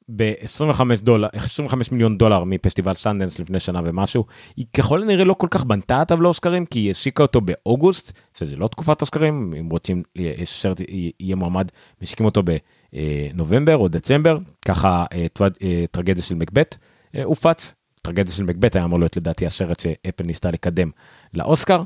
ב-25 0.08 0.80
דולר, 1.02 1.28
25 1.32 1.92
מיליון 1.92 2.18
דולר 2.18 2.44
מפסטיבל 2.44 2.94
סנדנס 2.94 3.38
לפני 3.38 3.60
שנה 3.60 3.80
ומשהו. 3.84 4.24
היא 4.56 4.66
ככל 4.76 5.02
הנראה 5.02 5.24
לא 5.24 5.34
כל 5.34 5.46
כך 5.50 5.64
בנתה 5.64 6.02
עליו 6.08 6.22
לאוסקרים, 6.22 6.66
כי 6.66 6.78
היא 6.78 6.90
השיקה 6.90 7.22
אותו 7.22 7.40
באוגוסט, 7.40 8.18
שזה 8.38 8.56
לא 8.56 8.68
תקופת 8.68 9.00
אוסקרים, 9.00 9.54
אם 9.60 9.68
רוצים 9.70 10.02
שסרט 10.44 10.80
יהיה 11.20 11.36
מועמד, 11.36 11.68
משיקים 12.02 12.26
אותו 12.26 12.42
בנובמבר 12.42 13.76
או 13.76 13.88
דצמבר, 13.88 14.38
ככה 14.64 15.04
אה, 15.12 15.26
אה, 15.62 15.84
טרגדיה 15.90 16.22
של 16.22 16.34
מקבט 16.34 16.76
אה, 17.14 17.24
הופץ. 17.24 17.74
טרגדיה 18.02 18.34
של 18.34 18.44
מקבט 18.44 18.76
היה 18.76 18.84
אמור 18.84 18.98
להיות 18.98 19.16
לדעתי 19.16 19.46
הסרט 19.46 19.80
שאפל 19.80 20.24
ניסתה 20.24 20.50
לקדם 20.50 20.90
לאוסקר, 21.34 21.82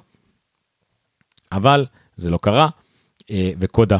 אבל 1.52 1.86
זה 2.16 2.30
לא 2.30 2.38
קרה, 2.42 2.68
וקודה 3.58 3.98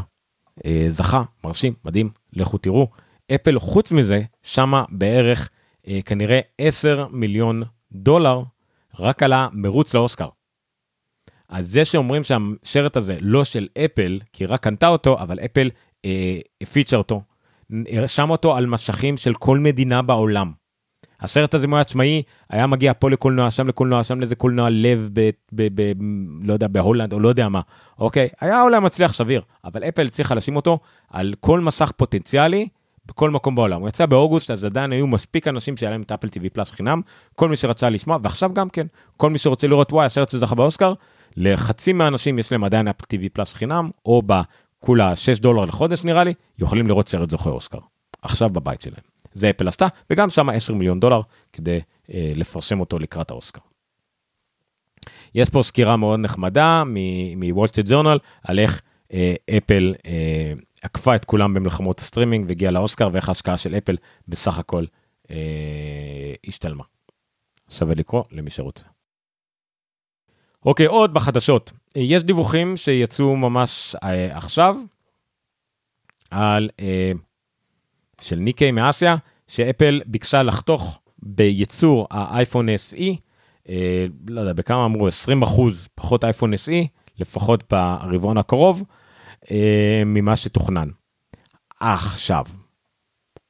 זכה, 0.89 1.23
מרשים, 1.45 1.75
מדהים, 1.85 2.11
לכו 2.33 2.59
תראו. 2.59 2.89
אפל 3.35 3.59
חוץ 3.59 3.93
מזה 3.93 4.23
שמה 4.43 4.85
בערך 4.89 5.51
אה, 5.89 6.01
כנראה 6.05 6.41
10 6.59 7.07
מיליון 7.11 7.63
דולר 7.93 8.43
רק 8.99 9.23
על 9.23 9.33
המרוץ 9.33 9.95
לאוסקר. 9.95 10.29
אז 11.49 11.69
זה 11.69 11.85
שאומרים 11.85 12.23
שהשרט 12.25 12.97
הזה 12.97 13.19
לא 13.21 13.45
של 13.45 13.69
אפל, 13.85 14.21
כי 14.33 14.47
רק 14.47 14.63
קנתה 14.63 14.89
אותו, 14.89 15.19
אבל 15.19 15.39
אפל 15.39 15.71
אה, 16.05 16.39
הפיצ'ה 16.61 16.97
אותו, 16.97 17.23
שם 18.07 18.31
אותו 18.31 18.57
על 18.57 18.67
משכים 18.67 19.17
של 19.17 19.35
כל 19.35 19.59
מדינה 19.59 20.03
בעולם. 20.03 20.53
הסרט 21.21 21.55
הזה, 21.55 21.67
אם 21.67 21.71
הוא 21.71 21.77
היה 21.77 21.81
עצמאי, 21.81 22.23
היה 22.51 22.67
מגיע 22.67 22.93
פה 22.99 23.11
לקולנוע, 23.11 23.51
שם 23.51 23.69
לקולנוע, 23.69 24.05
שם 24.05 24.21
לאיזה 24.21 24.35
קולנוע 24.35 24.71
לב, 24.71 25.11
ב, 25.13 25.31
ב, 25.53 25.69
ב, 25.75 25.93
לא 26.43 26.53
יודע, 26.53 26.69
בהולנד, 26.69 27.13
או 27.13 27.21
לא 27.21 27.29
יודע 27.29 27.49
מה, 27.49 27.61
אוקיי? 27.99 28.29
היה 28.41 28.63
אולי 28.63 28.81
מצליח 28.81 29.13
סביר, 29.13 29.43
אבל 29.65 29.85
אפל 29.85 30.07
הצליחה 30.07 30.35
לשים 30.35 30.57
אותו 30.57 30.79
על 31.11 31.35
כל 31.41 31.61
מסך 31.61 31.93
פוטנציאלי, 31.97 32.69
בכל 33.11 33.31
מקום 33.31 33.55
בעולם. 33.55 33.81
הוא 33.81 33.89
יצא 33.89 34.07
באוגוסט, 34.07 34.51
אז 34.51 34.65
עדיין 34.65 34.93
היו 34.93 35.07
מספיק 35.07 35.49
אנשים 35.49 35.77
שהיה 35.77 35.91
להם 35.91 36.03
את 36.03 36.13
אפל 36.13 36.27
TV 36.27 36.51
פלאס 36.53 36.71
חינם, 36.71 37.01
כל 37.35 37.49
מי 37.49 37.57
שרצה 37.57 37.91
לשמוע, 37.91 38.19
ועכשיו 38.23 38.55
גם 38.55 38.71
כן, 38.71 38.87
כל 39.17 39.31
מי 39.31 39.39
שרוצה 39.39 39.67
לראות 39.67 39.93
וואי, 39.93 40.07
הסרט 40.07 40.29
שזכה 40.29 40.55
באוסקר, 40.55 40.95
לחצי 41.37 41.93
מהאנשים 41.93 42.39
יש 42.39 42.53
להם 42.53 42.65
עדיין 42.65 42.89
Apple 42.89 43.05
TV 43.05 43.29
Plus 43.33 43.55
חינם, 43.55 43.91
או 44.07 44.23
בכולה 44.27 45.17
6 45.17 45.39
דולר 45.39 45.65
לחודש 45.65 46.05
נראה 46.05 46.25
לי, 46.25 46.35
יכולים 46.59 46.87
לראות 46.87 47.09
סרט 47.09 47.31
זוכה 47.31 47.51
אוסקר. 47.51 47.79
עכשיו 48.23 48.51
בבית 48.51 48.81
שלהם. 48.81 49.03
זה 49.35 49.51
אפל 49.51 49.69
עשתה, 49.69 49.87
וגם 50.11 50.31
שם 50.31 50.49
10 50.49 50.75
מיליון 50.75 51.01
דולר 51.01 51.21
כדי 51.53 51.81
אה, 52.15 52.33
לפרסם 52.35 52.81
אותו 52.81 52.99
לקראת 52.99 53.31
האוסקר. 53.31 53.61
יש 55.35 55.51
פה 55.51 55.63
סקירה 55.63 55.97
מאוד 55.97 56.21
נחמדה 56.21 56.83
מוול 57.37 57.67
סטריט 57.67 57.87
ג'ורנל 57.91 58.19
על 58.45 58.59
איך 58.59 58.83
אה, 59.13 59.35
אפל 59.57 59.95
אה, 60.07 60.53
עקפה 60.83 61.15
את 61.15 61.25
כולם 61.25 61.55
במלחמות 61.55 62.01
הסטרימינג 62.01 62.45
והגיעה 62.49 62.73
לאוסקר 62.73 63.09
ואיך 63.13 63.29
ההשקעה 63.29 63.59
של 63.59 63.75
אפל 63.75 63.97
בסך 64.29 64.59
הכל 64.59 64.85
אה, 65.31 66.35
השתלמה. 66.47 66.85
שווה 67.69 67.95
לקרוא 67.95 68.25
למי 68.31 68.51
שרוצה. 68.51 68.87
אוקיי, 70.67 70.87
עוד 70.87 71.15
בחדשות. 71.15 71.73
יש 71.97 72.23
דיווחים 72.23 72.77
שיצאו 72.77 73.37
ממש 73.37 73.97
אה, 74.03 74.37
עכשיו 74.37 74.77
על 76.31 76.71
אה, 76.81 77.13
של 78.21 78.37
ניקי 78.37 78.71
מאסיה, 78.71 79.17
שאפל 79.49 80.01
ביקשה 80.07 80.43
לחתוך 80.43 81.01
בייצור 81.19 82.07
האייפון 82.11 82.69
SE, 82.69 83.03
אה, 83.69 84.07
לא 84.29 84.41
יודע, 84.41 84.53
בכמה 84.53 84.85
אמרו 84.85 85.09
20 85.09 85.43
אחוז 85.43 85.89
פחות 85.95 86.25
אייפון 86.25 86.55
SE, 86.55 86.87
לפחות 87.19 87.73
ברבעון 87.73 88.39
הקרוב. 88.39 88.85
אה, 89.51 90.03
ממה 90.07 90.37
שתוכנן. 90.37 90.89
עכשיו, 91.81 92.45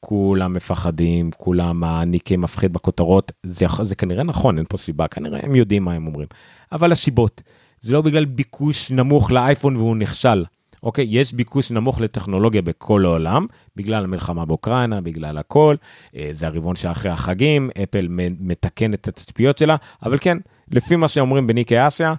כולם 0.00 0.52
מפחדים, 0.52 1.30
כולם 1.36 1.84
הניקי 1.84 2.36
מפחיד 2.36 2.72
בכותרות, 2.72 3.32
זה, 3.42 3.66
זה 3.82 3.94
כנראה 3.94 4.22
נכון, 4.22 4.58
אין 4.58 4.66
פה 4.68 4.78
סיבה, 4.78 5.08
כנראה 5.08 5.40
הם 5.42 5.54
יודעים 5.54 5.84
מה 5.84 5.92
הם 5.92 6.06
אומרים. 6.06 6.26
אבל 6.72 6.92
השיבות, 6.92 7.42
זה 7.80 7.92
לא 7.92 8.00
בגלל 8.00 8.24
ביקוש 8.24 8.90
נמוך 8.90 9.30
לאייפון 9.30 9.76
והוא 9.76 9.96
נכשל. 9.96 10.44
אוקיי, 10.82 11.06
יש 11.08 11.32
ביקוש 11.32 11.70
נמוך 11.70 12.00
לטכנולוגיה 12.00 12.62
בכל 12.62 13.04
העולם, 13.04 13.46
בגלל 13.76 14.04
המלחמה 14.04 14.44
באוקראינה, 14.44 15.00
בגלל 15.00 15.38
הכל, 15.38 15.76
אה, 16.16 16.28
זה 16.30 16.46
הרבעון 16.46 16.76
שאחרי 16.76 17.10
החגים, 17.10 17.70
אפל 17.82 18.06
מתקן 18.40 18.94
את 18.94 19.08
התצפיות 19.08 19.58
שלה, 19.58 19.76
אבל 20.02 20.18
כן, 20.18 20.38
לפי 20.70 20.96
מה 20.96 21.08
שאומרים 21.08 21.46
בניקי 21.46 21.86
אסיה, 21.86 22.14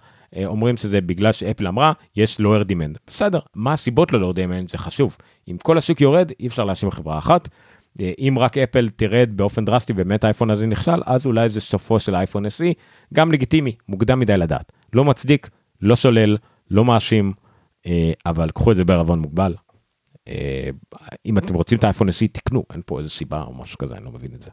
אומרים 0.45 0.77
שזה 0.77 1.01
בגלל 1.01 1.31
שאפל 1.31 1.67
אמרה, 1.67 1.93
יש 2.15 2.39
lower 2.39 2.63
demand. 2.63 2.97
בסדר, 3.07 3.39
מה 3.55 3.73
הסיבות 3.73 4.13
ל-lower 4.13 4.35
demand 4.35 4.71
זה 4.71 4.77
חשוב. 4.77 5.17
אם 5.47 5.57
כל 5.63 5.77
השוק 5.77 6.01
יורד, 6.01 6.31
אי 6.39 6.47
אפשר 6.47 6.63
להאשים 6.63 6.91
חברה 6.91 7.17
אחת. 7.17 7.49
אה, 7.99 8.11
אם 8.19 8.35
רק 8.39 8.57
אפל 8.57 8.89
תרד 8.89 9.29
באופן 9.35 9.65
דרסטי 9.65 9.93
ובאמת 9.93 10.23
האייפון 10.23 10.49
הזה 10.49 10.67
נכשל, 10.67 11.01
אז 11.05 11.25
אולי 11.25 11.49
זה 11.49 11.61
סופו 11.61 11.99
של 11.99 12.15
האייפון 12.15 12.45
SE, 12.45 12.73
גם 13.13 13.31
לגיטימי, 13.31 13.75
מוקדם 13.87 14.19
מדי 14.19 14.37
לדעת. 14.37 14.71
לא 14.93 15.05
מצדיק, 15.05 15.49
לא 15.81 15.95
שולל, 15.95 16.37
לא 16.71 16.85
מאשים, 16.85 17.33
אה, 17.85 18.11
אבל 18.25 18.49
קחו 18.51 18.71
את 18.71 18.75
זה 18.75 18.83
בערבון 18.83 19.19
מוגבל. 19.19 19.55
אם 21.25 21.37
אתם 21.37 21.53
רוצים 21.53 21.77
את 21.77 21.83
האייפון 21.83 22.09
SE, 22.09 22.27
תקנו, 22.31 22.63
אין 22.73 22.81
פה 22.85 22.99
איזה 22.99 23.09
סיבה 23.09 23.41
או 23.41 23.53
משהו 23.53 23.77
כזה, 23.77 23.95
אני 23.95 24.05
לא 24.05 24.11
מבין 24.11 24.33
את 24.33 24.41
זה, 24.41 24.51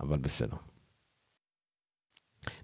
אבל 0.00 0.18
בסדר. 0.18 0.56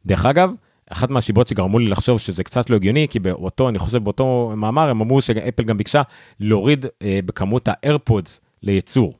דרך 0.06 0.26
אגב, 0.26 0.50
אחת 0.92 1.10
מהסיבות 1.10 1.46
שגרמו 1.46 1.78
לי 1.78 1.86
לחשוב 1.86 2.20
שזה 2.20 2.44
קצת 2.44 2.70
לא 2.70 2.76
הגיוני, 2.76 3.06
כי 3.10 3.18
באותו, 3.18 3.68
אני 3.68 3.78
חושב 3.78 4.04
באותו 4.04 4.52
מאמר, 4.56 4.90
הם 4.90 5.00
אמרו 5.00 5.22
שאפל 5.22 5.62
גם 5.62 5.76
ביקשה 5.76 6.02
להוריד 6.40 6.86
אה, 7.02 7.20
בכמות 7.24 7.68
ה-AirPods 7.68 8.40
לייצור. 8.62 9.14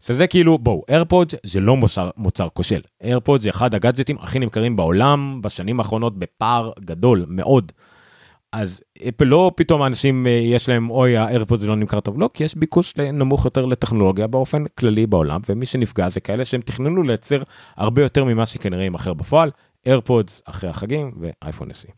שזה 0.00 0.26
כאילו, 0.26 0.58
בואו, 0.58 0.82
AirPods 0.88 1.34
זה 1.42 1.60
לא 1.60 1.76
מוצר, 1.76 2.10
מוצר 2.16 2.48
כושל. 2.54 2.80
AirPods 3.02 3.42
זה 3.42 3.50
אחד 3.50 3.74
הגאדג'טים 3.74 4.16
הכי 4.20 4.38
נמכרים 4.38 4.76
בעולם 4.76 5.40
בשנים 5.42 5.80
האחרונות 5.80 6.18
בפער 6.18 6.70
גדול 6.80 7.24
מאוד. 7.28 7.72
אז 8.52 8.80
אפל 9.08 9.24
לא 9.24 9.50
פתאום 9.56 9.82
האנשים 9.82 10.26
אה, 10.26 10.30
יש 10.30 10.68
להם 10.68 10.90
אוי 10.90 11.16
ה-AirPods 11.16 11.64
לא 11.64 11.76
נמכר 11.76 12.00
טוב 12.00 12.20
אלא 12.20 12.30
כי 12.34 12.44
יש 12.44 12.54
ביקוש 12.56 12.96
נמוך 12.96 13.44
יותר 13.44 13.66
לטכנולוגיה 13.66 14.26
באופן 14.26 14.64
כללי 14.78 15.06
בעולם 15.06 15.40
ומי 15.48 15.66
שנפגע 15.66 16.08
זה 16.08 16.20
כאלה 16.20 16.44
שהם 16.44 16.60
תכננו 16.60 17.02
לייצר 17.02 17.42
הרבה 17.76 18.02
יותר 18.02 18.24
ממה 18.24 18.46
שכנראה 18.46 18.84
ימכר 18.84 19.14
בפועל 19.14 19.50
איירפודס 19.86 20.42
אחרי 20.44 20.70
החגים 20.70 21.12
ואייפון 21.20 21.70
SE. 21.70 21.92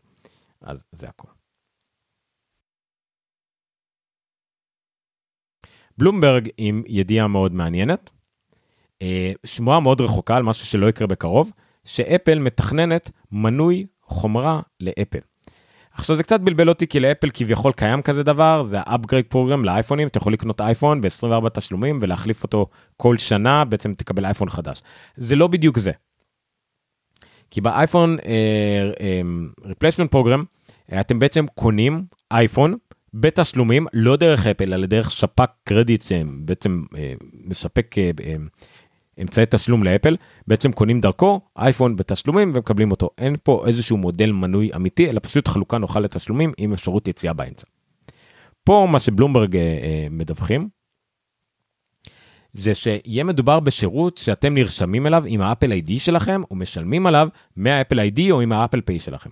אז 0.61 0.83
זה 0.91 1.07
הכל. 1.07 1.27
בלומברג 5.97 6.49
עם 6.57 6.83
ידיעה 6.87 7.27
מאוד 7.27 7.53
מעניינת, 7.53 8.09
אה, 9.01 9.31
שמועה 9.45 9.79
מאוד 9.79 10.01
רחוקה 10.01 10.37
על 10.37 10.43
משהו 10.43 10.65
שלא 10.65 10.89
יקרה 10.89 11.07
בקרוב, 11.07 11.51
שאפל 11.85 12.39
מתכננת 12.39 13.11
מנוי 13.31 13.85
חומרה 14.03 14.61
לאפל. 14.79 15.19
עכשיו 15.91 16.15
זה 16.15 16.23
קצת 16.23 16.39
בלבל 16.39 16.69
אותי 16.69 16.87
כי 16.87 16.99
לאפל 16.99 17.29
כביכול 17.33 17.71
קיים 17.71 18.01
כזה 18.01 18.23
דבר, 18.23 18.61
זה 18.61 18.79
ה-upgrade 18.79 19.33
program 19.33 19.63
לאייפונים, 19.63 20.07
אתה 20.07 20.17
יכול 20.17 20.33
לקנות 20.33 20.61
אייפון 20.61 21.01
ב-24 21.01 21.49
תשלומים 21.49 21.99
ולהחליף 22.01 22.43
אותו 22.43 22.67
כל 22.97 23.17
שנה, 23.17 23.65
בעצם 23.65 23.93
תקבל 23.93 24.25
אייפון 24.25 24.49
חדש. 24.49 24.81
זה 25.15 25.35
לא 25.35 25.47
בדיוק 25.47 25.79
זה. 25.79 25.91
כי 27.55 27.61
ב-iPhone 27.61 28.17
Replacement 29.65 30.09
אה, 30.09 30.11
Program 30.11 30.43
אה, 30.91 30.99
אתם 30.99 31.19
בעצם 31.19 31.45
קונים 31.47 32.05
אייפון 32.31 32.75
בתשלומים 33.13 33.87
לא 33.93 34.15
דרך 34.15 34.47
אפל 34.47 34.73
אלא 34.73 34.85
דרך 34.87 35.09
ספק 35.09 35.49
קרדיט 35.63 36.03
שבעצם 36.03 36.83
אה, 36.91 36.95
מספק 37.43 37.95
אמצעי 39.21 39.45
תשלום 39.49 39.83
לאפל 39.83 40.15
בעצם 40.47 40.71
קונים 40.71 41.01
דרכו 41.01 41.41
אייפון 41.57 41.95
בתשלומים 41.95 42.51
ומקבלים 42.55 42.91
אותו 42.91 43.09
אין 43.17 43.35
פה 43.43 43.63
איזשהו 43.67 43.97
מודל 43.97 44.31
מנוי 44.31 44.69
אמיתי 44.75 45.09
אלא 45.09 45.19
פשוט 45.23 45.47
חלוקה 45.47 45.77
נוחה 45.77 45.99
לתשלומים 45.99 46.53
עם 46.57 46.73
אפשרות 46.73 47.07
יציאה 47.07 47.33
באמצע. 47.33 47.67
פה 48.63 48.87
מה 48.91 48.99
שבלומברג 48.99 49.57
מדווחים 50.11 50.69
זה 52.55 52.73
שיהיה 52.73 53.23
מדובר 53.23 53.59
בשירות 53.59 54.17
שאתם 54.17 54.53
נרשמים 54.53 55.07
אליו 55.07 55.23
עם 55.27 55.41
האפל 55.41 55.71
איי-די 55.71 55.99
שלכם 55.99 56.41
ומשלמים 56.51 57.07
עליו 57.07 57.27
מהאפל 57.55 57.99
איי-די 57.99 58.31
או 58.31 58.41
עם 58.41 58.51
האפל 58.51 58.81
פיי 58.81 58.99
שלכם. 58.99 59.29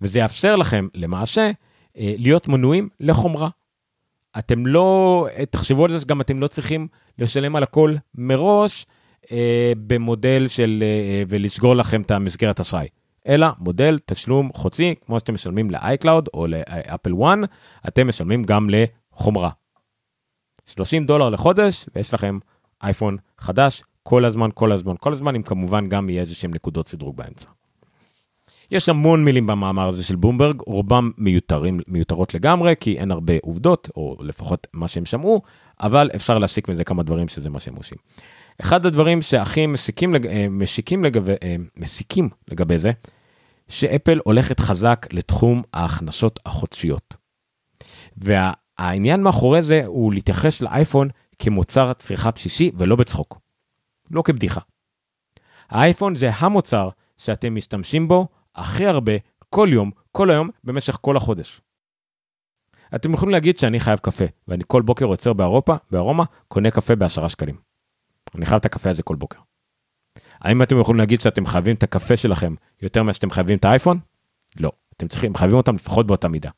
וזה 0.00 0.18
יאפשר 0.18 0.54
לכם 0.54 0.88
למעשה 0.94 1.50
אה, 1.98 2.14
להיות 2.18 2.48
מנויים 2.48 2.88
לחומרה. 3.00 3.48
אתם 4.38 4.66
לא, 4.66 5.26
תחשבו 5.50 5.84
על 5.84 5.90
זה 5.90 6.00
שגם 6.00 6.20
אתם 6.20 6.40
לא 6.40 6.46
צריכים 6.46 6.88
לשלם 7.18 7.56
על 7.56 7.62
הכל 7.62 7.94
מראש, 8.14 8.86
אה, 9.32 9.72
במודל 9.86 10.48
של 10.48 10.82
אה, 10.82 11.22
ולסגור 11.28 11.76
לכם 11.76 12.02
את 12.02 12.10
המסגרת 12.10 12.60
אשראי, 12.60 12.88
אלא 13.28 13.46
מודל 13.58 13.98
תשלום 14.06 14.50
חוצי, 14.54 14.94
כמו 15.06 15.20
שאתם 15.20 15.34
משלמים 15.34 15.70
ל-iCloud 15.70 16.26
או 16.34 16.46
לאפל 16.46 17.12
1, 17.24 17.38
אתם 17.88 18.08
משלמים 18.08 18.44
גם 18.44 18.68
לחומרה. 18.70 19.50
30 20.68 21.06
דולר 21.06 21.30
לחודש 21.30 21.86
ויש 21.94 22.14
לכם 22.14 22.38
אייפון 22.82 23.16
חדש 23.38 23.82
כל 24.02 24.24
הזמן, 24.24 24.48
כל 24.54 24.72
הזמן, 24.72 24.94
כל 25.00 25.12
הזמן, 25.12 25.34
אם 25.34 25.42
כמובן 25.42 25.86
גם 25.86 26.10
יהיה 26.10 26.20
איזה 26.20 26.34
שהם 26.34 26.54
נקודות 26.54 26.88
סדרוג 26.88 27.16
באמצע. 27.16 27.48
יש 28.70 28.88
המון 28.88 29.24
מילים 29.24 29.46
במאמר 29.46 29.88
הזה 29.88 30.04
של 30.04 30.16
בומברג, 30.16 30.60
רובם 30.66 31.10
מיותרים, 31.18 31.80
מיותרות 31.86 32.34
לגמרי, 32.34 32.74
כי 32.80 32.98
אין 32.98 33.10
הרבה 33.10 33.34
עובדות, 33.42 33.88
או 33.96 34.16
לפחות 34.20 34.66
מה 34.72 34.88
שהם 34.88 35.04
שמעו, 35.04 35.42
אבל 35.80 36.10
אפשר 36.16 36.38
להסיק 36.38 36.68
מזה 36.68 36.84
כמה 36.84 37.02
דברים 37.02 37.28
שזה 37.28 37.50
מה 37.50 37.60
שהם 37.60 37.76
עושים. 37.76 37.98
אחד 38.60 38.86
הדברים 38.86 39.22
שהכי 39.22 39.66
מסיקים, 39.66 40.14
לג... 40.14 40.26
אה, 40.26 40.46
משיקים 40.50 41.04
לגבי, 41.04 41.34
אה, 41.42 41.56
מסיקים 41.76 42.28
לגבי 42.48 42.78
זה, 42.78 42.92
שאפל 43.68 44.18
הולכת 44.24 44.60
חזק 44.60 45.06
לתחום 45.12 45.62
ההכנסות 45.74 46.40
החודשיות. 46.46 47.14
והעניין 48.78 49.22
מאחורי 49.22 49.62
זה 49.62 49.82
הוא 49.86 50.12
להתייחס 50.12 50.60
לאייפון 50.60 51.08
כמוצר 51.38 51.92
צריכה 51.92 52.30
בסיסי 52.30 52.70
ולא 52.74 52.96
בצחוק. 52.96 53.38
לא 54.10 54.22
כבדיחה. 54.22 54.60
האייפון 55.68 56.14
זה 56.14 56.30
המוצר 56.34 56.88
שאתם 57.16 57.54
משתמשים 57.54 58.08
בו 58.08 58.28
הכי 58.54 58.86
הרבה, 58.86 59.12
כל 59.50 59.68
יום, 59.72 59.90
כל 60.12 60.30
היום, 60.30 60.50
במשך 60.64 60.98
כל 61.00 61.16
החודש. 61.16 61.60
אתם 62.94 63.14
יכולים 63.14 63.32
להגיד 63.32 63.58
שאני 63.58 63.80
חייב 63.80 63.98
קפה, 63.98 64.24
ואני 64.48 64.64
כל 64.66 64.82
בוקר 64.82 65.04
עוצר 65.04 65.32
באירופה, 65.32 65.76
בארומה, 65.90 66.24
קונה 66.48 66.70
קפה 66.70 66.96
בעשרה 66.96 67.28
שקלים. 67.28 67.56
אני 68.34 68.46
חייב 68.46 68.58
את 68.58 68.66
הקפה 68.66 68.90
הזה 68.90 69.02
כל 69.02 69.16
בוקר. 69.16 69.38
האם 70.40 70.62
אתם 70.62 70.80
יכולים 70.80 70.98
להגיד 70.98 71.20
שאתם 71.20 71.46
חייבים 71.46 71.76
את 71.76 71.82
הקפה 71.82 72.16
שלכם 72.16 72.54
יותר 72.82 73.02
ממה 73.02 73.12
שאתם 73.12 73.30
חייבים 73.30 73.58
את 73.58 73.64
האייפון? 73.64 73.98
לא. 74.60 74.72
אתם 74.96 75.08
צריכים, 75.08 75.34
חייבים 75.34 75.56
אותם 75.56 75.74
לפחות 75.74 76.06
באותה 76.06 76.28
מידה. 76.28 76.50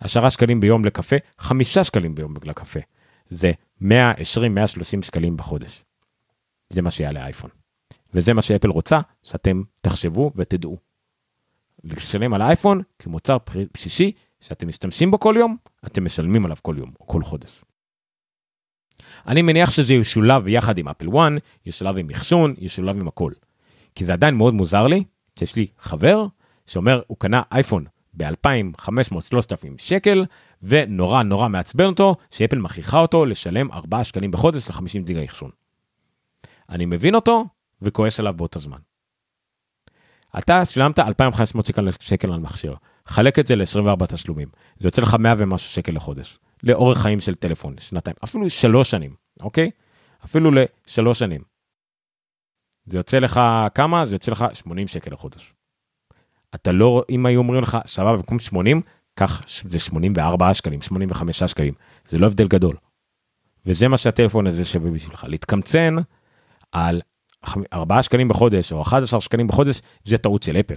עשרה 0.00 0.30
שקלים 0.30 0.60
ביום 0.60 0.84
לקפה, 0.84 1.16
חמישה 1.38 1.84
שקלים 1.84 2.14
ביום 2.14 2.34
לקפה. 2.44 2.80
זה 3.30 3.52
120-130 3.82 3.86
שקלים 5.02 5.36
בחודש. 5.36 5.84
זה 6.68 6.82
מה 6.82 6.90
שיעלה 6.90 7.24
אייפון. 7.24 7.50
וזה 8.14 8.34
מה 8.34 8.42
שאפל 8.42 8.68
רוצה, 8.68 9.00
שאתם 9.22 9.62
תחשבו 9.82 10.30
ותדעו. 10.36 10.76
לשלם 11.84 12.34
על 12.34 12.42
האייפון 12.42 12.82
כמוצר 12.98 13.36
בסיסי 13.74 14.12
שאתם 14.40 14.68
משתמשים 14.68 15.10
בו 15.10 15.20
כל 15.20 15.34
יום, 15.38 15.56
אתם 15.86 16.04
משלמים 16.04 16.44
עליו 16.44 16.56
כל 16.62 16.74
יום 16.78 16.92
או 17.00 17.06
כל 17.06 17.22
חודש. 17.22 17.64
אני 19.26 19.42
מניח 19.42 19.70
שזה 19.70 19.94
ישולב 19.94 20.48
יחד 20.48 20.78
עם 20.78 20.88
אפל 20.88 21.08
1, 21.08 21.32
ישולב 21.66 21.98
עם 21.98 22.06
מחשון, 22.06 22.54
ישולב 22.58 23.00
עם 23.00 23.08
הכל. 23.08 23.32
כי 23.94 24.04
זה 24.04 24.12
עדיין 24.12 24.34
מאוד 24.34 24.54
מוזר 24.54 24.86
לי, 24.86 25.04
שיש 25.38 25.56
לי 25.56 25.66
חבר 25.78 26.26
שאומר 26.66 27.02
הוא 27.06 27.16
קנה 27.18 27.42
אייפון 27.52 27.84
ב-2,500-3,000 28.16 29.66
שקל, 29.78 30.24
ונורא 30.62 31.22
נורא 31.22 31.48
מעצבן 31.48 31.84
אותו 31.84 32.16
שאפל 32.30 32.58
מכריחה 32.58 32.98
אותו 32.98 33.24
לשלם 33.24 33.72
4 33.72 34.04
שקלים 34.04 34.30
בחודש 34.30 34.68
ל-50 34.68 35.04
דיגה 35.04 35.24
אחסון. 35.24 35.50
אני 36.68 36.86
מבין 36.86 37.14
אותו 37.14 37.44
וכועס 37.82 38.20
עליו 38.20 38.34
באותו 38.36 38.60
זמן. 38.60 38.78
אתה 40.38 40.64
שילמת 40.64 40.98
2,500 40.98 41.66
שקל, 41.66 41.88
שקל 42.00 42.32
על 42.32 42.40
מכשיר, 42.40 42.74
חלק 43.06 43.38
את 43.38 43.46
זה 43.46 43.56
ל-24 43.56 44.06
תשלומים, 44.06 44.48
זה 44.78 44.86
יוצא 44.86 45.02
לך 45.02 45.14
100 45.14 45.34
ומשהו 45.38 45.70
שקל 45.70 45.92
לחודש, 45.92 46.38
לאורך 46.62 46.98
חיים 46.98 47.20
של 47.20 47.34
טלפון, 47.34 47.74
שנתיים, 47.80 48.16
אפילו 48.24 48.50
שלוש 48.50 48.90
שנים, 48.90 49.14
אוקיי? 49.40 49.70
אפילו 50.24 50.50
לשלוש 50.50 51.18
שנים. 51.18 51.42
זה 52.86 52.98
יוצא 52.98 53.18
לך 53.18 53.40
כמה? 53.74 54.06
זה 54.06 54.14
יוצא 54.14 54.32
לך 54.32 54.44
80 54.54 54.88
שקל 54.88 55.12
לחודש. 55.12 55.52
אתה 56.56 56.72
לא, 56.72 57.02
אם 57.10 57.26
היו 57.26 57.38
אומרים 57.38 57.62
לך, 57.62 57.78
סבבה, 57.86 58.16
במקום 58.16 58.38
80, 58.38 58.80
קח, 59.14 59.42
זה 59.68 59.78
84 59.78 60.54
שקלים, 60.54 60.82
85 60.82 61.42
שקלים, 61.42 61.74
זה 62.08 62.18
לא 62.18 62.26
הבדל 62.26 62.48
גדול. 62.48 62.76
וזה 63.66 63.88
מה 63.88 63.96
שהטלפון 63.96 64.46
הזה 64.46 64.64
שווה 64.64 64.90
בשבילך, 64.90 65.24
להתקמצן 65.28 65.96
על 66.72 67.00
4 67.72 68.02
שקלים 68.02 68.28
בחודש 68.28 68.72
או 68.72 68.82
11 68.82 69.20
שקלים 69.20 69.46
בחודש, 69.46 69.80
זה 70.04 70.18
טעות 70.18 70.42
של 70.42 70.56
אפל. 70.56 70.74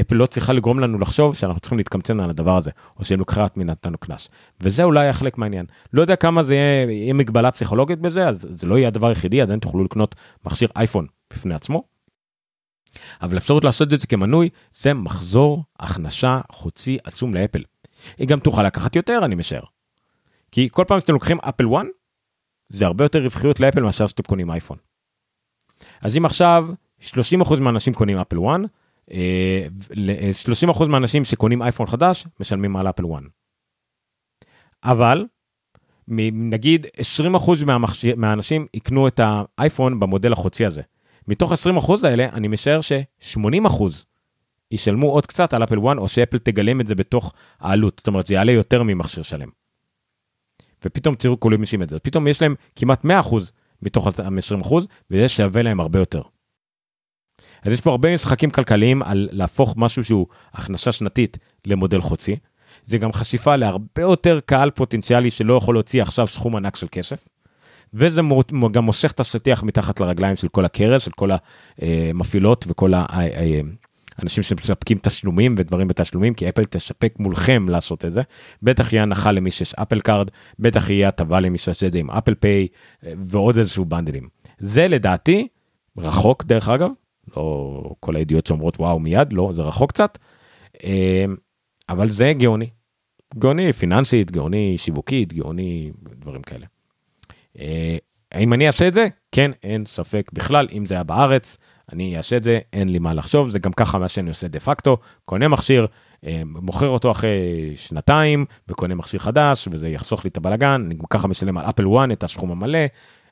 אפל 0.00 0.14
לא 0.14 0.26
צריכה 0.26 0.52
לגרום 0.52 0.80
לנו 0.80 0.98
לחשוב 0.98 1.36
שאנחנו 1.36 1.60
צריכים 1.60 1.78
להתקמצן 1.78 2.20
על 2.20 2.30
הדבר 2.30 2.56
הזה, 2.56 2.70
או 2.98 3.04
שהם 3.04 3.18
לוקחת 3.18 3.56
מנתנו 3.56 3.98
קנס. 3.98 4.28
וזה 4.60 4.84
אולי 4.84 5.12
חלק 5.12 5.38
מהעניין. 5.38 5.66
לא 5.92 6.00
יודע 6.00 6.16
כמה 6.16 6.42
זה 6.42 6.54
יהיה, 6.54 6.90
יהיה 6.90 7.14
מגבלה 7.14 7.50
פסיכולוגית 7.50 7.98
בזה, 7.98 8.28
אז 8.28 8.46
זה 8.50 8.66
לא 8.66 8.78
יהיה 8.78 8.88
הדבר 8.88 9.06
היחידי, 9.06 9.40
עדיין 9.40 9.60
תוכלו 9.60 9.84
לקנות 9.84 10.14
מכשיר 10.44 10.68
אייפון 10.76 11.06
בפני 11.32 11.54
עצמו. 11.54 11.93
אבל 13.22 13.36
אפשרות 13.36 13.64
לעשות 13.64 13.92
את 13.92 14.00
זה 14.00 14.06
כמנוי, 14.06 14.48
זה 14.72 14.94
מחזור 14.94 15.64
הכנשה 15.80 16.40
חוצי 16.52 16.98
עצום 17.04 17.34
לאפל. 17.34 17.62
היא 18.18 18.28
גם 18.28 18.38
תוכל 18.38 18.62
לקחת 18.62 18.96
יותר, 18.96 19.20
אני 19.24 19.34
משער. 19.34 19.62
כי 20.52 20.68
כל 20.72 20.84
פעם 20.88 21.00
שאתם 21.00 21.12
לוקחים 21.12 21.38
אפל 21.40 21.64
1, 21.76 21.86
זה 22.68 22.86
הרבה 22.86 23.04
יותר 23.04 23.22
רווחיות 23.22 23.60
לאפל 23.60 23.82
מאשר 23.82 24.06
שאתם 24.06 24.22
קונים 24.22 24.50
אייפון. 24.50 24.78
אז 26.00 26.16
אם 26.16 26.24
עכשיו 26.24 26.68
30% 27.00 27.14
מהאנשים 27.60 27.94
קונים 27.94 28.18
אפל 28.18 28.36
1, 28.38 28.60
30% 30.80 30.84
מהאנשים 30.86 31.24
שקונים 31.24 31.62
אייפון 31.62 31.86
חדש 31.86 32.26
משלמים 32.40 32.76
על 32.76 32.88
אפל 32.88 33.02
1. 33.14 33.22
אבל 34.84 35.26
נגיד 36.08 36.86
20% 37.34 37.64
מהמכשיר, 37.66 38.16
מהאנשים 38.16 38.66
יקנו 38.74 39.08
את 39.08 39.20
האייפון 39.22 40.00
במודל 40.00 40.32
החוצי 40.32 40.66
הזה. 40.66 40.82
מתוך 41.28 41.52
20% 41.52 41.56
האלה 42.06 42.28
אני 42.32 42.48
משער 42.48 42.80
ש-80% 42.80 43.84
ישלמו 44.70 45.10
עוד 45.10 45.26
קצת 45.26 45.54
על 45.54 45.64
אפל 45.64 45.78
1 45.78 45.98
או 45.98 46.08
שאפל 46.08 46.38
תגלם 46.38 46.80
את 46.80 46.86
זה 46.86 46.94
בתוך 46.94 47.32
העלות, 47.60 47.94
זאת 47.98 48.06
אומרת 48.06 48.26
זה 48.26 48.34
יעלה 48.34 48.52
יותר 48.52 48.82
ממכשיר 48.82 49.22
שלם. 49.22 49.48
ופתאום 50.84 51.14
תראו 51.14 51.40
כולם 51.40 51.62
משים 51.62 51.82
את 51.82 51.88
זה, 51.88 51.98
פתאום 51.98 52.26
יש 52.26 52.42
להם 52.42 52.54
כמעט 52.76 53.04
100% 53.04 53.08
מתוך 53.82 54.06
ה-20% 54.06 54.74
וזה 55.10 55.28
שווה 55.28 55.62
להם 55.62 55.80
הרבה 55.80 55.98
יותר. 55.98 56.22
אז 57.62 57.72
יש 57.72 57.80
פה 57.80 57.90
הרבה 57.90 58.14
משחקים 58.14 58.50
כלכליים 58.50 59.02
על 59.02 59.28
להפוך 59.32 59.74
משהו 59.76 60.04
שהוא 60.04 60.26
הכנסה 60.52 60.92
שנתית 60.92 61.38
למודל 61.66 62.00
חודשי. 62.00 62.36
זה 62.86 62.98
גם 62.98 63.12
חשיפה 63.12 63.56
להרבה 63.56 64.02
יותר 64.02 64.40
קהל 64.40 64.70
פוטנציאלי 64.70 65.30
שלא 65.30 65.54
יכול 65.54 65.74
להוציא 65.74 66.02
עכשיו 66.02 66.26
סכום 66.26 66.56
ענק 66.56 66.76
של 66.76 66.86
כסף. 66.92 67.28
וזה 67.94 68.22
גם 68.70 68.84
מושך 68.84 69.12
את 69.12 69.20
השטיח 69.20 69.62
מתחת 69.62 70.00
לרגליים 70.00 70.36
של 70.36 70.48
כל 70.48 70.64
הקרן, 70.64 70.98
של 70.98 71.10
כל 71.10 71.30
המפעילות 71.78 72.64
וכל 72.68 72.92
האנשים 72.96 74.42
שמספקים 74.42 74.98
תשלומים 75.02 75.54
ודברים 75.58 75.88
בתשלומים, 75.88 76.34
כי 76.34 76.48
אפל 76.48 76.64
תספק 76.64 77.14
מולכם 77.18 77.68
לעשות 77.68 78.04
את 78.04 78.12
זה. 78.12 78.22
בטח 78.62 78.92
יהיה 78.92 79.02
הנחה 79.02 79.32
למי 79.32 79.50
שיש 79.50 79.74
Apple 79.74 80.00
Card, 80.00 80.28
בטח 80.58 80.90
יהיה 80.90 81.08
הטבה 81.08 81.40
למי 81.40 81.58
שעושה 81.58 81.86
את 81.86 81.92
זה 81.92 81.98
עם 81.98 82.10
אפל 82.10 82.34
פיי 82.34 82.68
ועוד 83.02 83.58
איזשהו 83.58 83.84
בנדלים. 83.84 84.28
זה 84.58 84.88
לדעתי 84.88 85.48
רחוק 85.98 86.44
דרך 86.44 86.68
אגב, 86.68 86.90
לא 87.36 87.94
כל 88.00 88.16
הידיעות 88.16 88.46
שאומרות 88.46 88.80
וואו 88.80 88.98
מיד, 88.98 89.32
לא, 89.32 89.52
זה 89.54 89.62
רחוק 89.62 89.92
קצת, 89.92 90.18
אמ, 90.84 91.36
אבל 91.88 92.08
זה 92.08 92.32
גאוני. 92.38 92.70
גאוני 93.38 93.72
פיננסית, 93.72 94.30
גאוני 94.30 94.78
שיווקית, 94.78 95.32
גאוני 95.32 95.92
דברים 96.02 96.42
כאלה. 96.42 96.73
אה, 97.58 97.96
האם 98.32 98.52
אני 98.52 98.66
אעשה 98.66 98.88
את 98.88 98.94
זה? 98.94 99.08
כן, 99.32 99.50
אין 99.62 99.86
ספק 99.86 100.30
בכלל, 100.32 100.68
אם 100.72 100.86
זה 100.86 100.94
היה 100.94 101.04
בארץ, 101.04 101.58
אני 101.92 102.16
אעשה 102.16 102.36
את 102.36 102.42
זה, 102.42 102.58
אין 102.72 102.88
לי 102.88 102.98
מה 102.98 103.14
לחשוב, 103.14 103.50
זה 103.50 103.58
גם 103.58 103.72
ככה 103.72 103.98
מה 103.98 104.08
שאני 104.08 104.28
עושה 104.28 104.48
דה 104.48 104.60
פקטו, 104.60 104.96
קונה 105.24 105.48
מכשיר, 105.48 105.86
אה, 106.26 106.42
מוכר 106.44 106.88
אותו 106.88 107.10
אחרי 107.10 107.72
שנתיים, 107.76 108.44
וקונה 108.68 108.94
מכשיר 108.94 109.20
חדש, 109.20 109.68
וזה 109.70 109.88
יחסוך 109.88 110.24
לי 110.24 110.28
את 110.28 110.36
הבלאגן, 110.36 110.82
אני 110.86 110.94
גם 110.94 111.04
ככה 111.10 111.28
משלם 111.28 111.58
על 111.58 111.64
אפל 111.64 111.84
1 111.98 112.12
את 112.12 112.24
הסכום 112.24 112.50
המלא, 112.50 112.78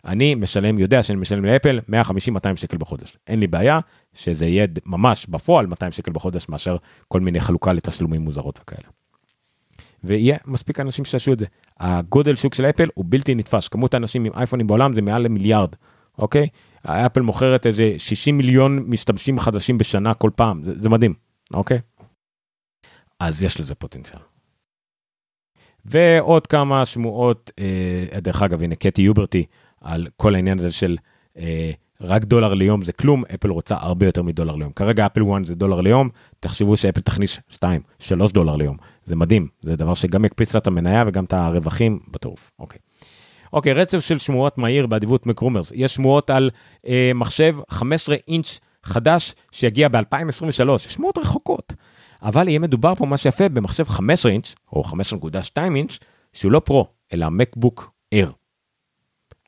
אני 0.05 0.35
משלם, 0.35 0.79
יודע 0.79 1.03
שאני 1.03 1.19
משלם 1.19 1.45
לאפל 1.45 1.81
150-200 1.89 2.57
שקל 2.57 2.77
בחודש. 2.77 3.17
אין 3.27 3.41
לי 3.41 3.47
בעיה 3.47 3.81
שזה 4.15 4.47
יהיה 4.47 4.67
ממש 4.87 5.27
בפועל 5.27 5.67
200 5.67 5.93
שקל 5.93 6.13
בחודש 6.13 6.49
מאשר 6.49 6.77
כל 7.09 7.21
מיני 7.21 7.41
חלוקה 7.41 7.73
לתשלומים 7.73 8.21
מוזרות 8.21 8.61
וכאלה. 8.63 9.02
ויהיה 10.05 10.37
מספיק 10.47 10.81
אנשים 10.81 11.05
שיעשו 11.05 11.33
את 11.33 11.39
זה. 11.39 11.47
הגודל 11.81 12.37
שוק 12.37 12.55
של 12.55 12.65
אפל 12.65 12.89
הוא 12.95 13.05
בלתי 13.09 13.35
נתפס, 13.35 13.69
כמות 13.69 13.95
האנשים 13.95 14.25
עם 14.25 14.33
אייפונים 14.35 14.67
בעולם 14.67 14.93
זה 14.93 15.03
מעל 15.03 15.23
למיליארד, 15.23 15.69
אוקיי? 16.19 16.49
אפל 16.87 17.21
מוכרת 17.21 17.67
איזה 17.67 17.95
60 17.99 18.37
מיליון 18.37 18.85
משתמשים 18.87 19.39
חדשים 19.39 19.79
בשנה 19.79 20.15
כל 20.15 20.31
פעם, 20.37 20.65
זה, 20.65 20.73
זה 20.79 20.89
מדהים, 20.89 21.15
אוקיי? 21.55 21.79
אז 23.21 23.43
יש 23.43 23.61
לזה 23.61 23.75
פוטנציאל. 23.75 24.21
ועוד 25.85 26.47
כמה 26.47 26.87
שמועות, 26.87 27.51
אה, 27.59 28.21
דרך 28.21 28.43
אגב, 28.43 28.63
הנה 28.63 28.75
קטי 28.75 29.03
יוברטי 29.03 29.47
על 29.81 30.07
כל 30.17 30.35
העניין 30.35 30.59
הזה 30.59 30.71
של 30.71 30.97
אה, 31.37 31.73
רק 32.03 32.25
דולר 32.25 32.55
ליום 32.55 32.85
זה 32.85 32.93
כלום, 32.93 33.25
אפל 33.35 33.49
רוצה 33.49 33.77
הרבה 33.81 34.07
יותר 34.07 34.23
מדולר 34.23 34.57
ליום. 34.57 34.73
כרגע 34.73 35.07
אפל 35.07 35.21
1 35.37 35.47
זה 35.47 35.55
דולר 35.55 35.81
ליום, 35.81 36.09
תחשבו 36.41 36.77
שאפל 36.77 37.01
תכניס 37.01 37.39
2, 37.49 37.81
3 37.99 38.33
דולר 38.33 38.57
ליום. 38.57 38.77
זה 39.05 39.17
מדהים, 39.17 39.49
זה 39.63 39.77
דבר 39.77 39.95
שגם 39.95 40.25
יקפיץ 40.25 40.55
לה 40.55 40.61
את 40.61 40.67
המניה 40.67 41.05
וגם 41.07 41.25
את 41.25 41.33
הרווחים 41.33 41.99
בטירוף. 42.11 42.51
אוקיי. 42.59 42.79
אוקיי, 43.53 43.73
רצף 43.73 43.99
של 43.99 44.19
שמועות 44.19 44.59
מהיר 44.59 44.87
באדיבות 44.87 45.27
מקרומרס. 45.27 45.73
יש 45.75 45.95
שמועות 45.95 46.31
על 46.31 46.51
אה, 46.87 47.11
מחשב 47.15 47.57
15 47.69 48.17
אינץ' 48.29 48.61
חדש 48.83 49.35
שיגיע 49.53 49.89
ב-2023, 49.89 50.79
שמועות 50.79 51.19
רחוקות. 51.19 51.73
אבל 52.23 52.49
יהיה 52.49 52.59
מדובר 52.59 52.95
פה 52.95 53.07
מה 53.07 53.17
שיפה 53.17 53.49
במחשב 53.49 53.85
15 53.85 54.33
אינץ', 54.33 54.55
או 54.73 54.83
5.2 54.83 55.75
אינץ', 55.75 55.99
שהוא 56.33 56.53
לא 56.53 56.61
פרו, 56.61 56.87
אלא 57.15 57.31
מקבוק 57.31 57.93
אייר. 58.13 58.33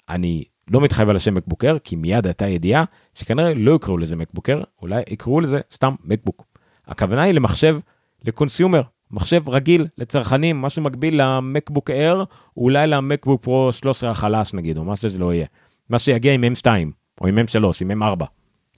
אני 0.08 0.44
לא 0.70 0.80
מתחייב 0.80 1.08
על 1.08 1.16
השם 1.16 1.34
מקבוק 1.34 1.64
אייר, 1.64 1.78
כי 1.78 1.96
מיד 1.96 2.26
הייתה 2.26 2.48
ידיעה 2.48 2.84
שכנראה 3.14 3.54
לא 3.54 3.76
יקראו 3.76 3.98
לזה 3.98 4.16
מקבוק 4.16 4.48
אייר, 4.48 4.64
אולי 4.82 5.02
יקראו 5.10 5.40
לזה 5.40 5.60
סתם 5.72 5.94
מקבוק. 6.04 6.44
הכוונה 6.86 7.22
היא 7.22 7.34
למחשב 7.34 7.78
לקונסיומר, 8.24 8.82
מחשב 9.10 9.48
רגיל 9.48 9.86
לצרכנים, 9.98 10.62
משהו 10.62 10.82
מקביל 10.82 11.22
למקבוק 11.22 11.90
אייר, 11.90 12.24
אולי 12.56 12.86
למקבוק 12.86 13.42
פרו 13.42 13.72
13 13.72 14.10
החלש 14.10 14.54
נגיד, 14.54 14.78
או 14.78 14.84
מה 14.84 14.96
שזה 14.96 15.18
לא 15.18 15.34
יהיה. 15.34 15.46
מה 15.88 15.98
שיגיע 15.98 16.32
עם 16.32 16.44
M2, 16.44 16.66
או 17.20 17.26
עם 17.26 17.38
M3, 17.38 17.64
עם 17.80 18.02
M4. 18.02 18.24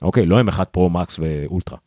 אוקיי, 0.01 0.25
לא 0.25 0.41
M1 0.41 0.65
פרו 0.65 0.89
מקס 0.89 1.19
ואולטרה. 1.19 1.77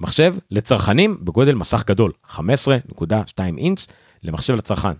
מחשב 0.00 0.34
לצרכנים 0.50 1.18
בגודל 1.22 1.54
מסך 1.54 1.84
גדול, 1.86 2.12
15.2 2.26 2.38
אינץ' 3.58 3.86
למחשב 4.22 4.54
לצרכן. 4.54 4.92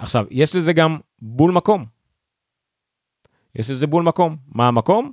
עכשיו, 0.00 0.26
יש 0.30 0.56
לזה 0.56 0.72
גם 0.72 0.98
בול 1.22 1.52
מקום. 1.52 1.84
יש 3.54 3.70
לזה 3.70 3.86
בול 3.86 4.02
מקום. 4.02 4.36
מה 4.48 4.68
המקום? 4.68 5.12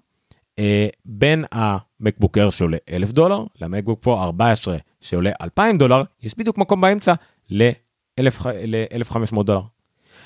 אה, 0.59 0.87
בין 1.05 1.45
המקבוקר 1.51 2.49
שעולה 2.49 2.77
1,000 2.89 3.11
דולר 3.11 3.45
למקבוק 3.61 4.03
פרו 4.03 4.21
14 4.21 4.77
שעולה 5.01 5.31
2,000 5.41 5.77
דולר, 5.77 6.03
יש 6.21 6.37
בדיוק 6.37 6.57
מקום 6.57 6.81
באמצע 6.81 7.13
ל-1,500 7.49 9.43
דולר. 9.43 9.61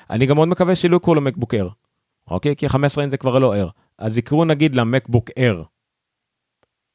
אני 0.09 0.25
גם 0.25 0.35
מאוד 0.35 0.47
מקווה 0.47 0.75
שלא 0.75 0.97
יקראו 0.97 1.15
לו 1.15 1.21
מקבוק 1.21 1.53
אר, 1.53 1.69
אוקיי? 2.27 2.55
כי 2.55 2.69
15 2.69 3.03
אינץ 3.03 3.11
זה 3.11 3.17
כבר 3.17 3.39
לא 3.39 3.55
אר. 3.55 3.69
אז 3.97 4.17
יקראו 4.17 4.45
נגיד 4.45 4.75
למקבוק 4.75 5.29
אר, 5.37 5.63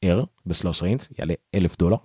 אר 0.05 0.24
ב-13 0.47 0.86
אינץ, 0.86 1.09
יעלה 1.18 1.34
1,000 1.55 1.76
דולר. 1.78 1.97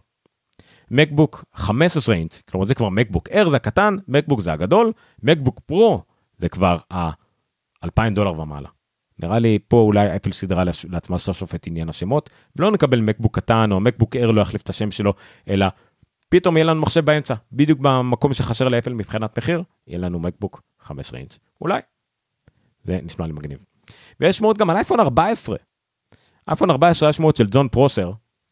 מקבוק 0.92 1.46
15 1.54 2.16
אינץ, 2.16 2.42
כלומר 2.50 2.66
זה 2.66 2.76
כבר 2.76 2.90
מקבוק 2.90 3.30
אר 3.30 3.50
זה 3.50 3.56
הקטן, 3.56 3.96
מקבוק 4.08 4.42
זה 4.42 4.54
הגדול, 4.54 4.92
מקבוק 5.24 5.60
פרו 5.66 6.04
זה 6.38 6.50
כבר 6.50 6.78
ה-2,000 6.94 8.14
דולר 8.16 8.40
ומעלה. 8.40 8.70
נראה 9.20 9.40
לי 9.40 9.60
פה 9.68 9.78
אולי 9.78 10.16
אפל 10.16 10.32
סידרה 10.32 10.64
לעצמה 10.90 11.18
סוף 11.18 11.56
את 11.56 11.68
עניין 11.68 11.90
השמות, 11.90 12.30
ולא 12.56 12.72
נקבל 12.72 13.00
מקבוק 13.00 13.36
קטן 13.36 13.72
או 13.72 13.80
מקבוק 13.80 14.16
אר 14.16 14.32
לא 14.32 14.42
יחליף 14.42 14.62
את 14.62 14.70
השם 14.70 14.92
שלו, 14.92 15.14
אלא 15.48 15.66
פתאום 16.30 16.58
יהיה 16.58 16.66
לנו 16.66 16.82
מחשב 16.82 17.06
באמצע, 17.06 17.36
בדיוק 17.52 17.80
במקום 17.80 18.34
שחשר 18.34 18.68
לאפל 18.68 18.94
מבחינת 18.94 19.38
מחיר, 19.38 19.64
יהיה 19.88 20.00
לנו 20.00 20.20
מקבוק 20.20 20.62
15 20.80 21.20
אינץ', 21.20 21.40
אולי. 21.62 21.82
זה 22.84 23.00
נשמע 23.04 23.28
לי 23.28 23.34
מגניב. 23.34 23.60
ויש 24.20 24.38
שמועות 24.38 24.58
גם 24.58 24.70
על 24.70 24.76
אייפון 24.76 25.00
14. 25.00 25.58
אייפון 26.48 26.70
14 26.70 27.08
היה 27.08 27.14
שמועות 27.14 27.36
של 27.36 27.48
ג'ון 27.52 27.68
פרוסר, 27.68 28.12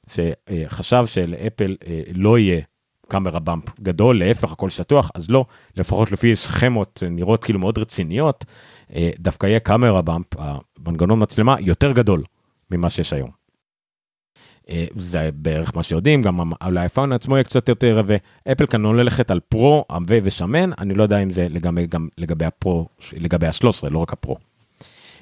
שחשב 0.09 1.03
שלאפל 1.05 1.75
אה, 1.87 2.01
לא 2.13 2.39
יהיה 2.39 2.61
קאמרה 3.07 3.39
באמפ 3.39 3.79
גדול, 3.79 4.19
להפך 4.19 4.51
הכל 4.51 4.69
שטוח, 4.69 5.11
אז 5.15 5.29
לא, 5.29 5.45
לפחות 5.77 6.11
לפי 6.11 6.35
סכמות 6.35 7.03
נראות 7.11 7.43
כאילו 7.43 7.59
מאוד 7.59 7.77
רציניות, 7.77 8.45
אה, 8.95 9.09
דווקא 9.19 9.47
יהיה 9.47 9.59
קאמרה 9.59 10.01
באמפ, 10.01 10.27
המנגנון 10.37 11.23
מצלמה 11.23 11.55
יותר 11.59 11.91
גדול 11.91 12.23
ממה 12.71 12.89
שיש 12.89 13.13
היום. 13.13 13.29
אה, 14.69 14.85
זה 14.95 15.29
בערך 15.33 15.75
מה 15.75 15.83
שיודעים, 15.83 16.21
גם 16.21 16.51
על 16.59 16.77
האייפון 16.77 17.11
עצמו 17.11 17.35
יהיה 17.35 17.43
קצת 17.43 17.69
יותר, 17.69 18.01
ואפל 18.05 18.65
כאן 18.65 18.81
לא 18.81 18.95
ללכת 18.95 19.31
על 19.31 19.39
פרו, 19.39 19.85
עבה 19.89 20.15
ושמן, 20.23 20.69
אני 20.77 20.93
לא 20.93 21.03
יודע 21.03 21.17
אם 21.17 21.29
זה 21.29 21.47
לגבי, 21.49 21.87
גם 21.87 22.07
לגבי 22.17 22.45
הפרו, 22.45 22.87
לגבי 23.13 23.47
ה-13, 23.47 23.89
לא 23.89 23.99
רק 23.99 24.13
הפרו. 24.13 24.48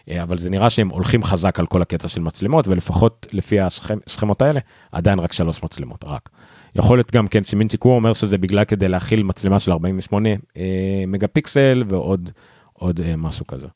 אה, 0.09 0.23
אבל 0.23 0.37
זה 0.37 0.49
נראה 0.49 0.69
שהם 0.69 0.89
הולכים 0.89 1.23
חזק 1.23 1.59
על 1.59 1.65
כל 1.65 1.81
הקטע 1.81 2.07
של 2.07 2.21
מצלמות, 2.21 2.67
ולפחות 2.67 3.27
לפי 3.31 3.57
הסכמות 3.59 4.41
האלה, 4.41 4.59
עדיין 4.91 5.19
רק 5.19 5.33
שלוש 5.33 5.63
מצלמות, 5.63 6.03
רק. 6.03 6.29
יכול 6.75 6.97
להיות 6.97 7.11
גם 7.11 7.27
כן 7.27 7.43
שמינצ'י 7.43 7.77
קור 7.77 7.95
אומר 7.95 8.13
שזה 8.13 8.37
בגלל 8.37 8.65
כדי 8.65 8.87
להכיל 8.87 9.23
מצלמה 9.23 9.59
של 9.59 9.71
48 9.71 10.29
אה, 10.57 11.03
מגה 11.07 11.27
פיקסל 11.27 11.83
ועוד 11.87 12.29
עוד 12.73 13.01
אה, 13.01 13.15
משהו 13.15 13.47
כזה. 13.47 13.67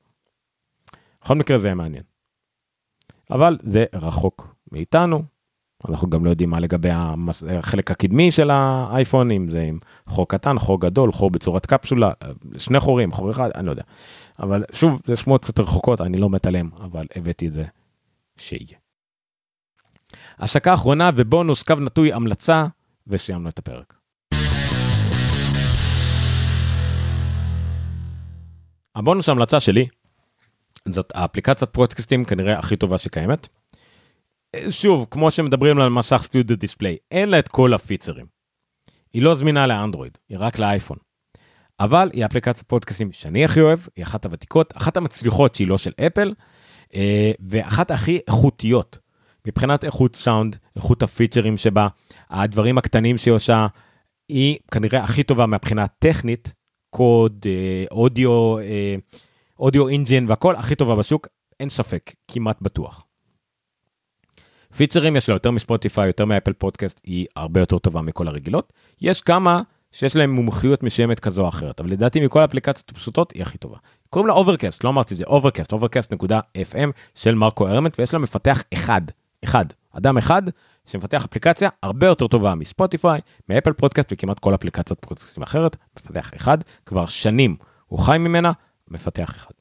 בכל 1.23 1.35
מקרה 1.35 1.57
זה 1.57 1.67
יהיה 1.67 1.75
מעניין. 1.75 2.03
אבל 3.31 3.57
זה 3.63 3.85
רחוק 3.93 4.55
מאיתנו, 4.71 5.23
אנחנו 5.89 6.09
גם 6.09 6.25
לא 6.25 6.29
יודעים 6.29 6.49
מה 6.49 6.59
לגבי. 6.59 6.89
החלק 7.49 7.91
הקדמי 7.91 8.31
של 8.31 8.49
האייפון, 8.49 9.31
אם 9.31 9.47
זה 9.49 9.61
עם 9.61 9.79
חור 10.07 10.27
קטן, 10.27 10.59
חור 10.59 10.81
גדול, 10.81 11.11
חור 11.11 11.31
בצורת 11.31 11.65
קפסולה, 11.65 12.11
שני 12.57 12.79
חורים, 12.79 13.11
חור 13.11 13.31
אחד, 13.31 13.49
אני 13.55 13.65
לא 13.65 13.71
יודע. 13.71 13.83
אבל 14.39 14.63
שוב, 14.73 15.01
זה 15.05 15.15
שמועות 15.15 15.43
קצת 15.43 15.59
רחוקות, 15.59 16.01
אני 16.01 16.17
לא 16.17 16.29
מת 16.29 16.45
עליהם, 16.45 16.69
אבל 16.79 17.05
הבאתי 17.15 17.47
את 17.47 17.53
זה 17.53 17.65
שיהיה. 18.37 18.77
השקה 20.39 20.73
אחרונה 20.73 21.09
ובונוס 21.15 21.63
קו 21.63 21.75
נטוי 21.75 22.13
המלצה, 22.13 22.65
וסיימנו 23.07 23.49
את 23.49 23.59
הפרק. 23.59 23.93
הבונוס 28.95 29.29
ההמלצה 29.29 29.59
שלי, 29.59 29.87
זאת 30.89 31.11
האפליקציית 31.15 31.63
פרוטקסטים 31.63 32.25
כנראה 32.25 32.59
הכי 32.59 32.75
טובה 32.75 32.97
שקיימת. 32.97 33.47
שוב, 34.69 35.07
כמו 35.11 35.31
שמדברים 35.31 35.79
על 35.79 35.89
מסך 35.89 36.21
סטודיו 36.23 36.57
דיספליי, 36.57 36.97
אין 37.11 37.29
לה 37.29 37.39
את 37.39 37.47
כל 37.47 37.73
הפיצרים. 37.73 38.25
היא 39.13 39.21
לא 39.21 39.33
זמינה 39.33 39.67
לאנדרואיד, 39.67 40.17
היא 40.29 40.37
רק 40.39 40.59
לאייפון. 40.59 40.97
אבל 41.79 42.09
היא 42.13 42.25
אפליקציית 42.25 42.67
פודקאסטים 42.67 43.11
שאני 43.11 43.45
הכי 43.45 43.61
אוהב, 43.61 43.79
היא 43.95 44.03
אחת 44.03 44.25
הוותיקות, 44.25 44.77
אחת 44.77 44.97
המצליחות 44.97 45.55
שהיא 45.55 45.67
לא 45.67 45.77
של 45.77 45.91
אפל, 46.07 46.33
אה, 46.95 47.31
ואחת 47.39 47.91
הכי 47.91 48.19
איכותיות. 48.27 48.97
מבחינת 49.47 49.83
איכות 49.83 50.15
סאונד, 50.15 50.55
איכות 50.75 51.03
הפיצ'רים 51.03 51.57
שבה, 51.57 51.87
הדברים 52.29 52.77
הקטנים 52.77 53.17
שהיא 53.17 53.33
עושה, 53.33 53.67
היא 54.29 54.57
כנראה 54.71 55.03
הכי 55.03 55.23
טובה 55.23 55.45
מהבחינה 55.45 55.83
הטכנית, 55.83 56.53
קוד, 56.89 57.45
אה, 57.45 57.85
אודיו, 57.91 58.57
אה, 58.57 58.95
audio 59.59 59.87
engine 59.87 60.25
והכל 60.29 60.55
הכי 60.55 60.75
טובה 60.75 60.95
בשוק, 60.95 61.27
אין 61.59 61.69
ספק, 61.69 62.13
כמעט 62.31 62.61
בטוח. 62.61 63.05
פיצ'רים 64.77 65.15
יש 65.15 65.29
לה 65.29 65.35
יותר 65.35 65.51
מספוטיפיי, 65.51 66.07
יותר 66.07 66.25
מ 66.25 66.30
Apple 66.30 66.53
Podcasts, 66.53 67.01
היא 67.03 67.25
הרבה 67.35 67.59
יותר 67.59 67.79
טובה 67.79 68.01
מכל 68.01 68.27
הרגילות. 68.27 68.73
יש 69.01 69.21
כמה 69.21 69.61
שיש 69.91 70.15
להם 70.15 70.31
מומחיות 70.31 70.83
מסוימת 70.83 71.19
כזו 71.19 71.41
או 71.41 71.49
אחרת, 71.49 71.79
אבל 71.79 71.89
לדעתי 71.89 72.25
מכל 72.25 72.41
האפליקציות 72.41 72.89
הפשוטות 72.89 73.31
היא 73.31 73.41
הכי 73.41 73.57
טובה. 73.57 73.77
קוראים 74.09 74.27
לה 74.27 74.33
Overcast, 74.33 74.83
לא 74.83 74.89
אמרתי 74.89 75.13
את 75.13 75.17
זה, 75.17 75.23
Overcast, 75.23 75.73
Overcast.fm 75.73 76.89
של 77.15 77.35
מרקו 77.35 77.67
ארמנט, 77.67 77.99
ויש 77.99 78.13
לה 78.13 78.19
מפתח 78.19 78.63
אחד, 78.73 79.01
אחד, 79.43 79.65
אדם 79.91 80.17
אחד, 80.17 80.41
שמפתח 80.85 81.25
אפליקציה 81.25 81.69
הרבה 81.83 82.07
יותר 82.07 82.27
טובה 82.27 82.55
מספוטיפיי, 82.55 83.21
מאפל 83.49 83.73
פודקאסט 83.73 84.09
וכמעט 84.13 84.39
כל 84.39 84.55
אפליקציית 84.55 84.99
פודקאסטים 84.99 85.43
אחרת, 85.43 85.77
מפתח 85.99 86.31
אחד, 86.35 86.57
כבר 86.85 87.05
שנים 87.05 87.55
הוא 87.87 87.99
חי 87.99 88.17
ממנה, 88.17 88.51
מפתח 88.87 89.29
אחד. 89.29 89.60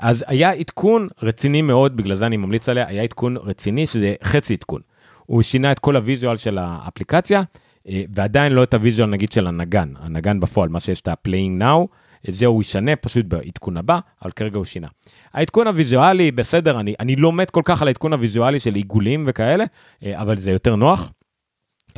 אז 0.00 0.24
היה 0.26 0.50
עדכון 0.50 1.08
רציני 1.22 1.62
מאוד, 1.62 1.96
בגלל 1.96 2.14
זה 2.14 2.26
אני 2.26 2.36
ממליץ 2.36 2.68
עליה, 2.68 2.88
היה 2.88 3.02
עדכון 3.02 3.36
רציני 3.36 3.86
שזה 3.86 4.14
חצי 4.24 4.54
עדכון. 4.54 4.80
הוא 5.26 5.42
שינה 5.42 5.72
את 5.72 5.78
כל 5.78 5.96
הוויזואל 5.96 6.36
של 6.36 6.58
האפליקציה, 6.58 7.42
אה, 7.88 8.02
ועדיין 8.14 8.52
לא 8.52 8.62
את 8.62 8.74
הוויזואל 8.74 9.08
נגיד 9.08 9.32
של 9.32 9.46
הנגן, 9.46 9.92
הנגן 9.98 10.40
בפועל, 10.40 10.68
מה 10.68 10.80
שיש 10.80 11.00
את 11.00 11.08
ה-playing 11.08 11.60
now, 11.60 11.86
את 12.28 12.34
זה 12.34 12.46
הוא 12.46 12.60
ישנה 12.60 12.96
פשוט 12.96 13.26
בעדכון 13.26 13.76
הבא, 13.76 13.98
אבל 14.22 14.30
כרגע 14.30 14.56
הוא 14.56 14.64
שינה. 14.64 14.88
העדכון 15.34 15.66
הוויזואלי, 15.66 16.30
בסדר, 16.30 16.80
אני, 16.80 16.94
אני 17.00 17.16
לא 17.16 17.32
מת 17.32 17.50
כל 17.50 17.62
כך 17.64 17.82
על 17.82 17.88
העדכון 17.88 18.12
הוויזואלי 18.12 18.60
של 18.60 18.74
עיגולים 18.74 19.24
וכאלה, 19.26 19.64
אה, 20.04 20.20
אבל 20.20 20.36
זה 20.36 20.50
יותר 20.50 20.76
נוח. 20.76 21.12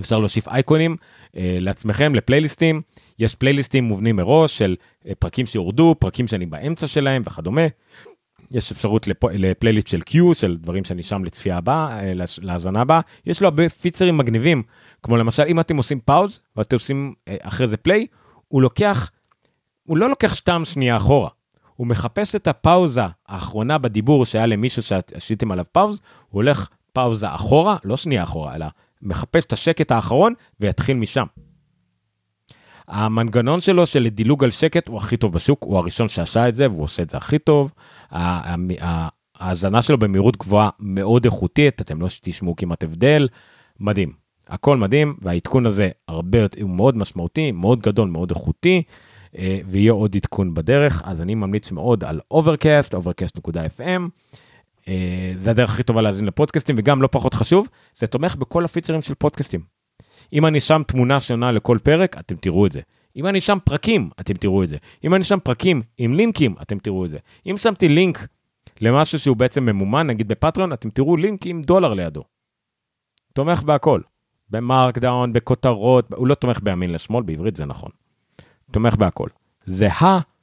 אפשר 0.01 0.19
להוסיף 0.19 0.49
אייקונים 0.49 0.97
אה, 1.37 1.57
לעצמכם, 1.61 2.15
לפלייליסטים. 2.15 2.83
יש 3.19 3.35
פלייליסטים 3.35 3.85
מובנים 3.85 4.17
מראש 4.17 4.59
של 4.59 4.77
אה, 5.07 5.13
פרקים 5.19 5.47
שיורדו, 5.47 5.95
פרקים 5.99 6.29
שאני 6.29 6.47
באמצע 6.47 6.87
שלהם 6.87 7.23
וכדומה. 7.25 7.63
יש 8.51 8.73
אפשרות 8.73 9.09
לפ... 9.09 9.25
לפלייליסט 9.25 9.87
של 9.87 10.01
Q, 10.09 10.35
של 10.35 10.57
דברים 10.57 10.85
שאני 10.85 11.03
שם 11.03 11.25
לצפייה 11.25 11.59
הבאה, 11.59 12.01
אה, 12.01 12.13
להאזנה 12.43 12.81
הבאה. 12.81 13.01
יש 13.27 13.41
לו 13.41 13.49
הרבה 13.49 13.69
פיצרים 13.69 14.17
מגניבים, 14.17 14.63
כמו 15.03 15.17
למשל 15.17 15.43
אם 15.49 15.61
אתם 15.61 15.77
עושים 15.77 16.01
פאוז 16.01 16.41
ואתם 16.57 16.77
עושים 16.77 17.15
אה, 17.29 17.37
אחרי 17.41 17.67
זה 17.67 17.77
פליי, 17.77 18.07
הוא 18.49 18.63
לוקח, 18.63 19.11
הוא 19.83 19.97
לא 19.97 20.09
לוקח 20.09 20.35
שתם 20.35 20.63
שנייה 20.65 20.97
אחורה. 20.97 21.29
הוא 21.77 21.87
מחפש 21.87 22.35
את 22.35 22.49
הפאוזה 22.49 23.03
האחרונה 23.29 23.79
בדיבור 23.79 24.25
שהיה 24.25 24.47
למישהו 24.47 24.83
שעשיתם 24.83 25.53
עליו 25.53 25.65
פאוז, 25.73 26.01
הוא 26.29 26.39
הולך 26.39 26.69
פאוזה 26.93 27.35
אחורה, 27.35 27.77
לא 27.85 27.97
שנייה 27.97 28.23
אחורה, 28.23 28.55
אלא 28.55 28.67
מחפש 29.03 29.45
את 29.45 29.53
השקט 29.53 29.91
האחרון 29.91 30.35
ויתחיל 30.61 30.97
משם. 30.97 31.27
המנגנון 32.89 33.61
שלו 33.61 33.87
של 33.87 34.09
דילוג 34.09 34.45
על 34.45 34.51
שקט 34.51 34.89
הוא 34.89 34.97
הכי 34.97 35.17
טוב 35.17 35.33
בשוק, 35.33 35.63
הוא 35.63 35.79
הראשון 35.79 36.09
שעשה 36.09 36.49
את 36.49 36.57
זה 36.57 36.71
והוא 36.71 36.85
עושה 36.85 37.03
את 37.03 37.11
זה 37.11 37.17
הכי 37.17 37.39
טוב. 37.39 37.73
ההאזנה 38.11 39.83
שלו 39.83 39.99
במהירות 39.99 40.37
גבוהה 40.37 40.71
מאוד 40.81 41.25
איכותית, 41.25 41.81
אתם 41.81 42.01
לא 42.01 42.09
תשמעו 42.21 42.57
כמעט 42.57 42.85
הבדל, 42.85 43.29
מדהים. 43.81 44.13
הכל 44.49 44.77
מדהים 44.77 45.17
והעדכון 45.23 45.67
הזה 45.67 45.91
הרבה 46.09 46.39
יותר, 46.39 46.63
הוא 46.63 46.71
מאוד 46.71 46.97
משמעותי, 46.97 47.53
מאוד 47.53 47.81
גדול, 47.81 48.09
מאוד 48.09 48.31
איכותי. 48.31 48.83
אה, 49.39 49.61
ויהיה 49.67 49.93
עוד 49.93 50.17
עדכון 50.17 50.55
בדרך, 50.55 51.03
אז 51.05 51.23
אני 51.23 51.35
ממליץ 51.35 51.73
מאוד 51.73 52.05
על 52.05 52.21
Overcast, 52.31 52.95
overcast.fm. 52.95 54.03
אה, 54.89 55.33
זה 55.37 55.51
הדרך 55.51 55.71
הכי 55.71 55.83
טובה 55.83 56.03
להאזין 56.03 56.27
לפודקאסטים, 56.27 56.77
וגם 56.79 57.03
לא 57.03 57.09
פחות 57.13 57.35
חשוב, 57.35 57.69
זה 57.95 58.07
תומך 58.07 58.37
בכל 58.37 58.65
הפיצרים 58.65 59.03
של 59.03 59.15
פודקאסטים. 59.15 59.72
אם 60.33 60.47
אני 60.47 60.61
שם 60.61 60.83
תמונה 60.87 61.21
שונה 61.21 61.53
לכל 61.53 61.79
פרק, 61.83 62.19
אתם 62.19 62.37
תראו 62.37 62.67
את 62.67 62.73
זה. 62.73 62.81
אם 63.17 63.27
אני 63.27 63.41
שם 63.41 63.59
פרקים, 63.65 64.11
אתם 64.21 64.35
תראו 64.35 64.63
את 64.63 64.69
זה. 64.69 64.77
אם 65.05 65.15
אני 65.15 65.25
שם 65.25 65.39
פרקים 65.45 65.83
עם 65.99 66.15
לינקים, 66.15 66.55
אתם 66.63 66.79
תראו 66.79 67.05
את 67.05 67.11
זה. 67.11 67.19
אם 67.47 67.55
שמתי 67.59 67.89
לינק 67.89 68.27
למשהו 68.81 69.19
שהוא 69.19 69.37
בעצם 69.37 69.67
ממומן, 69.67 70.07
נגיד 70.07 70.29
בפטריון, 70.29 70.73
אתם 70.73 70.91
תראו 70.91 71.17
לינק 71.17 71.47
עם 71.47 71.63
דולר 71.63 71.95
לידו. 71.95 72.25
תומך 73.33 73.63
בהכל. 73.63 74.01
ב-Markdown, 74.51 75.33
בכותרות, 75.33 76.13
הוא 76.17 76.27
לא 76.27 76.35
תומך 76.35 76.61
בימין 76.63 76.93
לשמאל, 76.93 77.23
בעברית 77.23 77.57
זה 77.57 77.65
נכון. 77.65 77.91
תומך 78.71 78.95
בהכל. 78.95 79.29
זה 79.67 79.89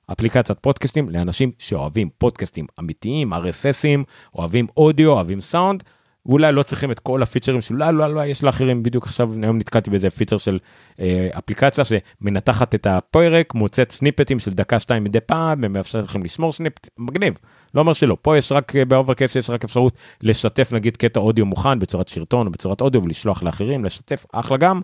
האפליקציית 0.10 0.60
פודקאסטים 0.60 1.10
לאנשים 1.10 1.52
שאוהבים 1.60 2.10
פודקאסטים 2.18 2.66
אמיתיים, 2.80 3.34
RSSים, 3.34 4.04
אוהבים 4.36 4.68
אודיו, 4.78 5.12
אוהבים 5.12 5.42
סאונד, 5.42 5.84
ואולי 6.30 6.52
לא 6.52 6.64
צריכים 6.64 6.92
את 6.92 7.00
כל 7.00 7.24
הפיצ'רים 7.24 7.62
של 7.62 7.76
לא, 7.76 7.92
לא, 7.92 8.14
לא, 8.14 8.26
יש 8.26 8.44
לאחרים, 8.44 8.84
בדיוק 8.84 9.06
עכשיו, 9.08 9.34
היום 9.42 9.58
נתקלתי 9.58 9.90
באיזה 9.90 10.10
פיצ'ר 10.10 10.38
של 10.38 10.60
אה, 11.00 11.30
אפליקציה 11.38 11.84
שמנתחת 11.84 12.76
את 12.76 12.88
הפרק, 12.88 13.54
מוצאת 13.54 13.92
סניפטים 13.92 14.40
של 14.40 14.54
דקה 14.54 14.80
שתיים 14.80 15.04
מדי 15.04 15.20
פעם, 15.20 15.60
ומאפשר 15.64 16.02
לכם 16.02 16.24
לשמור 16.24 16.54
snippet, 16.54 16.90
מגניב, 16.98 17.38
לא 17.74 17.82
אומר 17.82 17.94
שלא, 17.94 18.18
פה 18.22 18.38
יש 18.38 18.52
רק, 18.52 18.76
אה, 18.76 18.86
ב-Overcast 18.86 19.36
יש 19.36 19.50
רק 19.50 19.64
אפשרות 19.64 19.94
לשתף 20.22 20.74
נגיד 20.74 20.98
קטע 20.98 21.20
אודיו 21.20 21.46
מוכן 21.46 21.80
בצורת 21.80 22.08
סרטון 22.08 22.48
או 22.48 22.52
בצורת 22.52 22.82
אודיו 22.82 23.04
ולשלוח 23.04 23.44
לאחרים, 23.44 23.86
לשתף, 23.86 24.26
אחלה 24.34 24.58
גם, 24.58 24.82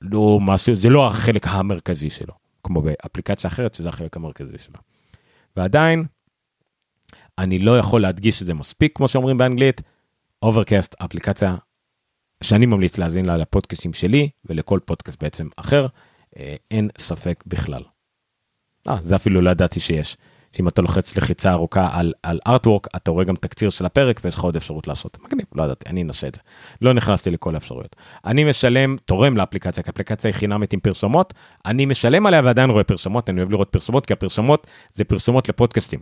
לא 0.00 0.38
משהו, 0.40 0.76
זה 0.76 0.88
לא 0.88 1.06
החלק 1.06 1.46
המרכזי 1.48 2.10
שלו, 2.10 2.34
כמו 2.64 2.82
באפליקציה 2.82 3.50
אחרת 3.50 3.74
שזה 3.74 3.88
החלק 3.88 4.16
המרכזי 4.16 4.58
שלו. 4.58 4.78
ועדיין, 5.56 6.04
אני 7.38 7.58
לא 7.58 7.78
יכול 7.78 8.02
להדגיש 8.02 8.42
את 8.42 8.46
זה 8.46 8.54
מספיק, 8.54 8.92
כמו 8.96 9.08
שאומרים 9.08 9.38
באנגלית, 9.38 9.82
Overcast, 10.42 10.94
אפליקציה 10.98 11.56
שאני 12.42 12.66
ממליץ 12.66 12.98
להאזין 12.98 13.26
לה 13.26 13.36
לפודקאסטים 13.36 13.92
שלי 13.92 14.28
ולכל 14.44 14.80
פודקאסט 14.84 15.22
בעצם 15.22 15.48
אחר, 15.56 15.86
אה, 16.38 16.56
אין 16.70 16.88
ספק 16.98 17.44
בכלל. 17.46 17.82
אה, 18.88 18.96
זה 19.02 19.16
אפילו 19.16 19.40
לא 19.40 19.50
ידעתי 19.50 19.80
שיש. 19.80 20.16
שאם 20.56 20.68
אתה 20.68 20.82
לוחץ 20.82 21.16
לחיצה 21.16 21.52
ארוכה 21.52 21.88
על, 21.92 22.12
על 22.22 22.40
ארטוורק, 22.46 22.86
אתה 22.96 23.10
רואה 23.10 23.24
גם 23.24 23.34
תקציר 23.34 23.70
של 23.70 23.86
הפרק 23.86 24.20
ויש 24.24 24.34
לך 24.34 24.40
עוד 24.40 24.56
אפשרות 24.56 24.86
לעשות. 24.86 25.18
מגניב, 25.24 25.46
לא 25.54 25.62
ידעתי, 25.62 25.88
אני 25.88 26.02
אנסה 26.02 26.28
את 26.28 26.34
זה. 26.34 26.40
לא 26.82 26.92
נכנסתי 26.92 27.30
לכל 27.30 27.54
האפשרויות. 27.54 27.96
אני 28.24 28.44
משלם, 28.44 28.96
תורם 29.04 29.36
לאפליקציה, 29.36 29.82
כי 29.82 29.90
האפליקציה 29.90 30.28
היא 30.28 30.34
חינמית 30.34 30.72
עם 30.72 30.80
פרסומות, 30.80 31.34
אני 31.66 31.86
משלם 31.86 32.26
עליה 32.26 32.40
ועדיין 32.44 32.70
רואה 32.70 32.84
פרסומות, 32.84 33.30
אני 33.30 33.40
אוהב 33.40 33.50
לראות 33.50 33.68
פרסומות, 33.68 34.06
כי 34.06 34.12
הפרסומות 34.12 34.66
זה 34.94 35.04
פרסומות 35.04 35.48
לפודקאסטים. 35.48 36.00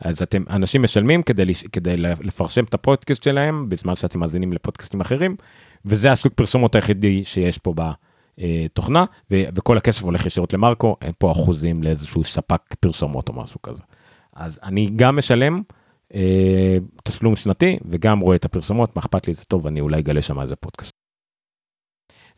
אז 0.00 0.22
אתם, 0.22 0.42
אנשים 0.50 0.82
משלמים 0.82 1.22
כדי, 1.22 1.52
כדי 1.72 1.96
לפרשם 1.96 2.64
את 2.64 2.74
הפודקאסט 2.74 3.22
שלהם 3.22 3.68
בזמן 3.68 3.96
שאתם 3.96 4.20
מאזינים 4.20 4.52
לפודקאסטים 4.52 5.00
אחרים, 5.00 5.36
וזה 5.84 6.12
הסוג 6.12 6.32
פרסומות 6.32 6.74
היחידי 6.74 7.24
שיש 7.24 7.58
פה 7.58 7.74
בתוכנה, 7.76 9.04
ו, 9.30 9.42
וכל 9.54 9.76
הכסף 9.76 10.02
הולך 10.02 10.26
ישירות 10.26 10.52
למרקו, 10.52 10.96
אין 11.02 11.12
פה 11.18 11.32
אחוזים 11.32 11.82
לאיזשהו 11.82 12.24
ספק 12.24 12.60
פרסומות 12.80 13.28
או 13.28 13.34
משהו 13.34 13.62
כזה. 13.62 13.82
אז 14.36 14.58
אני 14.62 14.90
גם 14.96 15.16
משלם 15.16 15.62
אה, 16.14 16.78
תשלום 17.04 17.36
שנתי 17.36 17.78
וגם 17.84 18.20
רואה 18.20 18.36
את 18.36 18.44
הפרסומות, 18.44 18.96
מה 18.96 19.00
אכפת 19.00 19.28
לי 19.28 19.34
זה 19.34 19.44
טוב, 19.44 19.66
אני 19.66 19.80
אולי 19.80 19.98
אגלה 19.98 20.22
שם 20.22 20.40
איזה 20.40 20.56
פודקאסט. 20.56 20.92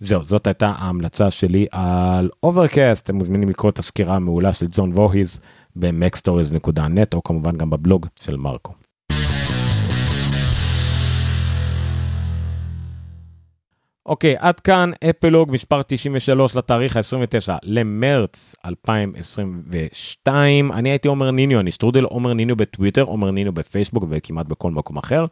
זהו, 0.00 0.24
זאת 0.24 0.46
הייתה 0.46 0.68
ההמלצה 0.68 1.30
שלי 1.30 1.66
על 1.70 2.30
Overcast, 2.42 3.04
אתם 3.04 3.14
מוזמנים 3.16 3.48
לקרוא 3.48 3.70
את 3.70 3.78
הסקירה 3.78 4.16
המעולה 4.16 4.52
של 4.52 4.66
ג'ון 4.70 4.92
ווריז. 4.92 5.40
ב-macstories.net 5.76 7.14
או 7.14 7.22
כמובן 7.22 7.56
גם 7.56 7.70
בבלוג 7.70 8.06
של 8.20 8.36
מרקו. 8.36 8.72
אוקיי, 14.06 14.36
עד 14.38 14.60
כאן 14.60 14.90
אפלוג 15.10 15.50
מספר 15.50 15.82
93 15.82 16.56
לתאריך 16.56 16.96
ה-29 16.96 17.58
למרץ 17.62 18.54
2022. 18.64 20.72
אני 20.72 20.90
הייתי 20.90 21.08
עומר 21.08 21.30
ניניו, 21.30 21.60
אני 21.60 21.70
סטרודל 21.70 22.04
עומר 22.04 22.34
ניניו 22.34 22.56
בטוויטר, 22.56 23.02
עומר 23.02 23.30
ניניו 23.30 23.52
בפייסבוק 23.52 24.04
וכמעט 24.08 24.46
בכל 24.46 24.70
מקום 24.70 24.96
אחר. 24.96 25.26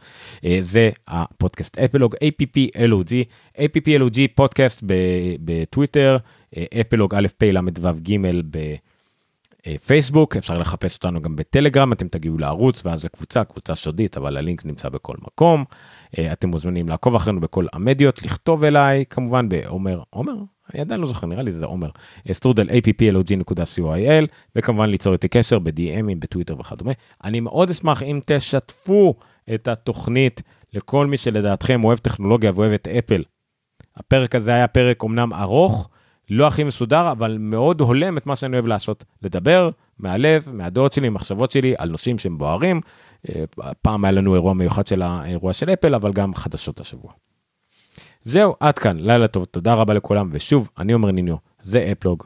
אה, 0.45 0.57
זה 0.61 0.91
הפודקאסט 1.09 1.79
אפלוג, 1.79 2.15
APPLOG, 2.15 3.13
APPLOG 3.57 4.19
פודקאסט 4.35 4.83
בטוויטר, 5.45 6.17
אה, 6.57 6.65
אפלוג 6.81 7.15
א' 7.15 7.27
פ' 7.39 7.43
ל' 7.43 7.59
ו' 7.81 8.01
ג' 8.03 8.17
ב... 8.51 8.75
אה, 9.67 9.79
פייסבוק, 9.79 10.37
אפשר 10.37 10.59
לחפש 10.59 10.95
אותנו 10.95 11.23
גם 11.23 11.37
בטלגרם, 11.37 11.93
אתם 11.93 12.09
תגיעו 12.09 12.39
לערוץ 12.39 12.87
ואז 12.87 13.05
לקבוצה, 13.05 13.45
קבוצה 13.45 13.75
סודית, 13.75 14.17
אבל 14.17 14.37
הלינק 14.37 14.65
נמצא 14.67 14.89
בכל 14.89 15.17
מקום. 15.21 15.65
אה, 16.19 16.33
אתם 16.33 16.49
מוזמנים 16.49 16.89
לעקוב 16.89 17.15
אחרינו 17.15 17.41
בכל 17.41 17.67
המדיות, 17.73 18.23
לכתוב 18.23 18.65
אליי, 18.65 19.05
כמובן 19.11 19.49
בעומר, 19.49 20.03
עומר? 20.11 20.35
אני 20.75 20.81
עדיין 20.81 21.01
לא 21.01 21.07
זוכר, 21.07 21.27
נראה 21.27 21.43
לי 21.43 21.53
זה 21.53 21.65
עומר, 21.65 21.89
סטרודל 22.33 22.69
applog.coil, 22.69 24.27
וכמובן 24.57 24.89
ליצור 24.89 25.13
איתי 25.13 25.29
קשר 25.29 25.59
ב-DMים, 25.59 26.17
בטוויטר 26.19 26.61
וכדומה. 26.61 26.93
אני 27.25 27.41
מאוד 27.41 27.71
אשמח 27.71 28.03
אם 28.03 28.21
תשתפו 28.27 29.15
את 29.55 29.69
התוכנית 29.69 30.43
לכל 30.73 31.07
מי 31.07 31.17
שלדעתכם 31.17 31.85
אוהב 31.85 31.99
טכנולוגיה 31.99 32.53
ואוהב 32.55 32.73
את 32.73 32.89
אפל. 32.89 33.23
הפרק 33.97 34.35
הזה 34.35 34.55
היה 34.55 34.69
פרק 34.69 35.05
אמנם 35.05 35.35
ארוך, 35.35 35.89
לא 36.31 36.47
הכי 36.47 36.65
מסודר, 36.65 37.13
אבל 37.13 37.37
מאוד 37.41 37.81
הולם 37.81 38.19
את 38.19 38.27
מה 38.27 38.37
שאני 38.37 38.57
אוהב 38.57 38.67
לעשות, 38.67 39.05
לדבר 39.23 39.71
מהלב, 39.99 40.49
מהדעות 40.53 40.93
שלי, 40.93 41.09
מחשבות 41.09 41.53
שלי, 41.53 41.75
על 41.79 41.89
נושאים 41.89 42.19
שהם 42.19 42.39
בוערים. 42.39 42.81
אה, 43.29 43.45
פעם 43.83 44.05
היה 44.05 44.13
לנו 44.13 44.35
אירוע 44.35 44.55
מיוחד 44.55 44.87
של 44.87 45.03
האירוע 45.03 45.53
של 45.53 45.71
אפל, 45.71 45.95
אבל 45.95 46.13
גם 46.13 46.35
חדשות 46.35 46.81
השבוע. 46.81 47.13
זהו, 48.25 48.55
עד 48.61 48.79
כאן, 48.79 48.97
לילה 49.01 49.29
טוב, 49.29 49.45
תודה 49.45 49.75
רבה 49.75 49.95
לכולם, 49.95 50.31
ושוב, 50.33 50.69
אני 50.79 50.95
אומר 50.95 51.11
ניניו, 51.11 51.37
זה 51.63 51.93
אפלוג. 51.93 52.25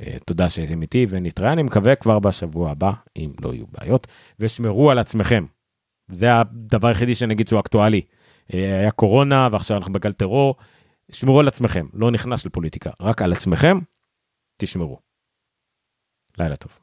אה, 0.00 0.16
תודה 0.26 0.48
שהייתם 0.48 0.82
איתי 0.82 1.06
ונתראה, 1.08 1.52
אני 1.52 1.62
מקווה 1.62 1.94
כבר 1.94 2.18
בשבוע 2.18 2.70
הבא, 2.70 2.92
אם 3.16 3.30
לא 3.40 3.54
יהיו 3.54 3.64
בעיות, 3.72 4.06
ושמרו 4.40 4.90
על 4.90 4.98
עצמכם. 4.98 5.44
זה 6.08 6.40
הדבר 6.40 6.88
היחידי 6.88 7.14
שאני 7.14 7.34
אגיד 7.34 7.48
שהוא 7.48 7.60
אקטואלי. 7.60 8.00
אה, 8.54 8.78
היה 8.78 8.90
קורונה 8.90 9.48
ועכשיו 9.52 9.76
אנחנו 9.76 9.92
בגל 9.92 10.12
טרור, 10.12 10.54
שמרו 11.10 11.40
על 11.40 11.48
עצמכם, 11.48 11.86
לא 11.92 12.10
נכנס 12.10 12.46
לפוליטיקה, 12.46 12.90
רק 13.00 13.22
על 13.22 13.32
עצמכם, 13.32 13.78
תשמרו. 14.56 14.98
לילה 16.38 16.56
טוב. 16.56 16.81